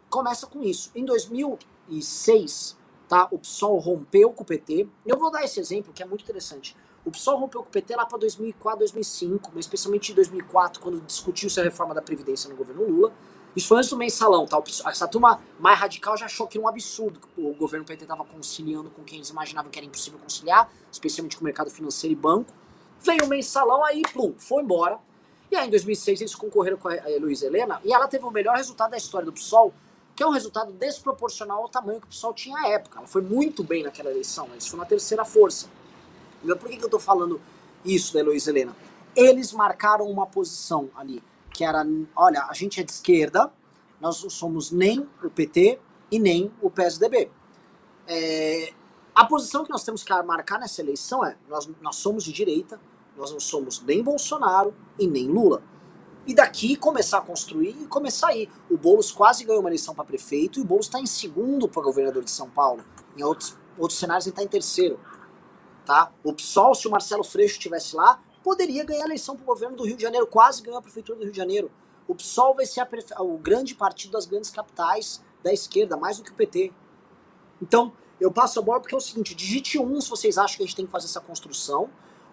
começa 0.09 0.47
com 0.47 0.63
isso. 0.63 0.91
Em 0.95 1.05
2006, 1.05 2.77
tá, 3.09 3.29
o 3.31 3.39
PSOL 3.39 3.79
rompeu 3.79 4.31
com 4.33 4.43
o 4.43 4.47
PT. 4.47 4.89
Eu 5.07 5.19
vou 5.19 5.31
dar 5.31 5.45
esse 5.45 5.59
exemplo, 5.61 5.93
que 5.93 6.03
é 6.03 6.07
muito 6.07 6.23
interessante. 6.23 6.77
O 7.05 7.11
PSOL 7.11 7.39
rompeu 7.39 7.63
com 7.63 7.69
o 7.69 7.73
PT 7.73 7.97
lá 7.97 8.05
para 8.05 8.19
2004, 8.19 8.81
2005, 8.81 9.51
mas 9.55 9.65
especialmente 9.65 10.13
em 10.13 10.15
2004, 10.15 10.81
quando 10.81 11.01
discutiu-se 11.01 11.59
a 11.59 11.63
reforma 11.63 11.95
da 11.95 12.03
Previdência 12.03 12.51
no 12.51 12.57
governo 12.57 12.85
Lula. 12.85 13.13
Isso 13.57 13.67
foi 13.67 13.79
antes 13.79 13.91
do 13.91 13.97
mensalão, 13.97 14.47
tá? 14.47 14.63
Essa 14.87 15.09
turma 15.09 15.41
mais 15.59 15.79
radical 15.79 16.17
já 16.17 16.27
achou 16.27 16.47
que 16.47 16.59
era 16.59 16.65
um 16.65 16.69
absurdo 16.69 17.19
que 17.19 17.41
o 17.41 17.55
governo 17.55 17.85
PT 17.85 18.05
estava 18.05 18.25
conciliando 18.25 18.91
com 18.91 19.03
quem 19.03 19.17
eles 19.17 19.31
imaginavam 19.31 19.71
que 19.71 19.79
era 19.79 19.87
impossível 19.87 20.19
conciliar, 20.19 20.71
especialmente 20.93 21.37
com 21.37 21.43
o 21.43 21.45
mercado 21.45 21.71
financeiro 21.71 22.13
e 22.13 22.17
banco. 22.17 22.53
Veio 23.01 23.25
o 23.25 23.29
mensalão, 23.29 23.83
aí, 23.85 24.03
plum, 24.13 24.35
foi 24.37 24.63
embora. 24.63 24.99
E 25.51 25.57
aí, 25.57 25.67
em 25.67 25.71
2006, 25.71 26.21
eles 26.21 26.35
concorreram 26.35 26.77
com 26.77 26.89
a 26.89 26.95
Luiz 27.21 27.43
Helena, 27.43 27.81
e 27.85 27.93
ela 27.93 28.07
teve 28.07 28.25
o 28.25 28.31
melhor 28.31 28.55
resultado 28.57 28.91
da 28.91 28.97
história 28.97 29.25
do 29.25 29.33
PSOL, 29.33 29.73
que 30.19 30.25
é 30.25 30.27
um 30.27 30.31
resultado 30.31 30.73
desproporcional 30.73 31.63
ao 31.63 31.69
tamanho 31.69 32.01
que 32.01 32.09
o 32.09 32.11
PSOL 32.11 32.35
tinha 32.35 32.59
à 32.59 32.69
época. 32.71 32.99
Ela 32.99 33.07
foi 33.07 33.23
muito 33.23 33.63
bem 33.63 33.85
naquela 33.85 34.11
eleição, 34.11 34.49
eles 34.51 34.67
foram 34.67 34.83
a 34.83 34.87
terceira 34.87 35.25
força. 35.25 35.69
Por 36.43 36.69
que, 36.69 36.77
que 36.77 36.83
eu 36.83 36.89
estou 36.89 36.99
falando 36.99 37.41
isso 37.85 38.15
da 38.15 38.19
Heloísa 38.19 38.51
Helena? 38.51 38.77
Eles 39.15 39.53
marcaram 39.53 40.11
uma 40.11 40.27
posição 40.27 40.91
ali, 40.97 41.23
que 41.53 41.63
era, 41.63 41.87
olha, 42.17 42.43
a 42.51 42.53
gente 42.53 42.81
é 42.81 42.83
de 42.83 42.91
esquerda, 42.91 43.53
nós 44.01 44.21
não 44.21 44.29
somos 44.29 44.73
nem 44.73 45.09
o 45.23 45.31
PT 45.31 45.79
e 46.11 46.19
nem 46.19 46.53
o 46.61 46.69
PSDB. 46.69 47.31
É, 48.09 48.73
a 49.15 49.25
posição 49.25 49.63
que 49.63 49.71
nós 49.71 49.85
temos 49.85 50.03
que 50.03 50.13
marcar 50.25 50.59
nessa 50.59 50.83
eleição 50.83 51.25
é, 51.25 51.37
nós, 51.49 51.71
nós 51.81 51.95
somos 51.95 52.25
de 52.25 52.33
direita, 52.33 52.81
nós 53.17 53.31
não 53.31 53.39
somos 53.39 53.81
nem 53.83 54.03
Bolsonaro 54.03 54.75
e 54.99 55.07
nem 55.07 55.29
Lula. 55.29 55.63
E 56.29 56.35
daqui 56.35 56.77
começar 56.77 57.19
a 57.19 57.21
construir 57.23 57.71
e 57.71 57.87
começar 57.87 58.29
a 58.29 58.37
ir. 58.37 58.51
O 58.71 58.77
Boulos 58.77 59.11
quase 59.11 59.45
ganhou 59.45 59.61
uma 59.61 59.71
eleição 59.71 59.95
para 59.95 60.05
prefeito 60.05 60.59
e 60.59 60.63
o 60.63 60.65
Boulos 60.65 60.85
está 60.85 61.01
em 61.01 61.07
segundo 61.07 61.67
para 61.67 61.83
governador 61.83 62.23
de 62.23 62.31
São 62.31 62.51
Paulo. 62.51 62.85
Em 63.17 63.23
outros, 63.23 63.57
outros 63.79 63.99
cenários 63.99 64.27
ele 64.27 64.35
está 64.35 64.43
em 64.43 64.47
terceiro. 64.47 65.01
Tá? 65.87 66.13
O 66.23 66.35
PSOL, 66.35 66.75
se 66.75 66.87
o 66.87 66.91
Marcelo 66.91 67.25
Freixo 67.25 67.55
estivesse 67.55 67.97
lá, 67.97 68.21
poderia 68.45 68.85
ganhar 68.85 69.05
a 69.05 69.07
eleição 69.07 69.37
para 69.37 69.43
o 69.43 69.47
governo 69.47 69.75
do 69.75 69.87
Rio 69.87 69.97
de 69.97 70.03
Janeiro, 70.03 70.27
quase 70.27 70.61
ganhou 70.61 70.79
a 70.79 70.83
prefeitura 70.83 71.19
do 71.19 71.23
Rio 71.23 71.33
de 71.33 71.39
Janeiro. 71.39 71.71
O 72.07 72.15
PSOL 72.15 72.55
vai 72.55 72.67
ser 72.67 72.87
o 73.21 73.39
grande 73.39 73.75
partido 73.75 74.13
das 74.13 74.27
grandes 74.27 74.51
capitais 74.51 75.25
da 75.43 75.51
esquerda, 75.51 75.97
mais 75.97 76.19
do 76.19 76.25
que 76.25 76.31
o 76.31 76.35
PT. 76.35 76.75
Então, 77.63 77.91
eu 78.21 78.31
passo 78.31 78.59
a 78.59 78.63
bola 78.63 78.81
porque 78.81 78.95
é 78.95 78.99
o 78.99 79.01
seguinte: 79.01 79.35
digite 79.35 79.79
um 79.79 79.99
se 79.99 80.11
vocês 80.11 80.37
acham 80.37 80.59
que 80.59 80.63
a 80.63 80.67
gente 80.67 80.77
tem 80.77 80.85
que 80.85 80.93
fazer 80.93 81.07
essa 81.07 81.23
construção, 81.23 81.89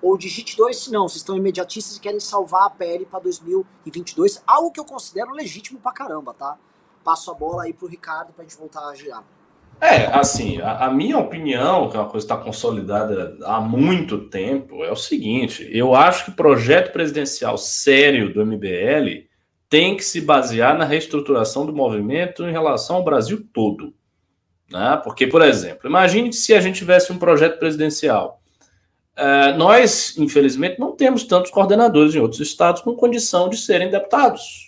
ou 0.05 0.15
digite 0.15 0.55
dois 0.55 0.77
se 0.77 0.91
não, 0.91 1.07
vocês 1.07 1.21
estão 1.21 1.35
imediatistas 1.35 1.97
e 1.97 1.99
querem 1.99 2.19
salvar 2.19 2.67
a 2.67 2.69
PL 2.69 3.07
para 3.07 3.21
2022, 3.21 4.43
algo 4.45 4.69
que 4.69 4.79
eu 4.79 4.85
considero 4.85 5.31
legítimo 5.31 5.79
pra 5.79 5.91
caramba, 5.91 6.31
tá? 6.31 6.59
Passo 7.03 7.31
a 7.31 7.33
bola 7.33 7.63
aí 7.63 7.73
pro 7.73 7.87
Ricardo 7.87 8.31
pra 8.31 8.43
gente 8.43 8.55
voltar 8.55 8.87
a 8.87 8.93
girar. 8.93 9.23
É, 9.81 10.05
assim, 10.15 10.61
a, 10.61 10.85
a, 10.85 10.91
minha 10.91 11.17
opinião, 11.17 11.89
que 11.89 11.97
é 11.97 11.99
uma 11.99 12.07
coisa 12.07 12.25
que 12.25 12.31
está 12.31 12.37
consolidada 12.37 13.35
há 13.45 13.59
muito 13.59 14.29
tempo, 14.29 14.83
é 14.83 14.91
o 14.91 14.95
seguinte: 14.95 15.67
eu 15.71 15.95
acho 15.95 16.25
que 16.25 16.31
projeto 16.31 16.93
presidencial 16.93 17.57
sério 17.57 18.31
do 18.31 18.45
MBL 18.45 19.25
tem 19.67 19.97
que 19.97 20.05
se 20.05 20.21
basear 20.21 20.77
na 20.77 20.85
reestruturação 20.85 21.65
do 21.65 21.73
movimento 21.73 22.43
em 22.43 22.51
relação 22.51 22.97
ao 22.97 23.03
Brasil 23.03 23.43
todo. 23.51 23.91
Né? 24.71 25.01
Porque, 25.03 25.25
por 25.25 25.41
exemplo, 25.41 25.89
imagine 25.89 26.31
se 26.31 26.53
a 26.53 26.61
gente 26.61 26.77
tivesse 26.77 27.11
um 27.11 27.17
projeto 27.17 27.57
presidencial 27.57 28.39
Uh, 29.17 29.57
nós, 29.57 30.17
infelizmente, 30.17 30.79
não 30.79 30.91
temos 30.91 31.23
tantos 31.23 31.49
coordenadores 31.49 32.13
em 32.13 32.19
outros 32.19 32.41
estados 32.41 32.81
com 32.81 32.95
condição 32.95 33.47
de 33.49 33.57
serem 33.57 33.89
deputados 33.89 34.65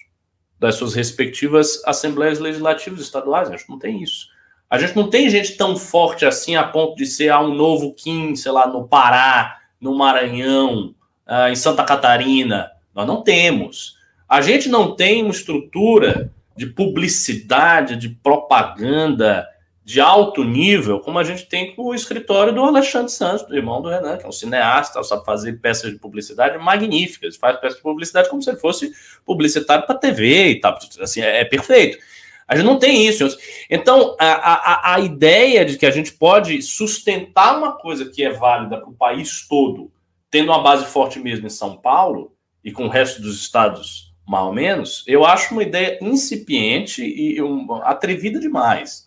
das 0.60 0.76
suas 0.76 0.94
respectivas 0.94 1.82
assembleias 1.86 2.40
legislativas 2.40 3.02
estaduais. 3.02 3.50
A 3.50 3.58
gente 3.58 3.70
não 3.70 3.78
tem 3.78 4.02
isso. 4.02 4.28
A 4.70 4.78
gente 4.78 4.96
não 4.96 5.10
tem 5.10 5.30
gente 5.30 5.56
tão 5.56 5.78
forte 5.78 6.26
assim 6.26 6.56
a 6.56 6.64
ponto 6.64 6.96
de 6.96 7.06
ser 7.06 7.30
ah, 7.30 7.42
um 7.42 7.54
novo 7.54 7.94
Kim, 7.94 8.36
sei 8.36 8.52
lá, 8.52 8.68
no 8.68 8.88
Pará, 8.88 9.60
no 9.80 9.96
Maranhão, 9.96 10.96
uh, 11.28 11.50
em 11.50 11.56
Santa 11.56 11.84
Catarina. 11.84 12.72
Nós 12.94 13.06
não 13.08 13.22
temos. 13.22 13.96
A 14.28 14.42
gente 14.42 14.68
não 14.68 14.96
tem 14.96 15.24
uma 15.24 15.32
estrutura 15.32 16.32
de 16.56 16.66
publicidade, 16.66 17.96
de 17.96 18.10
propaganda 18.10 19.48
de 19.88 20.02
alto 20.02 20.44
nível, 20.44 21.00
como 21.00 21.18
a 21.18 21.24
gente 21.24 21.46
tem 21.46 21.74
com 21.74 21.84
o 21.84 21.96
escritório 21.96 22.54
do 22.54 22.62
Alexandre 22.62 23.10
Santos, 23.10 23.48
do 23.48 23.56
irmão 23.56 23.82
do 23.82 23.88
Renan, 23.88 24.18
que 24.18 24.26
é 24.26 24.28
um 24.28 24.34
cineasta, 24.34 25.02
sabe 25.02 25.24
fazer 25.24 25.62
peças 25.62 25.94
de 25.94 25.98
publicidade 25.98 26.58
magníficas, 26.58 27.38
faz 27.38 27.58
peças 27.58 27.78
de 27.78 27.84
publicidade 27.84 28.28
como 28.28 28.42
se 28.42 28.50
ele 28.50 28.58
fosse 28.58 28.92
publicitário 29.26 29.86
para 29.86 29.96
TV 29.96 30.50
e 30.50 30.60
tal, 30.60 30.78
assim, 31.00 31.22
é, 31.22 31.40
é, 31.40 31.46
perfeito. 31.46 31.98
A 32.46 32.58
gente 32.58 32.66
não 32.66 32.78
tem 32.78 33.08
isso. 33.08 33.26
Então, 33.70 34.14
a, 34.20 34.26
a, 34.26 34.96
a 34.96 35.00
ideia 35.00 35.64
de 35.64 35.78
que 35.78 35.86
a 35.86 35.92
gente 35.92 36.12
pode 36.12 36.62
sustentar 36.62 37.58
uma 37.58 37.78
coisa 37.78 38.10
que 38.10 38.26
é 38.26 38.30
válida 38.30 38.82
para 38.82 38.90
o 38.90 38.94
país 38.94 39.48
todo, 39.48 39.90
tendo 40.30 40.52
uma 40.52 40.62
base 40.62 40.86
forte 40.88 41.18
mesmo 41.18 41.48
em 41.48 41.50
São 41.50 41.78
Paulo 41.78 42.34
e 42.62 42.74
com 42.74 42.88
o 42.88 42.90
resto 42.90 43.22
dos 43.22 43.40
estados 43.40 44.14
mais 44.28 44.44
ou 44.44 44.54
menos, 44.54 45.06
eu 45.08 45.26
acho 45.26 45.54
uma 45.54 45.64
ideia 45.64 45.98
incipiente 46.02 47.02
e 47.02 47.42
um, 47.42 47.76
atrevida 47.76 48.38
demais. 48.38 49.06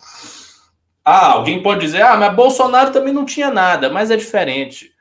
Ah, 1.03 1.31
alguém 1.31 1.61
pode 1.61 1.81
dizer, 1.81 2.01
ah, 2.01 2.15
mas 2.15 2.35
Bolsonaro 2.35 2.91
também 2.91 3.13
não 3.13 3.25
tinha 3.25 3.49
nada, 3.49 3.89
mas 3.89 4.11
é 4.11 4.17
diferente. 4.17 4.91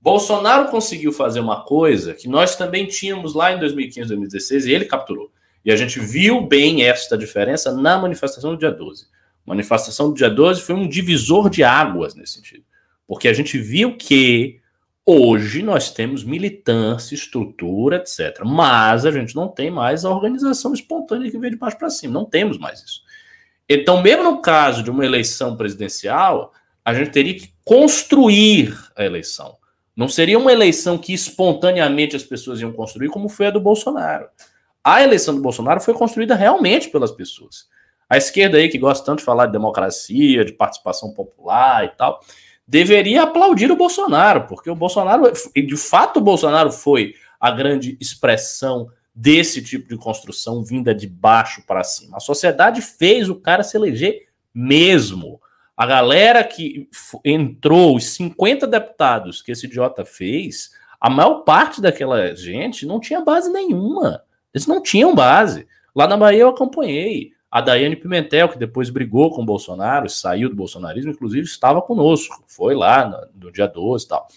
Bolsonaro 0.00 0.68
conseguiu 0.70 1.12
fazer 1.12 1.40
uma 1.40 1.64
coisa 1.64 2.14
que 2.14 2.26
nós 2.26 2.56
também 2.56 2.86
tínhamos 2.86 3.34
lá 3.34 3.52
em 3.52 3.58
2015, 3.58 4.08
2016, 4.08 4.66
e 4.66 4.72
ele 4.72 4.84
capturou. 4.86 5.30
E 5.62 5.70
a 5.70 5.76
gente 5.76 6.00
viu 6.00 6.40
bem 6.40 6.84
esta 6.84 7.18
diferença 7.18 7.70
na 7.72 7.98
manifestação 7.98 8.52
do 8.52 8.58
dia 8.58 8.70
12. 8.70 9.04
A 9.04 9.50
manifestação 9.50 10.08
do 10.08 10.14
dia 10.14 10.30
12 10.30 10.62
foi 10.62 10.74
um 10.74 10.88
divisor 10.88 11.50
de 11.50 11.62
águas 11.62 12.14
nesse 12.14 12.34
sentido. 12.34 12.64
Porque 13.06 13.28
a 13.28 13.32
gente 13.32 13.58
viu 13.58 13.96
que 13.96 14.60
Hoje 15.12 15.60
nós 15.60 15.90
temos 15.90 16.22
militância, 16.22 17.16
estrutura, 17.16 17.96
etc. 17.96 18.44
Mas 18.44 19.04
a 19.04 19.10
gente 19.10 19.34
não 19.34 19.48
tem 19.48 19.68
mais 19.68 20.04
a 20.04 20.10
organização 20.10 20.72
espontânea 20.72 21.30
que 21.30 21.36
vem 21.36 21.50
de 21.50 21.56
baixo 21.56 21.78
para 21.78 21.90
cima. 21.90 22.14
Não 22.14 22.24
temos 22.24 22.58
mais 22.58 22.80
isso. 22.80 23.02
Então, 23.72 24.02
mesmo 24.02 24.24
no 24.24 24.42
caso 24.42 24.82
de 24.82 24.90
uma 24.90 25.06
eleição 25.06 25.56
presidencial, 25.56 26.52
a 26.84 26.92
gente 26.92 27.12
teria 27.12 27.34
que 27.34 27.54
construir 27.64 28.76
a 28.96 29.04
eleição. 29.04 29.58
Não 29.94 30.08
seria 30.08 30.36
uma 30.36 30.50
eleição 30.50 30.98
que 30.98 31.14
espontaneamente 31.14 32.16
as 32.16 32.24
pessoas 32.24 32.60
iam 32.60 32.72
construir, 32.72 33.10
como 33.10 33.28
foi 33.28 33.46
a 33.46 33.50
do 33.52 33.60
Bolsonaro. 33.60 34.26
A 34.82 35.04
eleição 35.04 35.36
do 35.36 35.40
Bolsonaro 35.40 35.80
foi 35.80 35.94
construída 35.94 36.34
realmente 36.34 36.88
pelas 36.88 37.12
pessoas. 37.12 37.68
A 38.08 38.16
esquerda 38.16 38.58
aí, 38.58 38.68
que 38.68 38.76
gosta 38.76 39.06
tanto 39.06 39.20
de 39.20 39.24
falar 39.24 39.46
de 39.46 39.52
democracia, 39.52 40.44
de 40.44 40.52
participação 40.52 41.12
popular 41.12 41.84
e 41.84 41.90
tal, 41.90 42.18
deveria 42.66 43.22
aplaudir 43.22 43.70
o 43.70 43.76
Bolsonaro, 43.76 44.48
porque 44.48 44.68
o 44.68 44.74
Bolsonaro, 44.74 45.30
de 45.54 45.76
fato, 45.76 46.16
o 46.16 46.22
Bolsonaro 46.22 46.72
foi 46.72 47.14
a 47.38 47.52
grande 47.52 47.96
expressão 48.00 48.90
desse 49.20 49.62
tipo 49.62 49.86
de 49.86 49.98
construção 49.98 50.64
vinda 50.64 50.94
de 50.94 51.06
baixo 51.06 51.62
para 51.66 51.84
cima. 51.84 52.16
A 52.16 52.20
sociedade 52.20 52.80
fez 52.80 53.28
o 53.28 53.34
cara 53.34 53.62
se 53.62 53.76
eleger 53.76 54.28
mesmo. 54.54 55.38
A 55.76 55.84
galera 55.84 56.42
que 56.42 56.88
entrou, 57.22 57.96
os 57.96 58.06
50 58.14 58.66
deputados 58.66 59.42
que 59.42 59.52
esse 59.52 59.66
idiota 59.66 60.06
fez, 60.06 60.70
a 60.98 61.10
maior 61.10 61.40
parte 61.40 61.82
daquela 61.82 62.34
gente 62.34 62.86
não 62.86 62.98
tinha 62.98 63.20
base 63.20 63.52
nenhuma. 63.52 64.22
Eles 64.54 64.66
não 64.66 64.82
tinham 64.82 65.14
base. 65.14 65.68
Lá 65.94 66.06
na 66.06 66.16
Bahia 66.16 66.40
eu 66.40 66.48
acompanhei. 66.48 67.32
A 67.50 67.60
Daiane 67.60 67.96
Pimentel, 67.96 68.48
que 68.48 68.58
depois 68.58 68.88
brigou 68.88 69.30
com 69.30 69.42
o 69.42 69.46
Bolsonaro, 69.46 70.08
saiu 70.08 70.48
do 70.48 70.56
bolsonarismo, 70.56 71.10
inclusive 71.10 71.44
estava 71.44 71.82
conosco, 71.82 72.42
foi 72.46 72.74
lá 72.74 73.04
no, 73.34 73.46
no 73.46 73.52
dia 73.52 73.66
12 73.66 74.04
e 74.04 74.08
tal. 74.08 74.28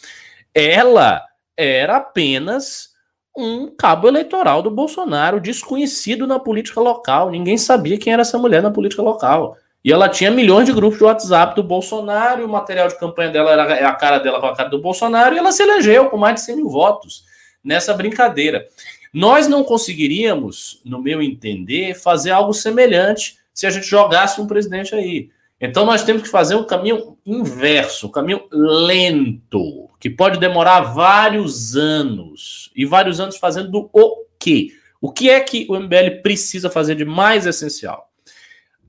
Ela 0.54 1.24
era 1.56 1.98
apenas 1.98 2.93
um 3.36 3.68
cabo 3.68 4.08
eleitoral 4.08 4.62
do 4.62 4.70
Bolsonaro, 4.70 5.40
desconhecido 5.40 6.28
na 6.28 6.40
política 6.40 6.80
local. 6.80 7.32
Ninguém 7.32 7.58
sabia 7.58 7.98
quem 7.98 8.14
era 8.14 8.22
essa 8.22 8.38
mulher 8.38 8.62
na 8.62 8.70
política 8.70 9.02
local. 9.02 9.58
E 9.84 9.92
ela 9.92 10.08
tinha 10.08 10.32
milhões 10.32 10.66
de 10.66 10.72
grupos 10.72 10.98
de 10.98 11.04
WhatsApp 11.04 11.56
do 11.56 11.64
Bolsonaro, 11.64 12.42
e 12.42 12.46
o 12.46 12.50
material 12.50 12.88
de 12.88 12.98
campanha 12.98 13.32
dela 13.32 13.52
era 13.52 13.74
é 13.74 13.84
a 13.84 13.94
cara 13.94 14.18
dela 14.18 14.40
com 14.40 14.46
a 14.46 14.56
cara 14.56 14.70
do 14.70 14.80
Bolsonaro, 14.80 15.36
e 15.36 15.38
ela 15.38 15.52
se 15.52 15.62
elegeu 15.62 16.10
com 16.10 16.18
mais 16.18 16.36
de 16.36 16.42
100 16.42 16.56
mil 16.56 16.70
votos 16.70 17.26
nessa 17.64 17.94
brincadeira. 17.94 18.66
Nós 19.14 19.48
não 19.48 19.64
conseguiríamos, 19.64 20.82
no 20.86 21.02
meu 21.02 21.22
entender, 21.22 21.96
fazer 21.96 22.32
algo 22.32 22.54
semelhante 22.54 23.38
se 23.54 23.68
a 23.68 23.70
gente 23.70 23.86
jogasse 23.86 24.40
um 24.40 24.48
presidente 24.48 24.96
aí. 24.96 25.30
Então 25.60 25.86
nós 25.86 26.04
temos 26.04 26.24
que 26.24 26.30
fazer 26.30 26.56
um 26.56 26.66
caminho 26.66 27.18
inverso, 27.26 28.08
um 28.08 28.12
caminho 28.12 28.44
lento, 28.52 29.90
que 30.00 30.10
pode 30.10 30.40
demorar 30.40 30.82
vários 30.82 31.76
anos. 31.76 32.70
E 32.76 32.86
vários 32.86 33.20
anos 33.20 33.38
fazendo 33.38 33.90
o 33.94 34.26
quê? 34.40 34.70
O 35.00 35.12
que 35.12 35.30
é 35.30 35.40
que 35.40 35.66
o 35.70 35.80
MBL 35.80 36.22
precisa 36.22 36.70
fazer 36.70 36.96
de 36.96 37.06
mais 37.06 37.46
essencial? 37.46 38.12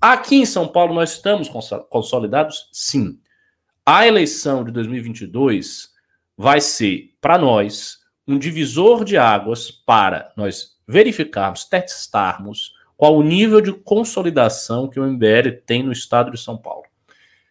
Aqui 0.01 0.37
em 0.37 0.47
São 0.47 0.69
Paulo 0.69 0.95
nós 0.95 1.13
estamos 1.13 1.49
consolidados? 1.89 2.69
Sim. 2.73 3.19
A 3.87 4.07
eleição 4.07 4.65
de 4.65 4.71
2022 4.73 5.91
vai 6.37 6.61
ser, 6.61 7.15
para 7.21 7.39
nós, 7.39 7.99
um 8.27 8.39
divisor 8.39 9.05
de 9.05 9.17
águas 9.17 9.71
para 9.71 10.33
nós 10.37 10.77
verificarmos, 10.87 11.65
testarmos 11.65 12.73
qual 13.05 13.19
o 13.19 13.23
nível 13.23 13.61
de 13.61 13.71
consolidação 13.71 14.89
que 14.89 14.99
o 14.99 15.05
MBL 15.05 15.61
tem 15.67 15.83
no 15.83 15.93
estado 15.93 16.31
de 16.31 16.41
São 16.41 16.57
Paulo. 16.57 16.85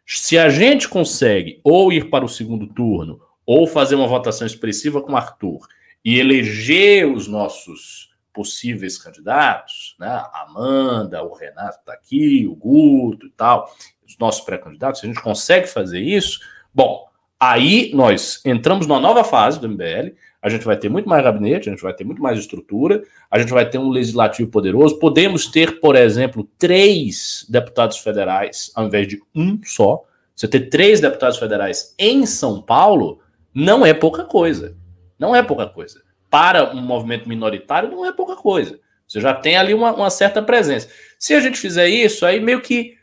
Se 0.04 0.36
a 0.36 0.50
gente 0.50 0.90
consegue 0.90 1.62
ou 1.64 1.94
ir 1.94 2.10
para 2.10 2.26
o 2.26 2.28
segundo 2.28 2.66
turno, 2.66 3.22
ou 3.46 3.68
fazer 3.68 3.94
uma 3.94 4.08
votação 4.08 4.48
expressiva 4.48 5.00
com 5.00 5.16
Arthur 5.16 5.68
e 6.04 6.18
eleger 6.20 7.08
os 7.08 7.28
nossos 7.28 8.10
possíveis 8.34 8.98
candidatos, 8.98 9.96
né? 10.00 10.26
Amanda, 10.34 11.22
o 11.22 11.36
Renato 11.36 11.78
está 11.82 11.94
aqui, 11.94 12.48
o 12.48 12.56
Guto 12.56 13.28
e 13.28 13.32
tal, 13.38 13.72
os 14.08 14.18
nossos 14.18 14.44
pré-candidatos, 14.44 15.02
se 15.02 15.06
a 15.06 15.10
gente 15.10 15.22
consegue 15.22 15.68
fazer 15.68 16.00
isso, 16.00 16.40
bom, 16.74 17.06
aí 17.40 17.92
nós 17.94 18.42
entramos 18.44 18.88
numa 18.88 19.00
nova 19.00 19.24
fase 19.24 19.60
do 19.60 19.70
MBL, 19.70 20.16
a 20.44 20.50
gente 20.50 20.66
vai 20.66 20.76
ter 20.76 20.90
muito 20.90 21.08
mais 21.08 21.24
gabinete, 21.24 21.70
a 21.70 21.72
gente 21.72 21.82
vai 21.82 21.94
ter 21.94 22.04
muito 22.04 22.22
mais 22.22 22.38
estrutura, 22.38 23.02
a 23.32 23.40
gente 23.40 23.54
vai 23.54 23.68
ter 23.68 23.78
um 23.78 23.88
legislativo 23.88 24.52
poderoso. 24.52 25.00
Podemos 25.00 25.48
ter, 25.48 25.80
por 25.80 25.96
exemplo, 25.96 26.46
três 26.60 27.46
deputados 27.48 27.98
federais 28.00 28.70
ao 28.76 28.86
invés 28.86 29.08
de 29.08 29.22
um 29.34 29.58
só. 29.64 30.04
Você 30.36 30.46
ter 30.46 30.68
três 30.70 31.00
deputados 31.00 31.38
federais 31.38 31.96
em 31.98 32.26
São 32.26 32.62
Paulo 32.62 33.22
não 33.54 33.86
é 33.86 33.94
pouca 33.94 34.26
coisa. 34.26 34.76
Não 35.18 35.34
é 35.34 35.42
pouca 35.42 35.66
coisa. 35.66 36.02
Para 36.30 36.76
um 36.76 36.82
movimento 36.82 37.30
minoritário, 37.30 37.90
não 37.90 38.06
é 38.06 38.12
pouca 38.12 38.36
coisa. 38.36 38.78
Você 39.08 39.22
já 39.22 39.34
tem 39.34 39.56
ali 39.56 39.74
uma, 39.74 39.94
uma 39.94 40.10
certa 40.10 40.42
presença. 40.42 40.90
Se 41.18 41.34
a 41.34 41.40
gente 41.40 41.58
fizer 41.58 41.88
isso, 41.88 42.26
aí 42.26 42.42
meio 42.42 42.60
que, 42.60 42.98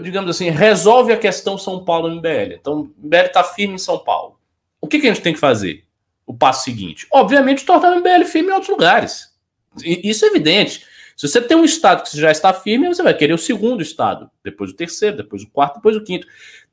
digamos 0.00 0.30
assim, 0.30 0.48
resolve 0.48 1.12
a 1.12 1.16
questão 1.16 1.58
São 1.58 1.84
Paulo 1.84 2.08
no 2.08 2.16
MBL. 2.16 2.54
Então, 2.54 2.82
o 2.82 3.06
MBL 3.06 3.26
está 3.26 3.42
firme 3.42 3.74
em 3.74 3.78
São 3.78 3.98
Paulo. 3.98 4.38
O 4.80 4.86
que, 4.86 5.00
que 5.00 5.08
a 5.08 5.12
gente 5.12 5.22
tem 5.22 5.32
que 5.32 5.40
fazer? 5.40 5.83
O 6.26 6.34
passo 6.34 6.64
seguinte? 6.64 7.06
Obviamente, 7.12 7.64
tornar 7.64 7.92
o 7.92 8.00
MBL 8.00 8.24
firme 8.24 8.50
em 8.50 8.52
outros 8.52 8.70
lugares. 8.70 9.32
Isso 9.84 10.24
é 10.24 10.28
evidente. 10.28 10.84
Se 11.16 11.28
você 11.28 11.40
tem 11.40 11.56
um 11.56 11.64
estado 11.64 12.02
que 12.02 12.18
já 12.18 12.30
está 12.30 12.52
firme, 12.52 12.88
você 12.88 13.02
vai 13.02 13.14
querer 13.14 13.32
o 13.34 13.38
segundo 13.38 13.82
estado, 13.82 14.30
depois 14.42 14.70
o 14.70 14.76
terceiro, 14.76 15.16
depois 15.16 15.42
o 15.42 15.50
quarto, 15.50 15.76
depois 15.76 15.96
o 15.96 16.02
quinto. 16.02 16.26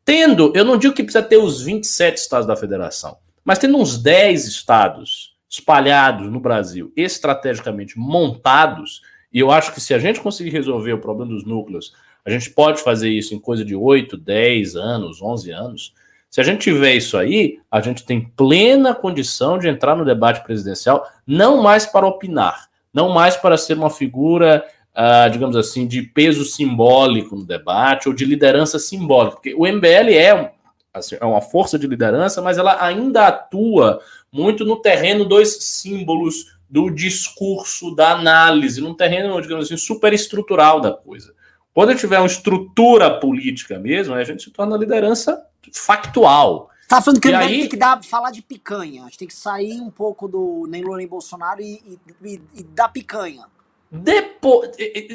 Tendo, 0.03 0.51
eu 0.55 0.65
não 0.65 0.77
digo 0.77 0.95
que 0.95 1.03
precisa 1.03 1.23
ter 1.23 1.37
os 1.37 1.61
27 1.61 2.17
estados 2.17 2.47
da 2.47 2.55
federação, 2.55 3.17
mas 3.43 3.59
tendo 3.59 3.77
uns 3.77 3.97
10 3.97 4.45
estados 4.45 5.35
espalhados 5.47 6.31
no 6.31 6.39
Brasil, 6.39 6.91
estrategicamente 6.95 7.99
montados, 7.99 9.01
e 9.31 9.39
eu 9.39 9.51
acho 9.51 9.73
que 9.73 9.81
se 9.81 9.93
a 9.93 9.99
gente 9.99 10.19
conseguir 10.19 10.49
resolver 10.49 10.93
o 10.93 11.01
problema 11.01 11.31
dos 11.31 11.45
núcleos, 11.45 11.93
a 12.25 12.29
gente 12.29 12.49
pode 12.49 12.81
fazer 12.81 13.09
isso 13.09 13.35
em 13.35 13.39
coisa 13.39 13.63
de 13.63 13.75
8, 13.75 14.17
10 14.17 14.75
anos, 14.75 15.21
11 15.21 15.51
anos, 15.51 15.93
se 16.31 16.39
a 16.39 16.45
gente 16.45 16.61
tiver 16.61 16.93
isso 16.93 17.17
aí, 17.17 17.59
a 17.69 17.81
gente 17.81 18.05
tem 18.05 18.21
plena 18.21 18.95
condição 18.95 19.57
de 19.57 19.67
entrar 19.67 19.97
no 19.97 20.05
debate 20.05 20.41
presidencial, 20.45 21.05
não 21.27 21.61
mais 21.61 21.85
para 21.85 22.07
opinar, 22.07 22.69
não 22.93 23.09
mais 23.09 23.35
para 23.35 23.57
ser 23.57 23.77
uma 23.77 23.89
figura, 23.89 24.65
uh, 24.95 25.29
digamos 25.29 25.57
assim, 25.57 25.85
de 25.85 26.01
peso 26.01 26.45
simbólico 26.45 27.35
no 27.35 27.43
debate 27.43 28.07
ou 28.07 28.15
de 28.15 28.23
liderança 28.23 28.79
simbólica, 28.79 29.35
porque 29.35 29.53
o 29.53 29.67
MBL 29.67 30.13
é, 30.13 30.53
assim, 30.93 31.17
é 31.19 31.25
uma 31.25 31.41
força 31.41 31.77
de 31.77 31.85
liderança, 31.85 32.41
mas 32.41 32.57
ela 32.57 32.81
ainda 32.81 33.27
atua 33.27 33.99
muito 34.31 34.63
no 34.63 34.77
terreno 34.77 35.25
dos 35.25 35.57
símbolos, 35.57 36.55
do 36.69 36.89
discurso, 36.89 37.93
da 37.93 38.13
análise, 38.13 38.79
num 38.79 38.93
terreno, 38.93 39.41
digamos 39.41 39.65
assim, 39.65 39.75
superestrutural 39.75 40.79
da 40.79 40.93
coisa. 40.93 41.33
Quando 41.73 41.95
tiver 41.95 42.19
uma 42.19 42.27
estrutura 42.27 43.19
política 43.19 43.79
mesmo, 43.79 44.13
a 44.13 44.23
gente 44.23 44.43
se 44.43 44.51
torna 44.51 44.75
liderança 44.77 45.41
factual. 45.73 46.69
Tá 46.87 47.01
falando 47.01 47.21
que 47.21 47.29
e 47.29 47.33
aí... 47.33 47.59
tem 47.61 47.69
que 47.69 47.77
dar, 47.77 48.03
falar 48.03 48.31
de 48.31 48.41
picanha. 48.41 49.03
A 49.03 49.05
gente 49.05 49.19
tem 49.19 49.27
que 49.27 49.33
sair 49.33 49.79
um 49.79 49.89
pouco 49.89 50.27
do 50.27 50.67
nem 50.67 50.83
Lula 50.83 50.97
nem 50.97 51.07
Bolsonaro 51.07 51.61
e, 51.61 51.99
e, 52.21 52.41
e 52.53 52.63
dar 52.63 52.89
picanha. 52.89 53.45
Depois, 53.89 54.71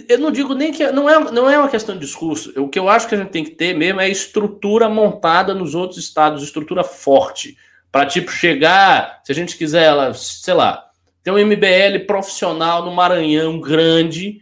eu 0.06 0.18
não 0.18 0.30
digo 0.30 0.54
nem 0.54 0.70
que 0.70 0.90
não 0.90 1.08
é, 1.08 1.30
não 1.30 1.48
é 1.48 1.58
uma 1.58 1.68
questão 1.68 1.94
de 1.94 2.02
discurso. 2.02 2.52
O 2.60 2.68
que 2.68 2.78
eu 2.78 2.90
acho 2.90 3.08
que 3.08 3.14
a 3.14 3.18
gente 3.18 3.30
tem 3.30 3.42
que 3.44 3.52
ter 3.52 3.74
mesmo 3.74 4.00
é 4.00 4.08
estrutura 4.08 4.86
montada 4.88 5.54
nos 5.54 5.74
outros 5.74 5.98
estados, 5.98 6.42
estrutura 6.42 6.84
forte. 6.84 7.56
Para 7.90 8.04
tipo 8.04 8.30
chegar, 8.30 9.22
se 9.24 9.32
a 9.32 9.34
gente 9.34 9.56
quiser, 9.56 10.14
sei 10.14 10.52
lá, 10.52 10.90
ter 11.22 11.30
um 11.30 11.38
MBL 11.38 12.06
profissional 12.06 12.84
no 12.84 12.94
Maranhão 12.94 13.58
grande, 13.58 14.40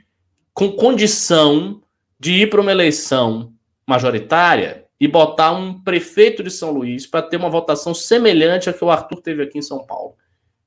com 0.52 0.72
condição 0.72 1.80
de 2.24 2.32
ir 2.32 2.48
para 2.48 2.62
uma 2.62 2.72
eleição 2.72 3.52
majoritária, 3.86 4.86
e 4.98 5.06
botar 5.06 5.52
um 5.52 5.78
prefeito 5.82 6.42
de 6.42 6.50
São 6.50 6.70
Luís 6.70 7.06
para 7.06 7.20
ter 7.20 7.36
uma 7.36 7.50
votação 7.50 7.92
semelhante 7.92 8.70
à 8.70 8.72
que 8.72 8.82
o 8.82 8.90
Arthur 8.90 9.20
teve 9.20 9.42
aqui 9.42 9.58
em 9.58 9.62
São 9.62 9.84
Paulo. 9.84 10.14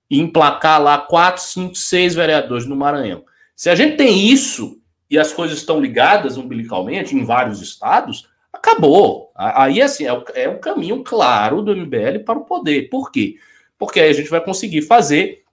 E 0.07 0.19
emplacar 0.19 0.79
lá 0.79 0.99
quatro, 0.99 1.41
cinco, 1.41 1.73
seis 1.73 2.13
vereadores 2.13 2.67
no 2.67 2.75
Maranhão. 2.75 3.23
Se 3.55 3.71
a 3.71 3.73
gente 3.73 3.97
tem 3.97 4.27
isso 4.29 4.79
e 5.09 5.17
as 5.17 5.33
coisas 5.33 5.57
estão 5.57 5.81
ligadas 5.81 6.37
umbilicalmente 6.37 7.15
em 7.15 7.25
vários 7.25 7.59
estados, 7.59 8.29
acabou. 8.53 9.31
Aí, 9.33 9.81
assim, 9.81 10.05
é, 10.05 10.23
é 10.35 10.47
um 10.47 10.59
caminho 10.59 11.03
claro 11.03 11.63
do 11.63 11.75
MBL 11.75 12.19
para 12.23 12.37
o 12.37 12.45
poder. 12.45 12.89
Por 12.89 13.11
quê? 13.11 13.37
Porque 13.75 13.99
aí 13.99 14.11
a 14.11 14.13
gente 14.13 14.29
vai 14.29 14.41
conseguir 14.41 14.83
fazer 14.83 15.43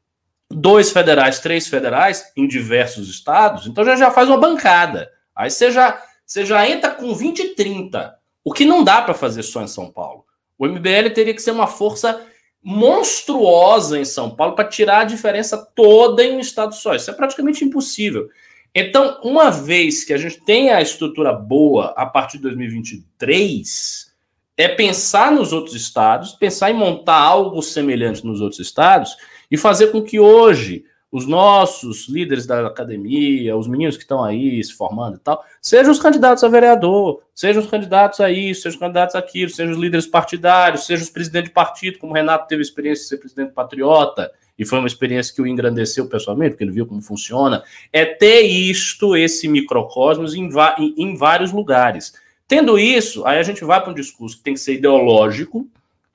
dois 0.50 0.90
federais, 0.90 1.40
três 1.40 1.66
federais 1.66 2.30
em 2.36 2.46
diversos 2.46 3.08
estados, 3.08 3.66
então 3.66 3.82
já, 3.82 3.96
já 3.96 4.10
faz 4.10 4.28
uma 4.28 4.36
bancada. 4.36 5.13
Aí 5.34 5.50
você 5.50 5.70
já, 5.70 6.02
você 6.24 6.44
já 6.44 6.68
entra 6.68 6.90
com 6.90 7.14
20 7.14 7.38
e 7.40 7.48
30 7.54 8.16
o 8.44 8.52
que 8.52 8.64
não 8.64 8.84
dá 8.84 9.00
para 9.02 9.14
fazer 9.14 9.42
só 9.42 9.62
em 9.62 9.66
São 9.66 9.90
Paulo. 9.90 10.24
O 10.58 10.66
MBL 10.66 11.10
teria 11.14 11.34
que 11.34 11.42
ser 11.42 11.50
uma 11.50 11.66
força 11.66 12.20
monstruosa 12.62 13.98
em 13.98 14.04
São 14.04 14.34
Paulo 14.34 14.54
para 14.54 14.68
tirar 14.68 15.00
a 15.00 15.04
diferença 15.04 15.58
toda 15.74 16.24
em 16.24 16.36
um 16.36 16.40
estado 16.40 16.74
só. 16.74 16.94
Isso 16.94 17.10
é 17.10 17.14
praticamente 17.14 17.64
impossível. 17.64 18.28
Então, 18.74 19.20
uma 19.22 19.50
vez 19.50 20.02
que 20.02 20.12
a 20.12 20.18
gente 20.18 20.40
tem 20.40 20.70
a 20.70 20.82
estrutura 20.82 21.32
boa 21.32 21.92
a 21.96 22.06
partir 22.06 22.38
de 22.38 22.44
2023, 22.44 24.12
é 24.56 24.68
pensar 24.68 25.30
nos 25.30 25.52
outros 25.52 25.74
estados, 25.74 26.32
pensar 26.32 26.70
em 26.70 26.74
montar 26.74 27.18
algo 27.18 27.62
semelhante 27.62 28.24
nos 28.24 28.40
outros 28.40 28.60
estados 28.60 29.16
e 29.50 29.56
fazer 29.56 29.88
com 29.88 30.02
que 30.02 30.18
hoje 30.18 30.84
os 31.14 31.28
nossos 31.28 32.08
líderes 32.08 32.44
da 32.44 32.66
academia, 32.66 33.56
os 33.56 33.68
meninos 33.68 33.96
que 33.96 34.02
estão 34.02 34.24
aí 34.24 34.62
se 34.64 34.72
formando 34.72 35.14
e 35.14 35.20
tal, 35.20 35.44
sejam 35.62 35.92
os 35.92 36.00
candidatos 36.00 36.42
a 36.42 36.48
vereador, 36.48 37.22
sejam 37.32 37.62
os 37.62 37.70
candidatos 37.70 38.18
a 38.18 38.32
isso, 38.32 38.62
sejam 38.62 38.74
os 38.74 38.80
candidatos 38.80 39.14
àquilo, 39.14 39.48
sejam 39.48 39.74
os 39.74 39.78
líderes 39.78 40.08
partidários, 40.08 40.86
sejam 40.86 41.04
os 41.04 41.10
presidentes 41.10 41.50
de 41.50 41.54
partido, 41.54 42.00
como 42.00 42.12
o 42.12 42.16
Renato 42.16 42.48
teve 42.48 42.62
a 42.62 42.64
experiência 42.64 43.04
de 43.04 43.08
ser 43.10 43.18
presidente 43.18 43.52
patriota, 43.52 44.28
e 44.58 44.66
foi 44.66 44.80
uma 44.80 44.88
experiência 44.88 45.32
que 45.32 45.40
o 45.40 45.46
engrandeceu 45.46 46.08
pessoalmente, 46.08 46.50
porque 46.50 46.64
ele 46.64 46.72
viu 46.72 46.84
como 46.84 47.00
funciona, 47.00 47.62
é 47.92 48.04
ter 48.04 48.40
isto, 48.40 49.16
esse 49.16 49.46
microcosmos, 49.46 50.34
em, 50.34 50.50
em, 50.78 50.94
em 50.98 51.16
vários 51.16 51.52
lugares. 51.52 52.14
Tendo 52.48 52.76
isso, 52.76 53.24
aí 53.24 53.38
a 53.38 53.42
gente 53.44 53.64
vai 53.64 53.80
para 53.80 53.92
um 53.92 53.94
discurso 53.94 54.38
que 54.38 54.42
tem 54.42 54.54
que 54.54 54.60
ser 54.60 54.74
ideológico, 54.74 55.64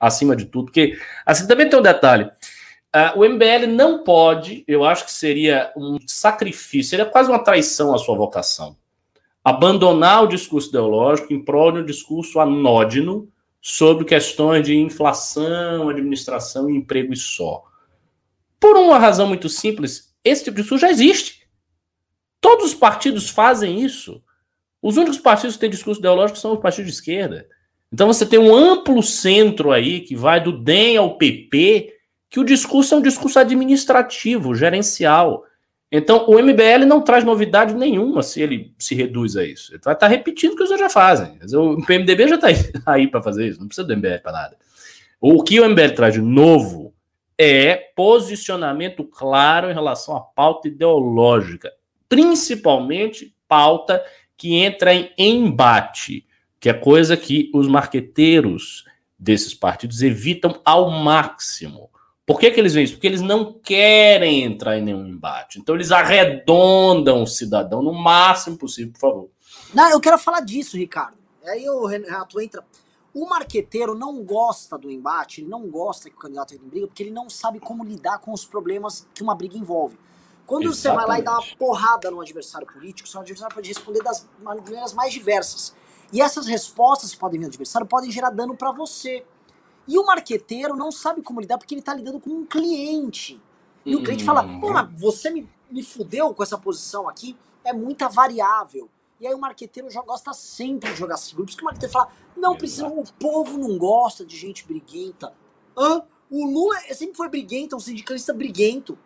acima 0.00 0.34
de 0.34 0.46
tudo, 0.46 0.66
porque, 0.66 0.98
assim, 1.26 1.46
também 1.46 1.68
tem 1.68 1.78
um 1.78 1.82
detalhe, 1.82 2.30
Uh, 2.94 3.20
o 3.20 3.28
MBL 3.28 3.68
não 3.68 4.02
pode, 4.02 4.64
eu 4.66 4.84
acho 4.84 5.04
que 5.04 5.12
seria 5.12 5.72
um 5.76 5.96
sacrifício, 6.06 6.90
seria 6.90 7.06
quase 7.06 7.30
uma 7.30 7.38
traição 7.38 7.94
à 7.94 7.98
sua 7.98 8.16
vocação. 8.16 8.76
Abandonar 9.44 10.24
o 10.24 10.28
discurso 10.28 10.70
ideológico 10.70 11.32
em 11.32 11.44
prol 11.44 11.70
de 11.70 11.78
um 11.78 11.84
discurso 11.84 12.40
anódino 12.40 13.28
sobre 13.60 14.04
questões 14.04 14.66
de 14.66 14.76
inflação, 14.76 15.88
administração 15.88 16.68
e 16.68 16.76
emprego 16.76 17.12
e 17.12 17.16
só. 17.16 17.62
Por 18.58 18.76
uma 18.76 18.98
razão 18.98 19.26
muito 19.26 19.48
simples, 19.48 20.12
esse 20.24 20.44
tipo 20.44 20.56
de 20.56 20.62
discurso 20.62 20.84
já 20.84 20.90
existe. 20.90 21.46
Todos 22.40 22.66
os 22.66 22.74
partidos 22.74 23.30
fazem 23.30 23.80
isso. 23.80 24.20
Os 24.82 24.96
únicos 24.96 25.18
partidos 25.18 25.54
que 25.54 25.60
têm 25.60 25.70
discurso 25.70 26.00
ideológico 26.00 26.38
são 26.38 26.54
os 26.54 26.60
partidos 26.60 26.90
de 26.90 26.96
esquerda. 26.96 27.46
Então 27.92 28.06
você 28.06 28.26
tem 28.26 28.38
um 28.38 28.54
amplo 28.54 29.02
centro 29.02 29.70
aí 29.70 30.00
que 30.00 30.16
vai 30.16 30.42
do 30.42 30.52
DEM 30.52 30.96
ao 30.96 31.16
PP 31.16 31.99
que 32.30 32.38
o 32.38 32.44
discurso 32.44 32.94
é 32.94 32.98
um 32.98 33.02
discurso 33.02 33.40
administrativo, 33.40 34.54
gerencial. 34.54 35.44
Então, 35.90 36.26
o 36.28 36.40
MBL 36.40 36.86
não 36.86 37.02
traz 37.02 37.24
novidade 37.24 37.74
nenhuma 37.74 38.22
se 38.22 38.40
ele 38.40 38.72
se 38.78 38.94
reduz 38.94 39.36
a 39.36 39.44
isso. 39.44 39.72
Ele 39.74 39.82
vai 39.84 39.94
estar 39.94 40.06
repetindo 40.06 40.52
o 40.52 40.56
que 40.56 40.62
os 40.62 40.70
outros 40.70 40.88
já 40.88 40.90
fazem. 40.90 41.36
O 41.52 41.84
PMDB 41.84 42.28
já 42.28 42.36
está 42.36 42.48
aí 42.86 43.08
para 43.10 43.20
fazer 43.20 43.48
isso, 43.48 43.58
não 43.58 43.66
precisa 43.66 43.86
do 43.86 43.96
MBL 43.96 44.22
para 44.22 44.32
nada. 44.32 44.56
O 45.20 45.42
que 45.42 45.60
o 45.60 45.68
MBL 45.68 45.94
traz 45.96 46.14
de 46.14 46.20
novo 46.20 46.94
é 47.36 47.74
posicionamento 47.96 49.02
claro 49.02 49.68
em 49.68 49.74
relação 49.74 50.16
à 50.16 50.20
pauta 50.20 50.68
ideológica, 50.68 51.72
principalmente 52.08 53.34
pauta 53.48 54.02
que 54.36 54.54
entra 54.54 54.94
em 54.94 55.12
embate, 55.18 56.24
que 56.60 56.68
é 56.68 56.72
coisa 56.72 57.16
que 57.16 57.50
os 57.52 57.66
marqueteiros 57.66 58.84
desses 59.18 59.52
partidos 59.52 60.02
evitam 60.02 60.60
ao 60.64 60.90
máximo. 60.90 61.89
Por 62.30 62.38
que, 62.38 62.48
que 62.52 62.60
eles 62.60 62.74
veem 62.74 62.84
isso? 62.84 62.94
Porque 62.94 63.08
eles 63.08 63.22
não 63.22 63.52
querem 63.52 64.44
entrar 64.44 64.78
em 64.78 64.82
nenhum 64.82 65.04
embate. 65.04 65.58
Então 65.58 65.74
eles 65.74 65.90
arredondam 65.90 67.24
o 67.24 67.26
cidadão 67.26 67.82
no 67.82 67.92
máximo 67.92 68.56
possível, 68.56 68.92
por 68.92 69.00
favor. 69.00 69.30
Não, 69.74 69.90
eu 69.90 69.98
quero 69.98 70.16
falar 70.16 70.38
disso, 70.38 70.76
Ricardo. 70.76 71.18
Aí 71.44 71.68
o 71.68 71.84
Renato 71.86 72.40
entra. 72.40 72.64
O 73.12 73.28
marqueteiro 73.28 73.96
não 73.96 74.22
gosta 74.22 74.78
do 74.78 74.88
embate, 74.88 75.40
ele 75.40 75.50
não 75.50 75.66
gosta 75.66 76.08
que 76.08 76.14
o 76.14 76.18
candidato 76.20 76.54
entre 76.54 76.64
em 76.64 76.70
briga, 76.70 76.86
porque 76.86 77.02
ele 77.02 77.10
não 77.10 77.28
sabe 77.28 77.58
como 77.58 77.82
lidar 77.82 78.20
com 78.20 78.32
os 78.32 78.44
problemas 78.44 79.08
que 79.12 79.24
uma 79.24 79.34
briga 79.34 79.58
envolve. 79.58 79.98
Quando 80.46 80.68
Exatamente. 80.68 80.82
você 80.82 80.88
vai 80.92 81.06
lá 81.08 81.18
e 81.18 81.22
dá 81.22 81.32
uma 81.32 81.56
porrada 81.58 82.12
no 82.12 82.20
adversário 82.20 82.64
político, 82.64 83.08
seu 83.08 83.22
adversário 83.22 83.52
pode 83.52 83.66
responder 83.66 84.04
das 84.04 84.28
maneiras 84.40 84.94
mais 84.94 85.12
diversas. 85.12 85.74
E 86.12 86.20
essas 86.20 86.46
respostas 86.46 87.10
que 87.10 87.18
podem 87.18 87.40
vir 87.40 87.46
do 87.46 87.50
adversário 87.50 87.88
podem 87.88 88.08
gerar 88.08 88.30
dano 88.30 88.56
para 88.56 88.70
você. 88.70 89.24
E 89.90 89.98
o 89.98 90.06
marqueteiro 90.06 90.76
não 90.76 90.92
sabe 90.92 91.20
como 91.20 91.40
lidar 91.40 91.58
porque 91.58 91.74
ele 91.74 91.80
está 91.80 91.92
lidando 91.92 92.20
com 92.20 92.30
um 92.30 92.46
cliente. 92.46 93.42
E 93.84 93.96
o 93.96 94.04
cliente 94.04 94.22
fala: 94.22 94.44
Pô, 94.60 94.70
mas 94.70 94.88
você 94.96 95.30
me, 95.30 95.50
me 95.68 95.82
fudeu 95.82 96.32
com 96.32 96.44
essa 96.44 96.56
posição 96.56 97.08
aqui, 97.08 97.36
é 97.64 97.72
muita 97.72 98.08
variável. 98.08 98.88
E 99.18 99.26
aí 99.26 99.34
o 99.34 99.38
marqueteiro 99.38 99.90
já 99.90 100.00
gosta 100.00 100.32
sempre 100.32 100.92
de 100.92 100.96
jogar 100.96 101.16
seguro. 101.16 101.44
Por 101.44 101.50
isso 101.50 101.56
que 101.58 101.64
o 101.64 101.66
marqueteiro 101.66 101.92
fala: 101.92 102.08
Não, 102.36 102.56
precisa, 102.56 102.86
o 102.86 103.02
povo 103.14 103.58
não 103.58 103.76
gosta 103.76 104.24
de 104.24 104.36
gente 104.36 104.64
briguenta. 104.64 105.34
Hã? 105.76 106.04
O 106.30 106.46
Lula 106.46 106.78
sempre 106.94 107.16
foi 107.16 107.28
briguento, 107.28 107.74
é 107.74 107.76
um 107.76 107.80
sindicalista 107.80 108.32
briguento. 108.32 108.96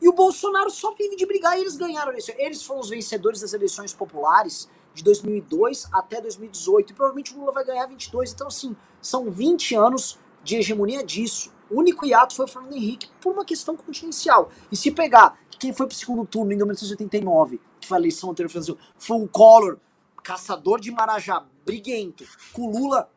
E 0.00 0.08
o 0.08 0.14
Bolsonaro 0.14 0.70
só 0.70 0.94
vive 0.94 1.14
de 1.14 1.26
brigar 1.26 1.58
e 1.58 1.60
eles 1.60 1.76
ganharam 1.76 2.08
a 2.08 2.12
eleição. 2.12 2.34
Eles 2.38 2.62
foram 2.62 2.80
os 2.80 2.88
vencedores 2.88 3.42
das 3.42 3.52
eleições 3.52 3.92
populares 3.92 4.66
de 4.94 5.04
2002 5.04 5.88
até 5.92 6.22
2018. 6.22 6.90
E 6.90 6.94
provavelmente 6.94 7.34
o 7.34 7.38
Lula 7.38 7.52
vai 7.52 7.64
ganhar 7.64 7.84
22. 7.84 8.32
Então, 8.32 8.46
assim, 8.46 8.74
são 9.02 9.30
20 9.30 9.74
anos 9.74 10.18
de 10.42 10.56
hegemonia 10.56 11.04
disso. 11.04 11.52
O 11.70 11.78
único 11.78 12.04
hiato 12.04 12.34
foi 12.34 12.44
o 12.44 12.48
Fernando 12.48 12.74
Henrique 12.74 13.08
por 13.20 13.32
uma 13.32 13.44
questão 13.44 13.76
contingencial. 13.76 14.50
E 14.70 14.76
se 14.76 14.90
pegar 14.90 15.38
quem 15.58 15.72
foi 15.72 15.86
pro 15.86 15.96
segundo 15.96 16.26
turno 16.26 16.52
em 16.52 16.56
1989, 16.56 17.60
que 17.80 17.88
foi 17.88 17.96
a 17.96 18.00
eleição 18.00 18.30
anterior, 18.30 18.50
foi 18.98 19.16
o 19.16 19.28
Collor, 19.28 19.78
caçador 20.22 20.80
de 20.80 20.90
Marajá, 20.90 21.44
briguento, 21.64 22.24
com 22.52 22.70
Lula 22.70 23.10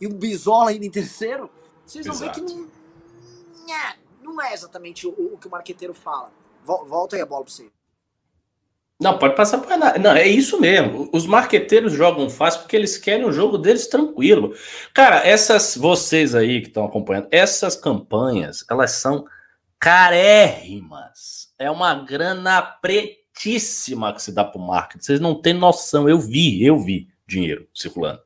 e 0.00 0.06
o 0.06 0.14
Bisola 0.14 0.70
ainda 0.70 0.84
em 0.84 0.90
terceiro, 0.90 1.50
vocês 1.84 2.06
vão 2.06 2.16
ver 2.16 2.32
que 2.32 2.40
não, 2.40 2.68
não 4.20 4.42
é 4.42 4.52
exatamente 4.52 5.06
o, 5.06 5.10
o 5.10 5.38
que 5.38 5.46
o 5.46 5.50
marqueteiro 5.50 5.94
fala. 5.94 6.32
Volta 6.64 7.16
aí 7.16 7.22
a 7.22 7.26
bola 7.26 7.44
pra 7.44 7.52
você. 7.52 7.70
Não, 8.98 9.18
pode 9.18 9.36
passar 9.36 9.58
por 9.58 9.76
nada. 9.76 9.98
Não, 9.98 10.12
é 10.12 10.26
isso 10.26 10.58
mesmo. 10.58 11.10
Os 11.12 11.26
marqueteiros 11.26 11.92
jogam 11.92 12.30
fácil 12.30 12.60
porque 12.60 12.76
eles 12.76 12.96
querem 12.96 13.26
o 13.26 13.32
jogo 13.32 13.58
deles 13.58 13.86
tranquilo. 13.86 14.54
Cara, 14.94 15.26
essas 15.26 15.76
vocês 15.76 16.34
aí 16.34 16.62
que 16.62 16.68
estão 16.68 16.86
acompanhando, 16.86 17.28
essas 17.30 17.76
campanhas, 17.76 18.64
elas 18.70 18.92
são 18.92 19.26
carérrimas. 19.78 21.52
É 21.58 21.70
uma 21.70 21.94
grana 21.94 22.62
pretíssima 22.62 24.14
que 24.14 24.22
se 24.22 24.32
dá 24.32 24.44
para 24.44 24.60
o 24.60 24.66
marketing. 24.66 25.04
Vocês 25.04 25.20
não 25.20 25.34
têm 25.34 25.52
noção. 25.52 26.08
Eu 26.08 26.18
vi, 26.18 26.64
eu 26.64 26.78
vi 26.78 27.08
dinheiro 27.28 27.68
circulando. 27.74 28.20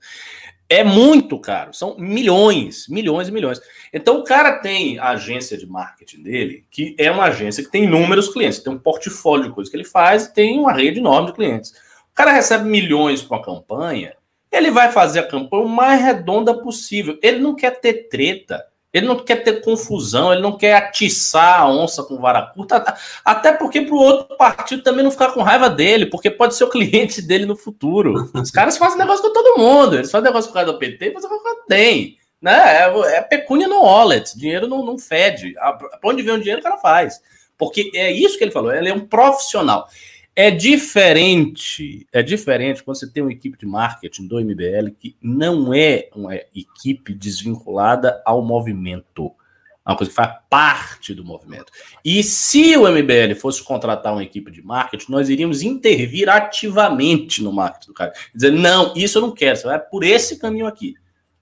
É 0.73 0.85
muito 0.85 1.37
caro, 1.37 1.75
são 1.75 1.97
milhões, 1.99 2.87
milhões 2.89 3.27
e 3.27 3.33
milhões. 3.33 3.61
Então 3.93 4.21
o 4.21 4.25
cara 4.25 4.61
tem 4.61 5.01
a 5.01 5.11
agência 5.11 5.59
de 5.59 5.67
marketing 5.67 6.23
dele, 6.23 6.65
que 6.71 6.95
é 6.97 7.11
uma 7.11 7.25
agência 7.25 7.65
que 7.65 7.73
tem 7.73 7.85
inúmeros 7.85 8.33
clientes, 8.33 8.61
tem 8.61 8.73
um 8.73 8.79
portfólio 8.79 9.49
de 9.49 9.53
coisas 9.53 9.69
que 9.69 9.77
ele 9.77 9.85
faz 9.85 10.27
e 10.27 10.33
tem 10.33 10.61
uma 10.61 10.73
rede 10.73 11.01
enorme 11.01 11.27
de 11.27 11.35
clientes. 11.35 11.73
O 11.73 12.15
cara 12.15 12.31
recebe 12.31 12.69
milhões 12.69 13.21
com 13.21 13.35
a 13.35 13.43
campanha, 13.43 14.15
ele 14.53 14.71
vai 14.71 14.93
fazer 14.93 15.19
a 15.19 15.27
campanha 15.27 15.65
o 15.65 15.69
mais 15.69 16.01
redonda 16.01 16.55
possível. 16.55 17.19
Ele 17.21 17.41
não 17.41 17.57
quer 17.57 17.81
ter 17.81 18.09
treta. 18.09 18.65
Ele 18.93 19.07
não 19.07 19.17
quer 19.17 19.45
ter 19.45 19.61
confusão, 19.61 20.33
ele 20.33 20.43
não 20.43 20.57
quer 20.57 20.75
atiçar 20.75 21.61
a 21.61 21.69
onça 21.69 22.03
com 22.03 22.19
vara 22.19 22.43
curta, 22.43 22.97
até 23.25 23.53
porque 23.53 23.83
para 23.83 23.95
o 23.95 23.99
outro 23.99 24.37
partido 24.37 24.83
também 24.83 25.05
não 25.05 25.13
ficar 25.13 25.33
com 25.33 25.43
raiva 25.43 25.71
dele, 25.71 26.07
porque 26.07 26.29
pode 26.29 26.57
ser 26.57 26.65
o 26.65 26.71
cliente 26.71 27.23
dele 27.27 27.47
no 27.47 27.57
futuro. 27.57 28.31
Os 28.35 28.51
caras 28.51 28.77
fazem 28.77 28.99
negócio 28.99 29.23
com 29.23 29.33
todo 29.33 29.59
mundo, 29.59 29.97
eles 29.97 30.11
fazem 30.11 30.27
negócio 30.27 30.51
com 30.51 30.59
o 30.59 30.61
cara 30.61 30.73
do 30.73 30.79
PT, 30.79 31.13
fazem 31.13 31.31
negócio 31.31 31.45
com 31.45 31.73
o. 31.73 32.21
Né? 32.41 32.53
É, 32.53 33.17
é 33.17 33.21
pecúnia 33.21 33.69
no 33.69 33.83
wallet. 33.83 34.37
Dinheiro 34.37 34.67
não, 34.67 34.85
não 34.85 34.99
fede. 34.99 35.53
Para 35.55 35.99
onde 36.05 36.23
vem 36.23 36.35
o 36.35 36.39
dinheiro, 36.39 36.61
o 36.61 36.65
cara 36.65 36.79
faz. 36.79 37.21
Porque 37.59 37.91
é 37.95 38.11
isso 38.11 38.39
que 38.39 38.45
ele 38.45 38.51
falou. 38.51 38.73
Ele 38.73 38.89
é 38.89 38.95
um 38.95 39.07
profissional. 39.07 39.87
É 40.35 40.51
diferente, 40.51 42.07
é 42.13 42.23
diferente 42.23 42.83
quando 42.83 42.97
você 42.97 43.11
tem 43.11 43.23
uma 43.23 43.33
equipe 43.33 43.59
de 43.59 43.67
marketing 43.67 44.27
do 44.29 44.41
MBL 44.41 44.91
que 44.99 45.17
não 45.21 45.75
é 45.75 46.09
uma 46.15 46.35
equipe 46.35 47.13
desvinculada 47.13 48.23
ao 48.25 48.41
movimento. 48.41 49.33
É 49.85 49.91
uma 49.91 49.97
coisa 49.97 50.11
que 50.11 50.17
faz 50.17 50.37
parte 50.49 51.13
do 51.15 51.25
movimento. 51.25 51.73
E 52.05 52.23
se 52.23 52.77
o 52.77 52.89
MBL 52.89 53.35
fosse 53.35 53.63
contratar 53.63 54.13
uma 54.13 54.23
equipe 54.23 54.51
de 54.51 54.63
marketing, 54.63 55.11
nós 55.11 55.29
iríamos 55.29 55.63
intervir 55.63 56.29
ativamente 56.29 57.43
no 57.43 57.53
marketing 57.53 57.89
do 57.89 57.95
cara. 57.95 58.13
Dizer, 58.33 58.53
não, 58.53 58.95
isso 58.95 59.19
eu 59.19 59.23
não 59.23 59.33
quero, 59.33 59.57
você 59.57 59.67
vai 59.67 59.81
por 59.81 60.05
esse 60.05 60.39
caminho 60.39 60.67
aqui. 60.67 60.95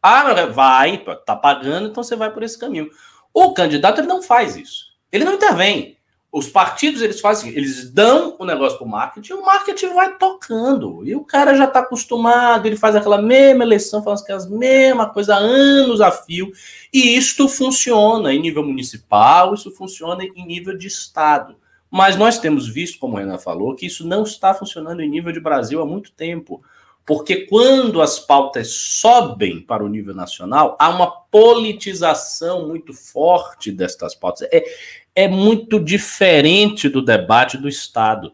Ah, 0.03 0.47
vai, 0.47 1.05
tá 1.27 1.37
pagando, 1.37 1.89
então 1.89 2.03
você 2.03 2.17
vai 2.17 2.33
por 2.33 2.43
esse 2.43 2.59
caminho. 2.59 2.89
O 3.35 3.53
candidato 3.53 4.01
ele 4.01 4.09
não 4.09 4.23
faz 4.23 4.57
isso. 4.57 4.87
Ele 5.13 5.25
não 5.25 5.35
intervém. 5.35 5.98
Os 6.31 6.47
partidos 6.47 7.01
eles 7.01 7.21
fazem, 7.21 7.51
eles 7.51 7.91
dão 7.91 8.37
o 8.39 8.45
negócio 8.45 8.77
para 8.77 8.87
o 8.87 8.91
marketing 8.91 9.33
o 9.33 9.45
marketing 9.45 9.95
vai 9.95 10.17
tocando. 10.19 11.03
E 11.07 11.15
o 11.17 11.25
cara 11.25 11.55
já 11.55 11.65
está 11.65 11.81
acostumado, 11.81 12.67
ele 12.67 12.77
faz 12.77 12.95
aquela 12.95 13.21
mesma 13.21 13.65
eleição, 13.65 14.03
faz 14.03 14.21
aquelas 14.21 14.49
mesma 14.49 15.09
coisa 15.09 15.35
anos 15.35 16.03
a 16.03 16.11
fio. 16.11 16.53
E 16.93 17.17
isto 17.17 17.49
funciona 17.49 18.33
em 18.33 18.41
nível 18.41 18.63
municipal, 18.63 19.55
isso 19.55 19.71
funciona 19.71 20.23
em 20.23 20.47
nível 20.47 20.77
de 20.77 20.87
estado. 20.87 21.57
Mas 21.91 22.17
nós 22.17 22.39
temos 22.39 22.69
visto, 22.69 22.99
como 22.99 23.17
a 23.17 23.23
Ana 23.23 23.39
falou, 23.39 23.75
que 23.75 23.87
isso 23.87 24.07
não 24.07 24.23
está 24.23 24.53
funcionando 24.53 25.01
em 25.01 25.09
nível 25.09 25.33
de 25.33 25.41
Brasil 25.41 25.81
há 25.81 25.87
muito 25.87 26.13
tempo. 26.13 26.63
Porque 27.07 27.47
quando 27.47 28.03
as 28.03 28.19
pautas 28.19 28.69
sobem 28.71 29.63
para 29.63 29.83
o 29.83 29.89
nível 29.89 30.15
nacional, 30.15 30.77
há 30.79 30.91
uma 30.91 31.11
politização 31.11 32.69
muito 32.69 32.93
forte 32.93 33.73
destas 33.73 34.15
pautas. 34.15 34.47
É, 34.53 34.63
é 35.19 35.27
muito 35.27 35.81
diferente 35.81 36.89
do 36.89 37.03
debate 37.03 37.59
do 37.59 37.69
Estado. 37.69 38.33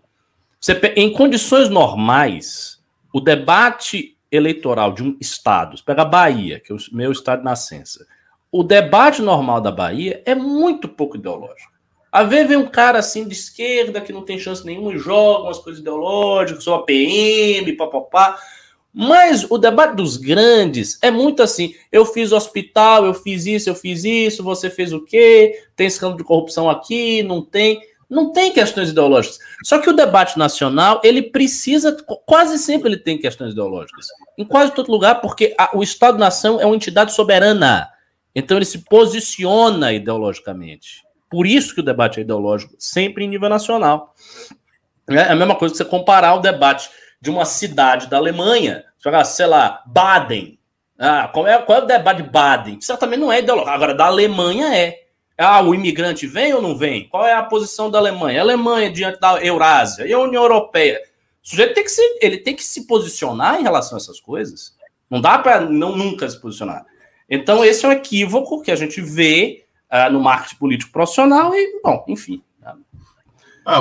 Você, 0.61 0.79
em 0.95 1.11
condições 1.11 1.71
normais, 1.71 2.79
o 3.11 3.23
debate 3.23 4.19
eleitoral 4.31 4.93
de 4.93 5.03
um 5.03 5.17
Estado, 5.19 5.83
pega 5.83 6.03
a 6.03 6.05
Bahia, 6.05 6.61
que 6.61 6.71
é 6.71 6.75
o 6.75 6.79
meu 6.93 7.11
estado 7.11 7.39
de 7.39 7.47
nascença, 7.47 8.07
o 8.53 8.63
debate 8.63 9.23
normal 9.23 9.63
da 9.63 9.73
Bahia 9.73 10.23
é 10.27 10.35
muito 10.35 10.87
pouco 10.87 11.17
ideológico. 11.17 11.73
Às 12.13 12.29
vezes 12.29 12.49
vem 12.49 12.59
um 12.59 12.69
cara 12.69 12.99
assim 12.99 13.27
de 13.27 13.33
esquerda 13.33 14.03
que 14.03 14.13
não 14.13 14.23
tem 14.23 14.39
chance 14.39 14.63
nenhuma 14.63 14.93
e 14.93 14.99
joga 14.99 15.45
umas 15.45 15.59
coisas 15.61 15.81
ideológicas, 15.81 16.65
sou 16.65 16.75
a 16.75 16.83
PM, 16.83 17.73
papapá. 17.79 18.39
Mas 18.95 19.45
o 19.51 19.59
debate 19.59 19.97
dos 19.97 20.17
grandes 20.17 20.97
é 21.03 21.11
muito 21.11 21.43
assim: 21.43 21.75
eu 21.91 22.07
fiz 22.07 22.31
hospital, 22.31 23.05
eu 23.05 23.13
fiz 23.13 23.45
isso, 23.45 23.69
eu 23.69 23.75
fiz 23.75 24.05
isso, 24.05 24.45
você 24.45 24.71
fez 24.71 24.93
o 24.93 25.05
quê? 25.05 25.61
Tem 25.75 25.89
escândalo 25.89 26.19
de 26.19 26.25
corrupção 26.25 26.71
aqui, 26.71 27.23
não 27.25 27.43
tem. 27.43 27.81
Não 28.09 28.33
tem 28.33 28.53
questões 28.53 28.91
ideológicas. 28.91 29.39
Só 29.65 29.79
que 29.79 29.89
o 29.89 29.93
debate 29.93 30.39
nacional, 30.39 31.01
ele 31.03 31.23
precisa, 31.23 31.97
quase 32.27 32.59
sempre 32.59 32.91
ele 32.91 32.99
tem 32.99 33.19
questões 33.19 33.53
ideológicas. 33.53 34.07
Em 34.39 34.45
quase 34.45 34.73
todo 34.73 34.93
lugar, 34.93 35.23
porque 35.23 35.55
a, 35.59 35.77
o 35.77 35.83
Estado-nação 35.83 36.61
é 36.61 36.67
uma 36.67 36.77
entidade 36.77 37.15
soberana. 37.15 37.89
Então 38.35 38.59
ele 38.59 38.67
se 38.67 38.85
posiciona 38.85 39.93
ideologicamente. 39.93 41.03
Por 41.31 41.47
isso 41.47 41.75
que 41.75 41.81
o 41.81 41.85
debate 41.85 42.21
é 42.21 42.23
ideológico, 42.23 42.75
sempre 42.79 43.25
em 43.25 43.29
nível 43.29 43.49
nacional. 43.49 44.15
É 45.09 45.33
a 45.33 45.35
mesma 45.35 45.57
coisa 45.57 45.73
que 45.73 45.79
você 45.79 45.85
comparar 45.85 46.35
o 46.35 46.41
debate 46.41 46.91
de 47.25 47.31
uma 47.31 47.47
cidade 47.47 48.07
da 48.07 48.19
Alemanha, 48.19 48.85
sei 49.25 49.47
lá, 49.47 49.83
Baden. 49.87 50.59
Ah, 50.99 51.27
qual, 51.33 51.49
é, 51.49 51.57
qual 51.63 51.79
é 51.79 51.83
o 51.83 51.87
debate 51.87 52.23
de 52.23 52.29
Baden? 52.29 52.79
Certamente 52.83 53.19
não 53.19 53.33
é 53.33 53.39
ideológico. 53.39 53.75
Agora, 53.75 53.95
da 53.95 54.05
Alemanha 54.05 54.77
é. 54.77 55.05
Ah, 55.39 55.63
o 55.63 55.75
imigrante 55.75 56.27
vem 56.27 56.53
ou 56.53 56.61
não 56.61 56.77
vem? 56.77 57.09
Qual 57.09 57.25
é 57.27 57.33
a 57.33 57.43
posição 57.43 57.91
da 57.91 57.99
Alemanha? 57.99 58.41
A 58.41 58.43
Alemanha 58.45 58.91
diante 58.91 59.19
da 59.19 59.43
Eurásia 59.43 60.07
e 60.07 60.13
a 60.13 60.19
União 60.19 60.43
Europeia. 60.43 61.01
O 61.43 61.49
sujeito 61.49 61.73
tem 61.73 61.83
que 61.83 61.91
se, 61.91 62.19
ele 62.21 62.37
tem 62.37 62.55
que 62.55 62.63
se 62.63 62.87
posicionar 62.87 63.59
em 63.59 63.63
relação 63.63 63.97
a 63.97 64.01
essas 64.01 64.21
coisas. 64.21 64.77
Não 65.09 65.19
dá 65.19 65.39
para 65.39 65.61
não 65.61 65.97
nunca 65.97 66.29
se 66.29 66.39
posicionar. 66.39 66.85
Então, 67.29 67.65
esse 67.65 67.87
é 67.87 67.89
um 67.89 67.93
equívoco 67.93 68.61
que 68.61 68.71
a 68.71 68.77
gente 68.77 69.01
vê 69.01 69.65
uh, 69.91 70.13
no 70.13 70.21
marketing 70.21 70.57
político 70.57 70.93
profissional 70.93 71.55
e, 71.55 71.81
bom, 71.83 72.05
enfim. 72.07 72.43
Ah, 73.65 73.81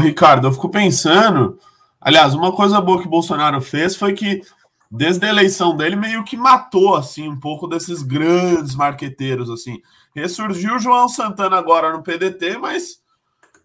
Ricardo, 0.00 0.48
eu 0.48 0.52
fico 0.52 0.68
pensando 0.68 1.56
Aliás, 2.04 2.34
uma 2.34 2.50
coisa 2.52 2.80
boa 2.80 3.00
que 3.00 3.06
Bolsonaro 3.06 3.60
fez 3.60 3.94
foi 3.94 4.12
que, 4.12 4.42
desde 4.90 5.24
a 5.24 5.28
eleição 5.28 5.76
dele, 5.76 5.94
meio 5.94 6.24
que 6.24 6.36
matou 6.36 6.96
assim 6.96 7.28
um 7.28 7.38
pouco 7.38 7.68
desses 7.68 8.02
grandes 8.02 8.74
marqueteiros. 8.74 9.48
assim. 9.48 9.80
Ressurgiu 10.14 10.74
o 10.74 10.78
João 10.80 11.08
Santana 11.08 11.56
agora 11.56 11.92
no 11.92 12.02
PDT, 12.02 12.58
mas 12.58 13.00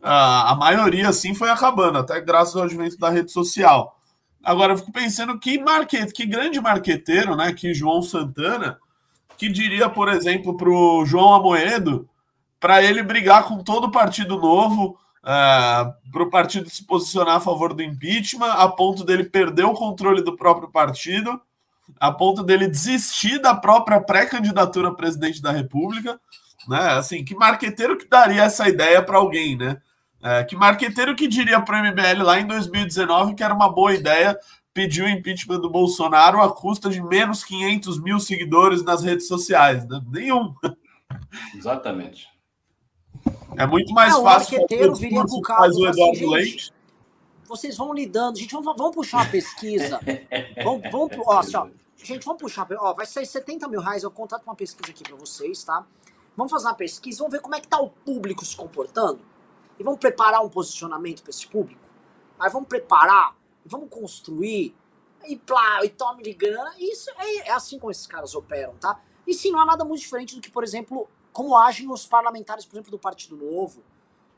a, 0.01 0.51
a 0.51 0.55
maioria 0.55 1.09
assim 1.09 1.33
foi 1.33 1.49
acabando, 1.49 1.97
até 1.97 2.21
graças 2.21 2.55
ao 2.55 2.63
advento 2.63 2.97
da 2.97 3.09
rede 3.09 3.31
social. 3.31 3.97
Agora 4.43 4.73
eu 4.73 4.77
fico 4.77 4.91
pensando 4.91 5.39
que 5.39 5.59
market, 5.59 6.11
que 6.11 6.25
grande 6.25 6.61
marqueteiro, 6.61 7.35
né? 7.35 7.51
Que 7.53 7.73
João 7.73 8.03
Santana, 8.03 8.77
que 9.35 9.49
diria, 9.49 9.89
por 9.89 10.09
exemplo, 10.09 10.55
para 10.55 10.69
o 10.69 11.03
João 11.05 11.33
Amoedo, 11.33 12.07
para 12.59 12.83
ele 12.83 13.01
brigar 13.01 13.45
com 13.45 13.63
todo 13.63 13.85
o 13.85 13.91
Partido 13.91 14.37
Novo 14.37 14.97
uh, 15.23 16.11
para 16.11 16.23
o 16.23 16.29
partido 16.29 16.69
se 16.69 16.85
posicionar 16.85 17.35
a 17.35 17.39
favor 17.39 17.73
do 17.73 17.83
impeachment, 17.83 18.51
a 18.51 18.67
ponto 18.67 19.03
dele 19.03 19.23
perder 19.23 19.65
o 19.65 19.73
controle 19.73 20.21
do 20.21 20.35
próprio 20.35 20.69
partido, 20.69 21.39
a 21.99 22.11
ponto 22.11 22.43
dele 22.43 22.67
desistir 22.67 23.39
da 23.39 23.55
própria 23.55 24.01
pré-candidatura 24.01 24.89
a 24.89 24.95
presidente 24.95 25.41
da 25.41 25.51
República. 25.51 26.19
Né? 26.67 26.79
Assim, 26.91 27.23
que 27.23 27.35
marqueteiro 27.35 27.97
que 27.97 28.07
daria 28.07 28.43
essa 28.43 28.67
ideia 28.67 29.01
para 29.01 29.17
alguém, 29.17 29.57
né? 29.57 29.77
É, 30.21 30.43
que 30.43 30.55
marqueteiro 30.55 31.15
que 31.15 31.27
diria 31.27 31.61
para 31.61 31.79
o 31.79 31.85
MBL 31.85 32.23
lá 32.23 32.39
em 32.39 32.47
2019 32.47 33.35
que 33.35 33.43
era 33.43 33.53
uma 33.53 33.71
boa 33.71 33.93
ideia 33.93 34.37
pedir 34.73 35.03
o 35.03 35.07
impeachment 35.07 35.59
do 35.59 35.69
Bolsonaro 35.69 36.41
à 36.41 36.53
custa 36.53 36.89
de 36.89 37.01
menos 37.01 37.43
500 37.43 38.01
mil 38.01 38.19
seguidores 38.19 38.83
nas 38.83 39.03
redes 39.03 39.27
sociais? 39.27 39.87
Né? 39.87 40.01
Nenhum. 40.11 40.53
Exatamente. 41.55 42.27
É 43.57 43.65
muito 43.65 43.91
mais 43.91 44.13
não, 44.13 44.23
fácil. 44.23 44.59
Marqueteiro 44.59 44.93
viria 44.93 45.25
com 45.25 45.39
o 45.39 45.45
faz 45.45 45.75
o 45.75 45.87
Eduardo 45.87 46.15
assim, 46.15 46.29
Leite. 46.29 46.73
Vocês 47.45 47.75
vão 47.75 47.91
lidando. 47.91 48.37
Gente, 48.37 48.51
vamos, 48.51 48.77
vamos 48.77 48.95
puxar 48.95 49.17
uma 49.17 49.31
pesquisa. 49.31 49.99
vamos, 50.63 50.91
vamos, 50.91 51.11
ó, 51.25 51.39
assim, 51.39 51.55
ó, 51.57 51.67
gente, 51.97 52.23
vamos 52.23 52.39
puxar. 52.39 52.67
Ó, 52.77 52.93
vai 52.93 53.07
sair 53.07 53.25
70 53.25 53.67
mil 53.67 53.81
reais. 53.81 54.03
Eu 54.03 54.11
contrato 54.11 54.43
uma 54.43 54.55
pesquisa 54.55 54.91
aqui 54.91 55.03
para 55.03 55.15
vocês, 55.15 55.63
tá? 55.63 55.85
Vamos 56.35 56.51
fazer 56.51 56.67
uma 56.67 56.75
pesquisa, 56.75 57.17
vamos 57.17 57.31
ver 57.31 57.41
como 57.41 57.55
é 57.55 57.59
que 57.59 57.67
tá 57.67 57.79
o 57.81 57.89
público 57.89 58.45
se 58.45 58.55
comportando. 58.55 59.19
E 59.79 59.83
vamos 59.83 59.99
preparar 59.99 60.45
um 60.45 60.49
posicionamento 60.49 61.23
para 61.23 61.31
esse 61.31 61.47
público. 61.47 61.81
Aí 62.39 62.51
vamos 62.51 62.67
preparar, 62.67 63.35
vamos 63.65 63.89
construir, 63.89 64.75
e 65.27 65.35
plá, 65.35 65.83
e 65.83 65.89
tome 65.89 66.21
grana. 66.33 66.75
Isso 66.77 67.09
é, 67.17 67.47
é 67.47 67.51
assim 67.51 67.79
como 67.79 67.89
esses 67.89 68.05
caras 68.05 68.35
operam, 68.35 68.75
tá? 68.75 69.01
E 69.25 69.33
sim, 69.33 69.51
não 69.51 69.59
há 69.59 69.65
nada 69.65 69.83
muito 69.83 70.01
diferente 70.01 70.35
do 70.35 70.41
que, 70.41 70.51
por 70.51 70.63
exemplo, 70.63 71.09
como 71.37 71.55
agem 71.55 71.87
os 71.91 72.03
parlamentares, 72.03 72.65
por 72.65 72.73
exemplo, 72.73 72.89
do 72.89 72.97
Partido 72.97 73.37
Novo, 73.37 73.83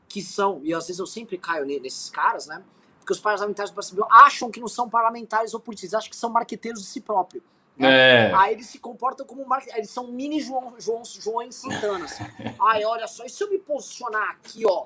que 0.06 0.20
são, 0.20 0.60
e 0.62 0.74
às 0.74 0.86
vezes 0.86 1.00
eu 1.00 1.06
sempre 1.06 1.38
caio 1.38 1.64
nesses 1.64 2.10
caras, 2.10 2.46
né? 2.46 2.62
Porque 2.98 3.14
os 3.14 3.18
parlamentares 3.18 3.72
do 3.72 3.96
Novo 3.96 4.12
acham 4.12 4.50
que 4.50 4.60
não 4.60 4.68
são 4.68 4.86
parlamentares 4.86 5.54
ou 5.54 5.60
políticos, 5.60 5.94
acham 5.94 6.10
que 6.10 6.16
são 6.16 6.28
marqueteiros 6.28 6.82
de 6.82 6.86
si 6.86 7.00
próprio. 7.00 7.42
Né? 7.74 8.28
É. 8.28 8.34
Aí 8.34 8.52
eles 8.52 8.66
se 8.66 8.78
comportam 8.78 9.24
como 9.24 9.46
marqueteiros, 9.46 9.78
eles 9.78 9.90
são 9.90 10.08
mini 10.08 10.42
João, 10.42 10.74
João, 10.78 11.02
João 11.02 11.50
Santanas. 11.50 12.18
Ai, 12.60 12.84
olha 12.84 13.08
só, 13.08 13.24
e 13.24 13.30
se 13.30 13.42
eu 13.42 13.48
me 13.48 13.58
posicionar 13.58 14.32
aqui, 14.32 14.66
ó, 14.66 14.84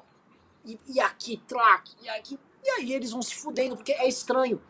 e, 0.65 0.79
e 0.87 1.01
aqui, 1.01 1.43
track, 1.49 1.97
e 2.01 2.09
aqui, 2.11 2.39
e 2.63 2.71
aí 2.71 2.93
eles 2.93 3.11
vão 3.11 3.23
se 3.23 3.35
fudendo, 3.35 3.75
porque 3.75 3.91
é 3.91 4.07
estranho. 4.07 4.63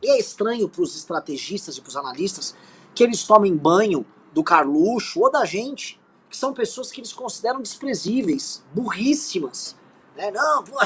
E 0.00 0.12
é 0.12 0.18
estranho 0.18 0.66
para 0.66 0.80
os 0.80 0.96
estrategistas 0.96 1.76
e 1.76 1.82
para 1.82 1.90
os 1.90 1.96
analistas 1.98 2.56
que 2.94 3.04
eles 3.04 3.22
tomem 3.24 3.54
banho 3.54 4.06
do 4.32 4.42
Carluxo 4.42 5.20
ou 5.20 5.30
da 5.30 5.44
gente 5.44 6.00
que 6.36 6.40
são 6.40 6.52
pessoas 6.52 6.92
que 6.92 7.00
eles 7.00 7.14
consideram 7.14 7.62
desprezíveis, 7.62 8.62
burríssimas. 8.74 9.74
Né? 10.14 10.30
Não, 10.30 10.62
pô, 10.62 10.76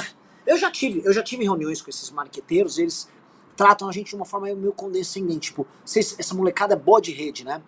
eu 0.46 0.56
já 0.56 0.70
tive, 0.70 1.02
eu 1.04 1.12
já 1.12 1.24
tive 1.24 1.42
reuniões 1.42 1.82
com 1.82 1.90
esses 1.90 2.08
marqueteiros, 2.12 2.78
eles 2.78 3.08
tratam 3.56 3.88
a 3.88 3.92
gente 3.92 4.10
de 4.10 4.14
uma 4.14 4.24
forma 4.24 4.46
meio 4.54 4.72
condescendente, 4.72 5.48
tipo, 5.48 5.66
essa 5.84 6.34
molecada 6.36 6.74
é 6.74 6.76
boa 6.76 7.00
de 7.00 7.10
rede, 7.10 7.44
né? 7.44 7.60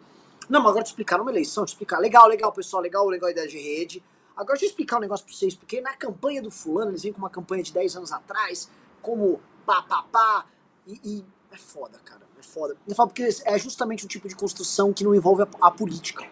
Não, 0.49 0.61
mas 0.61 0.70
agora 0.70 0.85
te 0.85 0.89
explicar 0.89 1.18
numa 1.18 1.33
eleição, 1.33 1.64
te 1.64 1.70
explicar, 1.70 1.99
legal, 1.99 2.28
legal, 2.28 2.53
pessoal, 2.53 2.80
legal, 2.80 3.09
legal 3.09 3.28
ideia 3.28 3.49
de 3.49 3.59
rede. 3.59 4.03
Agora 4.37 4.53
deixa 4.53 4.66
eu 4.66 4.68
explicar 4.68 4.99
um 4.99 5.01
negócio 5.01 5.26
pra 5.26 5.35
vocês, 5.35 5.57
porque 5.57 5.80
na 5.80 5.97
campanha 5.97 6.41
do 6.41 6.53
fulano, 6.53 6.93
eles 6.93 7.03
vêm 7.03 7.12
com 7.12 7.18
uma 7.18 7.30
campanha 7.30 7.64
de 7.64 7.72
10 7.72 7.97
anos 7.97 8.12
atrás, 8.12 8.70
como 9.01 9.41
pá, 9.66 9.83
pá, 9.83 10.05
pá, 10.05 10.47
e, 10.87 11.01
e 11.05 11.24
é 11.51 11.59
foda, 11.59 11.99
cara, 12.05 12.22
é 12.39 12.43
foda. 12.45 12.76
Eu 12.87 12.95
falo 12.95 13.09
porque 13.09 13.28
é 13.45 13.59
justamente 13.59 14.05
um 14.05 14.09
tipo 14.09 14.28
de 14.28 14.37
construção 14.37 14.93
que 14.93 15.03
não 15.03 15.12
envolve 15.12 15.43
a, 15.43 15.49
a 15.61 15.70
política. 15.72 16.24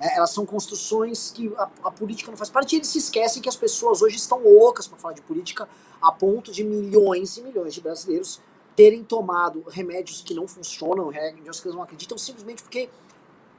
É, 0.00 0.16
elas 0.16 0.30
são 0.30 0.46
construções 0.46 1.30
que 1.30 1.52
a, 1.56 1.68
a, 1.84 1.90
política 1.90 2.30
não 2.30 2.38
faz 2.38 2.50
parte. 2.50 2.76
Eles 2.76 2.88
se 2.88 2.98
esquecem 2.98 3.42
que 3.42 3.48
as 3.48 3.56
pessoas 3.56 4.00
hoje 4.00 4.16
estão 4.16 4.42
loucas 4.42 4.86
para 4.86 4.98
falar 4.98 5.14
de 5.14 5.22
política, 5.22 5.68
a 6.00 6.12
ponto 6.12 6.52
de 6.52 6.62
milhões 6.62 7.36
e 7.36 7.42
milhões 7.42 7.74
de 7.74 7.80
brasileiros 7.80 8.40
terem 8.76 9.02
tomado 9.02 9.64
remédios 9.68 10.22
que 10.22 10.32
não 10.32 10.46
funcionam, 10.46 11.08
remédios 11.08 11.58
que 11.58 11.66
eles 11.66 11.74
não 11.74 11.82
acreditam, 11.82 12.16
simplesmente 12.16 12.62
porque 12.62 12.88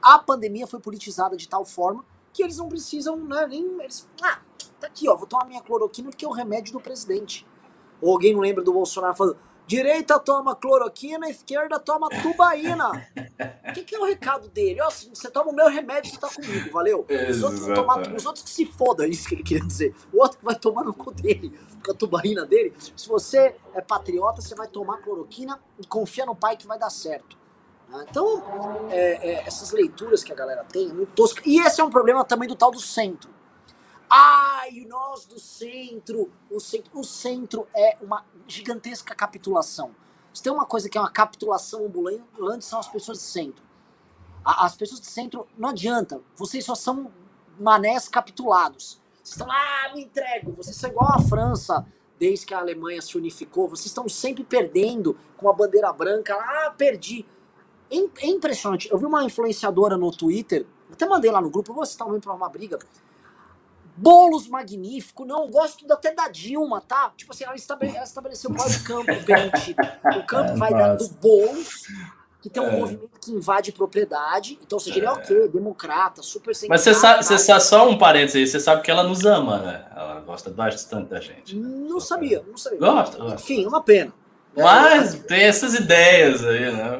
a 0.00 0.18
pandemia 0.18 0.66
foi 0.66 0.80
politizada 0.80 1.36
de 1.36 1.46
tal 1.46 1.62
forma 1.62 2.02
que 2.32 2.42
eles 2.42 2.56
não 2.56 2.70
precisam, 2.70 3.16
né, 3.16 3.46
nem. 3.46 3.62
Eles, 3.82 4.08
ah, 4.22 4.40
tá 4.80 4.86
aqui, 4.86 5.08
ó, 5.10 5.16
vou 5.16 5.26
tomar 5.26 5.44
minha 5.44 5.60
cloroquina 5.60 6.08
porque 6.08 6.24
é 6.24 6.28
o 6.28 6.32
remédio 6.32 6.72
do 6.72 6.80
presidente. 6.80 7.46
Ou 8.00 8.12
alguém 8.12 8.32
não 8.32 8.40
lembra 8.40 8.64
do 8.64 8.72
Bolsonaro 8.72 9.14
falando, 9.14 9.36
direita 9.70 10.18
toma 10.18 10.56
cloroquina, 10.56 11.30
esquerda 11.30 11.78
toma 11.78 12.08
tubaína. 12.08 12.90
O 13.68 13.70
que, 13.72 13.84
que, 13.84 13.94
é 13.94 14.00
o 14.00 14.04
recado 14.04 14.48
dele? 14.48 14.80
Assim, 14.80 15.10
você 15.14 15.30
toma 15.30 15.52
o 15.52 15.54
meu 15.54 15.68
remédio, 15.68 16.10
você 16.10 16.18
tá 16.18 16.28
comigo, 16.28 16.72
valeu? 16.72 17.06
Os 17.30 17.40
outros, 17.40 17.66
tomar, 17.66 18.12
os 18.12 18.26
outros 18.26 18.44
que 18.44 18.50
se 18.50 18.66
fodam, 18.66 19.06
é 19.06 19.08
isso 19.08 19.28
que 19.28 19.36
ele 19.36 19.44
queria 19.44 19.64
dizer. 19.64 19.94
O 20.12 20.20
outro 20.20 20.38
que 20.38 20.44
vai 20.44 20.56
tomar 20.56 20.82
no 20.82 20.92
cu 20.92 21.12
dele, 21.12 21.56
com 21.84 21.92
a 21.92 21.94
tubaína 21.94 22.44
dele. 22.44 22.74
Se 22.96 23.08
você 23.08 23.54
é 23.72 23.80
patriota, 23.80 24.42
você 24.42 24.56
vai 24.56 24.66
tomar 24.66 24.96
cloroquina 24.96 25.60
e 25.78 25.86
confia 25.86 26.26
no 26.26 26.34
pai 26.34 26.56
que 26.56 26.66
vai 26.66 26.76
dar 26.76 26.90
certo. 26.90 27.38
Ah, 27.92 28.04
então, 28.08 28.42
é, 28.90 29.30
é, 29.30 29.46
essas 29.46 29.70
leituras 29.70 30.24
que 30.24 30.32
a 30.32 30.34
galera 30.34 30.64
tem 30.64 30.90
é 30.90 30.92
muito 30.92 31.12
tosca. 31.12 31.42
E 31.46 31.60
esse 31.60 31.80
é 31.80 31.84
um 31.84 31.90
problema 31.90 32.24
também 32.24 32.48
do 32.48 32.56
tal 32.56 32.72
do 32.72 32.80
centro. 32.80 33.30
Ai, 34.12 34.84
nós 34.88 35.24
do 35.24 35.38
centro, 35.38 36.32
o 36.50 36.58
centro, 36.58 36.90
o 36.98 37.04
centro 37.04 37.68
é 37.72 37.96
uma 38.02 38.24
gigantesca 38.44 39.14
capitulação. 39.14 39.94
Se 40.34 40.42
tem 40.42 40.52
uma 40.52 40.66
coisa 40.66 40.88
que 40.88 40.98
é 40.98 41.00
uma 41.00 41.12
capitulação 41.12 41.86
ambulante, 41.86 42.64
são 42.64 42.80
as 42.80 42.88
pessoas 42.88 43.18
de 43.18 43.24
centro. 43.24 43.62
As 44.44 44.74
pessoas 44.74 45.00
de 45.00 45.06
centro, 45.06 45.46
não 45.56 45.68
adianta, 45.68 46.20
vocês 46.34 46.64
só 46.64 46.74
são 46.74 47.12
manés 47.56 48.08
capitulados. 48.08 49.00
Vocês 49.22 49.30
estão 49.30 49.46
lá, 49.46 49.54
ah, 49.54 49.94
me 49.94 50.02
entrego. 50.02 50.52
Vocês 50.56 50.74
são 50.74 50.90
igual 50.90 51.12
a 51.12 51.20
França, 51.20 51.86
desde 52.18 52.46
que 52.46 52.54
a 52.54 52.58
Alemanha 52.58 53.00
se 53.00 53.16
unificou. 53.16 53.68
Vocês 53.68 53.86
estão 53.86 54.08
sempre 54.08 54.42
perdendo 54.42 55.16
com 55.36 55.48
a 55.48 55.52
bandeira 55.52 55.92
branca. 55.92 56.34
Ah, 56.34 56.74
perdi. 56.76 57.24
É 57.90 58.26
impressionante. 58.26 58.90
Eu 58.90 58.98
vi 58.98 59.04
uma 59.04 59.22
influenciadora 59.22 59.96
no 59.96 60.10
Twitter, 60.10 60.66
até 60.92 61.06
mandei 61.06 61.30
lá 61.30 61.40
no 61.40 61.50
grupo, 61.50 61.72
vou 61.72 61.86
citar 61.86 62.08
um 62.08 62.18
para 62.18 62.32
uma 62.32 62.48
briga. 62.48 62.78
Bolos 64.00 64.48
magnífico, 64.48 65.26
não, 65.26 65.44
eu 65.44 65.48
gosto 65.48 65.84
até 65.92 66.14
da 66.14 66.26
Dilma, 66.28 66.80
tá? 66.80 67.12
Tipo 67.16 67.32
assim, 67.32 67.44
ela, 67.44 67.54
estabele, 67.54 67.94
ela 67.94 68.04
estabeleceu 68.04 68.50
qual 68.54 68.66
é 68.66 68.70
o 68.70 68.82
campo 68.82 69.24
permitido. 69.26 69.78
O 70.16 70.26
campo 70.26 70.52
é, 70.52 70.56
vai 70.56 70.70
dar 70.70 70.94
do 70.94 71.06
Bolos, 71.08 71.86
que 72.40 72.48
tem 72.48 72.62
um 72.62 72.68
é. 72.68 72.78
movimento 72.78 73.10
que 73.20 73.30
invade 73.30 73.72
propriedade. 73.72 74.58
Então, 74.62 74.76
ou 74.76 74.80
seja, 74.80 74.98
ele 74.98 75.06
é 75.06 75.12
o 75.12 75.18
é. 75.18 75.22
quê? 75.22 75.48
Democrata, 75.48 76.22
super 76.22 76.54
sem. 76.54 76.66
Mas 76.70 76.80
você 76.80 76.94
sabe, 76.94 77.22
você 77.22 77.38
sabe, 77.38 77.62
só 77.62 77.86
um 77.86 77.98
parênteses 77.98 78.36
aí, 78.36 78.46
você 78.46 78.58
sabe 78.58 78.80
que 78.80 78.90
ela 78.90 79.02
nos 79.02 79.26
ama, 79.26 79.58
né? 79.58 79.86
Ela 79.94 80.20
gosta 80.20 80.48
bastante 80.48 81.10
da 81.10 81.20
gente. 81.20 81.54
Não 81.54 82.00
sabia, 82.00 82.42
não 82.48 82.56
sabia. 82.56 82.78
Gosta. 82.78 83.22
Enfim, 83.34 83.64
é 83.64 83.68
uma 83.68 83.82
pena. 83.82 84.14
Mas 84.56 85.14
tem 85.24 85.42
essas 85.42 85.74
ideias 85.74 86.42
aí, 86.42 86.72
né? 86.72 86.98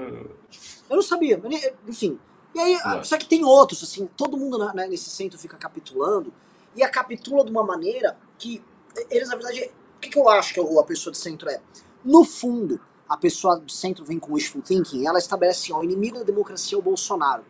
Eu 0.90 0.96
não 0.96 1.03
sabia, 1.03 1.40
enfim. 1.88 2.18
E 2.55 2.59
aí, 2.59 2.74
é. 2.74 3.03
só 3.05 3.16
que 3.16 3.26
tem 3.26 3.44
outros, 3.44 3.82
assim, 3.82 4.09
todo 4.16 4.36
mundo 4.36 4.59
né, 4.74 4.86
nesse 4.86 5.09
centro 5.09 5.38
fica 5.38 5.57
capitulando, 5.57 6.32
e 6.75 6.83
a 6.83 6.89
capitula 6.89 7.45
de 7.45 7.51
uma 7.51 7.64
maneira 7.64 8.16
que 8.39 8.62
eles, 9.11 9.29
na 9.29 9.37
verdade, 9.37 9.71
o 9.97 10.01
que, 10.01 10.11
que 10.11 10.18
eu 10.18 10.29
acho 10.29 10.55
que 10.55 10.61
a 10.61 10.83
pessoa 10.83 11.12
de 11.12 11.18
centro 11.18 11.49
é? 11.49 11.61
No 12.05 12.25
fundo, 12.25 12.81
a 13.09 13.16
pessoa 13.16 13.59
do 13.59 13.71
centro 13.71 14.05
vem 14.05 14.18
com 14.18 14.35
wishful 14.35 14.62
thinking, 14.62 15.07
ela 15.07 15.18
estabelece 15.18 15.64
assim, 15.64 15.73
ó, 15.73 15.81
o 15.81 15.85
inimigo 15.85 16.18
da 16.18 16.25
democracia 16.25 16.77
é 16.77 16.79
o 16.79 16.83
Bolsonaro. 16.83 17.45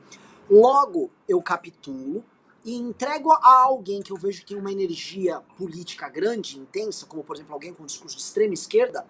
Logo, 0.50 1.10
eu 1.28 1.40
capitulo 1.42 2.24
e 2.64 2.74
entrego 2.74 3.30
a 3.32 3.62
alguém 3.62 4.02
que 4.02 4.10
eu 4.10 4.16
vejo 4.16 4.40
que 4.40 4.46
tem 4.46 4.58
uma 4.58 4.72
energia 4.72 5.40
política 5.56 6.08
grande, 6.08 6.58
intensa, 6.58 7.06
como 7.06 7.22
por 7.22 7.36
exemplo 7.36 7.54
alguém 7.54 7.72
com 7.72 7.82
um 7.82 7.86
discurso 7.86 8.16
de 8.16 8.22
extrema 8.22 8.54
esquerda, 8.54 9.06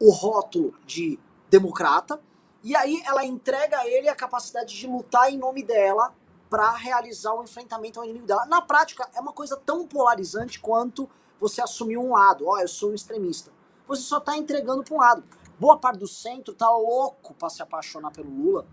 o 0.00 0.10
rótulo 0.10 0.74
de 0.86 1.18
democrata, 1.50 2.20
e 2.62 2.74
aí 2.74 3.02
ela 3.04 3.24
entrega 3.24 3.78
a 3.78 3.86
ele 3.86 4.08
a 4.08 4.14
capacidade 4.14 4.76
de 4.76 4.86
lutar 4.86 5.32
em 5.32 5.38
nome 5.38 5.62
dela 5.62 6.14
para 6.48 6.70
realizar 6.72 7.34
o 7.34 7.42
enfrentamento 7.42 7.98
ao 7.98 8.04
inimigo 8.04 8.26
dela. 8.26 8.46
Na 8.46 8.60
prática, 8.60 9.08
é 9.14 9.20
uma 9.20 9.32
coisa 9.32 9.56
tão 9.56 9.86
polarizante 9.86 10.60
quanto 10.60 11.08
você 11.38 11.60
assumir 11.60 11.98
um 11.98 12.12
lado. 12.12 12.46
Ó, 12.46 12.52
oh, 12.54 12.58
eu 12.58 12.68
sou 12.68 12.90
um 12.90 12.94
extremista. 12.94 13.52
Você 13.86 14.02
só 14.02 14.20
tá 14.20 14.36
entregando 14.36 14.82
para 14.82 14.94
um 14.94 14.98
lado. 14.98 15.24
Boa 15.58 15.78
parte 15.78 15.98
do 15.98 16.06
centro 16.06 16.54
tá 16.54 16.70
louco 16.70 17.34
para 17.34 17.50
se 17.50 17.62
apaixonar 17.62 18.12
pelo 18.12 18.30
Lula, 18.30 18.66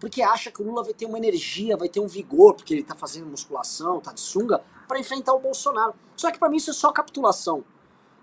porque 0.00 0.22
acha 0.22 0.50
que 0.50 0.62
o 0.62 0.64
Lula 0.64 0.82
vai 0.82 0.94
ter 0.94 1.06
uma 1.06 1.18
energia, 1.18 1.76
vai 1.76 1.88
ter 1.88 2.00
um 2.00 2.06
vigor, 2.06 2.54
porque 2.54 2.74
ele 2.74 2.82
tá 2.82 2.94
fazendo 2.94 3.26
musculação, 3.26 4.00
tá 4.00 4.12
de 4.12 4.20
sunga, 4.20 4.62
para 4.88 4.98
enfrentar 4.98 5.34
o 5.34 5.38
Bolsonaro. 5.38 5.94
Só 6.16 6.30
que 6.30 6.38
para 6.38 6.48
mim 6.48 6.56
isso 6.56 6.70
é 6.70 6.72
só 6.72 6.90
capitulação. 6.92 7.64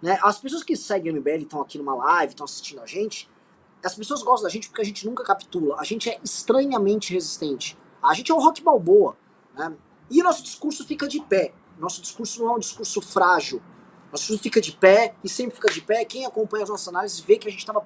Né? 0.01 0.17
As 0.23 0.39
pessoas 0.39 0.63
que 0.63 0.75
seguem 0.75 1.11
o 1.11 1.15
MBL 1.15 1.43
estão 1.43 1.61
aqui 1.61 1.77
numa 1.77 1.93
live, 1.93 2.31
estão 2.31 2.45
assistindo 2.45 2.81
a 2.81 2.85
gente, 2.87 3.29
as 3.83 3.95
pessoas 3.95 4.21
gostam 4.23 4.43
da 4.43 4.49
gente 4.49 4.67
porque 4.67 4.81
a 4.81 4.85
gente 4.85 5.05
nunca 5.05 5.23
capitula. 5.23 5.75
A 5.79 5.83
gente 5.83 6.09
é 6.09 6.19
estranhamente 6.23 7.13
resistente. 7.13 7.77
A 8.01 8.13
gente 8.13 8.31
é 8.31 8.35
um 8.35 8.39
rock 8.39 8.61
balboa. 8.61 9.17
Né? 9.53 9.73
E 10.09 10.21
o 10.21 10.23
nosso 10.23 10.43
discurso 10.43 10.85
fica 10.85 11.07
de 11.07 11.21
pé. 11.21 11.53
Nosso 11.77 12.01
discurso 12.01 12.43
não 12.43 12.51
é 12.51 12.55
um 12.55 12.59
discurso 12.59 13.01
frágil. 13.01 13.61
Nosso 14.11 14.23
discurso 14.23 14.43
fica 14.43 14.59
de 14.59 14.71
pé 14.73 15.15
e 15.23 15.29
sempre 15.29 15.55
fica 15.55 15.71
de 15.71 15.81
pé. 15.81 16.03
Quem 16.03 16.25
acompanha 16.25 16.63
as 16.63 16.69
nossas 16.69 16.87
análises 16.87 17.19
vê 17.19 17.37
que 17.37 17.47
a 17.47 17.51
gente 17.51 17.59
estava. 17.59 17.83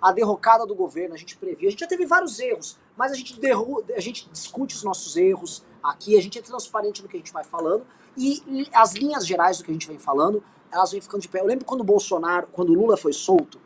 A 0.00 0.12
derrocada 0.12 0.66
do 0.66 0.74
governo, 0.74 1.14
a 1.14 1.18
gente 1.18 1.36
previa. 1.36 1.68
A 1.68 1.70
gente 1.70 1.80
já 1.80 1.86
teve 1.86 2.06
vários 2.06 2.38
erros, 2.38 2.78
mas 2.96 3.12
a 3.12 3.14
gente, 3.14 3.38
derru 3.38 3.84
a 3.94 4.00
gente 4.00 4.28
discute 4.30 4.74
os 4.74 4.82
nossos 4.82 5.16
erros 5.16 5.64
aqui, 5.82 6.16
a 6.16 6.22
gente 6.22 6.38
é 6.38 6.42
transparente 6.42 7.02
no 7.02 7.08
que 7.08 7.16
a 7.16 7.20
gente 7.20 7.32
vai 7.32 7.44
falando. 7.44 7.86
E 8.16 8.68
as 8.72 8.94
linhas 8.94 9.26
gerais 9.26 9.58
do 9.58 9.64
que 9.64 9.70
a 9.70 9.74
gente 9.74 9.86
vem 9.86 9.98
falando, 9.98 10.42
elas 10.72 10.90
vêm 10.90 11.00
ficando 11.00 11.20
de 11.20 11.28
pé. 11.28 11.40
Eu 11.40 11.46
lembro 11.46 11.64
quando 11.64 11.82
o 11.82 11.84
Bolsonaro, 11.84 12.48
quando 12.52 12.70
o 12.70 12.74
Lula 12.74 12.96
foi 12.96 13.12
solto, 13.12 13.60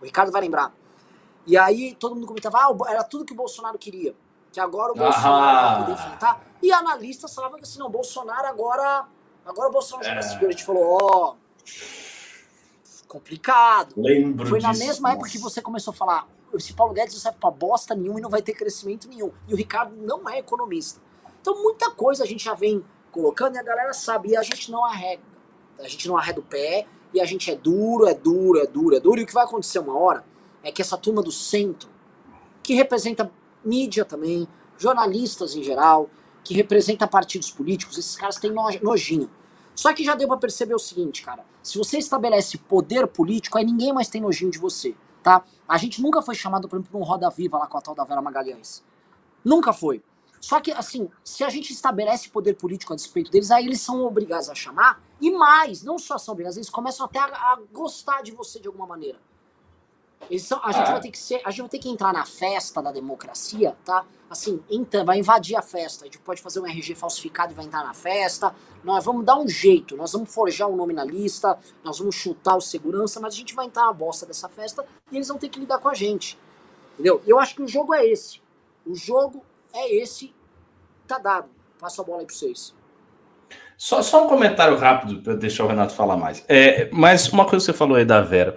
o 0.00 0.04
Ricardo 0.04 0.30
vai 0.30 0.40
lembrar, 0.40 0.74
e 1.46 1.56
aí 1.56 1.94
todo 1.98 2.14
mundo 2.14 2.26
comentava, 2.26 2.58
ah, 2.58 2.76
era 2.88 3.02
tudo 3.02 3.24
que 3.24 3.32
o 3.32 3.36
Bolsonaro 3.36 3.78
queria. 3.78 4.14
Que 4.52 4.60
agora 4.60 4.92
o 4.92 4.94
Bolsonaro 4.94 5.34
ah. 5.34 5.68
vai 5.68 5.80
poder 5.80 5.92
enfrentar. 5.92 6.44
E 6.62 6.72
analistas 6.72 7.34
falavam 7.34 7.58
que 7.58 7.64
assim, 7.64 7.78
não, 7.78 7.90
Bolsonaro 7.90 8.46
agora. 8.46 9.06
Agora 9.44 9.68
o 9.68 9.72
Bolsonaro 9.72 10.06
já 10.06 10.14
é. 10.14 10.22
seguro. 10.22 10.48
A 10.48 10.50
gente 10.50 10.64
falou, 10.64 10.98
ó. 11.00 11.34
Complicado. 13.06 13.94
Lembro 13.96 14.46
Foi 14.46 14.60
na 14.60 14.70
disso, 14.70 14.84
mesma 14.84 15.08
nossa. 15.08 15.16
época 15.16 15.30
que 15.30 15.38
você 15.38 15.60
começou 15.60 15.92
a 15.92 15.94
falar, 15.94 16.28
esse 16.54 16.72
Paulo 16.72 16.92
Guedes 16.92 17.14
não 17.14 17.20
serve 17.20 17.38
pra 17.38 17.50
bosta 17.50 17.94
nenhuma 17.94 18.20
e 18.20 18.22
não 18.22 18.30
vai 18.30 18.42
ter 18.42 18.52
crescimento 18.52 19.08
nenhum. 19.08 19.32
E 19.48 19.54
o 19.54 19.56
Ricardo 19.56 19.96
não 19.96 20.28
é 20.28 20.38
economista. 20.38 21.00
Então 21.40 21.62
muita 21.62 21.90
coisa 21.90 22.22
a 22.22 22.26
gente 22.26 22.44
já 22.44 22.54
vem 22.54 22.84
colocando 23.10 23.56
e 23.56 23.58
a 23.58 23.62
galera 23.62 23.92
sabe. 23.92 24.30
E 24.30 24.36
a 24.36 24.42
gente 24.42 24.70
não 24.70 24.84
arrega. 24.84 25.22
A 25.78 25.88
gente 25.88 26.06
não 26.06 26.16
arreda 26.16 26.40
o 26.40 26.42
pé 26.42 26.86
e 27.12 27.20
a 27.20 27.24
gente 27.24 27.50
é 27.50 27.56
duro, 27.56 28.06
é 28.06 28.14
duro, 28.14 28.60
é 28.60 28.66
duro, 28.66 28.96
é 28.96 29.00
duro. 29.00 29.20
E 29.20 29.24
o 29.24 29.26
que 29.26 29.34
vai 29.34 29.44
acontecer 29.44 29.78
uma 29.78 29.98
hora 29.98 30.24
é 30.62 30.70
que 30.70 30.82
essa 30.82 30.96
turma 30.96 31.22
do 31.22 31.32
centro, 31.32 31.88
que 32.62 32.74
representa 32.74 33.30
mídia 33.64 34.04
também, 34.04 34.46
jornalistas 34.78 35.54
em 35.54 35.62
geral, 35.62 36.08
que 36.42 36.54
representa 36.54 37.06
partidos 37.06 37.50
políticos, 37.50 37.98
esses 37.98 38.16
caras 38.16 38.36
têm 38.36 38.52
nojinho. 38.52 39.30
Só 39.74 39.92
que 39.92 40.04
já 40.04 40.14
deu 40.14 40.28
pra 40.28 40.36
perceber 40.36 40.74
o 40.74 40.78
seguinte, 40.78 41.22
cara. 41.22 41.44
Se 41.62 41.78
você 41.78 41.98
estabelece 41.98 42.58
poder 42.58 43.06
político, 43.06 43.56
aí 43.56 43.64
ninguém 43.64 43.92
mais 43.92 44.08
tem 44.08 44.20
nojinho 44.20 44.50
de 44.50 44.58
você, 44.58 44.94
tá? 45.22 45.44
A 45.68 45.78
gente 45.78 46.02
nunca 46.02 46.20
foi 46.20 46.34
chamado, 46.34 46.68
por 46.68 46.76
exemplo, 46.76 46.98
num 46.98 47.04
Roda 47.04 47.30
Viva 47.30 47.58
lá 47.58 47.66
com 47.66 47.78
a 47.78 47.80
tal 47.80 47.94
da 47.94 48.04
Vera 48.04 48.20
Magalhães. 48.20 48.82
Nunca 49.44 49.72
foi. 49.72 50.02
Só 50.40 50.58
que, 50.60 50.72
assim, 50.72 51.08
se 51.22 51.44
a 51.44 51.50
gente 51.50 51.72
estabelece 51.72 52.30
poder 52.30 52.54
político 52.54 52.92
a 52.92 52.96
despeito 52.96 53.30
deles, 53.30 53.50
aí 53.50 53.66
eles 53.66 53.80
são 53.80 54.04
obrigados 54.04 54.48
a 54.48 54.54
chamar, 54.54 55.02
e 55.20 55.30
mais, 55.30 55.82
não 55.82 55.98
só 55.98 56.16
são 56.16 56.32
obrigados, 56.32 56.56
eles 56.56 56.70
começam 56.70 57.04
até 57.04 57.18
a, 57.18 57.24
a 57.24 57.58
gostar 57.70 58.22
de 58.22 58.32
você 58.32 58.58
de 58.58 58.66
alguma 58.66 58.86
maneira. 58.86 59.20
Eles 60.28 60.42
são, 60.42 60.60
a, 60.62 60.70
gente 60.70 60.90
vai 60.90 61.00
ter 61.00 61.10
que 61.10 61.18
ser, 61.18 61.40
a 61.44 61.50
gente 61.50 61.60
vai 61.60 61.70
ter 61.70 61.78
que 61.78 61.88
entrar 61.88 62.12
na 62.12 62.24
festa 62.24 62.82
da 62.82 62.92
democracia, 62.92 63.76
tá? 63.84 64.04
Assim, 64.28 64.62
então, 64.70 65.04
vai 65.04 65.18
invadir 65.18 65.56
a 65.56 65.62
festa. 65.62 66.04
A 66.04 66.06
gente 66.06 66.18
pode 66.18 66.40
fazer 66.40 66.60
um 66.60 66.66
RG 66.66 66.94
falsificado 66.94 67.52
e 67.52 67.56
vai 67.56 67.64
entrar 67.64 67.84
na 67.84 67.94
festa. 67.94 68.54
Nós 68.84 69.04
vamos 69.04 69.24
dar 69.24 69.38
um 69.38 69.48
jeito, 69.48 69.96
nós 69.96 70.12
vamos 70.12 70.32
forjar 70.32 70.68
um 70.68 70.76
nome 70.76 70.92
na 70.92 71.04
lista, 71.04 71.58
nós 71.82 71.98
vamos 71.98 72.14
chutar 72.14 72.56
o 72.56 72.60
segurança, 72.60 73.18
mas 73.18 73.34
a 73.34 73.36
gente 73.36 73.54
vai 73.54 73.66
entrar 73.66 73.86
na 73.86 73.92
bosta 73.92 74.24
dessa 74.26 74.48
festa 74.48 74.86
e 75.10 75.16
eles 75.16 75.28
vão 75.28 75.38
ter 75.38 75.48
que 75.48 75.58
lidar 75.58 75.78
com 75.78 75.88
a 75.88 75.94
gente. 75.94 76.38
Entendeu? 76.94 77.22
Eu 77.26 77.38
acho 77.38 77.54
que 77.56 77.62
o 77.62 77.68
jogo 77.68 77.94
é 77.94 78.06
esse. 78.06 78.40
O 78.86 78.94
jogo 78.94 79.44
é 79.72 79.94
esse. 79.94 80.34
Tá 81.06 81.18
dado. 81.18 81.48
Passo 81.78 82.00
a 82.00 82.04
bola 82.04 82.20
aí 82.20 82.26
pra 82.26 82.34
vocês. 82.34 82.74
Só, 83.80 84.02
só 84.02 84.26
um 84.26 84.28
comentário 84.28 84.76
rápido 84.76 85.22
para 85.22 85.34
deixar 85.34 85.64
o 85.64 85.66
Renato 85.66 85.94
falar 85.94 86.14
mais. 86.14 86.44
É, 86.46 86.90
mas 86.92 87.32
uma 87.32 87.46
coisa 87.46 87.64
que 87.64 87.72
você 87.72 87.78
falou 87.78 87.96
aí 87.96 88.04
da 88.04 88.20
Vera. 88.20 88.54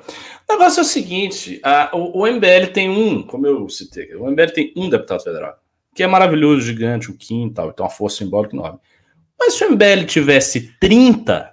O 0.49 0.51
negócio 0.51 0.81
é 0.81 0.83
o 0.83 0.85
seguinte: 0.85 1.61
a, 1.63 1.95
o, 1.95 2.19
o, 2.19 2.27
MBL 2.27 2.73
tem 2.73 2.89
um, 2.89 3.23
como 3.23 3.47
eu 3.47 3.69
citei, 3.69 4.13
o 4.15 4.29
MBL 4.29 4.51
tem 4.53 4.73
um 4.75 4.89
deputado 4.89 5.23
federal, 5.23 5.57
que 5.95 6.03
é 6.03 6.07
maravilhoso, 6.07 6.59
gigante, 6.59 7.09
o 7.09 7.15
Kim 7.15 7.47
e 7.47 7.53
tal, 7.53 7.69
então 7.69 7.85
uma 7.85 7.89
força 7.89 8.17
simbólica 8.17 8.53
enorme. 8.53 8.79
Mas 9.39 9.53
se 9.53 9.63
o 9.63 9.71
MBL 9.71 10.03
tivesse 10.05 10.77
30, 10.77 11.49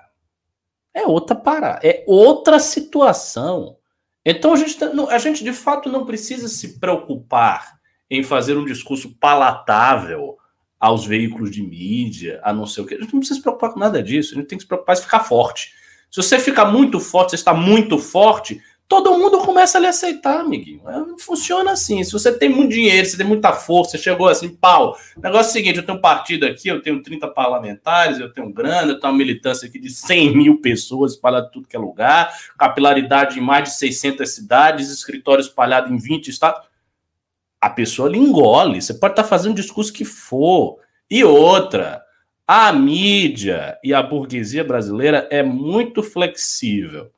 é 0.93 1.07
outra 1.07 1.37
parada, 1.37 1.79
é 1.85 2.03
outra 2.09 2.59
situação. 2.59 3.77
Então 4.25 4.53
a 4.53 4.57
gente, 4.57 4.79
tá, 4.81 4.91
a 5.11 5.19
gente 5.19 5.45
de 5.45 5.53
fato 5.53 5.89
não 5.89 6.05
precisa 6.05 6.49
se 6.49 6.81
preocupar 6.81 7.79
em 8.11 8.25
fazer 8.25 8.57
um 8.59 8.65
discurso 8.65 9.17
palatável 9.21 10.40
aos 10.81 11.05
veículos 11.05 11.51
de 11.51 11.63
mídia, 11.63 12.41
a 12.43 12.53
não 12.55 12.65
ser 12.65 12.81
o 12.81 12.87
que. 12.87 12.95
A 12.95 12.99
gente 12.99 13.13
não 13.13 13.21
precisa 13.21 13.37
se 13.37 13.43
preocupar 13.43 13.71
com 13.71 13.79
nada 13.79 14.03
disso. 14.03 14.33
A 14.33 14.39
gente 14.39 14.47
tem 14.47 14.57
que 14.57 14.63
se 14.65 14.69
preocupar 14.69 14.97
em 14.97 15.01
ficar 15.01 15.21
forte. 15.21 15.75
Se 16.11 16.17
você 16.17 16.39
ficar 16.39 16.65
muito 16.65 16.99
forte, 16.99 17.31
você 17.31 17.37
está 17.37 17.53
muito 17.53 17.99
forte, 17.99 18.61
todo 18.89 19.17
mundo 19.17 19.39
começa 19.39 19.79
a 19.79 19.81
lhe 19.81 19.87
aceitar, 19.87 20.41
amiguinho. 20.41 20.83
É, 20.89 21.23
funciona 21.23 21.71
assim. 21.71 22.03
Se 22.03 22.13
você 22.13 22.37
tem 22.37 22.49
muito 22.49 22.73
dinheiro, 22.73 23.07
você 23.07 23.17
tem 23.17 23.27
muita 23.27 23.53
força, 23.53 23.99
chegou 23.99 24.27
assim, 24.27 24.49
pau. 24.49 24.97
Negócio 25.23 25.49
é 25.49 25.51
o 25.51 25.53
seguinte: 25.53 25.77
eu 25.77 25.87
tenho 25.87 25.99
um 25.99 26.01
partido 26.01 26.47
aqui, 26.47 26.69
eu 26.69 26.83
tenho 26.83 27.03
30 27.03 27.29
parlamentares, 27.29 28.19
eu 28.19 28.33
tenho 28.33 28.51
grana, 28.51 28.93
eu 28.93 28.99
tenho 28.99 29.13
uma 29.13 29.19
militância 29.19 29.69
aqui 29.69 29.79
de 29.79 29.91
100 29.91 30.37
mil 30.37 30.61
pessoas 30.61 31.13
espalhadas 31.13 31.51
em 31.51 31.53
tudo 31.53 31.69
que 31.69 31.77
é 31.77 31.79
lugar, 31.79 32.35
capilaridade 32.59 33.39
em 33.39 33.43
mais 33.43 33.65
de 33.65 33.75
600 33.77 34.29
cidades, 34.29 34.91
escritório 34.91 35.43
espalhado 35.43 35.93
em 35.93 35.97
20 35.97 36.29
estados. 36.29 36.70
A 37.61 37.69
pessoa 37.71 38.09
lhe 38.09 38.19
engole. 38.19 38.81
Você 38.81 38.95
pode 38.95 39.13
estar 39.13 39.25
fazendo 39.25 39.53
o 39.53 39.61
discurso 39.61 39.93
que 39.93 40.05
for. 40.05 40.79
E 41.11 41.25
outra. 41.25 42.03
A 42.47 42.73
mídia 42.73 43.79
e 43.85 43.95
a 43.95 44.03
burguesia 44.03 44.65
brasileira 44.65 45.29
é 45.31 45.43
muito 45.43 46.03
flexível 46.03 47.11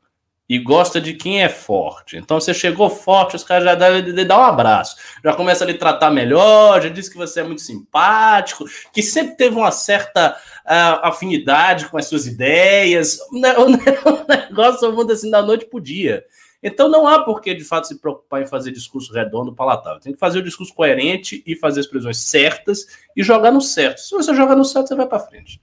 e 0.53 0.59
gosta 0.59 1.01
de 1.01 1.15
quem 1.15 1.43
é 1.43 1.49
forte. 1.49 2.19
Então 2.19 2.39
você 2.39 2.53
chegou 2.53 2.91
forte, 2.91 3.37
os 3.37 3.43
caras 3.43 3.65
já 3.65 3.75
dar 3.75 4.39
um 4.39 4.43
abraço, 4.43 4.97
já 5.25 5.33
começa 5.33 5.65
a 5.65 5.67
lhe 5.67 5.73
tratar 5.73 6.11
melhor, 6.11 6.83
já 6.83 6.91
diz 6.91 7.09
que 7.09 7.17
você 7.17 7.41
é 7.41 7.43
muito 7.43 7.63
simpático, 7.63 8.67
que 8.93 9.03
sempre 9.03 9.35
teve 9.39 9.57
uma 9.57 9.71
certa 9.71 10.37
uh, 10.67 11.07
afinidade 11.07 11.89
com 11.89 11.97
as 11.97 12.07
suas 12.07 12.27
ideias. 12.27 13.19
O 13.33 14.27
negócio 14.29 14.93
muda 14.93 15.15
assim 15.15 15.31
da 15.31 15.41
noite 15.41 15.65
pro 15.65 15.81
dia. 15.81 16.23
Então 16.63 16.89
não 16.89 17.09
há 17.09 17.25
por 17.25 17.41
que 17.41 17.55
de 17.55 17.65
fato 17.65 17.89
se 17.89 17.99
preocupar 17.99 18.41
em 18.41 18.47
fazer 18.47 18.71
discurso 18.71 19.13
redondo, 19.13 19.55
palatável. 19.55 20.01
Tem 20.01 20.13
que 20.13 20.19
fazer 20.19 20.39
o 20.39 20.45
discurso 20.45 20.73
coerente 20.73 21.43
e 21.45 21.57
fazer 21.57 21.81
as 21.81 21.87
previsões 21.87 22.19
certas 22.19 22.87
e 23.17 23.23
jogar 23.23 23.51
no 23.51 23.61
certo. 23.61 23.99
Se 24.01 24.15
você 24.15 24.35
jogar 24.35 24.55
no 24.55 24.65
certo, 24.65 24.89
você 24.89 24.95
vai 24.95 25.07
para 25.07 25.19
frente. 25.19 25.61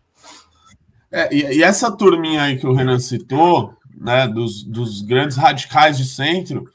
É, 1.11 1.33
e, 1.33 1.57
e 1.57 1.63
essa 1.63 1.91
turminha 1.91 2.43
aí 2.43 2.59
que 2.59 2.67
o 2.67 2.73
Renan 2.73 2.99
citou, 2.99 3.73
né, 3.95 4.27
dos, 4.27 4.63
dos 4.63 5.01
grandes 5.01 5.37
radicais 5.37 5.97
de 5.97 6.05
centro, 6.05 6.69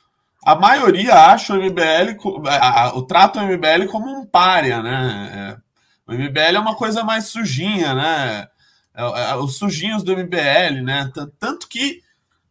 a 0.44 0.54
maioria 0.54 1.14
acha 1.14 1.54
o 1.54 1.56
MBL, 1.56 2.18
o 2.94 3.02
trato 3.02 3.38
do 3.38 3.46
MBL 3.46 3.86
como 3.90 4.10
um 4.10 4.26
párea, 4.26 4.82
né? 4.82 5.58
É, 6.08 6.12
o 6.12 6.14
MBL 6.14 6.56
é 6.56 6.60
uma 6.60 6.74
coisa 6.74 7.02
mais 7.02 7.26
sujinha, 7.26 7.94
né? 7.94 8.48
É, 8.94 9.30
é, 9.30 9.36
os 9.36 9.56
sujinhos 9.56 10.02
do 10.02 10.12
MBL, 10.12 10.82
né? 10.82 11.10
Tanto 11.38 11.66
que 11.66 12.02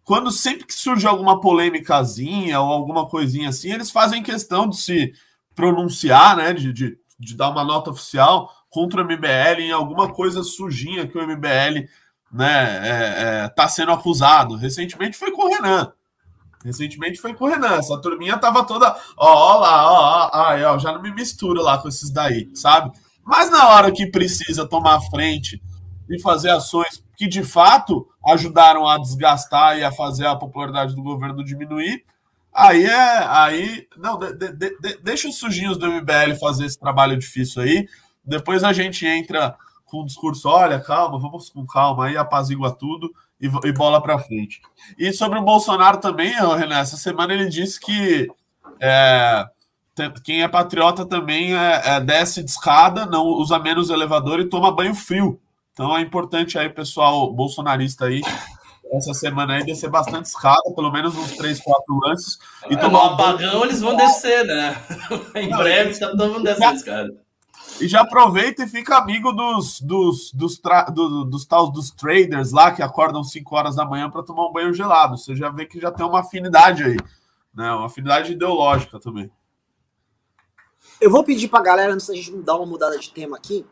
quando 0.03 0.31
sempre 0.31 0.65
que 0.65 0.73
surge 0.73 1.07
alguma 1.07 1.39
polêmicazinha 1.39 2.59
ou 2.59 2.71
alguma 2.71 3.07
coisinha 3.07 3.49
assim, 3.49 3.71
eles 3.71 3.89
fazem 3.89 4.21
questão 4.21 4.67
de 4.67 4.77
se 4.77 5.13
pronunciar, 5.55 6.35
né? 6.35 6.53
De, 6.53 6.73
de, 6.73 6.97
de 7.19 7.35
dar 7.35 7.49
uma 7.49 7.63
nota 7.63 7.91
oficial 7.91 8.51
contra 8.69 9.01
o 9.01 9.05
MBL 9.05 9.61
em 9.61 9.71
alguma 9.71 10.11
coisa 10.11 10.43
sujinha 10.43 11.07
que 11.07 11.17
o 11.17 11.27
MBL 11.27 11.87
né, 12.31 12.87
é, 12.87 13.43
é, 13.45 13.47
tá 13.49 13.67
sendo 13.67 13.91
acusado. 13.91 14.55
Recentemente 14.55 15.15
foi 15.15 15.31
com 15.31 15.45
o 15.45 15.49
Renan. 15.49 15.93
Recentemente 16.65 17.21
foi 17.21 17.33
com 17.33 17.45
o 17.45 17.47
Renan. 17.47 17.75
Essa 17.75 18.01
turminha 18.01 18.37
tava 18.37 18.63
toda. 18.65 18.97
Ó, 19.15 19.27
ó 19.27 19.59
lá, 19.59 19.91
ó, 19.91 20.29
ó, 20.33 20.73
ó, 20.73 20.79
já 20.79 20.91
não 20.91 21.01
me 21.01 21.13
misturo 21.13 21.61
lá 21.61 21.77
com 21.77 21.87
esses 21.87 22.09
daí, 22.09 22.49
sabe? 22.55 22.91
Mas 23.23 23.51
na 23.51 23.69
hora 23.69 23.91
que 23.91 24.07
precisa 24.07 24.67
tomar 24.67 24.99
frente 25.01 25.61
e 26.09 26.19
fazer 26.19 26.49
ações 26.49 27.02
que 27.23 27.27
de 27.29 27.43
fato 27.43 28.05
ajudaram 28.25 28.87
a 28.87 28.97
desgastar 28.97 29.77
e 29.77 29.83
a 29.83 29.91
fazer 29.91 30.25
a 30.25 30.35
popularidade 30.35 30.93
do 30.93 31.01
governo 31.01 31.43
diminuir, 31.43 32.03
aí 32.53 32.85
é. 32.85 33.25
Aí. 33.27 33.87
Não, 33.97 34.17
de, 34.17 34.33
de, 34.33 34.77
de, 34.79 34.97
deixa 35.01 35.29
os 35.29 35.37
sujinhos 35.37 35.77
do 35.77 35.89
MBL 35.89 36.35
fazer 36.39 36.65
esse 36.65 36.77
trabalho 36.77 37.17
difícil 37.17 37.61
aí. 37.61 37.87
Depois 38.25 38.63
a 38.63 38.73
gente 38.73 39.05
entra 39.05 39.55
com 39.85 40.01
um 40.01 40.05
discurso, 40.05 40.49
olha, 40.49 40.79
calma, 40.79 41.19
vamos 41.19 41.49
com 41.49 41.65
calma, 41.65 42.07
aí 42.07 42.17
apazigua 42.17 42.75
tudo 42.75 43.13
e, 43.39 43.47
e 43.67 43.71
bola 43.71 44.01
para 44.01 44.19
frente. 44.19 44.61
E 44.97 45.13
sobre 45.13 45.39
o 45.39 45.43
Bolsonaro 45.43 45.97
também, 45.97 46.33
Renan, 46.33 46.79
essa 46.79 46.97
semana 46.97 47.33
ele 47.33 47.47
disse 47.47 47.79
que 47.79 48.27
é, 48.81 49.45
quem 50.23 50.41
é 50.41 50.47
patriota 50.47 51.05
também 51.05 51.55
é, 51.55 51.81
é, 51.85 51.99
desce 52.01 52.43
de 52.43 52.49
escada, 52.49 53.05
não 53.05 53.25
usa 53.25 53.59
menos 53.59 53.89
elevador 53.89 54.39
e 54.39 54.49
toma 54.49 54.75
banho 54.75 54.95
frio. 54.95 55.39
Então 55.73 55.97
é 55.97 56.01
importante 56.01 56.57
aí, 56.57 56.69
pessoal 56.69 57.33
bolsonarista 57.33 58.05
aí, 58.05 58.21
essa 58.91 59.13
semana 59.13 59.55
aí 59.55 59.65
descer 59.65 59.89
bastante 59.89 60.25
escada, 60.25 60.61
pelo 60.75 60.91
menos 60.91 61.15
uns 61.17 61.31
três, 61.31 61.59
quatro 61.59 61.99
lances. 61.99 62.37
E 62.69 62.77
tomar 62.77 63.05
no 63.05 63.13
apagão 63.15 63.61
um 63.61 63.65
eles 63.65 63.81
vão 63.81 63.95
descer, 63.95 64.45
né? 64.45 64.75
em 65.35 65.49
breve 65.49 65.89
está 65.89 66.09
todo 66.11 66.31
mundo 66.31 66.43
descendo 66.43 66.75
escada. 66.75 67.23
E 67.81 67.87
já 67.87 68.01
aproveita 68.01 68.63
e 68.63 68.67
fica 68.67 68.97
amigo 68.97 69.31
dos, 69.31 69.81
dos, 69.81 70.31
dos, 70.31 70.59
tra, 70.59 70.83
do, 70.83 71.25
dos 71.25 71.43
tal 71.43 71.71
dos 71.71 71.89
traders 71.89 72.51
lá 72.51 72.71
que 72.71 72.83
acordam 72.83 73.23
5 73.23 73.55
horas 73.55 73.75
da 73.75 73.83
manhã 73.83 74.11
para 74.11 74.21
tomar 74.21 74.47
um 74.47 74.53
banho 74.53 74.73
gelado. 74.75 75.17
Você 75.17 75.35
já 75.35 75.49
vê 75.49 75.65
que 75.65 75.79
já 75.79 75.91
tem 75.91 76.05
uma 76.05 76.19
afinidade 76.19 76.83
aí, 76.83 76.97
né? 77.53 77.71
Uma 77.71 77.87
afinidade 77.87 78.31
ideológica 78.31 78.99
também. 78.99 79.31
Eu 81.01 81.09
vou 81.09 81.23
pedir 81.23 81.47
para 81.47 81.59
a 81.59 81.63
galera, 81.63 81.93
antes 81.93 82.07
da 82.07 82.13
gente 82.13 82.31
dar 82.43 82.57
uma 82.57 82.65
mudada 82.65 82.97
de 82.99 83.09
tema 83.09 83.37
aqui, 83.37 83.65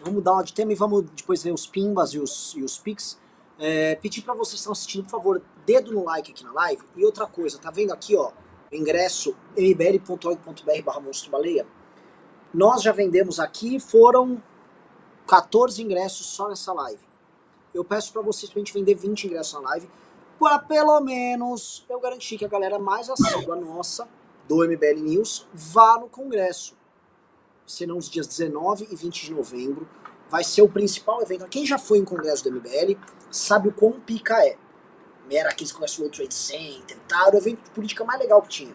vamos 0.00 0.14
mudar 0.14 0.42
de 0.42 0.52
tema 0.52 0.72
e 0.72 0.74
vamos 0.74 1.04
depois 1.10 1.42
ver 1.42 1.52
os 1.52 1.66
pimbas 1.66 2.14
e 2.14 2.18
os, 2.18 2.54
e 2.56 2.62
os 2.62 2.78
pics. 2.78 3.18
É, 3.58 3.94
pedir 3.96 4.22
para 4.22 4.34
vocês 4.34 4.52
que 4.52 4.58
estão 4.58 4.72
assistindo, 4.72 5.04
por 5.04 5.10
favor, 5.10 5.42
dedo 5.64 5.92
no 5.92 6.04
like 6.04 6.30
aqui 6.30 6.44
na 6.44 6.52
live. 6.52 6.82
E 6.94 7.04
outra 7.04 7.26
coisa, 7.26 7.58
tá 7.58 7.70
vendo 7.70 7.92
aqui, 7.92 8.14
ó, 8.16 8.30
ingresso 8.70 9.34
mbl.org.br 9.56 10.82
barra 10.84 11.00
monstro 11.00 11.30
baleia? 11.30 11.66
Nós 12.52 12.82
já 12.82 12.92
vendemos 12.92 13.40
aqui, 13.40 13.80
foram 13.80 14.42
14 15.26 15.82
ingressos 15.82 16.26
só 16.26 16.48
nessa 16.48 16.72
live. 16.72 17.04
Eu 17.74 17.84
peço 17.84 18.12
para 18.12 18.22
vocês 18.22 18.50
pra 18.50 18.60
gente 18.60 18.72
vender 18.72 18.94
20 18.94 19.26
ingressos 19.26 19.54
na 19.54 19.68
live, 19.70 19.88
para 20.38 20.58
pelo 20.58 21.00
menos 21.00 21.84
eu 21.88 21.98
garantir 22.00 22.38
que 22.38 22.44
a 22.44 22.48
galera 22.48 22.78
mais 22.78 23.10
assídua 23.10 23.56
nossa, 23.56 24.08
do 24.46 24.64
MBL 24.64 25.00
News, 25.00 25.46
vá 25.52 25.98
no 25.98 26.08
congresso. 26.08 26.76
Serão 27.66 27.98
os 27.98 28.08
dias 28.08 28.26
19 28.26 28.88
e 28.90 28.96
20 28.96 29.26
de 29.26 29.34
novembro. 29.34 29.88
Vai 30.28 30.44
ser 30.44 30.62
o 30.62 30.68
principal 30.68 31.20
evento. 31.22 31.46
Quem 31.48 31.66
já 31.66 31.78
foi 31.78 31.98
em 31.98 32.04
congresso 32.04 32.44
do 32.44 32.52
MBL 32.52 32.98
sabe 33.30 33.68
o 33.68 33.72
quão 33.72 33.92
pica 33.92 34.34
é. 34.44 34.56
Era 35.30 35.50
aqueles 35.50 35.72
congressos 35.72 35.96
do 35.96 36.02
World 36.02 36.16
Trade 36.16 36.34
Center, 36.34 36.98
tá? 37.08 37.28
O 37.32 37.36
evento 37.36 37.64
de 37.64 37.70
política 37.70 38.04
mais 38.04 38.20
legal 38.20 38.40
que 38.42 38.48
tinha. 38.48 38.74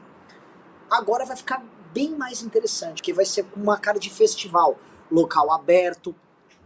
Agora 0.89 1.25
vai 1.25 1.37
ficar 1.37 1.63
bem 1.93 2.15
mais 2.15 2.41
interessante, 2.41 3.01
que 3.01 3.13
vai 3.13 3.25
ser 3.25 3.43
com 3.43 3.59
uma 3.61 3.77
cara 3.77 3.97
de 3.97 4.09
festival. 4.09 4.77
Local 5.09 5.51
aberto, 5.51 6.13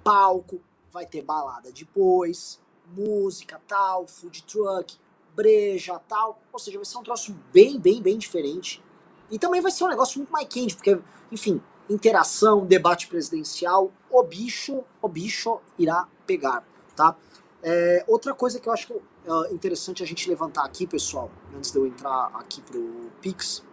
palco, 0.03 0.59
vai 0.91 1.05
ter 1.05 1.21
balada 1.21 1.71
depois, 1.71 2.59
música 2.95 3.61
tal, 3.67 4.07
food 4.07 4.43
truck, 4.43 4.97
breja 5.35 5.99
tal. 6.07 6.39
Ou 6.51 6.59
seja, 6.59 6.77
vai 6.77 6.85
ser 6.85 6.97
um 6.97 7.03
troço 7.03 7.35
bem, 7.51 7.79
bem, 7.79 8.01
bem 8.01 8.17
diferente. 8.17 8.83
E 9.29 9.37
também 9.37 9.61
vai 9.61 9.71
ser 9.71 9.83
um 9.83 9.89
negócio 9.89 10.19
muito 10.19 10.31
mais 10.31 10.47
quente, 10.47 10.75
porque, 10.75 10.99
enfim, 11.31 11.61
interação, 11.89 12.65
debate 12.65 13.07
presidencial, 13.07 13.91
o 14.09 14.23
bicho, 14.23 14.83
o 15.01 15.07
bicho 15.07 15.59
irá 15.77 16.07
pegar, 16.25 16.63
tá? 16.95 17.15
É, 17.61 18.03
outra 18.07 18.33
coisa 18.33 18.59
que 18.59 18.69
eu 18.69 18.73
acho 18.73 18.93
é 18.93 19.53
interessante 19.53 20.03
a 20.03 20.05
gente 20.05 20.29
levantar 20.29 20.63
aqui, 20.63 20.85
pessoal, 20.85 21.31
antes 21.55 21.71
de 21.71 21.77
eu 21.77 21.87
entrar 21.87 22.31
aqui 22.35 22.61
pro 22.61 23.11
Pix 23.21 23.63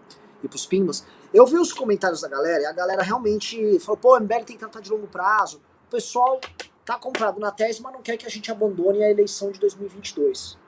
e 0.42 0.48
pros 0.48 0.64
Pimbas, 0.64 1.04
eu 1.32 1.46
vi 1.46 1.58
os 1.58 1.72
comentários 1.72 2.20
da 2.20 2.28
galera 2.28 2.62
e 2.62 2.66
a 2.66 2.72
galera 2.72 3.02
realmente 3.02 3.78
falou: 3.80 3.98
pô, 3.98 4.16
o 4.16 4.20
MBL 4.20 4.44
tem 4.44 4.56
que 4.56 4.58
tratar 4.58 4.80
de 4.80 4.90
longo 4.90 5.06
prazo. 5.06 5.60
O 5.86 5.90
pessoal 5.90 6.40
tá 6.84 6.98
comprado 6.98 7.38
na 7.38 7.50
tese, 7.50 7.82
mas 7.82 7.92
não 7.92 8.02
quer 8.02 8.16
que 8.16 8.26
a 8.26 8.30
gente 8.30 8.50
abandone 8.50 9.02
a 9.02 9.10
eleição 9.10 9.50
de 9.50 9.60
2022. 9.60 10.58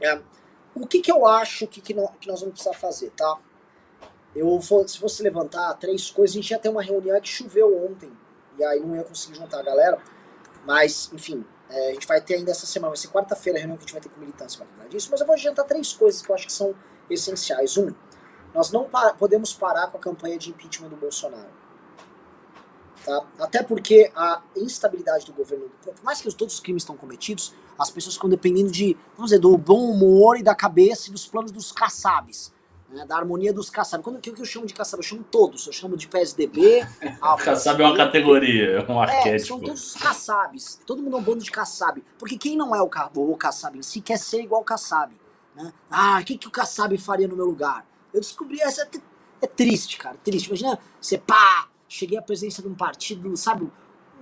É, 0.00 0.20
o 0.74 0.86
que, 0.86 1.00
que 1.00 1.10
eu 1.10 1.26
acho 1.26 1.66
que, 1.66 1.80
que 1.80 1.94
nós 1.94 2.40
vamos 2.40 2.54
precisar 2.54 2.74
fazer, 2.74 3.10
tá? 3.10 3.38
Eu 4.34 4.60
se 4.60 4.98
fosse 4.98 5.22
levantar 5.22 5.74
três 5.74 6.10
coisas, 6.10 6.36
a 6.36 6.40
gente 6.40 6.50
ia 6.50 6.58
ter 6.58 6.68
uma 6.68 6.82
reunião 6.82 7.20
que 7.20 7.28
choveu 7.28 7.86
ontem, 7.86 8.12
e 8.58 8.64
aí 8.64 8.80
não 8.80 8.94
ia 8.94 9.04
conseguir 9.04 9.36
juntar 9.36 9.60
a 9.60 9.62
galera, 9.62 9.98
mas, 10.64 11.10
enfim, 11.12 11.44
é, 11.70 11.90
a 11.90 11.92
gente 11.92 12.06
vai 12.06 12.20
ter 12.20 12.34
ainda 12.34 12.50
essa 12.50 12.66
semana, 12.66 12.90
vai 12.90 12.96
ser 12.96 13.08
quarta-feira 13.08 13.58
a 13.58 13.60
reunião 13.60 13.76
que 13.76 13.84
a 13.84 13.86
gente 13.86 13.92
vai 13.92 14.02
ter 14.02 14.08
com 14.08 14.20
militância, 14.20 14.58
vai 14.58 14.68
falar 14.68 14.88
disso, 14.88 15.08
mas 15.10 15.20
eu 15.20 15.26
vou 15.26 15.34
adiantar 15.34 15.64
três 15.66 15.92
coisas 15.92 16.22
que 16.22 16.30
eu 16.30 16.34
acho 16.34 16.46
que 16.46 16.52
são 16.52 16.74
essenciais. 17.10 17.76
Um, 17.76 17.92
nós 18.54 18.70
não 18.70 18.84
pa 18.84 19.14
podemos 19.14 19.52
parar 19.52 19.88
com 19.88 19.98
a 19.98 20.00
campanha 20.00 20.38
de 20.38 20.50
impeachment 20.50 20.88
do 20.88 20.96
Bolsonaro. 20.96 21.48
Tá? 23.04 23.26
Até 23.38 23.62
porque 23.62 24.10
a 24.14 24.42
instabilidade 24.56 25.26
do 25.26 25.32
governo, 25.32 25.70
por 25.82 25.94
mais 26.02 26.20
que 26.20 26.34
todos 26.34 26.54
os 26.54 26.60
crimes 26.60 26.82
estão 26.82 26.96
cometidos, 26.96 27.54
as 27.78 27.90
pessoas 27.90 28.14
ficam 28.16 28.28
dependendo 28.28 28.70
de, 28.70 28.96
vamos 29.14 29.30
dizer, 29.30 29.38
do 29.38 29.56
bom 29.56 29.90
humor 29.90 30.36
e 30.38 30.42
da 30.42 30.54
cabeça 30.54 31.08
e 31.08 31.12
dos 31.12 31.26
planos 31.26 31.52
dos 31.52 31.70
caçabes. 31.70 32.52
Né, 32.90 33.04
da 33.04 33.16
harmonia 33.16 33.52
dos 33.52 33.68
caçabes. 33.68 34.02
Quando, 34.02 34.16
o 34.16 34.20
que 34.20 34.30
eu 34.30 34.44
chamo 34.46 34.64
de 34.64 34.72
caçabe? 34.72 35.02
Eu 35.02 35.06
chamo 35.06 35.24
todos. 35.30 35.66
Eu 35.66 35.72
chamo 35.74 35.94
de 35.94 36.08
PSDB. 36.08 36.86
caçabe 37.36 37.82
é 37.82 37.86
uma 37.86 37.96
categoria, 37.96 38.78
é 38.78 38.90
um 38.90 39.02
é, 39.02 39.06
arquétipo. 39.06 39.46
São 39.46 39.60
todos 39.60 39.94
os 39.94 40.00
caçabes. 40.00 40.80
Todo 40.86 41.02
mundo 41.02 41.16
é 41.16 41.20
um 41.20 41.22
bando 41.22 41.44
de 41.44 41.50
caçabe. 41.50 42.02
Porque 42.18 42.38
quem 42.38 42.56
não 42.56 42.74
é 42.74 42.80
o, 42.80 42.88
o 43.14 43.36
caçabe 43.36 43.78
em 43.78 43.82
si 43.82 44.00
quer 44.00 44.18
ser 44.18 44.40
igual 44.40 44.62
o 44.62 44.64
caçabe. 44.64 45.14
Né? 45.54 45.72
Ah, 45.90 46.18
o 46.20 46.24
que, 46.24 46.38
que 46.38 46.48
o 46.48 46.50
caçabe 46.50 46.96
faria 46.96 47.28
no 47.28 47.36
meu 47.36 47.44
lugar? 47.44 47.84
Eu 48.12 48.20
descobri 48.20 48.60
essa. 48.60 48.82
É, 48.82 48.88
é 49.42 49.46
triste, 49.46 49.98
cara. 49.98 50.16
Triste. 50.24 50.46
Imagina 50.46 50.78
você, 50.98 51.18
pá, 51.18 51.68
cheguei 51.86 52.16
à 52.16 52.22
presença 52.22 52.62
de 52.62 52.68
um 52.68 52.74
partido, 52.74 53.36
sabe? 53.36 53.70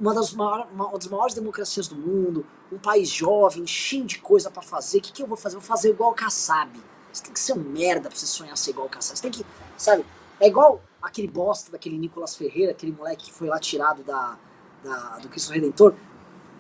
Uma 0.00 0.12
das, 0.12 0.32
maiores, 0.32 0.66
uma 0.72 0.90
das 0.90 1.06
maiores 1.06 1.34
democracias 1.34 1.88
do 1.88 1.96
mundo, 1.96 2.44
um 2.70 2.78
país 2.78 3.08
jovem, 3.08 3.66
cheio 3.66 4.04
de 4.04 4.18
coisa 4.18 4.50
para 4.50 4.62
fazer. 4.62 4.98
O 4.98 5.00
que, 5.02 5.12
que 5.12 5.22
eu 5.22 5.26
vou 5.26 5.36
fazer? 5.36 5.56
Eu 5.56 5.60
vou 5.60 5.68
fazer 5.68 5.90
igual 5.90 6.10
o 6.10 6.14
Kassab. 6.14 6.70
Você 7.16 7.24
tem 7.24 7.32
que 7.32 7.40
ser 7.40 7.54
um 7.54 7.62
merda 7.62 8.10
pra 8.10 8.18
você 8.18 8.26
sonhar 8.26 8.56
ser 8.58 8.72
igual 8.72 8.86
o 8.86 8.90
Kassab. 8.90 9.16
Você 9.16 9.22
tem 9.22 9.30
que, 9.30 9.46
sabe? 9.78 10.04
É 10.38 10.46
igual 10.46 10.82
aquele 11.00 11.26
bosta 11.26 11.72
daquele 11.72 11.96
Nicolas 11.96 12.36
Ferreira, 12.36 12.72
aquele 12.72 12.92
moleque 12.92 13.26
que 13.26 13.32
foi 13.32 13.48
lá 13.48 13.58
tirado 13.58 14.04
da, 14.04 14.38
da 14.84 15.18
do 15.18 15.28
Cristo 15.30 15.50
Redentor. 15.50 15.94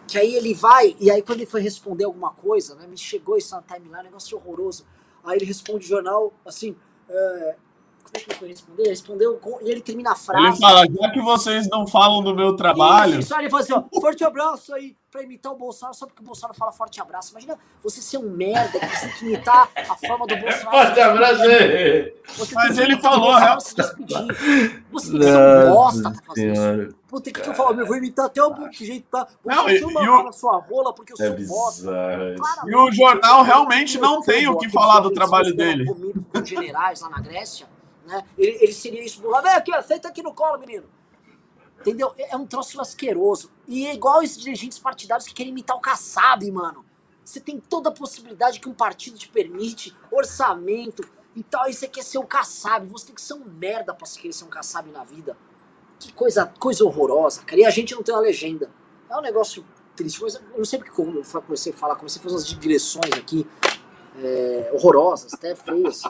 Que 0.08 0.16
aí 0.16 0.34
ele 0.34 0.54
vai, 0.54 0.96
e 0.98 1.10
aí 1.10 1.20
quando 1.20 1.40
ele 1.40 1.50
foi 1.50 1.60
responder 1.60 2.04
alguma 2.04 2.30
coisa, 2.32 2.74
né? 2.74 2.86
Me 2.86 2.96
chegou 2.96 3.36
isso 3.36 3.54
na 3.54 3.60
timeline, 3.60 4.00
um 4.00 4.04
negócio 4.04 4.38
horroroso. 4.38 4.86
Aí 5.22 5.36
ele 5.36 5.44
responde 5.44 5.84
o 5.84 5.88
jornal 5.88 6.32
assim. 6.46 6.74
É, 7.08 7.56
como 8.06 8.16
é 8.16 8.20
que 8.20 8.30
ele 8.30 8.38
foi 8.38 8.48
responder? 8.48 8.82
Ele 8.82 8.90
respondeu 8.90 9.36
com, 9.38 9.58
e 9.62 9.70
ele 9.70 9.80
termina 9.80 10.12
a 10.12 10.14
frase. 10.14 10.46
Ele 10.46 10.56
fala, 10.56 10.86
já 10.86 11.10
que 11.10 11.20
vocês 11.20 11.68
não 11.68 11.86
falam 11.86 12.22
do 12.22 12.34
meu 12.34 12.54
trabalho. 12.56 13.18
Isso, 13.20 13.34
ele 13.38 13.50
fala 13.50 13.62
assim, 13.62 13.72
ó, 13.72 13.82
forte 14.00 14.24
abraço 14.24 14.72
aí 14.74 14.96
pra 15.10 15.22
imitar 15.22 15.50
o 15.52 15.56
Bolsonaro, 15.56 15.96
só 15.96 16.06
porque 16.06 16.22
o 16.22 16.24
Bolsonaro 16.26 16.54
fala 16.58 16.72
forte 16.72 17.00
abraço. 17.00 17.30
Imagina 17.32 17.58
você 17.82 18.00
ser 18.02 18.18
um 18.18 18.28
merda 18.30 18.78
que 18.78 18.86
você 18.86 19.06
tem 19.08 19.16
que 19.18 19.24
imitar 19.26 19.68
a 19.76 19.96
forma 19.96 20.26
do 20.26 20.36
Bolsonaro. 20.36 20.70
Forte 20.86 21.00
abraço 21.00 21.42
aí! 21.42 22.14
Você 22.36 22.54
Mas 22.54 22.78
ele 22.78 22.96
falou, 22.98 23.20
Bolsonaro 23.32 23.56
é. 23.56 23.60
se 23.60 23.74
despedir. 23.76 24.84
Você 24.92 25.10
tem 25.10 25.18
que 25.20 25.24
ser 25.26 25.38
um 25.38 25.72
bosta 25.72 26.10
pra 26.10 26.22
fazer 26.22 26.52
isso. 26.52 26.96
Puta, 27.08 27.30
que 27.32 27.40
que 27.40 27.48
eu 27.48 27.54
falo? 27.54 27.80
Eu 27.80 27.86
vou 27.86 27.96
imitar 27.96 28.26
até 28.26 28.42
o 28.42 28.52
jeito, 28.72 29.06
tá? 29.10 29.26
Vou 29.44 29.54
Não, 29.54 29.62
fazer 29.64 29.78
e- 29.80 29.84
uma 29.84 30.02
e 30.02 30.24
na 30.24 30.32
sua 30.32 30.58
rola 30.58 30.92
porque 30.92 31.12
eu 31.12 31.16
sou 31.16 31.26
É 31.26 31.30
bosta. 31.30 31.82
isso. 32.32 32.42
Para, 32.42 32.70
E 32.70 32.74
o 32.76 32.92
jornal 32.92 33.42
realmente 33.42 33.96
não 33.98 34.20
tem 34.20 34.46
o 34.48 34.56
que 34.58 34.68
falar 34.68 35.00
do 35.00 35.10
trabalho 35.10 35.54
dele. 35.54 35.86
comido 35.86 36.26
com 36.32 36.44
generais 36.44 37.00
lá 37.00 37.08
na 37.08 37.20
Grécia, 37.20 37.66
né? 38.06 38.24
Ele, 38.38 38.56
ele 38.60 38.72
seria 38.72 39.04
isso, 39.04 39.20
vem 39.20 39.52
aqui, 39.52 39.72
ó, 39.74 39.82
senta 39.82 40.08
aqui 40.08 40.22
no 40.22 40.32
colo, 40.32 40.58
menino. 40.58 40.84
Entendeu? 41.80 42.14
É 42.16 42.34
é 42.34 42.36
um 42.36 42.46
troço 42.46 42.80
asqueroso. 42.80 43.50
E 43.66 43.86
é 43.86 43.94
igual 43.94 44.22
esses 44.22 44.38
dirigentes 44.38 44.78
partidários 44.78 45.26
que 45.26 45.34
querem 45.34 45.52
imitar 45.52 45.76
o 45.76 45.80
Kassab, 45.80 46.50
mano. 46.50 46.84
Você 47.24 47.40
tem 47.40 47.58
toda 47.58 47.88
a 47.88 47.92
possibilidade 47.92 48.60
que 48.60 48.68
um 48.68 48.74
partido 48.74 49.18
te 49.18 49.28
permite, 49.28 49.96
orçamento 50.10 51.02
e 51.34 51.42
tal, 51.42 51.64
aí 51.64 51.74
você 51.74 51.88
quer 51.88 52.02
ser 52.02 52.18
o 52.18 52.24
Kassab. 52.24 52.86
Você 52.88 53.06
tem 53.06 53.14
que 53.14 53.20
ser 53.20 53.34
um 53.34 53.44
merda 53.44 53.92
pra 53.92 54.06
se 54.06 54.18
querer 54.18 54.32
ser 54.32 54.44
um 54.44 54.48
Kassab 54.48 54.90
na 54.90 55.04
vida. 55.04 55.36
Que 55.98 56.12
coisa, 56.12 56.46
coisa 56.58 56.84
horrorosa, 56.84 57.42
cara. 57.42 57.60
E 57.60 57.64
a 57.64 57.70
gente 57.70 57.94
não 57.94 58.02
tem 58.02 58.14
uma 58.14 58.20
legenda. 58.20 58.70
É 59.10 59.16
um 59.16 59.20
negócio 59.22 59.64
triste. 59.96 60.22
Mas 60.22 60.36
eu 60.36 60.42
não 60.58 60.64
sei 60.64 60.78
porque 60.78 60.92
como 60.92 61.18
eu 61.18 61.42
comecei 61.42 61.72
a 61.72 61.76
falar, 61.76 61.96
comecei 61.96 62.20
a 62.20 62.22
fazer 62.22 62.34
umas 62.34 62.46
digressões 62.46 63.12
aqui 63.12 63.46
é, 64.18 64.70
horrorosas, 64.74 65.34
até 65.34 65.54
feias. 65.54 66.02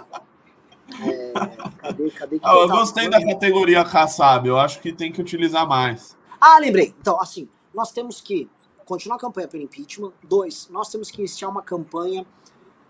É, 1.00 1.32
cadê, 1.78 2.10
cadê? 2.10 2.40
Ah, 2.42 2.54
eu 2.54 2.68
Tá, 2.68 2.76
gostei 2.76 3.10
da 3.10 3.22
categoria 3.24 3.84
Kassab, 3.84 4.46
eu 4.46 4.58
acho 4.58 4.80
que 4.80 4.92
tem 4.92 5.10
que 5.12 5.20
utilizar 5.20 5.66
mais. 5.66 6.16
Ah, 6.40 6.58
lembrei. 6.58 6.94
Então, 7.00 7.20
assim, 7.20 7.48
nós 7.74 7.90
temos 7.92 8.20
que 8.20 8.48
continuar 8.84 9.16
a 9.16 9.20
campanha 9.20 9.48
pelo 9.48 9.64
impeachment. 9.64 10.12
Dois, 10.22 10.68
nós 10.70 10.88
temos 10.88 11.10
que 11.10 11.18
iniciar 11.18 11.48
uma 11.48 11.62
campanha 11.62 12.24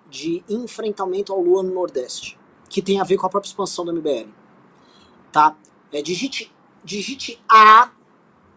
de 0.08 0.44
enfrentamento 0.48 1.32
ao 1.32 1.40
Lula 1.40 1.62
no 1.62 1.72
Nordeste, 1.72 2.38
que 2.68 2.82
tem 2.82 3.00
a 3.00 3.04
ver 3.04 3.16
com 3.16 3.26
a 3.26 3.30
própria 3.30 3.48
expansão 3.48 3.84
do 3.84 3.92
MBL. 3.92 4.28
Tá? 5.32 5.56
É, 5.92 6.02
digite, 6.02 6.54
digite 6.84 7.42
A, 7.48 7.90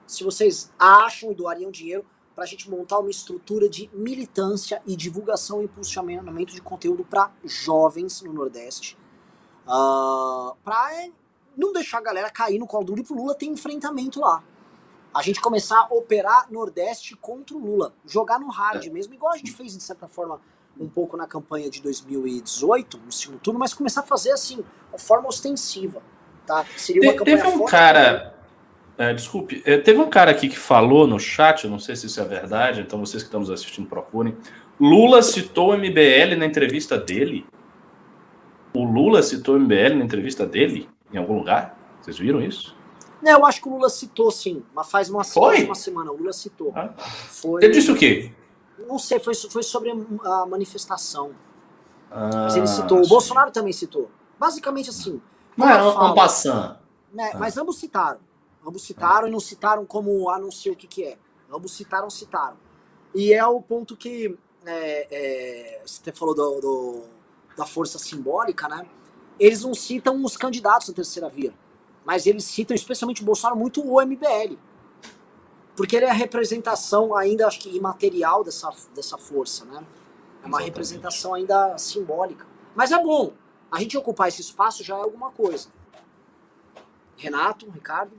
se 0.05 0.23
vocês 0.23 0.71
acham 0.77 1.31
e 1.31 1.35
doariam 1.35 1.71
dinheiro, 1.71 2.05
para 2.35 2.43
a 2.43 2.47
gente 2.47 2.69
montar 2.69 2.99
uma 2.99 3.09
estrutura 3.09 3.67
de 3.67 3.89
militância 3.93 4.81
e 4.87 4.95
divulgação 4.95 5.61
e 5.61 5.65
impulsionamento 5.65 6.53
de 6.53 6.61
conteúdo 6.61 7.03
para 7.03 7.31
jovens 7.43 8.21
no 8.21 8.31
Nordeste. 8.31 8.97
Uh, 9.69 10.55
para 10.63 11.09
não 11.55 11.71
deixar 11.71 11.99
a 11.99 12.01
galera 12.01 12.29
cair 12.29 12.57
no 12.57 12.65
colo 12.65 12.85
do 12.85 12.91
Lula, 12.91 13.01
e 13.01 13.05
pro 13.05 13.15
Lula 13.15 13.35
tem 13.35 13.51
enfrentamento 13.51 14.19
lá 14.19 14.43
a 15.13 15.21
gente 15.21 15.41
começar 15.41 15.87
a 15.89 15.93
operar 15.93 16.47
Nordeste 16.51 17.15
contra 17.15 17.55
o 17.55 17.59
Lula. 17.59 17.93
Jogar 18.05 18.39
no 18.39 18.49
hard 18.49 18.85
mesmo, 18.87 19.13
igual 19.13 19.33
a 19.33 19.37
gente 19.37 19.51
fez, 19.51 19.75
de 19.75 19.83
certa 19.83 20.07
forma, 20.07 20.39
um 20.79 20.87
pouco 20.87 21.17
na 21.17 21.27
campanha 21.27 21.69
de 21.69 21.81
2018, 21.81 22.97
no 23.05 23.11
segundo 23.11 23.39
turno, 23.39 23.59
mas 23.59 23.73
começar 23.73 24.01
a 24.01 24.03
fazer 24.05 24.31
assim, 24.31 24.63
de 24.95 25.03
forma 25.03 25.27
ostensiva. 25.27 26.01
Tá? 26.45 26.65
Seria 26.77 27.01
uma 27.01 27.11
Te- 27.11 27.17
campanha 27.19 27.37
Teve 27.37 27.49
um 27.49 27.57
forte. 27.57 27.71
cara. 27.71 28.35
é, 28.97 29.13
desculpe, 29.13 29.63
é, 29.65 29.77
teve 29.77 29.99
um 29.99 30.09
cara 30.09 30.31
aqui 30.31 30.47
que 30.47 30.57
falou 30.57 31.07
no 31.07 31.19
chat, 31.19 31.63
eu 31.63 31.71
não 31.71 31.79
sei 31.79 31.95
se 31.95 32.05
isso 32.05 32.19
é 32.21 32.25
verdade, 32.25 32.81
então 32.81 32.99
vocês 32.99 33.23
que 33.23 33.27
estão 33.27 33.39
nos 33.39 33.49
assistindo 33.49 33.87
procurem. 33.87 34.37
Lula 34.79 35.21
citou 35.21 35.71
o 35.71 35.77
MBL 35.77 36.37
na 36.37 36.45
entrevista 36.45 36.97
dele. 36.97 37.45
O 38.73 38.83
Lula 38.83 39.23
citou 39.23 39.55
o 39.55 39.59
MBL 39.59 39.95
na 39.97 40.05
entrevista 40.05 40.45
dele, 40.45 40.89
em 41.11 41.17
algum 41.17 41.37
lugar? 41.37 41.77
Vocês 42.01 42.17
viram 42.17 42.41
isso? 42.41 42.75
Não, 43.21 43.31
eu 43.39 43.45
acho 43.45 43.61
que 43.61 43.67
o 43.67 43.71
Lula 43.73 43.89
citou, 43.89 44.31
sim. 44.31 44.63
Mas 44.73 44.89
faz 44.89 45.09
uma, 45.09 45.23
Foi? 45.23 45.65
uma 45.65 45.75
semana. 45.75 46.11
O 46.11 46.15
Lula 46.17 46.31
citou. 46.31 46.71
Ah. 46.75 46.93
Foi, 46.97 47.63
Ele 47.63 47.73
disse 47.73 47.91
o 47.91 47.95
quê? 47.97 48.31
Não 48.87 48.97
sei, 48.97 49.19
foi, 49.19 49.33
foi 49.35 49.61
sobre 49.63 49.91
a 49.91 50.45
manifestação. 50.45 51.31
Ah, 52.09 52.29
Mas 52.33 52.55
ele 52.55 52.67
citou. 52.67 52.99
O 52.99 53.03
sim. 53.03 53.09
Bolsonaro 53.09 53.51
também 53.51 53.73
citou. 53.73 54.09
Basicamente 54.39 54.89
assim. 54.89 55.21
Como 55.55 55.69
é 55.69 55.83
um, 55.83 56.13
né, 57.13 57.31
Ah. 57.33 57.37
Mas 57.37 57.57
ambos 57.57 57.77
citaram. 57.77 58.19
Ambos 58.65 58.83
citaram 58.83 59.27
e 59.27 59.31
não 59.31 59.39
citaram 59.39 59.85
como 59.85 60.31
não 60.39 60.51
sei 60.51 60.71
o 60.71 60.75
que, 60.75 60.87
que 60.87 61.03
é. 61.03 61.17
Ambos 61.51 61.71
citaram, 61.73 62.09
citaram. 62.09 62.57
E 63.13 63.33
é 63.33 63.45
o 63.45 63.61
ponto 63.61 63.97
que 63.97 64.37
é, 64.65 65.07
é, 65.11 65.81
você 65.85 66.11
falou 66.13 66.33
do, 66.35 66.61
do- 66.61 67.03
da 67.59 67.65
força 67.65 67.99
simbólica, 67.99 68.67
né? 68.69 68.85
Eles 69.37 69.63
não 69.63 69.73
citam 69.73 70.23
os 70.23 70.37
candidatos 70.37 70.87
da 70.87 70.93
terceira 70.95 71.29
via. 71.29 71.53
Mas 72.05 72.25
eles 72.25 72.45
citam, 72.45 72.73
especialmente 72.73 73.21
o 73.21 73.25
Bolsonaro, 73.25 73.59
muito 73.59 73.85
o 73.85 74.01
MBL. 74.01 74.57
Porque 75.75 75.95
ele 75.95 76.05
é 76.05 76.09
a 76.09 76.13
representação 76.13 77.15
ainda, 77.15 77.45
acho 77.45 77.59
que, 77.59 77.69
imaterial 77.75 78.43
dessa, 78.43 78.69
dessa 78.95 79.17
força, 79.17 79.65
né? 79.65 79.73
É 79.73 79.77
uma 79.77 80.57
Exatamente. 80.57 80.65
representação 80.65 81.33
ainda 81.33 81.77
simbólica. 81.77 82.47
Mas 82.73 82.91
é 82.91 83.01
bom. 83.01 83.33
A 83.71 83.79
gente 83.79 83.97
ocupar 83.97 84.29
esse 84.29 84.41
espaço 84.41 84.83
já 84.83 84.95
é 84.95 85.01
alguma 85.01 85.31
coisa. 85.31 85.67
Renato, 87.17 87.69
Ricardo? 87.69 88.13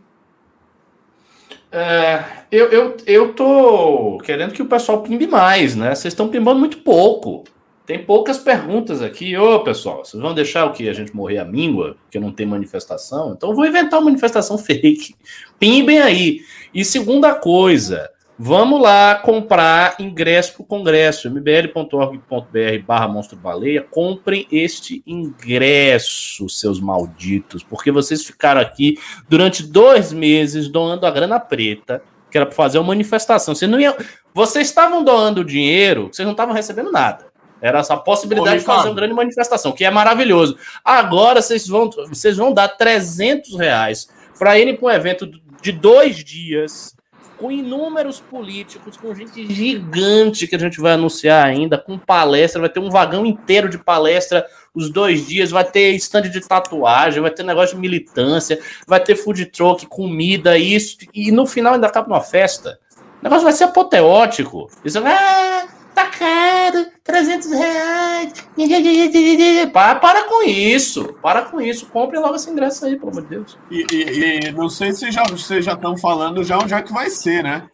É, 1.72 2.45
eu, 2.51 2.66
eu, 2.66 2.97
eu 3.07 3.34
tô 3.34 4.18
querendo 4.18 4.53
que 4.53 4.62
o 4.62 4.66
pessoal 4.66 5.03
pimbe 5.03 5.26
mais, 5.26 5.74
né? 5.74 5.95
Vocês 5.95 6.12
estão 6.12 6.28
pimbando 6.28 6.61
muito 6.61 6.78
pouco. 6.78 7.45
Tem 7.91 8.05
poucas 8.05 8.38
perguntas 8.38 9.03
aqui. 9.03 9.36
Ô, 9.36 9.64
pessoal, 9.64 10.05
vocês 10.05 10.22
vão 10.22 10.32
deixar 10.32 10.64
o 10.64 10.72
que? 10.72 10.88
A 10.88 10.93
gente 10.93 11.12
morrer 11.12 11.38
a 11.38 11.45
míngua? 11.45 11.97
Porque 12.05 12.20
não 12.20 12.30
tem 12.30 12.47
manifestação? 12.47 13.32
Então 13.32 13.51
eu 13.51 13.57
vou 13.57 13.66
inventar 13.66 13.99
uma 13.99 14.05
manifestação 14.05 14.57
fake. 14.62 15.16
Pimbem 15.59 15.99
aí. 15.99 16.41
E 16.72 16.84
segunda 16.84 17.34
coisa, 17.34 18.09
vamos 18.38 18.80
lá 18.80 19.16
comprar 19.16 19.97
ingresso 19.99 20.53
para 20.53 20.62
o 20.62 20.66
Congresso. 20.66 21.26
mbl.org.br 21.26 22.84
barra 22.86 23.09
monstro 23.09 23.36
baleia. 23.36 23.82
Comprem 23.82 24.47
este 24.53 25.03
ingresso, 25.05 26.49
seus 26.49 26.78
malditos. 26.78 27.64
Porque 27.64 27.91
vocês 27.91 28.24
ficaram 28.24 28.61
aqui 28.61 28.99
durante 29.28 29.64
dois 29.64 30.12
meses 30.12 30.68
doando 30.68 31.07
a 31.07 31.11
grana 31.11 31.41
preta, 31.41 32.05
que 32.30 32.38
era 32.38 32.46
para 32.46 32.54
fazer 32.54 32.79
uma 32.79 32.87
manifestação. 32.87 33.53
Vocês 33.53 33.68
não 33.68 33.80
iam. 33.80 33.96
Vocês 34.33 34.68
estavam 34.68 35.03
doando 35.03 35.45
dinheiro, 35.45 36.08
vocês 36.12 36.25
não 36.25 36.34
estavam 36.34 36.54
recebendo 36.54 36.92
nada. 36.92 37.29
Era 37.61 37.80
essa 37.80 37.96
possibilidade 37.96 38.61
de 38.61 38.64
fazer 38.64 38.88
uma 38.88 38.95
grande 38.95 39.14
manifestação, 39.14 39.72
que 39.72 39.84
é 39.84 39.91
maravilhoso. 39.91 40.57
Agora 40.84 41.42
vocês 41.42 41.66
vão, 41.66 41.91
vocês 42.08 42.37
vão 42.37 42.53
dar 42.53 42.68
300 42.68 43.58
reais 43.58 44.08
para 44.38 44.58
irem 44.58 44.76
para 44.76 44.87
um 44.87 44.91
evento 44.91 45.30
de 45.61 45.72
dois 45.72 46.24
dias, 46.24 46.96
com 47.37 47.50
inúmeros 47.50 48.20
políticos, 48.20 48.99
com 48.99 49.14
gente 49.14 49.53
gigante 49.53 50.46
que 50.46 50.54
a 50.54 50.58
gente 50.58 50.78
vai 50.78 50.92
anunciar 50.92 51.45
ainda, 51.45 51.78
com 51.78 51.99
palestra, 51.99 52.61
vai 52.61 52.68
ter 52.68 52.80
um 52.80 52.91
vagão 52.91 53.24
inteiro 53.24 53.68
de 53.68 53.78
palestra 53.78 54.46
os 54.74 54.91
dois 54.91 55.26
dias, 55.26 55.50
vai 55.50 55.64
ter 55.64 55.95
stand 55.96 56.28
de 56.28 56.41
tatuagem, 56.41 57.22
vai 57.22 57.30
ter 57.30 57.42
negócio 57.42 57.74
de 57.74 57.80
militância, 57.80 58.61
vai 58.87 59.00
ter 59.00 59.16
food 59.16 59.46
truck, 59.46 59.87
comida, 59.87 60.58
isso, 60.58 60.99
e 61.14 61.32
no 61.32 61.46
final 61.46 61.74
ainda 61.74 61.87
acaba 61.87 62.08
uma 62.08 62.20
festa. 62.20 62.78
O 63.20 63.24
negócio 63.24 63.45
vai 63.45 63.53
ser 63.53 63.64
apoteótico. 63.64 64.70
Isso 64.84 64.99
ah, 64.99 65.68
tá 66.04 66.10
caro, 66.18 66.86
300 67.04 67.50
reais. 67.52 68.32
Para, 69.72 69.98
para 70.00 70.24
com 70.28 70.42
isso, 70.44 71.14
para 71.22 71.42
com 71.46 71.60
isso. 71.60 71.86
Compre 71.90 72.18
logo 72.18 72.34
esse 72.36 72.50
ingresso 72.50 72.84
aí, 72.86 72.96
pelo 72.98 73.10
amor 73.10 73.22
de 73.22 73.28
Deus. 73.28 73.58
E, 73.70 73.86
e- 73.92 74.48
e 74.48 74.52
não 74.52 74.68
sei 74.68 74.92
se 74.92 75.10
já, 75.10 75.22
vocês 75.24 75.64
já 75.64 75.72
estão 75.74 75.96
falando 75.96 76.42
já 76.44 76.58
onde 76.58 76.74
é 76.74 76.82
que 76.82 76.92
vai 76.92 77.08
ser, 77.10 77.42
né? 77.42 77.68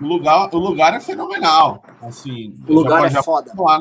O 0.00 0.06
lugar, 0.06 0.48
o 0.54 0.58
lugar 0.58 0.94
é 0.94 1.00
fenomenal. 1.00 1.82
Assim, 2.02 2.54
O 2.68 2.72
lugar 2.72 3.00
já, 3.02 3.06
é 3.06 3.10
já 3.10 3.22
foda. 3.22 3.52
lá, 3.56 3.80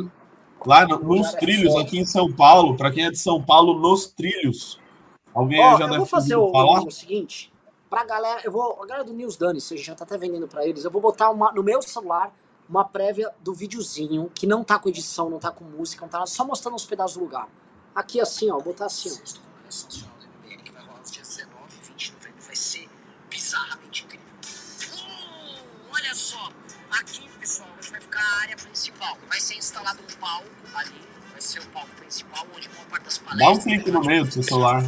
lá 0.65 0.87
no- 0.87 0.99
nos 0.99 1.33
é 1.33 1.37
trilhos 1.37 1.73
foda. 1.73 1.83
aqui 1.85 1.99
em 1.99 2.05
São 2.05 2.31
Paulo, 2.31 2.75
para 2.77 2.91
quem 2.91 3.05
é 3.05 3.11
de 3.11 3.19
São 3.19 3.41
Paulo, 3.41 3.77
nos 3.79 4.07
trilhos. 4.07 4.79
Alguém 5.33 5.61
Ó, 5.61 5.77
já 5.77 5.83
eu 5.83 5.87
deve 5.87 5.97
vou 5.99 6.05
fazer 6.05 6.35
o, 6.37 6.49
falar? 6.51 6.83
o 6.83 6.91
seguinte, 6.91 7.51
pra 7.89 8.05
galera, 8.05 8.39
eu 8.45 8.51
vou, 8.51 8.79
a 8.81 8.85
galera 8.85 9.03
do 9.03 9.13
News 9.13 9.35
Dane, 9.35 9.59
você 9.59 9.75
já 9.75 9.93
tá 9.93 10.05
até 10.05 10.17
vendendo 10.17 10.47
pra 10.47 10.65
eles, 10.65 10.85
eu 10.85 10.91
vou 10.91 11.01
botar 11.01 11.29
uma, 11.29 11.51
no 11.51 11.61
meu 11.61 11.81
celular 11.81 12.31
uma 12.67 12.83
prévia 12.83 13.31
do 13.41 13.53
videozinho, 13.53 14.31
que 14.33 14.47
não 14.47 14.63
tá 14.63 14.79
com 14.79 14.89
edição, 14.89 15.29
não 15.29 15.39
tá 15.39 15.51
com 15.51 15.63
música, 15.63 16.01
não 16.01 16.09
tá 16.09 16.19
nada, 16.19 16.29
só 16.29 16.45
mostrando 16.45 16.75
uns 16.75 16.85
pedaços 16.85 17.17
do 17.17 17.23
lugar. 17.23 17.47
Aqui 17.93 18.19
assim, 18.19 18.49
ó, 18.49 18.55
vou 18.55 18.65
botar 18.65 18.85
assim, 18.85 19.09
ó. 19.09 20.57
que 20.63 20.71
vai 20.71 20.83
rolar 20.83 20.99
nos 20.99 21.11
dias 21.11 21.27
19 21.27 21.77
20 21.83 21.97
de 21.97 22.11
novembro, 22.13 22.41
vai 22.41 22.55
ser 22.55 22.89
bizarramente 23.29 24.03
incrível. 24.05 24.25
Olha 25.93 26.13
só, 26.13 26.49
aqui, 26.91 27.29
pessoal, 27.39 27.69
hoje 27.79 27.91
vai 27.91 28.01
ficar 28.01 28.21
a 28.21 28.41
área 28.41 28.57
principal. 28.57 29.17
Vai 29.29 29.39
ser 29.39 29.55
instalado 29.55 30.01
um 30.01 30.19
palco 30.19 30.49
ali, 30.75 31.01
vai 31.31 31.41
ser 31.41 31.59
o 31.59 31.65
palco 31.67 31.89
principal, 31.95 32.45
onde 32.55 32.67
uma 32.67 32.85
parte 32.85 33.05
das 33.05 33.17
palestras... 33.17 33.39
Dá 33.39 33.59
um 33.59 33.63
clique 33.63 33.91
no 33.91 34.01
meio 34.01 34.25
do 34.25 34.31
seu 34.31 34.43
celular. 34.43 34.83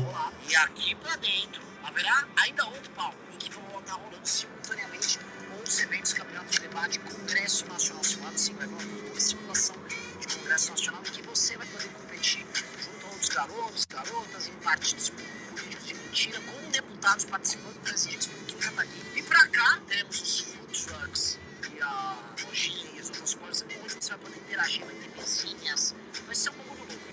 E 0.50 0.56
aqui 0.56 0.96
pra 0.96 1.16
dentro 1.16 1.62
haverá 1.84 2.28
ainda 2.36 2.66
outro 2.66 2.92
palco, 2.92 3.18
em 3.34 3.38
que 3.38 3.50
vão 3.52 3.80
estar 3.80 3.94
rolando 3.94 4.28
simultaneamente 4.28 5.20
outros 5.68 5.80
eventos, 5.80 6.14
campeonatos 6.14 6.52
de 6.56 6.62
debate, 6.62 7.00
Congresso 7.00 7.68
Nacional 7.68 8.02
Simulado, 8.02 8.40
sim, 8.40 8.54
vai 8.54 8.64
haver 8.64 9.12
uma 9.12 9.20
simulação 9.20 9.76
de 10.18 10.28
Congresso 10.38 10.72
Nacional, 10.72 11.02
em 11.06 11.12
que 11.12 11.22
você 11.24 11.58
vai 11.58 11.68
poder 11.68 11.90
competir 11.90 12.46
junto 12.56 13.06
a 13.06 13.10
outros 13.10 13.30
garotos, 13.30 13.86
garotas, 13.86 14.48
em 14.48 14.54
partidos 14.64 15.10
políticos 15.10 15.86
de 15.86 15.94
mentira, 15.94 16.40
com 16.40 16.72
deputados 16.72 17.26
participando, 17.26 17.82
presididos 17.82 18.28
pelo 18.28 18.46
Kim 18.46 18.58
Kataguiri. 18.60 19.20
E 19.20 19.24
pra 19.24 19.48
cá, 19.50 19.82
temos 19.88 20.22
os 20.22 20.40
food 20.40 20.86
trucks 20.86 21.40
e 21.76 21.82
a 21.82 22.18
lojinhas, 22.46 23.10
outras 23.10 23.36
coisas, 23.36 23.66
onde 23.84 23.94
você 23.94 24.10
vai 24.12 24.20
poder 24.20 24.38
interagir, 24.38 24.86
vai 24.86 24.96
ter 24.96 25.18
mesinhas, 25.18 25.96
vai 26.26 26.36
ser 26.36 26.50
um 26.52 26.54
bagulho 26.54 26.88
louco. 26.88 27.04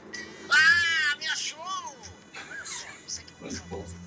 Ah, 0.49 1.17
me 1.17 1.27
achou! 1.27 1.59
Olha 1.59 2.65
só, 2.65 2.87
isso 3.05 3.21
aqui 3.21 3.47
é 3.47 3.51
famoso. 3.51 4.04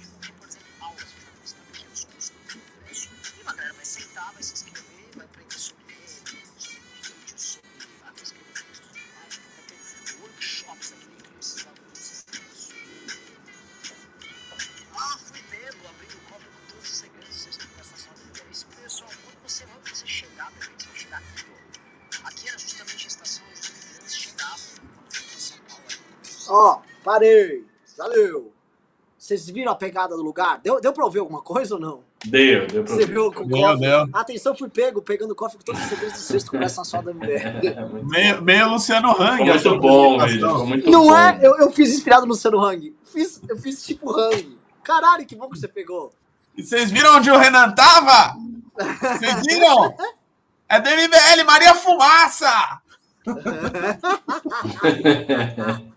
Parei. 27.18 27.66
Valeu. 27.98 28.54
Vocês 29.18 29.50
viram 29.50 29.72
a 29.72 29.76
pegada 29.76 30.16
do 30.16 30.22
lugar? 30.22 30.60
Deu, 30.60 30.80
deu 30.80 30.94
pra 30.94 31.04
ouvir 31.04 31.18
alguma 31.20 31.42
coisa 31.42 31.74
ou 31.74 31.82
não? 31.82 32.04
Deu, 32.24 32.68
deu 32.68 32.84
pra 32.84 32.94
Você 32.94 33.06
viu 33.06 33.34
com 33.34 33.48
deu, 33.48 33.58
cofre? 33.60 33.80
Deu. 33.80 34.10
Atenção, 34.14 34.56
fui 34.56 34.70
pego, 34.70 35.02
pegando 35.02 35.34
cofre 35.34 35.58
com 35.58 35.64
todos 35.64 35.82
os 35.82 35.90
segredos 35.90 36.14
do 36.14 36.20
sexto 36.20 36.52
Congresso 36.52 36.78
Nacional 36.78 37.06
da 37.06 37.12
MBR. 37.12 38.06
meio, 38.06 38.42
meio 38.44 38.70
Luciano 38.70 39.10
Hang. 39.20 39.44
Muito 39.44 39.80
bom, 39.80 40.20
vídeo. 40.24 40.66
Muito 40.66 40.92
não 40.92 41.08
bom. 41.08 41.18
é? 41.18 41.40
Eu, 41.42 41.58
eu 41.58 41.72
fiz 41.72 41.96
inspirado 41.96 42.28
no 42.28 42.34
Luciano 42.34 42.64
Hang. 42.64 42.96
Fiz, 43.12 43.42
eu 43.50 43.58
fiz 43.58 43.84
tipo 43.84 44.12
Hang. 44.16 44.56
Caralho, 44.84 45.26
que 45.26 45.36
bom 45.36 45.50
que 45.50 45.58
você 45.58 45.68
pegou. 45.68 46.14
E 46.56 46.64
vocês 46.64 46.92
viram 46.92 47.18
onde 47.18 47.32
o 47.32 47.38
Renan 47.38 47.72
tava? 47.72 48.36
Vocês 49.18 49.42
viram? 49.46 49.96
É 50.70 50.82
do 50.82 50.90
MBL, 50.90 51.46
Maria 51.46 51.74
Fumaça! 51.74 52.82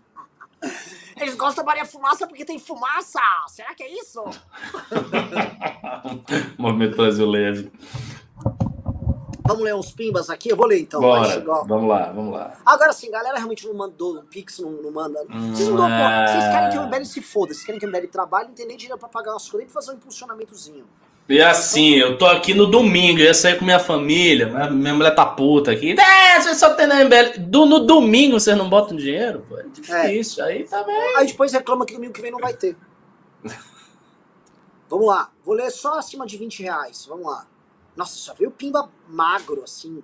Eles 1.21 1.35
gostam 1.35 1.63
da 1.63 1.69
Maria 1.69 1.85
Fumaça 1.85 2.25
porque 2.25 2.43
tem 2.43 2.57
fumaça. 2.57 3.19
Será 3.47 3.75
que 3.75 3.83
é 3.83 3.93
isso? 3.93 4.23
Movimento 6.57 6.97
Brasil 6.97 7.29
Leve. 7.29 7.71
Vamos 9.45 9.63
ler 9.63 9.75
uns 9.75 9.91
pimbas 9.91 10.29
aqui? 10.29 10.49
Eu 10.49 10.57
vou 10.57 10.65
ler 10.65 10.79
então. 10.79 10.99
Bora, 10.99 11.39
vamos 11.67 11.89
lá, 11.89 12.11
vamos 12.11 12.33
lá. 12.33 12.57
Agora 12.65 12.93
sim, 12.93 13.11
galera 13.11 13.35
realmente 13.37 13.67
não 13.67 13.73
mandou 13.73 14.17
um 14.17 14.25
Pix, 14.25 14.59
não, 14.59 14.71
não 14.71 14.91
manda. 14.91 15.23
Vocês, 15.25 15.67
não 15.67 15.77
dão, 15.77 15.89
é... 15.89 16.27
Vocês 16.27 16.43
querem 16.45 16.69
que 16.71 16.77
o 16.77 16.87
MBL 16.87 17.05
se 17.05 17.21
foda, 17.21 17.53
vocês 17.53 17.65
querem 17.65 17.79
que 17.79 17.85
o 17.85 17.89
MBL 17.89 18.07
trabalhe, 18.07 18.47
não 18.47 18.55
tem 18.55 18.65
nem 18.65 18.77
dinheiro 18.77 18.97
pra 18.97 19.09
pagar 19.09 19.35
as 19.35 19.49
coisas 19.49 19.69
e 19.69 19.73
fazer 19.73 19.91
um 19.91 19.95
impulsionamentozinho. 19.95 20.85
E 21.31 21.41
assim, 21.41 21.95
eu 21.95 22.17
tô 22.17 22.25
aqui 22.25 22.53
no 22.53 22.67
domingo, 22.67 23.19
eu 23.19 23.25
ia 23.25 23.33
sair 23.33 23.57
com 23.57 23.63
minha 23.63 23.79
família, 23.79 24.69
minha 24.69 24.93
mulher 24.93 25.15
tá 25.15 25.25
puta 25.25 25.71
aqui. 25.71 25.95
É, 25.97 26.41
você 26.41 26.53
só 26.53 26.73
tem 26.73 26.85
na 26.85 27.05
MBL. 27.05 27.39
Do, 27.39 27.65
no 27.65 27.79
domingo 27.85 28.37
vocês 28.37 28.57
não 28.57 28.69
botam 28.69 28.97
dinheiro? 28.97 29.45
Pô, 29.47 29.57
é 29.57 29.63
difícil, 29.63 30.43
é. 30.43 30.47
aí 30.47 30.63
tá 30.65 30.83
bem. 30.83 31.15
Aí 31.15 31.27
depois 31.27 31.53
reclama 31.53 31.85
que 31.85 31.93
domingo 31.93 32.11
que 32.11 32.21
vem 32.21 32.31
não 32.31 32.39
vai 32.39 32.53
ter. 32.53 32.75
Vamos 34.89 35.07
lá, 35.07 35.31
vou 35.45 35.55
ler 35.55 35.71
só 35.71 35.97
acima 35.97 36.25
de 36.25 36.37
20 36.37 36.63
reais, 36.63 37.05
vamos 37.05 37.25
lá. 37.25 37.47
Nossa, 37.95 38.17
só 38.17 38.33
veio 38.33 38.51
pimba 38.51 38.89
magro, 39.07 39.63
assim. 39.63 40.03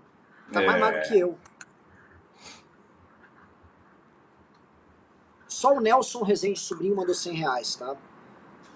Tá 0.53 0.63
é. 0.63 0.65
mais 0.65 0.79
magro 0.79 1.01
que 1.09 1.19
eu. 1.19 1.37
Só 5.45 5.73
o 5.73 5.81
Nelson 5.81 6.23
Rezende 6.23 6.57
Sobrinho 6.57 6.95
mandou 6.95 7.13
100 7.13 7.33
reais, 7.33 7.75
tá? 7.75 7.97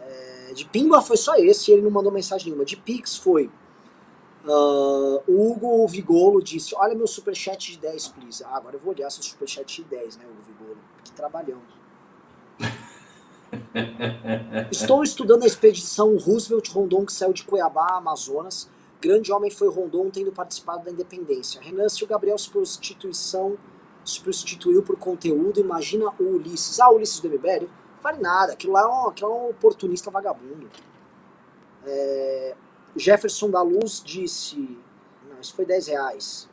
É, 0.01 0.53
de 0.53 0.65
Pimba 0.65 1.01
foi 1.01 1.17
só 1.17 1.35
esse, 1.35 1.71
ele 1.71 1.81
não 1.81 1.91
mandou 1.91 2.11
mensagem 2.11 2.47
nenhuma. 2.47 2.65
De 2.65 2.75
Pix 2.75 3.15
foi. 3.15 3.49
Uh, 4.43 5.21
o 5.27 5.51
Hugo 5.51 5.87
Vigolo 5.87 6.41
disse: 6.41 6.73
Olha 6.75 6.95
meu 6.95 7.07
superchat 7.07 7.71
de 7.71 7.77
10, 7.77 8.07
please. 8.09 8.43
Ah, 8.43 8.57
agora 8.57 8.75
eu 8.75 8.79
vou 8.79 8.93
olhar 8.93 9.09
seu 9.11 9.23
superchat 9.23 9.75
de 9.75 9.83
10, 9.83 10.17
né, 10.17 10.25
Hugo 10.25 10.41
Vigolo? 10.41 10.77
Que 11.03 11.11
trabalhão. 11.11 11.61
Estou 14.71 15.03
estudando 15.03 15.43
a 15.43 15.47
expedição 15.47 16.17
Roosevelt 16.17 16.69
Rondon 16.69 17.05
que 17.05 17.13
saiu 17.13 17.33
de 17.33 17.43
Cuiabá, 17.43 17.97
Amazonas. 17.97 18.69
Grande 18.99 19.31
homem 19.31 19.51
foi 19.51 19.69
Rondon 19.69 20.09
tendo 20.09 20.31
participado 20.31 20.85
da 20.85 20.91
independência. 20.91 21.61
Renan, 21.61 21.89
se 21.89 22.03
o 22.03 22.07
Gabriel 22.07 22.37
se 22.37 22.49
prostituição 22.49 23.57
se 24.03 24.19
prostituiu 24.19 24.81
por 24.81 24.97
conteúdo, 24.97 25.59
imagina 25.59 26.11
o 26.19 26.35
Ulisses. 26.35 26.79
Ah, 26.79 26.89
o 26.89 26.95
Ulisses 26.95 27.19
do 27.19 27.29
MBL? 27.29 27.67
Vale 28.01 28.19
nada. 28.19 28.53
Aquilo 28.53 28.73
lá 28.73 28.81
é 28.81 28.87
um, 28.87 29.07
aquilo 29.09 29.31
é 29.31 29.33
um 29.33 29.49
oportunista 29.49 30.11
vagabundo. 30.11 30.69
É, 31.85 32.55
Jefferson 32.95 33.49
da 33.49 33.61
Luz 33.61 34.01
disse. 34.03 34.79
Não, 35.29 35.39
isso 35.39 35.55
foi 35.55 35.65
10 35.65 35.87
reais. 35.87 36.49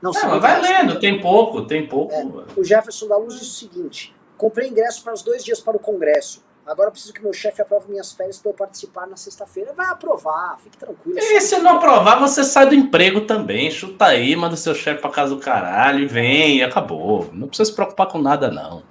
Não, 0.00 0.12
não 0.12 0.28
mas 0.30 0.40
vai 0.40 0.60
lendo, 0.60 0.98
tem 0.98 1.20
pouco, 1.20 1.66
tem 1.66 1.86
pouco. 1.86 2.14
É, 2.14 2.24
o 2.56 2.64
Jefferson 2.64 3.06
da 3.06 3.16
Luz 3.16 3.34
disse 3.34 3.66
o 3.66 3.70
seguinte: 3.70 4.16
comprei 4.36 4.68
ingresso 4.68 5.02
para 5.04 5.12
os 5.12 5.22
dois 5.22 5.44
dias 5.44 5.60
para 5.60 5.76
o 5.76 5.80
Congresso. 5.80 6.42
Agora 6.66 6.90
preciso 6.90 7.12
que 7.12 7.22
meu 7.22 7.32
chefe 7.32 7.60
aprove 7.60 7.90
minhas 7.90 8.12
férias 8.12 8.38
para 8.38 8.50
eu 8.50 8.54
participar 8.54 9.06
na 9.06 9.16
sexta-feira. 9.16 9.72
Vai 9.72 9.88
aprovar, 9.88 10.56
fique 10.62 10.78
tranquilo. 10.78 11.18
E 11.18 11.40
se 11.40 11.58
não 11.58 11.76
aprovar, 11.76 12.20
você 12.20 12.44
sai 12.44 12.68
do 12.68 12.74
emprego 12.74 13.22
também. 13.22 13.70
Chuta 13.70 14.06
aí, 14.06 14.36
manda 14.36 14.56
seu 14.56 14.74
chefe 14.74 15.00
para 15.00 15.10
casa 15.10 15.34
do 15.34 15.40
caralho 15.40 16.00
e 16.00 16.06
vem, 16.06 16.62
acabou. 16.62 17.28
Não 17.32 17.48
precisa 17.48 17.70
se 17.70 17.74
preocupar 17.74 18.06
com 18.06 18.18
nada, 18.18 18.50
não. 18.50 18.84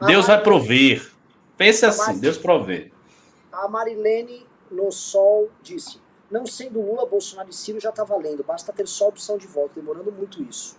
Deus 0.00 0.26
vai 0.26 0.42
prover. 0.42 1.12
Pense 1.56 1.86
assim, 1.86 2.18
Deus 2.18 2.36
provê. 2.36 2.92
A 3.52 3.68
Marilene 3.68 4.46
no 4.70 4.90
Sol 4.90 5.48
disse: 5.62 6.00
Não 6.30 6.46
sendo 6.46 6.80
Lula, 6.80 7.06
Bolsonaro 7.06 7.50
e 7.50 7.52
Ciro 7.52 7.78
já 7.78 7.90
está 7.90 8.04
valendo, 8.04 8.42
basta 8.42 8.72
ter 8.72 8.88
só 8.88 9.08
opção 9.08 9.38
de 9.38 9.46
voto, 9.46 9.72
demorando 9.74 10.10
muito 10.10 10.42
isso. 10.42 10.76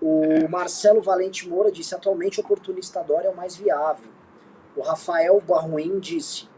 O 0.00 0.24
é. 0.24 0.48
Marcelo 0.48 1.02
Valente 1.02 1.46
Moura 1.48 1.70
disse: 1.70 1.94
Atualmente, 1.94 2.40
o 2.40 2.44
oportunista 2.44 3.02
Dória 3.02 3.28
é 3.28 3.30
o 3.30 3.36
mais 3.36 3.56
viável. 3.56 4.08
O 4.74 4.80
Rafael 4.80 5.40
Barruim 5.46 5.98
disse: 5.98 6.48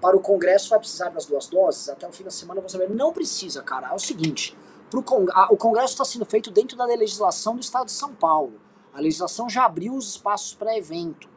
Para 0.00 0.16
o 0.16 0.20
Congresso 0.20 0.70
vai 0.70 0.78
precisar 0.78 1.10
das 1.10 1.26
duas 1.26 1.46
doses? 1.46 1.90
Até 1.90 2.08
o 2.08 2.12
fim 2.12 2.24
da 2.24 2.30
semana 2.30 2.60
vou 2.60 2.70
saber. 2.70 2.88
Não 2.88 3.12
precisa, 3.12 3.62
cara. 3.62 3.90
É 3.90 3.94
o 3.94 3.98
seguinte: 3.98 4.56
pro 4.90 5.02
Cong 5.02 5.30
o 5.50 5.56
Congresso 5.58 5.92
está 5.92 6.04
sendo 6.04 6.24
feito 6.24 6.50
dentro 6.50 6.76
da 6.76 6.86
legislação 6.86 7.54
do 7.54 7.60
Estado 7.60 7.86
de 7.86 7.92
São 7.92 8.14
Paulo. 8.14 8.65
A 8.96 9.00
legislação 9.00 9.46
já 9.46 9.66
abriu 9.66 9.94
os 9.94 10.12
espaços 10.12 10.54
para 10.54 10.76
evento. 10.76 11.28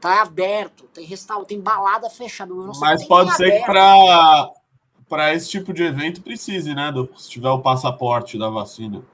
Tá 0.00 0.22
aberto, 0.22 0.84
tem 0.94 1.04
restaurante, 1.04 1.48
tem 1.48 1.60
balada 1.60 2.08
fechada. 2.08 2.54
Mas 2.54 3.04
pode 3.04 3.36
ser 3.36 3.44
aberto. 3.44 3.60
que 3.60 3.66
para 3.66 4.50
para 5.08 5.32
esse 5.34 5.48
tipo 5.50 5.72
de 5.72 5.84
evento 5.84 6.20
precise, 6.20 6.74
né, 6.74 6.90
do, 6.90 7.08
se 7.16 7.30
tiver 7.30 7.50
o 7.50 7.60
passaporte 7.60 8.36
da 8.36 8.48
vacina. 8.48 9.04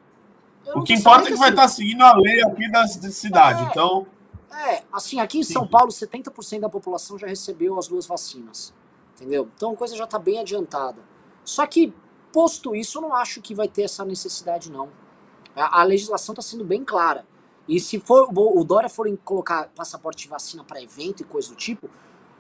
O 0.74 0.82
que 0.82 0.94
importa 0.94 1.28
é 1.28 1.32
que 1.32 1.36
vai 1.36 1.50
estar 1.50 1.62
tá 1.62 1.68
seguindo 1.68 2.00
a 2.02 2.16
lei 2.16 2.42
aqui 2.42 2.70
da, 2.70 2.82
da 2.82 3.10
cidade, 3.10 3.62
é, 3.62 3.66
então... 3.66 4.06
É, 4.50 4.82
assim, 4.90 5.20
aqui 5.20 5.40
em 5.40 5.42
Sim. 5.42 5.52
São 5.52 5.66
Paulo, 5.66 5.90
70% 5.90 6.60
da 6.60 6.68
população 6.68 7.18
já 7.18 7.26
recebeu 7.26 7.78
as 7.78 7.88
duas 7.88 8.06
vacinas, 8.06 8.72
entendeu? 9.14 9.50
Então 9.54 9.72
a 9.72 9.76
coisa 9.76 9.94
já 9.94 10.04
está 10.04 10.18
bem 10.18 10.38
adiantada. 10.38 11.02
Só 11.44 11.66
que, 11.66 11.92
posto 12.32 12.74
isso, 12.74 12.96
eu 12.96 13.02
não 13.02 13.14
acho 13.14 13.42
que 13.42 13.54
vai 13.54 13.68
ter 13.68 13.82
essa 13.82 14.02
necessidade, 14.02 14.70
não. 14.70 14.88
A, 15.54 15.80
a 15.80 15.82
legislação 15.82 16.32
está 16.32 16.40
sendo 16.40 16.64
bem 16.64 16.82
clara. 16.82 17.26
E 17.68 17.78
se 17.78 18.00
for 18.00 18.28
o 18.30 18.64
Dória 18.64 18.88
for 18.88 19.06
colocar 19.18 19.68
passaporte 19.74 20.24
de 20.24 20.28
vacina 20.28 20.64
para 20.64 20.82
evento 20.82 21.22
e 21.22 21.24
coisa 21.24 21.48
do 21.48 21.54
tipo, 21.54 21.88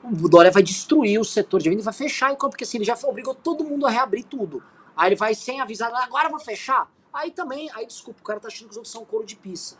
o 0.02 0.28
Dória 0.28 0.50
vai 0.50 0.62
destruir 0.62 1.20
o 1.20 1.24
setor 1.24 1.60
de 1.60 1.68
evento 1.68 1.80
e 1.80 1.84
vai 1.84 1.94
fechar 1.94 2.34
porque 2.36 2.64
assim, 2.64 2.78
ele 2.78 2.84
já 2.84 2.98
obrigou 3.04 3.34
todo 3.34 3.64
mundo 3.64 3.86
a 3.86 3.90
reabrir 3.90 4.24
tudo. 4.24 4.62
Aí 4.96 5.08
ele 5.08 5.16
vai 5.16 5.34
sem 5.34 5.60
avisar, 5.60 5.92
agora 5.94 6.28
vou 6.28 6.40
fechar. 6.40 6.90
Aí 7.12 7.30
também, 7.30 7.70
aí 7.74 7.86
desculpa, 7.86 8.20
o 8.20 8.24
cara 8.24 8.40
tá 8.40 8.48
achando 8.48 8.66
que 8.66 8.72
os 8.72 8.76
outros 8.76 8.92
são 8.92 9.04
couro 9.04 9.24
de 9.24 9.36
pizza. 9.36 9.76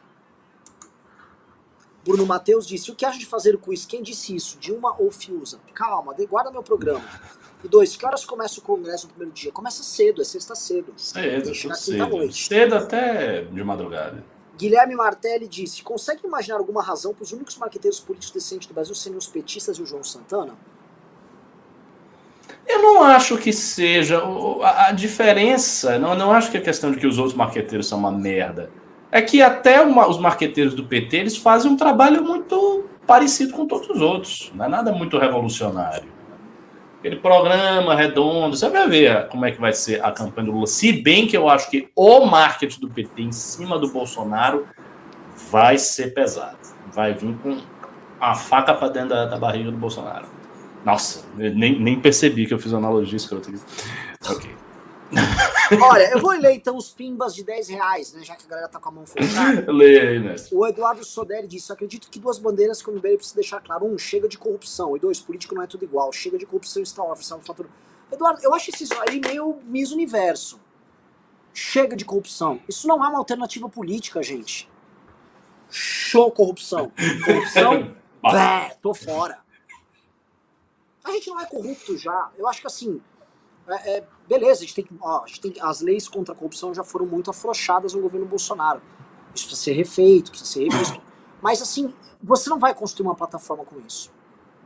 Bruno 2.04 2.26
Matheus 2.26 2.66
disse: 2.66 2.90
O 2.90 2.94
que 2.94 3.04
acha 3.04 3.18
de 3.18 3.26
fazer 3.26 3.54
o 3.54 3.58
quiz? 3.58 3.86
Quem 3.86 4.02
disse 4.02 4.34
isso? 4.34 4.58
Dilma 4.58 4.94
ou 4.98 5.10
Fiuza? 5.10 5.60
Calma, 5.72 6.14
guarda 6.28 6.50
meu 6.50 6.62
programa. 6.62 7.04
E 7.62 7.68
dois, 7.68 7.94
que 7.94 8.04
horas 8.04 8.24
começa 8.24 8.58
o 8.58 8.62
congresso 8.62 9.06
no 9.06 9.12
primeiro 9.12 9.32
dia? 9.32 9.52
Começa 9.52 9.82
cedo, 9.84 10.20
é 10.20 10.24
sexta 10.24 10.54
cedo. 10.54 10.92
Cedo, 10.96 11.54
cedo. 11.74 12.32
Cedo 12.32 12.74
até 12.74 13.44
de 13.44 13.64
madrugada. 13.64 14.24
Guilherme 14.56 14.94
Martelli 14.94 15.48
disse: 15.48 15.82
consegue 15.82 16.26
imaginar 16.26 16.58
alguma 16.58 16.82
razão 16.82 17.14
para 17.14 17.22
os 17.22 17.32
únicos 17.32 17.56
marqueteiros 17.56 18.00
políticos 18.00 18.32
decentes 18.32 18.68
do 18.68 18.74
Brasil 18.74 18.94
serem 18.94 19.18
os 19.18 19.26
petistas 19.26 19.78
e 19.78 19.82
o 19.82 19.86
João 19.86 20.04
Santana? 20.04 20.54
Eu 22.66 22.80
não 22.80 23.02
acho 23.02 23.36
que 23.38 23.52
seja. 23.52 24.22
A 24.62 24.92
diferença, 24.92 25.98
não, 25.98 26.14
não 26.14 26.32
acho 26.32 26.50
que 26.50 26.56
é 26.56 26.60
questão 26.60 26.90
de 26.90 26.98
que 26.98 27.06
os 27.06 27.18
outros 27.18 27.36
marqueteiros 27.36 27.86
são 27.86 27.98
uma 27.98 28.12
merda. 28.12 28.70
é 29.10 29.20
que 29.20 29.42
até 29.42 29.80
uma, 29.80 30.08
os 30.08 30.18
marqueteiros 30.18 30.74
do 30.74 30.84
PT 30.84 31.16
eles 31.16 31.36
fazem 31.36 31.70
um 31.70 31.76
trabalho 31.76 32.22
muito 32.24 32.84
parecido 33.06 33.52
com 33.52 33.66
todos 33.66 33.88
os 33.90 34.00
outros. 34.00 34.50
Não 34.54 34.64
é 34.64 34.68
nada 34.68 34.92
muito 34.92 35.18
revolucionário. 35.18 36.08
Aquele 37.02 37.16
programa 37.16 37.96
redondo, 37.96 38.56
você 38.56 38.70
vai 38.70 38.88
ver 38.88 39.26
como 39.26 39.44
é 39.44 39.50
que 39.50 39.60
vai 39.60 39.72
ser 39.72 40.00
a 40.04 40.12
campanha 40.12 40.46
do 40.46 40.52
Lula. 40.52 40.68
Se 40.68 40.92
bem 40.92 41.26
que 41.26 41.36
eu 41.36 41.48
acho 41.48 41.68
que 41.68 41.90
o 41.96 42.24
marketing 42.24 42.78
do 42.78 42.88
PT 42.88 43.22
em 43.22 43.32
cima 43.32 43.76
do 43.76 43.88
Bolsonaro 43.88 44.68
vai 45.50 45.78
ser 45.78 46.14
pesado. 46.14 46.58
Vai 46.92 47.12
vir 47.12 47.34
com 47.42 47.60
a 48.20 48.36
faca 48.36 48.72
para 48.72 48.86
dentro 48.86 49.08
da, 49.08 49.24
da, 49.24 49.36
barriga 49.36 49.72
do 49.72 49.76
Bolsonaro. 49.76 50.26
Nossa, 50.84 51.24
nem, 51.34 51.76
nem 51.76 51.98
percebi 51.98 52.46
que 52.46 52.54
eu 52.54 52.58
fiz 52.60 52.72
analogia 52.72 53.16
escrota 53.16 53.50
aqui. 53.50 53.58
Ok. 54.30 54.61
Olha, 55.80 56.10
eu 56.10 56.20
vou 56.20 56.32
ler 56.32 56.54
então 56.54 56.76
os 56.76 56.90
pimbas 56.90 57.34
de 57.34 57.44
10 57.44 57.68
reais, 57.68 58.12
né? 58.12 58.22
Já 58.24 58.34
que 58.36 58.44
a 58.44 58.48
galera 58.48 58.68
tá 58.68 58.78
com 58.78 58.88
a 58.88 58.92
mão 58.92 59.06
fechada. 59.06 59.70
Leia 59.70 60.02
aí, 60.10 60.18
mestre. 60.18 60.54
O 60.54 60.66
Eduardo 60.66 61.04
Soderi 61.04 61.46
disse: 61.46 61.72
acredito 61.72 62.08
que 62.10 62.18
duas 62.18 62.38
bandeiras 62.38 62.82
que 62.82 62.90
o 62.90 62.92
MBL 62.92 63.16
precisa 63.16 63.34
deixar 63.34 63.60
claro. 63.60 63.86
Um, 63.86 63.98
chega 63.98 64.28
de 64.28 64.38
corrupção. 64.38 64.96
E 64.96 65.00
dois, 65.00 65.20
político 65.20 65.54
não 65.54 65.62
é 65.62 65.66
tudo 65.66 65.84
igual. 65.84 66.12
Chega 66.12 66.38
de 66.38 66.46
corrupção 66.46 66.82
está 66.82 67.02
off, 67.02 67.24
é 67.30 67.36
um 67.36 67.40
fator. 67.40 67.68
Eduardo, 68.10 68.40
eu 68.42 68.54
acho 68.54 68.70
isso 68.70 68.94
aí 69.08 69.20
meio 69.20 69.58
Miss 69.64 69.92
Universo. 69.92 70.60
Chega 71.54 71.96
de 71.96 72.04
corrupção. 72.04 72.60
Isso 72.68 72.86
não 72.86 73.04
é 73.04 73.08
uma 73.08 73.18
alternativa 73.18 73.68
política, 73.68 74.22
gente. 74.22 74.70
Show 75.70 76.30
corrupção. 76.30 76.92
Corrupção, 77.24 77.94
bé, 78.22 78.76
tô 78.82 78.94
fora. 78.94 79.38
A 81.04 81.10
gente 81.12 81.28
não 81.30 81.40
é 81.40 81.46
corrupto 81.46 81.96
já. 81.98 82.30
Eu 82.38 82.46
acho 82.46 82.60
que 82.60 82.66
assim, 82.66 83.00
é, 83.68 83.98
é, 83.98 84.08
beleza, 84.28 84.62
a 84.62 84.66
gente, 84.66 84.74
tem, 84.74 84.88
ó, 85.00 85.22
a 85.22 85.26
gente 85.26 85.40
tem 85.40 85.54
as 85.60 85.80
leis 85.80 86.08
contra 86.08 86.34
a 86.34 86.36
corrupção 86.36 86.74
já 86.74 86.82
foram 86.82 87.06
muito 87.06 87.30
afrouxadas 87.30 87.94
no 87.94 88.00
governo 88.00 88.26
Bolsonaro. 88.26 88.82
Isso 89.34 89.46
precisa 89.46 89.62
ser 89.62 89.72
refeito, 89.72 90.30
precisa 90.30 90.50
ser 90.50 90.68
revisto. 90.68 91.00
Mas 91.40 91.62
assim, 91.62 91.92
você 92.22 92.50
não 92.50 92.58
vai 92.58 92.74
construir 92.74 93.06
uma 93.06 93.14
plataforma 93.14 93.64
com 93.64 93.80
isso. 93.80 94.10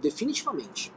Definitivamente. 0.01 0.93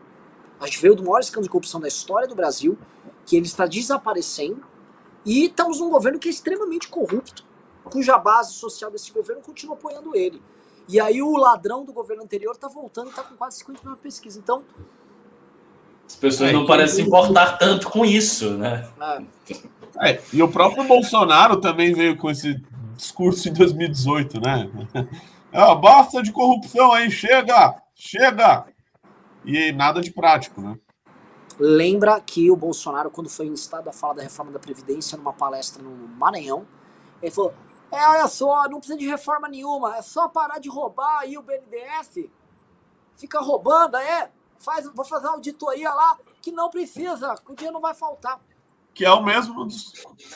A 0.59 0.65
gente 0.65 0.81
veio 0.81 0.95
do 0.95 1.03
maior 1.03 1.19
escândalo 1.19 1.43
de 1.43 1.49
corrupção 1.49 1.79
da 1.79 1.87
história 1.87 2.27
do 2.27 2.35
Brasil, 2.35 2.77
que 3.25 3.37
ele 3.37 3.45
está 3.45 3.65
desaparecendo, 3.65 4.65
e 5.25 5.45
estamos 5.45 5.79
num 5.79 5.89
governo 5.89 6.19
que 6.19 6.27
é 6.27 6.31
extremamente 6.31 6.87
corrupto, 6.89 7.45
cuja 7.85 8.17
base 8.17 8.53
social 8.53 8.91
desse 8.91 9.11
governo 9.11 9.41
continua 9.41 9.75
apoiando 9.75 10.15
ele. 10.15 10.41
E 10.87 10.99
aí 10.99 11.21
o 11.21 11.37
ladrão 11.37 11.85
do 11.85 11.93
governo 11.93 12.23
anterior 12.23 12.53
está 12.53 12.67
voltando 12.67 13.07
e 13.07 13.09
está 13.11 13.23
com 13.23 13.35
quase 13.35 13.57
50 13.59 13.87
mil 13.87 13.97
pesquisas. 13.97 14.41
Então, 14.41 14.65
as 16.09 16.15
pessoas 16.15 16.49
é, 16.49 16.53
não 16.53 16.65
parecem 16.65 16.95
se 16.95 17.01
importar 17.03 17.59
tanto 17.59 17.87
com 17.87 18.03
isso, 18.03 18.57
né? 18.57 18.89
É, 20.01 20.19
e 20.33 20.41
o 20.41 20.47
próprio 20.47 20.83
Bolsonaro 20.85 21.61
também 21.61 21.93
veio 21.93 22.17
com 22.17 22.31
esse 22.31 22.59
discurso 22.95 23.47
em 23.47 23.53
2018, 23.53 24.41
né? 24.41 24.69
Ah, 25.53 25.75
basta 25.75 26.23
de 26.23 26.31
corrupção 26.31 26.91
aí, 26.91 27.11
chega, 27.11 27.75
chega! 27.93 28.65
E 29.45 29.71
nada 29.71 30.01
de 30.01 30.11
prático, 30.11 30.59
né? 30.61 30.77
Lembra 31.59 32.19
que 32.21 32.49
o 32.49 32.55
Bolsonaro, 32.55 33.11
quando 33.11 33.29
foi 33.29 33.45
instado 33.45 33.89
a 33.89 33.93
falar 33.93 34.15
da 34.15 34.23
reforma 34.23 34.51
da 34.51 34.59
Previdência 34.59 35.17
numa 35.17 35.33
palestra 35.33 35.83
no 35.83 35.91
Maranhão, 35.91 36.65
ele 37.21 37.31
falou: 37.31 37.53
É, 37.91 38.07
olha 38.09 38.27
só, 38.27 38.67
não 38.67 38.79
precisa 38.79 38.97
de 38.97 39.07
reforma 39.07 39.47
nenhuma, 39.47 39.97
é 39.97 40.01
só 40.01 40.27
parar 40.27 40.59
de 40.59 40.69
roubar 40.69 41.19
aí 41.19 41.37
o 41.37 41.41
BNDES. 41.43 42.29
Fica 43.15 43.39
roubando, 43.39 43.97
é? 43.97 44.31
Faz, 44.59 44.85
vou 44.93 45.05
fazer 45.05 45.27
uma 45.27 45.35
auditoria 45.35 45.91
lá 45.91 46.17
que 46.41 46.51
não 46.51 46.69
precisa, 46.69 47.35
que 47.43 47.51
o 47.51 47.55
dinheiro 47.55 47.73
não 47.73 47.81
vai 47.81 47.93
faltar. 47.93 48.39
Que 48.93 49.05
é 49.05 49.11
o 49.11 49.23
mesmo, 49.23 49.67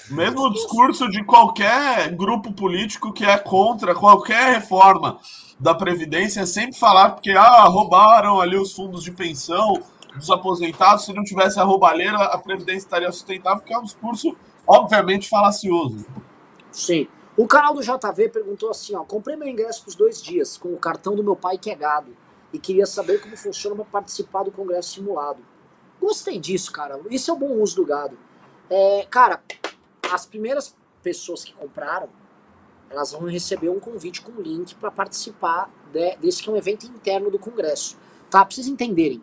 mesmo 0.09 0.53
discurso 0.53 1.09
de 1.09 1.23
qualquer 1.23 2.15
grupo 2.15 2.53
político 2.53 3.11
que 3.11 3.25
é 3.25 3.37
contra 3.37 3.93
qualquer 3.93 4.53
reforma 4.53 5.19
da 5.59 5.75
Previdência, 5.75 6.41
é 6.41 6.45
sempre 6.45 6.77
falar 6.77 7.11
porque 7.11 7.31
ah, 7.31 7.63
roubaram 7.63 8.39
ali 8.39 8.57
os 8.57 8.73
fundos 8.73 9.03
de 9.03 9.11
pensão 9.11 9.83
dos 10.15 10.29
aposentados, 10.29 11.05
se 11.05 11.13
não 11.13 11.23
tivesse 11.23 11.59
a 11.59 11.63
roubalheira, 11.63 12.17
a 12.17 12.37
Previdência 12.37 12.85
estaria 12.85 13.11
sustentável, 13.11 13.63
que 13.63 13.73
é 13.73 13.77
um 13.77 13.83
discurso, 13.83 14.37
obviamente, 14.65 15.27
falacioso. 15.27 16.05
Sim. 16.71 17.07
O 17.35 17.47
canal 17.47 17.73
do 17.73 17.81
JV 17.81 18.29
perguntou 18.29 18.69
assim: 18.69 18.95
ó, 18.95 19.03
comprei 19.03 19.35
meu 19.35 19.47
ingresso 19.47 19.81
para 19.81 19.89
os 19.89 19.95
dois 19.95 20.21
dias 20.21 20.55
com 20.55 20.69
o 20.69 20.77
cartão 20.77 21.15
do 21.15 21.23
meu 21.23 21.35
pai 21.35 21.57
que 21.57 21.71
é 21.71 21.75
gado 21.75 22.15
e 22.53 22.59
queria 22.59 22.85
saber 22.85 23.19
como 23.19 23.35
funciona 23.35 23.75
para 23.75 23.85
participar 23.85 24.43
do 24.43 24.51
congresso 24.51 24.93
simulado. 24.93 25.43
Gostei 25.99 26.39
disso, 26.39 26.71
cara. 26.71 27.01
Isso 27.09 27.31
é 27.31 27.33
o 27.33 27.37
bom 27.37 27.59
uso 27.61 27.77
do 27.77 27.85
gado. 27.85 28.17
É, 28.69 29.07
cara, 29.09 29.41
as 30.11 30.25
primeiras 30.25 30.75
pessoas 31.01 31.43
que 31.43 31.53
compraram, 31.53 32.07
elas 32.89 33.11
vão 33.11 33.23
receber 33.23 33.69
um 33.69 33.79
convite 33.79 34.21
com 34.21 34.39
link 34.39 34.75
para 34.75 34.91
participar 34.91 35.71
de, 35.91 36.15
desse 36.17 36.43
que 36.43 36.49
é 36.49 36.53
um 36.53 36.55
evento 36.55 36.85
interno 36.85 37.31
do 37.31 37.39
congresso. 37.39 37.97
Tá? 38.29 38.45
Pra 38.45 38.53
vocês 38.53 38.67
entenderem. 38.67 39.21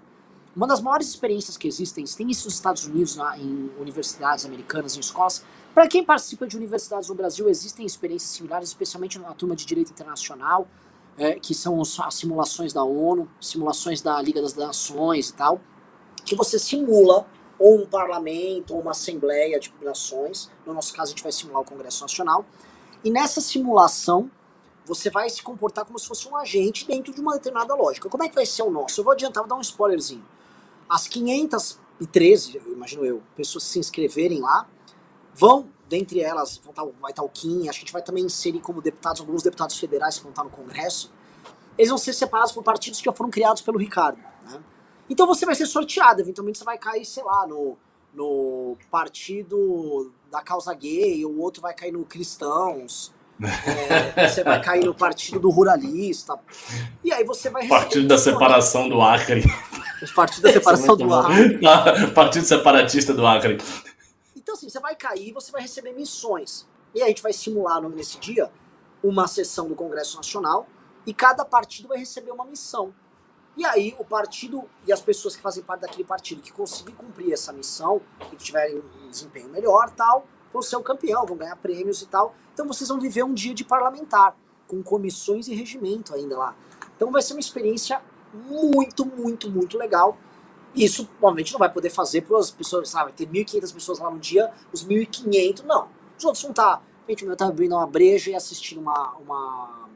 Uma 0.55 0.67
das 0.67 0.81
maiores 0.81 1.09
experiências 1.09 1.57
que 1.57 1.69
existem, 1.69 2.05
tem 2.05 2.29
isso 2.29 2.47
nos 2.47 2.55
Estados 2.55 2.85
Unidos, 2.85 3.15
na, 3.15 3.39
em 3.39 3.71
universidades 3.79 4.45
americanas, 4.45 4.97
em 4.97 5.01
escolas. 5.01 5.45
Para 5.73 5.87
quem 5.87 6.05
participa 6.05 6.47
de 6.47 6.57
universidades 6.57 7.09
no 7.09 7.15
Brasil, 7.15 7.49
existem 7.49 7.87
experiências 7.87 8.33
similares, 8.33 8.71
especialmente 8.71 9.17
na 9.21 9.33
turma 9.33 9.55
de 9.55 9.65
Direito 9.65 9.93
Internacional, 9.93 10.67
é, 11.21 11.39
que 11.39 11.55
são 11.55 11.83
as 11.83 12.15
simulações 12.15 12.73
da 12.73 12.83
ONU, 12.83 13.29
simulações 13.39 14.01
da 14.01 14.21
Liga 14.23 14.41
das 14.41 14.55
Nações 14.55 15.29
e 15.29 15.35
tal, 15.35 15.61
que 16.25 16.35
você 16.35 16.59
simula 16.59 17.27
ou 17.59 17.83
um 17.83 17.87
parlamento 17.87 18.75
ou 18.75 18.81
uma 18.81 18.93
assembleia 18.93 19.61
de 19.61 19.71
nações, 19.83 20.51
no 20.65 20.73
nosso 20.73 20.95
caso 20.95 21.09
a 21.09 21.15
gente 21.15 21.23
vai 21.23 21.31
simular 21.31 21.61
o 21.61 21.65
Congresso 21.65 22.01
Nacional, 22.01 22.47
e 23.05 23.11
nessa 23.11 23.43
simulação 23.43 24.31
você 24.87 25.11
vai 25.11 25.29
se 25.29 25.43
comportar 25.43 25.85
como 25.85 25.99
se 25.99 26.09
fosse 26.09 26.27
um 26.27 26.35
agente 26.35 26.87
dentro 26.87 27.13
de 27.13 27.21
uma 27.21 27.35
determinada 27.35 27.75
lógica. 27.75 28.09
Como 28.09 28.25
é 28.25 28.29
que 28.29 28.35
vai 28.35 28.47
ser 28.47 28.63
o 28.63 28.71
nosso? 28.71 28.99
Eu 28.99 29.05
vou 29.05 29.13
adiantar, 29.13 29.43
vou 29.43 29.49
dar 29.49 29.57
um 29.57 29.61
spoilerzinho. 29.61 30.25
As 30.89 31.07
513, 31.07 32.63
imagino 32.67 33.05
eu, 33.05 33.23
pessoas 33.37 33.65
se 33.65 33.79
inscreverem 33.79 34.41
lá, 34.41 34.67
vão 35.35 35.69
dentre 35.91 36.21
elas 36.21 36.59
tá 36.73 36.87
vai 37.01 37.11
estar 37.11 37.25
o 37.25 37.29
Kim, 37.29 37.69
a 37.69 37.73
gente 37.73 37.93
vai 37.93 38.01
também 38.01 38.25
inserir 38.25 38.61
como 38.61 38.81
deputados, 38.81 39.21
alguns 39.21 39.43
deputados 39.43 39.77
federais 39.77 40.17
que 40.17 40.23
vão 40.23 40.31
estar 40.31 40.45
no 40.45 40.51
Congresso. 40.51 41.13
Eles 41.77 41.89
vão 41.89 41.99
ser 41.99 42.13
separados 42.13 42.53
por 42.53 42.63
partidos 42.63 43.01
que 43.01 43.07
já 43.07 43.13
foram 43.13 43.29
criados 43.29 43.61
pelo 43.61 43.77
Ricardo. 43.77 44.19
Né? 44.49 44.61
Então 45.09 45.27
você 45.27 45.45
vai 45.45 45.57
ser 45.57 45.67
sorteado, 45.67 46.21
eventualmente 46.21 46.59
você 46.59 46.65
vai 46.65 46.79
cair, 46.79 47.05
sei 47.05 47.25
lá, 47.25 47.45
no, 47.45 47.77
no 48.15 48.77
partido 48.89 50.13
da 50.31 50.41
causa 50.41 50.73
gay, 50.75 51.25
o 51.27 51.41
outro 51.41 51.61
vai 51.61 51.75
cair 51.75 51.91
no 51.91 52.05
Cristãos. 52.05 53.13
É, 53.43 54.29
você 54.29 54.45
vai 54.45 54.61
cair 54.63 54.85
no 54.85 54.95
partido 54.95 55.41
do 55.41 55.51
ruralista. 55.51 56.39
E 57.03 57.13
aí 57.13 57.25
você 57.25 57.51
vai 57.51 57.67
Partido 57.67 58.07
da 58.07 58.19
separação 58.19 58.89
do 58.89 59.01
Acre. 59.01 59.43
Partido 60.15 60.43
da 60.43 60.53
separação 60.53 60.97
do 60.97 61.13
Acre. 61.13 61.59
Partido 62.15 62.45
separatista 62.45 63.15
do 63.15 63.27
Acre. 63.27 63.59
Então, 64.41 64.55
assim, 64.55 64.71
você 64.71 64.81
vai 64.81 64.97
cair 64.97 65.33
você 65.35 65.53
vai 65.53 65.61
receber 65.61 65.93
missões. 65.93 66.67
E 66.95 67.03
a 67.03 67.07
gente 67.07 67.23
vai 67.23 67.33
simular 67.33 67.81
nesse 67.91 68.19
dia 68.19 68.51
uma 69.03 69.29
sessão 69.29 69.69
do 69.69 69.75
Congresso 69.75 70.17
Nacional 70.17 70.67
e 71.07 71.13
cada 71.13 71.45
partido 71.45 71.89
vai 71.89 71.99
receber 71.99 72.31
uma 72.31 72.45
missão. 72.47 72.95
E 73.57 73.65
aí 73.67 73.95
o 73.99 74.05
partido 74.05 74.65
e 74.87 74.93
as 74.93 75.01
pessoas 75.01 75.37
que 75.37 75.43
fazem 75.43 75.63
parte 75.63 75.83
daquele 75.83 76.05
partido 76.05 76.41
que 76.41 76.53
conseguir 76.53 76.93
cumprir 76.93 77.33
essa 77.33 77.53
missão 77.53 78.01
e 78.33 78.37
que 78.37 78.45
tiverem 78.45 78.79
um 78.79 79.11
desempenho 79.11 79.49
melhor, 79.51 79.91
tal, 79.91 80.27
vão 80.53 80.63
ser 80.63 80.77
o 80.77 80.83
campeão, 80.83 81.27
vão 81.27 81.37
ganhar 81.37 81.57
prêmios 81.57 82.01
e 82.01 82.07
tal. 82.07 82.35
Então 82.55 82.67
vocês 82.67 82.89
vão 82.89 82.99
viver 82.99 83.23
um 83.23 83.35
dia 83.35 83.53
de 83.53 83.65
parlamentar 83.65 84.35
com 84.67 84.83
comissões 84.83 85.49
e 85.49 85.55
regimento 85.55 86.15
ainda 86.15 86.39
lá. 86.39 86.57
Então 86.97 87.11
vai 87.11 87.21
ser 87.21 87.35
uma 87.35 87.41
experiência 87.41 88.01
muito, 88.33 89.05
muito, 89.05 89.51
muito 89.51 89.77
legal 89.77 90.17
isso, 90.75 91.09
obviamente, 91.21 91.53
não 91.53 91.59
vai 91.59 91.73
poder 91.73 91.91
fazer 91.91 92.23
para 92.23 92.39
as 92.39 92.51
pessoas, 92.51 92.89
sabe? 92.89 93.13
Ter 93.13 93.27
1.500 93.27 93.75
pessoas 93.75 93.99
lá 93.99 94.11
no 94.11 94.19
dia, 94.19 94.53
os 94.73 94.87
1.500, 94.87 95.65
não. 95.65 95.89
Os 96.17 96.25
outros 96.25 96.43
vão 96.43 96.51
estar, 96.51 96.77
tá, 96.77 96.83
gente, 97.09 97.25
meu 97.25 97.37
tá 97.37 97.47
abrindo 97.47 97.75
uma 97.75 97.87
breja 97.87 98.31
e 98.31 98.35
assistindo 98.35 98.81
uma, 98.81 99.17
uma, 99.17 99.89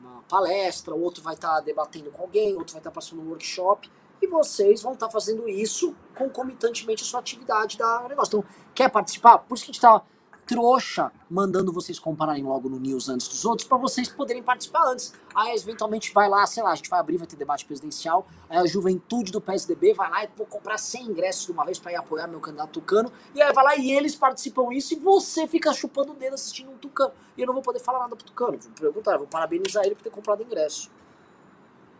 uma 0.00 0.22
palestra, 0.28 0.94
o 0.94 1.00
outro 1.00 1.22
vai 1.22 1.34
estar 1.34 1.56
tá 1.56 1.60
debatendo 1.60 2.10
com 2.10 2.22
alguém, 2.22 2.56
outro 2.56 2.72
vai 2.72 2.80
estar 2.80 2.90
tá 2.90 2.94
passando 2.94 3.22
um 3.22 3.28
workshop, 3.28 3.90
e 4.20 4.26
vocês 4.26 4.82
vão 4.82 4.94
estar 4.94 5.06
tá 5.06 5.12
fazendo 5.12 5.48
isso 5.48 5.94
concomitantemente 6.14 7.02
à 7.02 7.06
sua 7.06 7.20
atividade 7.20 7.78
da 7.78 8.06
negócio. 8.08 8.38
Então, 8.38 8.50
quer 8.74 8.90
participar? 8.90 9.38
Por 9.38 9.54
isso 9.54 9.64
que 9.64 9.70
a 9.70 9.72
gente 9.72 9.84
está 9.84 10.02
trouxa 10.46 11.10
mandando 11.28 11.72
vocês 11.72 11.98
compararem 11.98 12.44
logo 12.44 12.68
no 12.68 12.78
news 12.78 13.08
antes 13.08 13.26
dos 13.26 13.44
outros 13.44 13.66
para 13.66 13.76
vocês 13.76 14.08
poderem 14.08 14.42
participar 14.42 14.84
antes. 14.86 15.12
Aí 15.34 15.54
eventualmente 15.56 16.12
vai 16.14 16.28
lá, 16.28 16.46
sei 16.46 16.62
lá, 16.62 16.70
a 16.70 16.74
gente 16.76 16.88
vai 16.88 17.00
abrir, 17.00 17.16
vai 17.16 17.26
ter 17.26 17.36
debate 17.36 17.64
presidencial, 17.64 18.26
aí 18.48 18.58
a 18.58 18.66
juventude 18.66 19.32
do 19.32 19.40
PSDB 19.40 19.92
vai 19.92 20.08
lá 20.08 20.24
e 20.24 20.28
vou 20.36 20.46
comprar 20.46 20.78
100 20.78 21.06
ingressos 21.06 21.46
de 21.46 21.52
uma 21.52 21.64
vez 21.64 21.78
para 21.78 21.92
ir 21.92 21.96
apoiar 21.96 22.28
meu 22.28 22.40
candidato 22.40 22.70
tucano, 22.70 23.12
e 23.34 23.42
aí 23.42 23.52
vai 23.52 23.64
lá 23.64 23.76
e 23.76 23.90
eles 23.90 24.14
participam 24.14 24.72
isso 24.72 24.94
e 24.94 24.96
você 24.96 25.48
fica 25.48 25.72
chupando 25.72 26.12
o 26.12 26.14
dedo 26.14 26.34
assistindo 26.34 26.70
um 26.70 26.78
tucano. 26.78 27.12
E 27.36 27.40
eu 27.40 27.46
não 27.46 27.54
vou 27.54 27.62
poder 27.62 27.80
falar 27.80 27.98
nada 27.98 28.14
pro 28.14 28.24
tucano, 28.24 28.56
vou 28.58 28.72
perguntar, 28.72 29.18
vou 29.18 29.26
parabenizar 29.26 29.84
ele 29.84 29.96
por 29.96 30.02
ter 30.02 30.10
comprado 30.10 30.42
ingresso. 30.42 30.90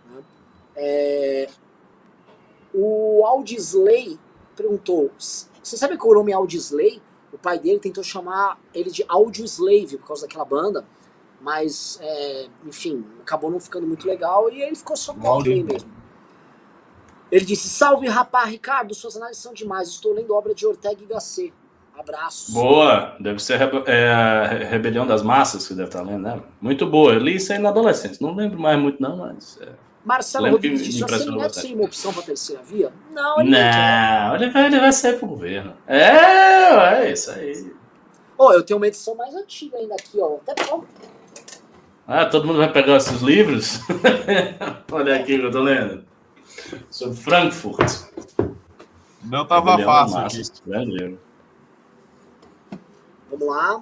Né? 0.06 0.22
É... 0.76 1.50
O 2.72 3.24
Aldisley 3.24 4.20
perguntou, 4.54 5.10
você 5.18 5.76
sabe 5.76 5.96
qual 5.96 6.12
é 6.12 6.14
o 6.14 6.18
nome 6.18 6.32
Aldisley? 6.32 7.02
O 7.36 7.38
pai 7.38 7.58
dele 7.58 7.78
tentou 7.78 8.02
chamar 8.02 8.58
ele 8.74 8.90
de 8.90 9.04
Audio 9.06 9.44
Slave 9.44 9.98
por 9.98 10.08
causa 10.08 10.22
daquela 10.22 10.44
banda, 10.44 10.86
mas, 11.38 11.98
é, 12.00 12.46
enfim, 12.66 13.04
acabou 13.20 13.50
não 13.50 13.60
ficando 13.60 13.86
muito 13.86 14.06
legal 14.08 14.50
e 14.50 14.62
ele 14.62 14.74
ficou 14.74 14.96
só 14.96 15.12
com 15.12 15.28
Audio 15.28 15.64
mesmo. 15.64 15.90
Ele 17.30 17.44
disse: 17.44 17.68
Salve, 17.68 18.08
rapaz, 18.08 18.48
Ricardo, 18.48 18.94
suas 18.94 19.16
análises 19.16 19.42
são 19.42 19.52
demais. 19.52 19.88
Estou 19.88 20.14
lendo 20.14 20.34
obra 20.34 20.54
de 20.54 20.66
Ortega 20.66 21.02
y 21.02 21.06
Gasset. 21.06 21.52
Abraços. 21.98 22.54
Boa, 22.54 23.16
deve 23.20 23.42
ser 23.42 23.60
é, 23.86 24.10
a 24.10 24.44
Rebelião 24.44 25.06
das 25.06 25.22
Massas 25.22 25.66
que 25.66 25.74
deve 25.74 25.88
estar 25.88 26.02
lendo, 26.02 26.22
né? 26.22 26.42
Muito 26.60 26.86
boa. 26.86 27.12
Eu 27.12 27.20
li 27.20 27.36
isso 27.36 27.52
aí 27.52 27.58
na 27.58 27.70
adolescência. 27.70 28.18
Não 28.20 28.34
lembro 28.34 28.58
mais 28.58 28.78
muito, 28.78 29.00
não, 29.00 29.16
mas. 29.16 29.58
É... 29.60 29.68
Marcelo 30.06 30.48
Rodrigues 30.48 30.84
disse: 30.84 31.04
seria 31.52 31.74
uma 31.74 31.84
opção 31.84 32.12
para 32.12 32.22
a 32.22 32.26
terceira 32.26 32.62
via? 32.62 32.92
Não, 33.10 33.40
ele 33.40 33.50
não. 33.50 34.36
Ele 34.36 34.50
vai, 34.50 34.66
ele 34.66 34.78
vai 34.78 34.92
sair 34.92 35.18
para 35.18 35.26
o 35.26 35.28
governo. 35.28 35.76
É, 35.84 37.02
é 37.02 37.12
isso 37.12 37.28
aí. 37.32 37.74
Oh, 38.38 38.52
eu 38.52 38.62
tenho 38.62 38.76
uma 38.76 38.86
edição 38.86 39.16
mais 39.16 39.34
antiga 39.34 39.76
ainda 39.76 39.94
aqui, 39.94 40.20
ó. 40.20 40.36
Até 40.46 40.64
bom. 40.64 40.84
Ah, 42.06 42.24
todo 42.24 42.46
mundo 42.46 42.58
vai 42.58 42.72
pegar 42.72 42.98
esses 42.98 43.20
livros? 43.20 43.80
Olha 44.92 45.16
aqui 45.16 45.38
que 45.38 45.44
eu 45.44 45.50
tô 45.50 45.60
lendo. 45.60 46.04
Sobre 46.88 47.16
Frankfurt. 47.16 48.04
Não 49.24 49.44
tava 49.44 49.76
fácil. 49.82 50.18
Aqui. 50.18 51.18
Vamos 53.28 53.48
lá. 53.48 53.80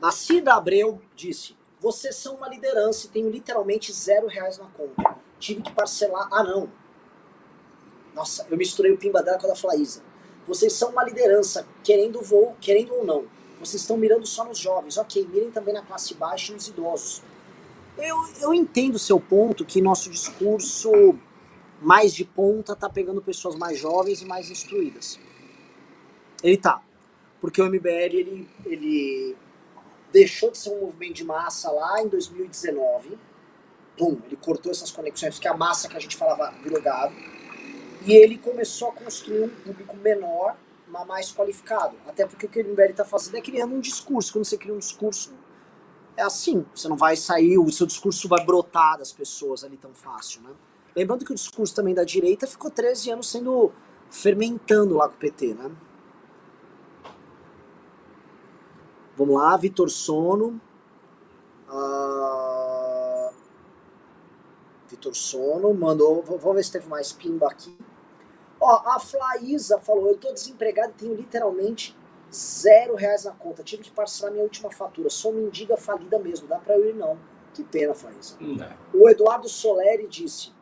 A 0.00 0.12
Cida 0.12 0.54
Abreu 0.54 1.02
disse: 1.16 1.56
Vocês 1.82 2.14
são 2.14 2.36
uma 2.36 2.48
liderança 2.48 3.06
e 3.06 3.10
tenho 3.10 3.28
literalmente 3.28 3.92
zero 3.92 4.28
reais 4.28 4.56
na 4.56 4.66
conta. 4.66 5.16
Tive 5.40 5.62
que 5.62 5.72
parcelar. 5.72 6.28
Ah, 6.30 6.44
não. 6.44 6.70
Nossa, 8.14 8.46
eu 8.48 8.56
misturei 8.56 8.92
o 8.92 8.96
pimba 8.96 9.20
dela 9.20 9.36
com 9.36 9.46
a 9.46 9.50
da 9.50 9.56
Flaísa. 9.56 10.00
Vocês 10.46 10.72
são 10.74 10.90
uma 10.90 11.02
liderança, 11.02 11.66
querendo, 11.82 12.22
voo, 12.22 12.56
querendo 12.60 12.94
ou 12.94 13.04
não. 13.04 13.24
Vocês 13.58 13.82
estão 13.82 13.96
mirando 13.96 14.24
só 14.26 14.44
nos 14.44 14.58
jovens. 14.58 14.96
Ok, 14.96 15.26
mirem 15.26 15.50
também 15.50 15.74
na 15.74 15.82
classe 15.82 16.14
baixa 16.14 16.52
e 16.52 16.54
nos 16.54 16.68
idosos. 16.68 17.20
Eu, 17.98 18.16
eu 18.40 18.54
entendo 18.54 18.94
o 18.94 19.00
seu 19.00 19.18
ponto 19.18 19.64
que 19.64 19.80
nosso 19.82 20.08
discurso 20.08 21.18
mais 21.80 22.14
de 22.14 22.24
ponta 22.24 22.76
tá 22.76 22.88
pegando 22.88 23.20
pessoas 23.20 23.56
mais 23.56 23.76
jovens 23.76 24.22
e 24.22 24.24
mais 24.24 24.48
instruídas. 24.50 25.18
Ele 26.44 26.56
tá 26.56 26.80
porque 27.42 27.60
o 27.60 27.66
MBL 27.66 28.14
ele, 28.14 28.48
ele 28.64 29.36
deixou 30.12 30.50
de 30.50 30.58
ser 30.58 30.70
um 30.70 30.80
movimento 30.82 31.14
de 31.14 31.24
massa 31.24 31.70
lá 31.70 32.02
em 32.02 32.08
2019. 32.08 33.18
Pum, 33.96 34.18
ele 34.24 34.36
cortou 34.36 34.70
essas 34.70 34.90
conexões, 34.90 35.38
que 35.38 35.48
a 35.48 35.56
massa 35.56 35.88
que 35.88 35.96
a 35.96 36.00
gente 36.00 36.16
falava 36.16 36.52
virou 36.62 36.80
gado. 36.80 37.14
E 38.04 38.12
ele 38.12 38.36
começou 38.36 38.88
a 38.88 38.92
construir 38.92 39.44
um 39.44 39.48
público 39.48 39.96
menor, 39.96 40.56
mas 40.88 41.06
mais 41.06 41.32
qualificado. 41.32 41.96
Até 42.06 42.26
porque 42.26 42.46
o 42.46 42.48
que 42.48 42.60
o 42.60 42.64
MBL 42.64 42.90
está 42.90 43.04
fazendo 43.04 43.36
é 43.36 43.40
criando 43.40 43.74
um 43.74 43.80
discurso. 43.80 44.32
Quando 44.32 44.44
você 44.44 44.58
cria 44.58 44.74
um 44.74 44.78
discurso, 44.78 45.32
é 46.16 46.22
assim. 46.22 46.66
Você 46.74 46.88
não 46.88 46.96
vai 46.96 47.16
sair, 47.16 47.58
o 47.58 47.70
seu 47.70 47.86
discurso 47.86 48.28
vai 48.28 48.44
brotar 48.44 48.98
das 48.98 49.12
pessoas 49.12 49.64
ali 49.64 49.76
tão 49.76 49.94
fácil, 49.94 50.42
né? 50.42 50.50
Lembrando 50.94 51.24
que 51.24 51.32
o 51.32 51.34
discurso 51.34 51.74
também 51.74 51.94
da 51.94 52.04
direita 52.04 52.46
ficou 52.46 52.70
13 52.70 53.12
anos 53.12 53.30
sendo 53.30 53.72
fermentando 54.10 54.94
lá 54.94 55.08
com 55.08 55.14
o 55.14 55.18
PT, 55.18 55.54
né? 55.54 55.70
Vamos 59.16 59.34
lá, 59.34 59.56
Vitor 59.56 59.90
Sono. 59.90 60.60
Uh, 61.68 63.34
Vitor 64.88 65.14
Sono 65.14 65.72
mandou. 65.74 66.22
Vamos 66.22 66.54
ver 66.56 66.64
se 66.64 66.72
teve 66.72 66.88
mais 66.88 67.12
pimba 67.12 67.46
aqui. 67.46 67.76
Ó, 68.60 68.82
a 68.86 68.98
Flaísa 68.98 69.78
falou: 69.78 70.08
Eu 70.08 70.16
tô 70.16 70.32
desempregado 70.32 70.90
e 70.90 70.94
tenho 70.94 71.14
literalmente 71.14 71.96
zero 72.32 72.94
reais 72.94 73.24
na 73.24 73.32
conta. 73.32 73.62
Tive 73.62 73.82
que 73.82 73.90
parcelar 73.90 74.32
minha 74.32 74.44
última 74.44 74.70
fatura. 74.70 75.10
Sou 75.10 75.32
mendiga 75.32 75.76
falida 75.76 76.18
mesmo. 76.18 76.48
Dá 76.48 76.58
pra 76.58 76.76
eu 76.76 76.88
ir, 76.88 76.94
não. 76.94 77.18
Que 77.52 77.62
pena, 77.62 77.94
Flaísa. 77.94 78.36
O 78.94 79.08
Eduardo 79.08 79.48
Soleri 79.48 80.06
disse: 80.06 80.52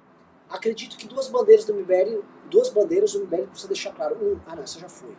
Acredito 0.48 0.96
que 0.96 1.06
duas 1.06 1.28
bandeiras 1.28 1.64
do 1.64 1.74
MBL, 1.74 2.24
duas 2.50 2.68
bandeiras 2.70 3.12
do 3.12 3.20
MBL 3.20 3.46
precisa 3.46 3.68
deixar 3.68 3.92
claro. 3.92 4.16
Um, 4.16 4.40
ah, 4.46 4.56
não, 4.56 4.64
essa 4.64 4.80
já 4.80 4.88
foi. 4.88 5.16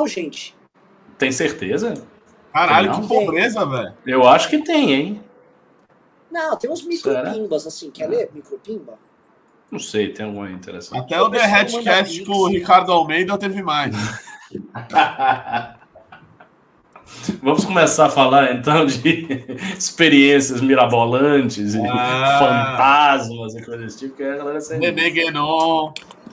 Não, 0.00 0.08
gente. 0.08 0.56
Tem 1.18 1.30
certeza? 1.30 1.92
Caralho, 2.52 2.92
tem, 2.92 3.02
que 3.02 3.08
pobreza, 3.08 3.66
velho. 3.66 3.92
Eu 4.06 4.26
acho 4.26 4.48
que 4.48 4.58
tem, 4.58 4.92
hein? 4.92 5.22
Não, 6.30 6.56
tem 6.56 6.70
uns 6.70 6.82
micropimbas, 6.82 7.66
assim. 7.66 7.90
Quer 7.90 8.08
ler 8.08 8.30
micropimba? 8.32 8.98
Não 9.70 9.78
sei, 9.78 10.12
tem 10.12 10.24
alguma 10.26 10.50
interessante. 10.50 10.98
Até 11.00 11.20
o 11.20 11.30
The 11.30 11.44
Hatcast 11.44 12.24
com 12.24 12.32
o 12.32 12.48
Ricardo 12.48 12.90
Almeida 12.92 13.36
teve 13.36 13.62
mais. 13.62 13.94
Vamos 17.42 17.64
começar 17.64 18.06
a 18.06 18.10
falar 18.10 18.52
então 18.54 18.86
de 18.86 19.44
experiências 19.76 20.60
mirabolantes 20.60 21.74
e 21.74 21.86
ah. 21.86 22.38
fantasmas 22.38 23.54
e 23.54 23.64
coisas 23.64 23.84
desse 23.84 23.98
tipo, 23.98 24.16
que 24.16 24.22
a 24.22 24.36
galera 24.36 24.60
sempre. 24.60 24.86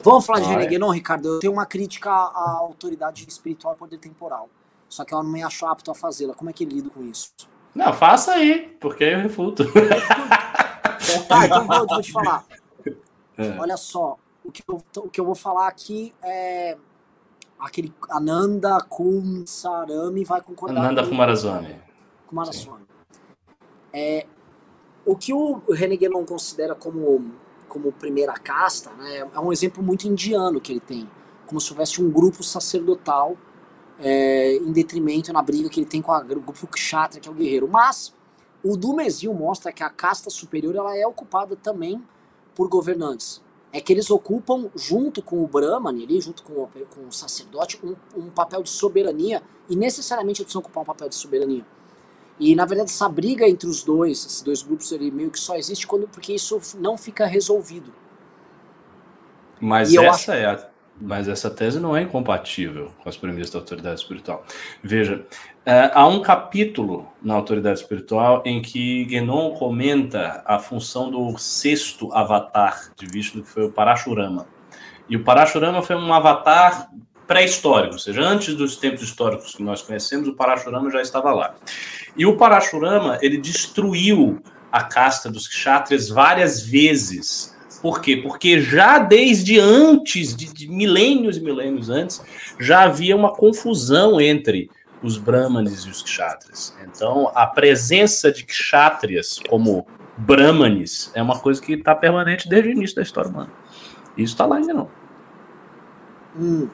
Vamos 0.07 0.25
falar 0.25 0.39
de 0.39 0.67
Guénon, 0.67 0.89
Ricardo? 0.91 1.27
Eu 1.27 1.39
tenho 1.39 1.51
uma 1.51 1.65
crítica 1.65 2.09
à 2.09 2.59
autoridade 2.61 3.25
espiritual 3.27 3.73
e 3.73 3.77
poder 3.77 3.97
temporal. 3.97 4.47
Só 4.87 5.03
que 5.03 5.13
ela 5.13 5.21
não 5.21 5.29
me 5.29 5.43
achou 5.43 5.67
apto 5.67 5.91
a 5.91 5.95
fazê-la. 5.95 6.33
Como 6.33 6.49
é 6.49 6.53
que 6.53 6.63
lido 6.63 6.89
com 6.89 7.03
isso? 7.03 7.33
Não, 7.75 7.91
faça 7.91 8.31
aí, 8.31 8.73
porque 8.79 9.03
eu 9.03 9.19
refuto. 9.19 9.65
tá, 11.27 11.45
então 11.45 11.67
vou, 11.67 11.85
vou 11.85 12.01
te 12.01 12.13
falar. 12.13 12.45
É. 13.37 13.57
Olha 13.59 13.75
só, 13.75 14.17
o 14.45 14.51
que, 14.51 14.63
eu, 14.65 14.81
o 14.95 15.09
que 15.09 15.19
eu 15.19 15.25
vou 15.25 15.35
falar 15.35 15.67
aqui 15.67 16.13
é 16.23 16.77
aquele 17.59 17.93
Ananda 18.09 18.79
Kumsarami 18.87 20.23
vai 20.23 20.41
concordar 20.41 20.79
Ananda 20.79 21.03
com 21.03 21.09
Kumarazwami. 21.09 21.75
Kumarazwami. 22.27 22.85
É, 23.91 24.25
o 25.05 25.17
que 25.17 25.33
o 25.33 25.61
René 25.69 25.97
Guénon 25.97 26.25
considera 26.25 26.75
como 26.75 27.33
como 27.67 27.91
primeira 27.91 28.33
casta, 28.33 28.91
né, 28.93 29.27
é 29.33 29.39
um 29.39 29.51
exemplo 29.51 29.83
muito 29.83 30.07
indiano 30.07 30.59
que 30.59 30.71
ele 30.71 30.79
tem, 30.79 31.09
como 31.45 31.59
se 31.61 31.71
houvesse 31.71 32.01
um 32.01 32.09
grupo 32.09 32.43
sacerdotal 32.43 33.37
é, 33.99 34.55
em 34.55 34.71
detrimento 34.71 35.31
na 35.33 35.41
briga 35.41 35.69
que 35.69 35.79
ele 35.79 35.87
tem 35.87 36.01
com 36.01 36.11
o 36.11 36.23
grupo 36.23 36.67
Kshatriya, 36.67 37.21
que 37.21 37.27
é 37.27 37.31
o 37.31 37.35
guerreiro. 37.35 37.67
Mas 37.67 38.13
o 38.63 38.75
Dumesil 38.75 39.33
mostra 39.33 39.71
que 39.71 39.83
a 39.83 39.89
casta 39.89 40.29
superior 40.29 40.75
ela 40.75 40.97
é 40.97 41.05
ocupada 41.05 41.55
também 41.55 42.01
por 42.55 42.67
governantes. 42.67 43.41
É 43.71 43.81
que 43.81 43.91
eles 43.91 44.09
ocupam, 44.09 44.69
junto 44.75 45.21
com 45.21 45.43
o 45.43 45.47
Brahman, 45.47 46.03
ali, 46.03 46.19
junto 46.21 46.41
com 46.43 46.53
o, 46.53 46.69
com 46.93 47.07
o 47.07 47.11
sacerdote, 47.11 47.79
um, 47.83 47.95
um 48.15 48.29
papel 48.29 48.63
de 48.63 48.69
soberania, 48.69 49.43
e 49.69 49.75
necessariamente 49.75 50.41
eles 50.41 50.45
precisam 50.45 50.61
ocupar 50.61 50.83
um 50.83 50.85
papel 50.85 51.09
de 51.09 51.15
soberania. 51.15 51.65
E 52.39 52.55
na 52.55 52.65
verdade 52.65 52.91
essa 52.91 53.09
briga 53.09 53.47
entre 53.47 53.67
os 53.67 53.83
dois, 53.83 54.25
esses 54.25 54.41
dois 54.41 54.61
grupos, 54.61 54.91
ele 54.91 55.09
meio 55.11 55.31
que 55.31 55.39
só 55.39 55.55
existe 55.55 55.87
quando 55.87 56.07
porque 56.07 56.33
isso 56.33 56.59
não 56.79 56.97
fica 56.97 57.25
resolvido. 57.25 57.93
Mas 59.59 59.91
e 59.91 59.97
essa 59.97 60.09
acho... 60.09 60.31
é 60.31 60.45
a, 60.45 60.69
mas 60.99 61.27
essa 61.27 61.49
tese 61.49 61.79
não 61.79 61.95
é 61.95 62.01
incompatível 62.01 62.91
com 63.01 63.09
as 63.09 63.17
premissas 63.17 63.51
da 63.51 63.59
autoridade 63.59 63.99
espiritual. 63.99 64.43
Veja, 64.83 65.25
é, 65.65 65.91
há 65.93 66.07
um 66.07 66.21
capítulo 66.21 67.07
na 67.21 67.33
autoridade 67.33 67.79
espiritual 67.79 68.41
em 68.45 68.61
que 68.61 69.05
Guénon 69.05 69.51
comenta 69.51 70.43
a 70.45 70.59
função 70.59 71.11
do 71.11 71.37
sexto 71.37 72.11
avatar 72.13 72.91
de 72.95 73.05
Vishnu, 73.05 73.43
que 73.43 73.49
foi 73.49 73.65
o 73.65 73.71
Parashurama. 73.71 74.47
E 75.09 75.15
o 75.15 75.23
Parashurama 75.23 75.81
foi 75.81 75.95
um 75.95 76.13
avatar 76.13 76.89
pré-histórico, 77.27 77.93
ou 77.93 77.99
seja, 77.99 78.21
antes 78.21 78.55
dos 78.55 78.77
tempos 78.77 79.03
históricos 79.03 79.53
que 79.53 79.61
nós 79.61 79.81
conhecemos, 79.81 80.27
o 80.27 80.33
Parashurama 80.33 80.89
já 80.89 81.01
estava 81.01 81.31
lá. 81.33 81.55
E 82.15 82.25
o 82.25 82.37
Parashurama, 82.37 83.19
ele 83.21 83.37
destruiu 83.37 84.41
a 84.71 84.83
casta 84.83 85.29
dos 85.29 85.47
kshatriyas 85.47 86.09
várias 86.09 86.61
vezes. 86.61 87.55
Por 87.81 88.01
quê? 88.01 88.17
Porque 88.17 88.61
já 88.61 88.97
desde 88.97 89.59
antes, 89.59 90.35
de, 90.35 90.51
de 90.51 90.67
milênios 90.67 91.37
e 91.37 91.41
milênios 91.41 91.89
antes, 91.89 92.21
já 92.59 92.83
havia 92.83 93.15
uma 93.15 93.33
confusão 93.33 94.19
entre 94.19 94.69
os 95.03 95.17
brahmanes 95.17 95.83
e 95.83 95.89
os 95.89 96.01
kshatriyas. 96.01 96.75
Então, 96.83 97.31
a 97.35 97.45
presença 97.45 98.31
de 98.31 98.43
kshatriyas 98.45 99.39
como 99.47 99.85
brahmanes 100.17 101.11
é 101.13 101.21
uma 101.21 101.39
coisa 101.39 101.61
que 101.61 101.73
está 101.73 101.93
permanente 101.93 102.49
desde 102.49 102.69
o 102.69 102.71
início 102.71 102.95
da 102.95 103.03
história 103.03 103.29
humana. 103.29 103.51
Isso 104.17 104.33
está 104.33 104.45
lá 104.45 104.55
ainda 104.55 104.73
não. 104.73 104.89
Hum. 106.35 106.69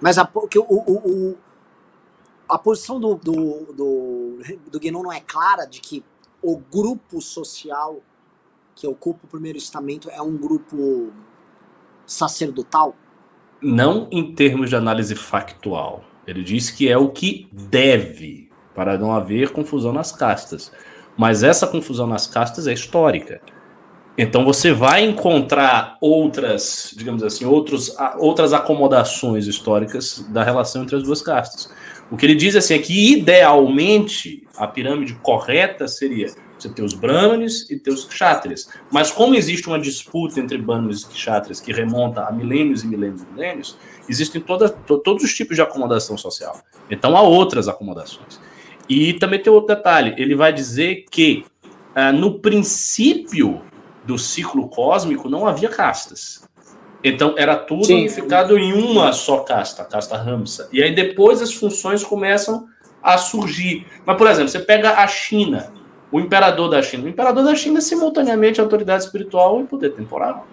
Mas 0.00 0.18
a, 0.18 0.30
que 0.48 0.58
o, 0.58 0.64
o, 0.64 1.30
o, 1.32 1.38
a 2.48 2.58
posição 2.58 3.00
do, 3.00 3.14
do, 3.16 3.72
do, 3.72 4.38
do 4.70 4.80
Guénon 4.80 5.02
não 5.02 5.12
é 5.12 5.20
clara 5.20 5.66
de 5.66 5.80
que 5.80 6.04
o 6.42 6.56
grupo 6.56 7.20
social 7.20 8.00
que 8.74 8.86
ocupa 8.86 9.20
o 9.24 9.28
primeiro 9.28 9.58
estamento 9.58 10.08
é 10.08 10.22
um 10.22 10.36
grupo 10.36 11.10
sacerdotal? 12.06 12.94
Não 13.60 14.06
em 14.10 14.34
termos 14.34 14.70
de 14.70 14.76
análise 14.76 15.14
factual. 15.16 16.04
Ele 16.26 16.44
diz 16.44 16.70
que 16.70 16.88
é 16.88 16.96
o 16.96 17.08
que 17.08 17.48
deve, 17.52 18.48
para 18.74 18.96
não 18.96 19.12
haver 19.12 19.50
confusão 19.50 19.92
nas 19.92 20.12
castas. 20.12 20.70
Mas 21.16 21.42
essa 21.42 21.66
confusão 21.66 22.06
nas 22.06 22.26
castas 22.26 22.68
é 22.68 22.72
histórica. 22.72 23.40
Então 24.20 24.44
você 24.44 24.72
vai 24.72 25.04
encontrar 25.04 25.96
outras, 26.00 26.92
digamos 26.96 27.22
assim, 27.22 27.44
outros, 27.44 27.94
outras 28.18 28.52
acomodações 28.52 29.46
históricas 29.46 30.26
da 30.30 30.42
relação 30.42 30.82
entre 30.82 30.96
as 30.96 31.04
duas 31.04 31.22
castas. 31.22 31.72
O 32.10 32.16
que 32.16 32.26
ele 32.26 32.34
diz 32.34 32.56
assim 32.56 32.74
é 32.74 32.78
que 32.80 33.12
idealmente 33.12 34.42
a 34.56 34.66
pirâmide 34.66 35.14
correta 35.22 35.86
seria 35.86 36.26
você 36.58 36.68
ter 36.68 36.82
os 36.82 36.94
brahmanes 36.94 37.70
e 37.70 37.78
ter 37.78 37.92
os 37.92 38.04
kshatriyas. 38.04 38.68
Mas 38.90 39.12
como 39.12 39.36
existe 39.36 39.68
uma 39.68 39.78
disputa 39.78 40.40
entre 40.40 40.58
brahmanes 40.58 41.02
e 41.02 41.08
kshatriyas 41.10 41.60
que 41.60 41.72
remonta 41.72 42.22
a 42.22 42.32
milênios 42.32 42.82
e 42.82 42.88
milênios 42.88 43.22
e 43.22 43.32
milênios, 43.32 43.78
existem 44.08 44.40
toda, 44.40 44.68
to, 44.68 44.98
todos 44.98 45.22
os 45.22 45.32
tipos 45.32 45.54
de 45.54 45.62
acomodação 45.62 46.18
social. 46.18 46.60
Então 46.90 47.16
há 47.16 47.22
outras 47.22 47.68
acomodações. 47.68 48.40
E 48.88 49.12
também 49.12 49.40
tem 49.40 49.52
outro 49.52 49.76
detalhe, 49.76 50.14
ele 50.18 50.34
vai 50.34 50.52
dizer 50.52 51.04
que 51.08 51.44
ah, 51.94 52.10
no 52.10 52.40
princípio 52.40 53.62
do 54.08 54.18
ciclo 54.18 54.66
cósmico 54.68 55.28
não 55.28 55.46
havia 55.46 55.68
castas. 55.68 56.42
Então 57.04 57.34
era 57.36 57.54
tudo 57.54 57.84
Sim. 57.84 57.98
unificado 57.98 58.58
em 58.58 58.72
uma 58.72 59.12
só 59.12 59.40
casta, 59.40 59.82
a 59.82 59.84
casta 59.84 60.16
Ramsa. 60.16 60.66
E 60.72 60.82
aí 60.82 60.94
depois 60.94 61.42
as 61.42 61.52
funções 61.52 62.02
começam 62.02 62.66
a 63.02 63.18
surgir. 63.18 63.86
Mas, 64.06 64.16
por 64.16 64.26
exemplo, 64.26 64.48
você 64.48 64.60
pega 64.60 64.94
a 64.94 65.06
China, 65.06 65.70
o 66.10 66.18
imperador 66.18 66.70
da 66.70 66.80
China. 66.80 67.04
O 67.04 67.08
imperador 67.08 67.44
da 67.44 67.54
China 67.54 67.78
é 67.78 67.82
simultaneamente 67.82 68.62
autoridade 68.62 69.04
espiritual 69.04 69.60
e 69.60 69.64
poder 69.64 69.90
temporal. 69.90 70.46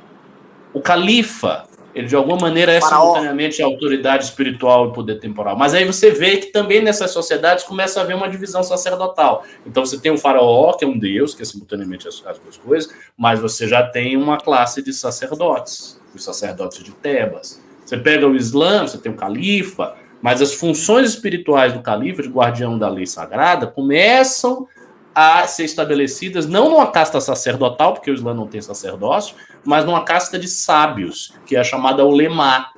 O 0.73 0.81
califa, 0.81 1.63
ele 1.95 2.07
de 2.07 2.15
alguma 2.15 2.37
maneira 2.37 2.73
é 2.73 2.81
simultaneamente 2.81 3.63
autoridade 3.63 4.25
espiritual 4.25 4.89
e 4.89 4.93
poder 4.93 5.17
temporal. 5.17 5.55
Mas 5.55 5.73
aí 5.73 5.85
você 5.85 6.11
vê 6.11 6.35
que 6.37 6.47
também 6.47 6.83
nessas 6.83 7.11
sociedades 7.11 7.63
começa 7.63 8.01
a 8.01 8.03
haver 8.03 8.17
uma 8.17 8.27
divisão 8.27 8.61
sacerdotal. 8.61 9.45
Então 9.65 9.85
você 9.85 9.97
tem 9.97 10.11
o 10.11 10.17
faraó, 10.17 10.73
que 10.73 10.83
é 10.83 10.87
um 10.87 10.99
deus, 10.99 11.33
que 11.33 11.41
é 11.41 11.45
simultaneamente 11.45 12.05
as, 12.05 12.21
as 12.25 12.37
duas 12.37 12.57
coisas, 12.57 12.93
mas 13.17 13.39
você 13.39 13.65
já 13.65 13.81
tem 13.81 14.17
uma 14.17 14.37
classe 14.37 14.81
de 14.81 14.91
sacerdotes, 14.93 15.97
os 16.13 16.21
sacerdotes 16.21 16.83
de 16.83 16.91
Tebas. 16.91 17.63
Você 17.85 17.97
pega 17.97 18.27
o 18.27 18.35
Islã, 18.35 18.85
você 18.85 18.97
tem 18.97 19.11
o 19.11 19.15
califa, 19.15 19.95
mas 20.21 20.41
as 20.41 20.53
funções 20.53 21.11
espirituais 21.11 21.71
do 21.71 21.79
califa, 21.79 22.21
de 22.21 22.27
guardião 22.27 22.77
da 22.77 22.89
lei 22.89 23.05
sagrada, 23.05 23.67
começam 23.67 24.67
a 25.13 25.47
ser 25.47 25.63
estabelecidas 25.63 26.45
não 26.45 26.69
numa 26.69 26.91
casta 26.91 27.21
sacerdotal, 27.21 27.93
porque 27.93 28.11
o 28.11 28.13
Islã 28.13 28.33
não 28.33 28.47
tem 28.47 28.61
sacerdócio, 28.61 29.33
mas 29.65 29.83
numa 29.83 30.03
casta 30.03 30.37
de 30.37 30.47
sábios, 30.47 31.33
que 31.45 31.55
é 31.55 31.63
chamada 31.63 32.05
ulema, 32.05 32.71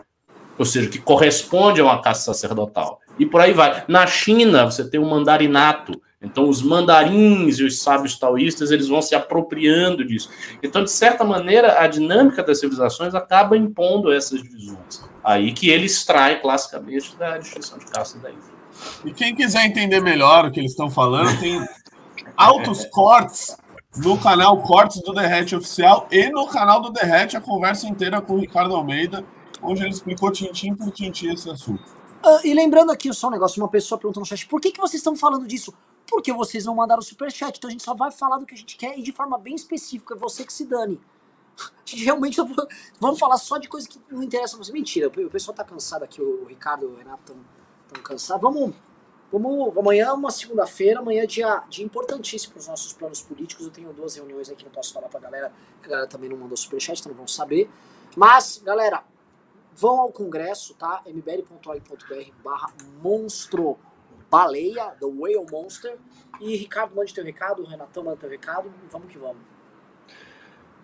ou 0.57 0.65
seja, 0.65 0.89
que 0.89 0.99
corresponde 0.99 1.81
a 1.81 1.83
uma 1.83 2.01
casta 2.01 2.33
sacerdotal. 2.33 2.99
E 3.19 3.25
por 3.25 3.41
aí 3.41 3.53
vai. 3.53 3.83
Na 3.87 4.07
China, 4.07 4.65
você 4.65 4.89
tem 4.89 4.99
o 4.99 5.05
mandarinato. 5.05 6.01
Então, 6.19 6.49
os 6.49 6.63
mandarins 6.63 7.59
e 7.59 7.63
os 7.63 7.79
sábios 7.81 8.17
taoístas, 8.17 8.71
eles 8.71 8.87
vão 8.87 9.01
se 9.01 9.13
apropriando 9.13 10.03
disso. 10.03 10.29
Então, 10.63 10.83
de 10.83 10.89
certa 10.89 11.23
maneira, 11.23 11.79
a 11.79 11.87
dinâmica 11.87 12.41
das 12.43 12.59
civilizações 12.59 13.13
acaba 13.13 13.55
impondo 13.55 14.11
essas 14.11 14.41
divisões. 14.41 15.03
Aí 15.23 15.51
que 15.51 15.69
ele 15.69 15.85
extrai, 15.85 16.41
classicamente, 16.41 17.15
da 17.17 17.37
distinção 17.37 17.77
de 17.77 17.85
casta 17.85 18.17
da 18.17 18.31
Índia. 18.31 18.57
E 19.05 19.11
quem 19.11 19.35
quiser 19.35 19.65
entender 19.65 19.99
melhor 19.99 20.45
o 20.45 20.51
que 20.51 20.59
eles 20.59 20.71
estão 20.71 20.89
falando, 20.89 21.39
tem 21.39 21.63
altos 22.35 22.85
cortes 22.85 23.55
no 23.95 24.19
canal 24.19 24.61
Cortes 24.61 25.01
do 25.01 25.13
Derrete 25.13 25.55
Oficial 25.55 26.07
e 26.11 26.29
no 26.29 26.47
canal 26.47 26.81
do 26.81 26.91
Derrete 26.91 27.37
a 27.37 27.41
conversa 27.41 27.87
inteira 27.87 28.21
com 28.21 28.33
o 28.33 28.39
Ricardo 28.39 28.75
Almeida, 28.75 29.25
onde 29.61 29.81
ele 29.81 29.91
explicou 29.91 30.31
tintim 30.31 30.75
por 30.75 30.91
tintim 30.91 31.29
esse 31.29 31.49
assunto. 31.49 31.83
Uh, 32.23 32.45
e 32.45 32.53
lembrando 32.53 32.91
aqui 32.91 33.11
só 33.13 33.27
um 33.27 33.31
negócio, 33.31 33.61
uma 33.61 33.69
pessoa 33.69 33.97
perguntou 33.97 34.21
no 34.21 34.25
chat, 34.25 34.45
por 34.47 34.59
que, 34.59 34.71
que 34.71 34.79
vocês 34.79 34.99
estão 34.99 35.15
falando 35.15 35.47
disso? 35.47 35.73
Porque 36.09 36.31
vocês 36.31 36.65
não 36.65 36.75
mandaram 36.75 37.01
superchat, 37.01 37.57
então 37.57 37.67
a 37.67 37.71
gente 37.71 37.83
só 37.83 37.93
vai 37.93 38.11
falar 38.11 38.37
do 38.37 38.45
que 38.45 38.53
a 38.53 38.57
gente 38.57 38.77
quer 38.77 38.97
e 38.97 39.01
de 39.01 39.11
forma 39.11 39.37
bem 39.37 39.55
específica, 39.55 40.13
é 40.13 40.17
você 40.17 40.45
que 40.45 40.53
se 40.53 40.65
dane. 40.65 40.99
A 41.57 41.89
gente 41.89 42.03
realmente 42.03 42.37
vamos 42.99 43.17
falar 43.17 43.37
só 43.37 43.57
de 43.57 43.67
coisa 43.67 43.87
que 43.87 43.99
não 44.11 44.21
interessa 44.21 44.55
a 44.55 44.59
você. 44.59 44.71
Mentira, 44.71 45.07
o 45.07 45.29
pessoal 45.29 45.55
tá 45.55 45.63
cansado 45.63 46.03
aqui, 46.03 46.21
o 46.21 46.45
Ricardo 46.45 46.85
o 46.85 46.95
Renato 46.95 47.35
estão 47.87 48.03
cansados. 48.03 48.41
Vamos 48.43 48.75
Vamos, 49.31 49.77
amanhã 49.77 50.07
é 50.07 50.11
uma 50.13 50.31
segunda-feira, 50.31 50.99
amanhã 50.99 51.23
é 51.23 51.25
dia, 51.25 51.63
dia 51.69 51.85
importantíssimo 51.85 52.53
para 52.53 52.61
os 52.61 52.67
nossos 52.67 52.93
planos 52.93 53.21
políticos. 53.21 53.65
Eu 53.65 53.71
tenho 53.71 53.91
duas 53.91 54.15
reuniões 54.15 54.49
aqui, 54.49 54.63
não 54.63 54.71
posso 54.71 54.93
falar 54.93 55.09
para 55.09 55.19
a 55.19 55.23
galera, 55.23 55.51
a 55.83 55.87
galera 55.87 56.07
também 56.07 56.29
não 56.29 56.37
mandou 56.37 56.55
superchat, 56.55 56.99
então 56.99 57.11
não 57.11 57.17
vão 57.17 57.27
saber. 57.27 57.69
Mas, 58.15 58.61
galera, 58.63 59.03
vão 59.75 59.99
ao 59.99 60.11
congresso, 60.11 60.73
tá? 60.75 61.01
mbl.org.br 61.05 62.31
barra 62.43 62.73
monstro 63.03 63.77
baleia, 64.31 64.95
the 64.99 65.05
whale 65.05 65.45
monster. 65.51 65.97
E 66.39 66.55
Ricardo, 66.55 66.95
mande 66.95 67.13
teu 67.13 67.23
recado, 67.23 67.63
Renatão, 67.63 68.03
manda 68.03 68.17
teu 68.17 68.29
recado, 68.29 68.71
vamos 68.91 69.11
que 69.11 69.17
vamos. 69.17 69.41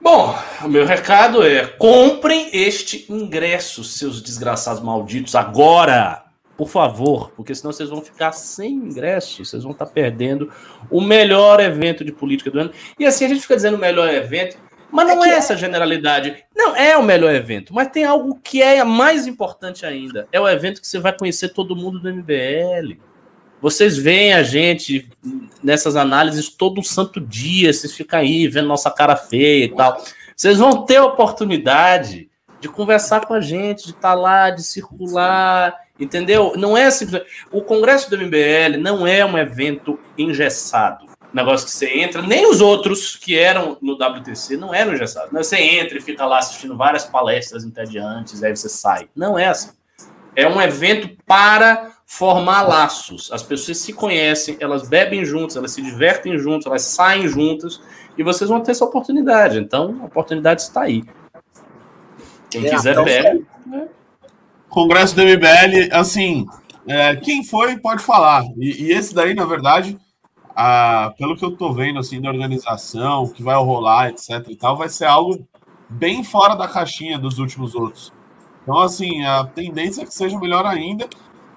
Bom, 0.01 0.35
o 0.63 0.67
meu 0.67 0.85
recado 0.85 1.43
é: 1.43 1.65
comprem 1.65 2.49
este 2.51 3.11
ingresso, 3.11 3.83
seus 3.83 4.21
desgraçados 4.21 4.83
malditos, 4.83 5.33
agora! 5.33 6.32
Por 6.55 6.69
favor, 6.69 7.31
porque 7.35 7.55
senão 7.55 7.71
vocês 7.73 7.89
vão 7.89 8.01
ficar 8.01 8.31
sem 8.31 8.73
ingresso, 8.73 9.43
vocês 9.43 9.63
vão 9.63 9.71
estar 9.71 9.87
perdendo 9.87 10.51
o 10.89 11.01
melhor 11.01 11.59
evento 11.59 12.05
de 12.05 12.11
política 12.11 12.51
do 12.51 12.59
ano. 12.59 12.71
E 12.99 13.05
assim, 13.05 13.25
a 13.25 13.27
gente 13.27 13.41
fica 13.41 13.55
dizendo 13.55 13.75
o 13.75 13.79
melhor 13.79 14.07
evento, 14.13 14.57
mas 14.91 15.07
não 15.07 15.25
é, 15.25 15.31
é 15.31 15.33
essa 15.33 15.57
generalidade. 15.57 16.45
Não 16.55 16.75
é 16.75 16.95
o 16.95 17.01
melhor 17.01 17.33
evento, 17.33 17.73
mas 17.73 17.87
tem 17.87 18.03
algo 18.03 18.39
que 18.43 18.61
é 18.61 18.83
mais 18.83 19.25
importante 19.25 19.83
ainda. 19.83 20.27
É 20.31 20.39
o 20.39 20.47
evento 20.47 20.79
que 20.79 20.87
você 20.87 20.99
vai 20.99 21.17
conhecer 21.17 21.49
todo 21.49 21.75
mundo 21.75 21.99
do 21.99 22.13
MBL. 22.13 22.99
Vocês 23.59 23.97
veem 23.97 24.33
a 24.33 24.43
gente 24.43 25.09
nessas 25.63 25.95
análises 25.95 26.49
todo 26.49 26.83
santo 26.83 27.19
dia, 27.19 27.73
vocês 27.73 27.93
ficam 27.93 28.19
aí 28.19 28.47
vendo 28.47 28.67
nossa 28.67 28.91
cara 28.91 29.15
feia 29.15 29.65
e 29.65 29.69
tal. 29.69 30.03
Vocês 30.35 30.59
vão 30.59 30.85
ter 30.85 30.97
a 30.97 31.05
oportunidade 31.05 32.29
de 32.59 32.69
conversar 32.69 33.25
com 33.25 33.33
a 33.33 33.41
gente, 33.41 33.85
de 33.85 33.91
estar 33.91 34.13
lá, 34.13 34.51
de 34.51 34.61
circular, 34.61 35.75
Entendeu? 36.03 36.53
Não 36.57 36.77
é 36.77 36.91
simplesmente. 36.91 37.31
O 37.51 37.61
Congresso 37.61 38.09
do 38.09 38.17
MBL 38.17 38.77
não 38.79 39.07
é 39.07 39.25
um 39.25 39.37
evento 39.37 39.97
engessado. 40.17 41.05
Negócio 41.33 41.65
que 41.65 41.71
você 41.71 41.87
entra, 41.99 42.21
nem 42.21 42.47
os 42.47 42.61
outros 42.61 43.15
que 43.15 43.35
eram 43.35 43.75
no 43.81 43.93
WTC 43.93 44.55
não 44.55 44.73
eram 44.73 44.93
engessados. 44.93 45.31
Você 45.31 45.57
entra 45.57 45.97
e 45.97 46.01
fica 46.01 46.25
lá 46.25 46.37
assistindo 46.37 46.77
várias 46.77 47.05
palestras 47.05 47.63
entediantes, 47.63 48.43
aí 48.43 48.55
você 48.55 48.69
sai. 48.69 49.09
Não 49.15 49.39
é 49.39 49.47
assim. 49.47 49.71
É 50.35 50.47
um 50.47 50.61
evento 50.61 51.09
para 51.25 51.91
formar 52.05 52.61
laços. 52.61 53.31
As 53.31 53.41
pessoas 53.41 53.79
se 53.79 53.93
conhecem, 53.93 54.57
elas 54.59 54.87
bebem 54.87 55.25
juntas, 55.25 55.55
elas 55.55 55.71
se 55.71 55.81
divertem 55.81 56.37
juntas, 56.37 56.67
elas 56.67 56.83
saem 56.83 57.27
juntas 57.27 57.81
e 58.15 58.21
vocês 58.21 58.47
vão 58.47 58.61
ter 58.61 58.71
essa 58.71 58.85
oportunidade. 58.85 59.57
Então, 59.57 59.99
a 60.01 60.05
oportunidade 60.05 60.61
está 60.61 60.81
aí. 60.81 61.03
Quem 62.51 62.67
é, 62.67 62.69
quiser, 62.69 62.91
então, 62.91 63.05
pega. 63.05 63.39
Né? 63.65 63.87
Congresso 64.73 65.15
do 65.15 65.21
MBL, 65.21 65.93
assim, 65.93 66.47
é, 66.87 67.15
quem 67.17 67.43
foi 67.43 67.77
pode 67.77 68.01
falar. 68.03 68.43
E, 68.57 68.85
e, 68.85 68.91
esse 68.91 69.13
daí, 69.13 69.35
na 69.35 69.45
verdade, 69.45 69.95
a, 70.55 71.13
pelo 71.15 71.37
que 71.37 71.45
eu 71.45 71.55
tô 71.55 71.71
vendo, 71.71 71.99
assim, 71.99 72.19
da 72.19 72.29
organização, 72.29 73.27
que 73.27 73.43
vai 73.43 73.55
rolar, 73.55 74.09
etc 74.09 74.47
e 74.49 74.55
tal, 74.55 74.75
vai 74.75 74.89
ser 74.89 75.05
algo 75.05 75.47
bem 75.87 76.23
fora 76.23 76.55
da 76.55 76.67
caixinha 76.67 77.19
dos 77.19 77.37
últimos 77.37 77.75
outros. 77.75 78.11
Então, 78.63 78.79
assim, 78.79 79.23
a 79.23 79.43
tendência 79.45 80.01
é 80.01 80.05
que 80.05 80.13
seja 80.13 80.39
melhor 80.39 80.65
ainda. 80.65 81.07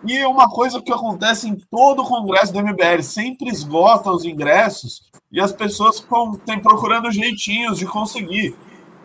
E 0.06 0.22
uma 0.26 0.50
coisa 0.50 0.82
que 0.82 0.92
acontece 0.92 1.48
em 1.48 1.56
todo 1.70 2.02
o 2.02 2.06
congresso 2.06 2.52
do 2.52 2.62
MBL, 2.62 3.02
sempre 3.02 3.48
esgota 3.48 4.10
os 4.10 4.26
ingressos 4.26 5.10
e 5.32 5.40
as 5.40 5.52
pessoas 5.52 6.06
têm 6.44 6.60
procurando 6.60 7.10
jeitinhos 7.10 7.78
de 7.78 7.86
conseguir. 7.86 8.54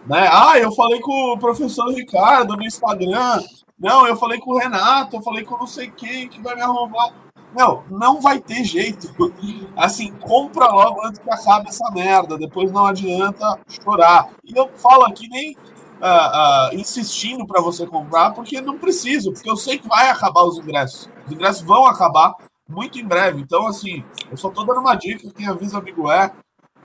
Né? 0.06 0.28
Ah, 0.30 0.60
eu 0.60 0.72
falei 0.74 1.00
com 1.00 1.34
o 1.34 1.40
professor 1.40 1.94
Ricardo 1.94 2.58
no 2.58 2.64
Instagram, 2.64 3.42
não, 3.82 4.06
eu 4.06 4.16
falei 4.16 4.40
com 4.40 4.52
o 4.52 4.60
Renato, 4.60 5.16
eu 5.16 5.24
falei 5.24 5.44
com 5.44 5.58
não 5.58 5.66
sei 5.66 5.90
quem 5.90 6.30
que 6.30 6.40
vai 6.40 6.54
me 6.54 6.62
arrumar. 6.62 7.12
Não, 7.58 7.84
não 7.90 8.22
vai 8.22 8.40
ter 8.40 8.64
jeito. 8.64 9.12
Assim, 9.76 10.14
compra 10.20 10.68
logo 10.68 11.04
antes 11.04 11.20
que 11.20 11.30
acabe 11.30 11.70
essa 11.70 11.90
merda. 11.90 12.38
Depois 12.38 12.72
não 12.72 12.86
adianta 12.86 13.60
chorar. 13.68 14.30
E 14.46 14.56
eu 14.56 14.70
falo 14.78 15.04
aqui 15.06 15.28
nem 15.28 15.54
uh, 15.54 16.72
uh, 16.72 16.76
insistindo 16.76 17.46
para 17.48 17.60
você 17.60 17.88
comprar, 17.88 18.32
porque 18.36 18.62
não 18.62 18.78
preciso, 18.78 19.34
porque 19.34 19.50
eu 19.50 19.58
sei 19.58 19.80
que 19.80 19.88
vai 19.88 20.10
acabar 20.10 20.44
os 20.44 20.60
ingressos. 20.60 21.10
Os 21.26 21.34
ingressos 21.34 21.64
vão 21.64 21.88
acabar 21.88 22.36
muito 22.70 23.00
em 23.00 23.06
breve. 23.06 23.42
Então, 23.42 23.66
assim, 23.66 24.06
eu 24.30 24.38
só 24.38 24.52
tô 24.52 24.64
dando 24.64 24.80
uma 24.80 24.94
dica. 24.94 25.28
Quem 25.32 25.48
avisa 25.48 25.80
amigo 25.80 26.10
é, 26.12 26.32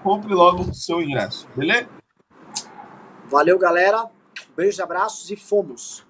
compre 0.02 0.32
logo 0.32 0.62
o 0.62 0.74
seu 0.74 1.02
ingresso. 1.02 1.46
Beleza? 1.54 1.90
Valeu, 3.26 3.58
galera. 3.58 4.08
Beijos, 4.56 4.80
abraços 4.80 5.30
e 5.30 5.36
fomos. 5.36 6.05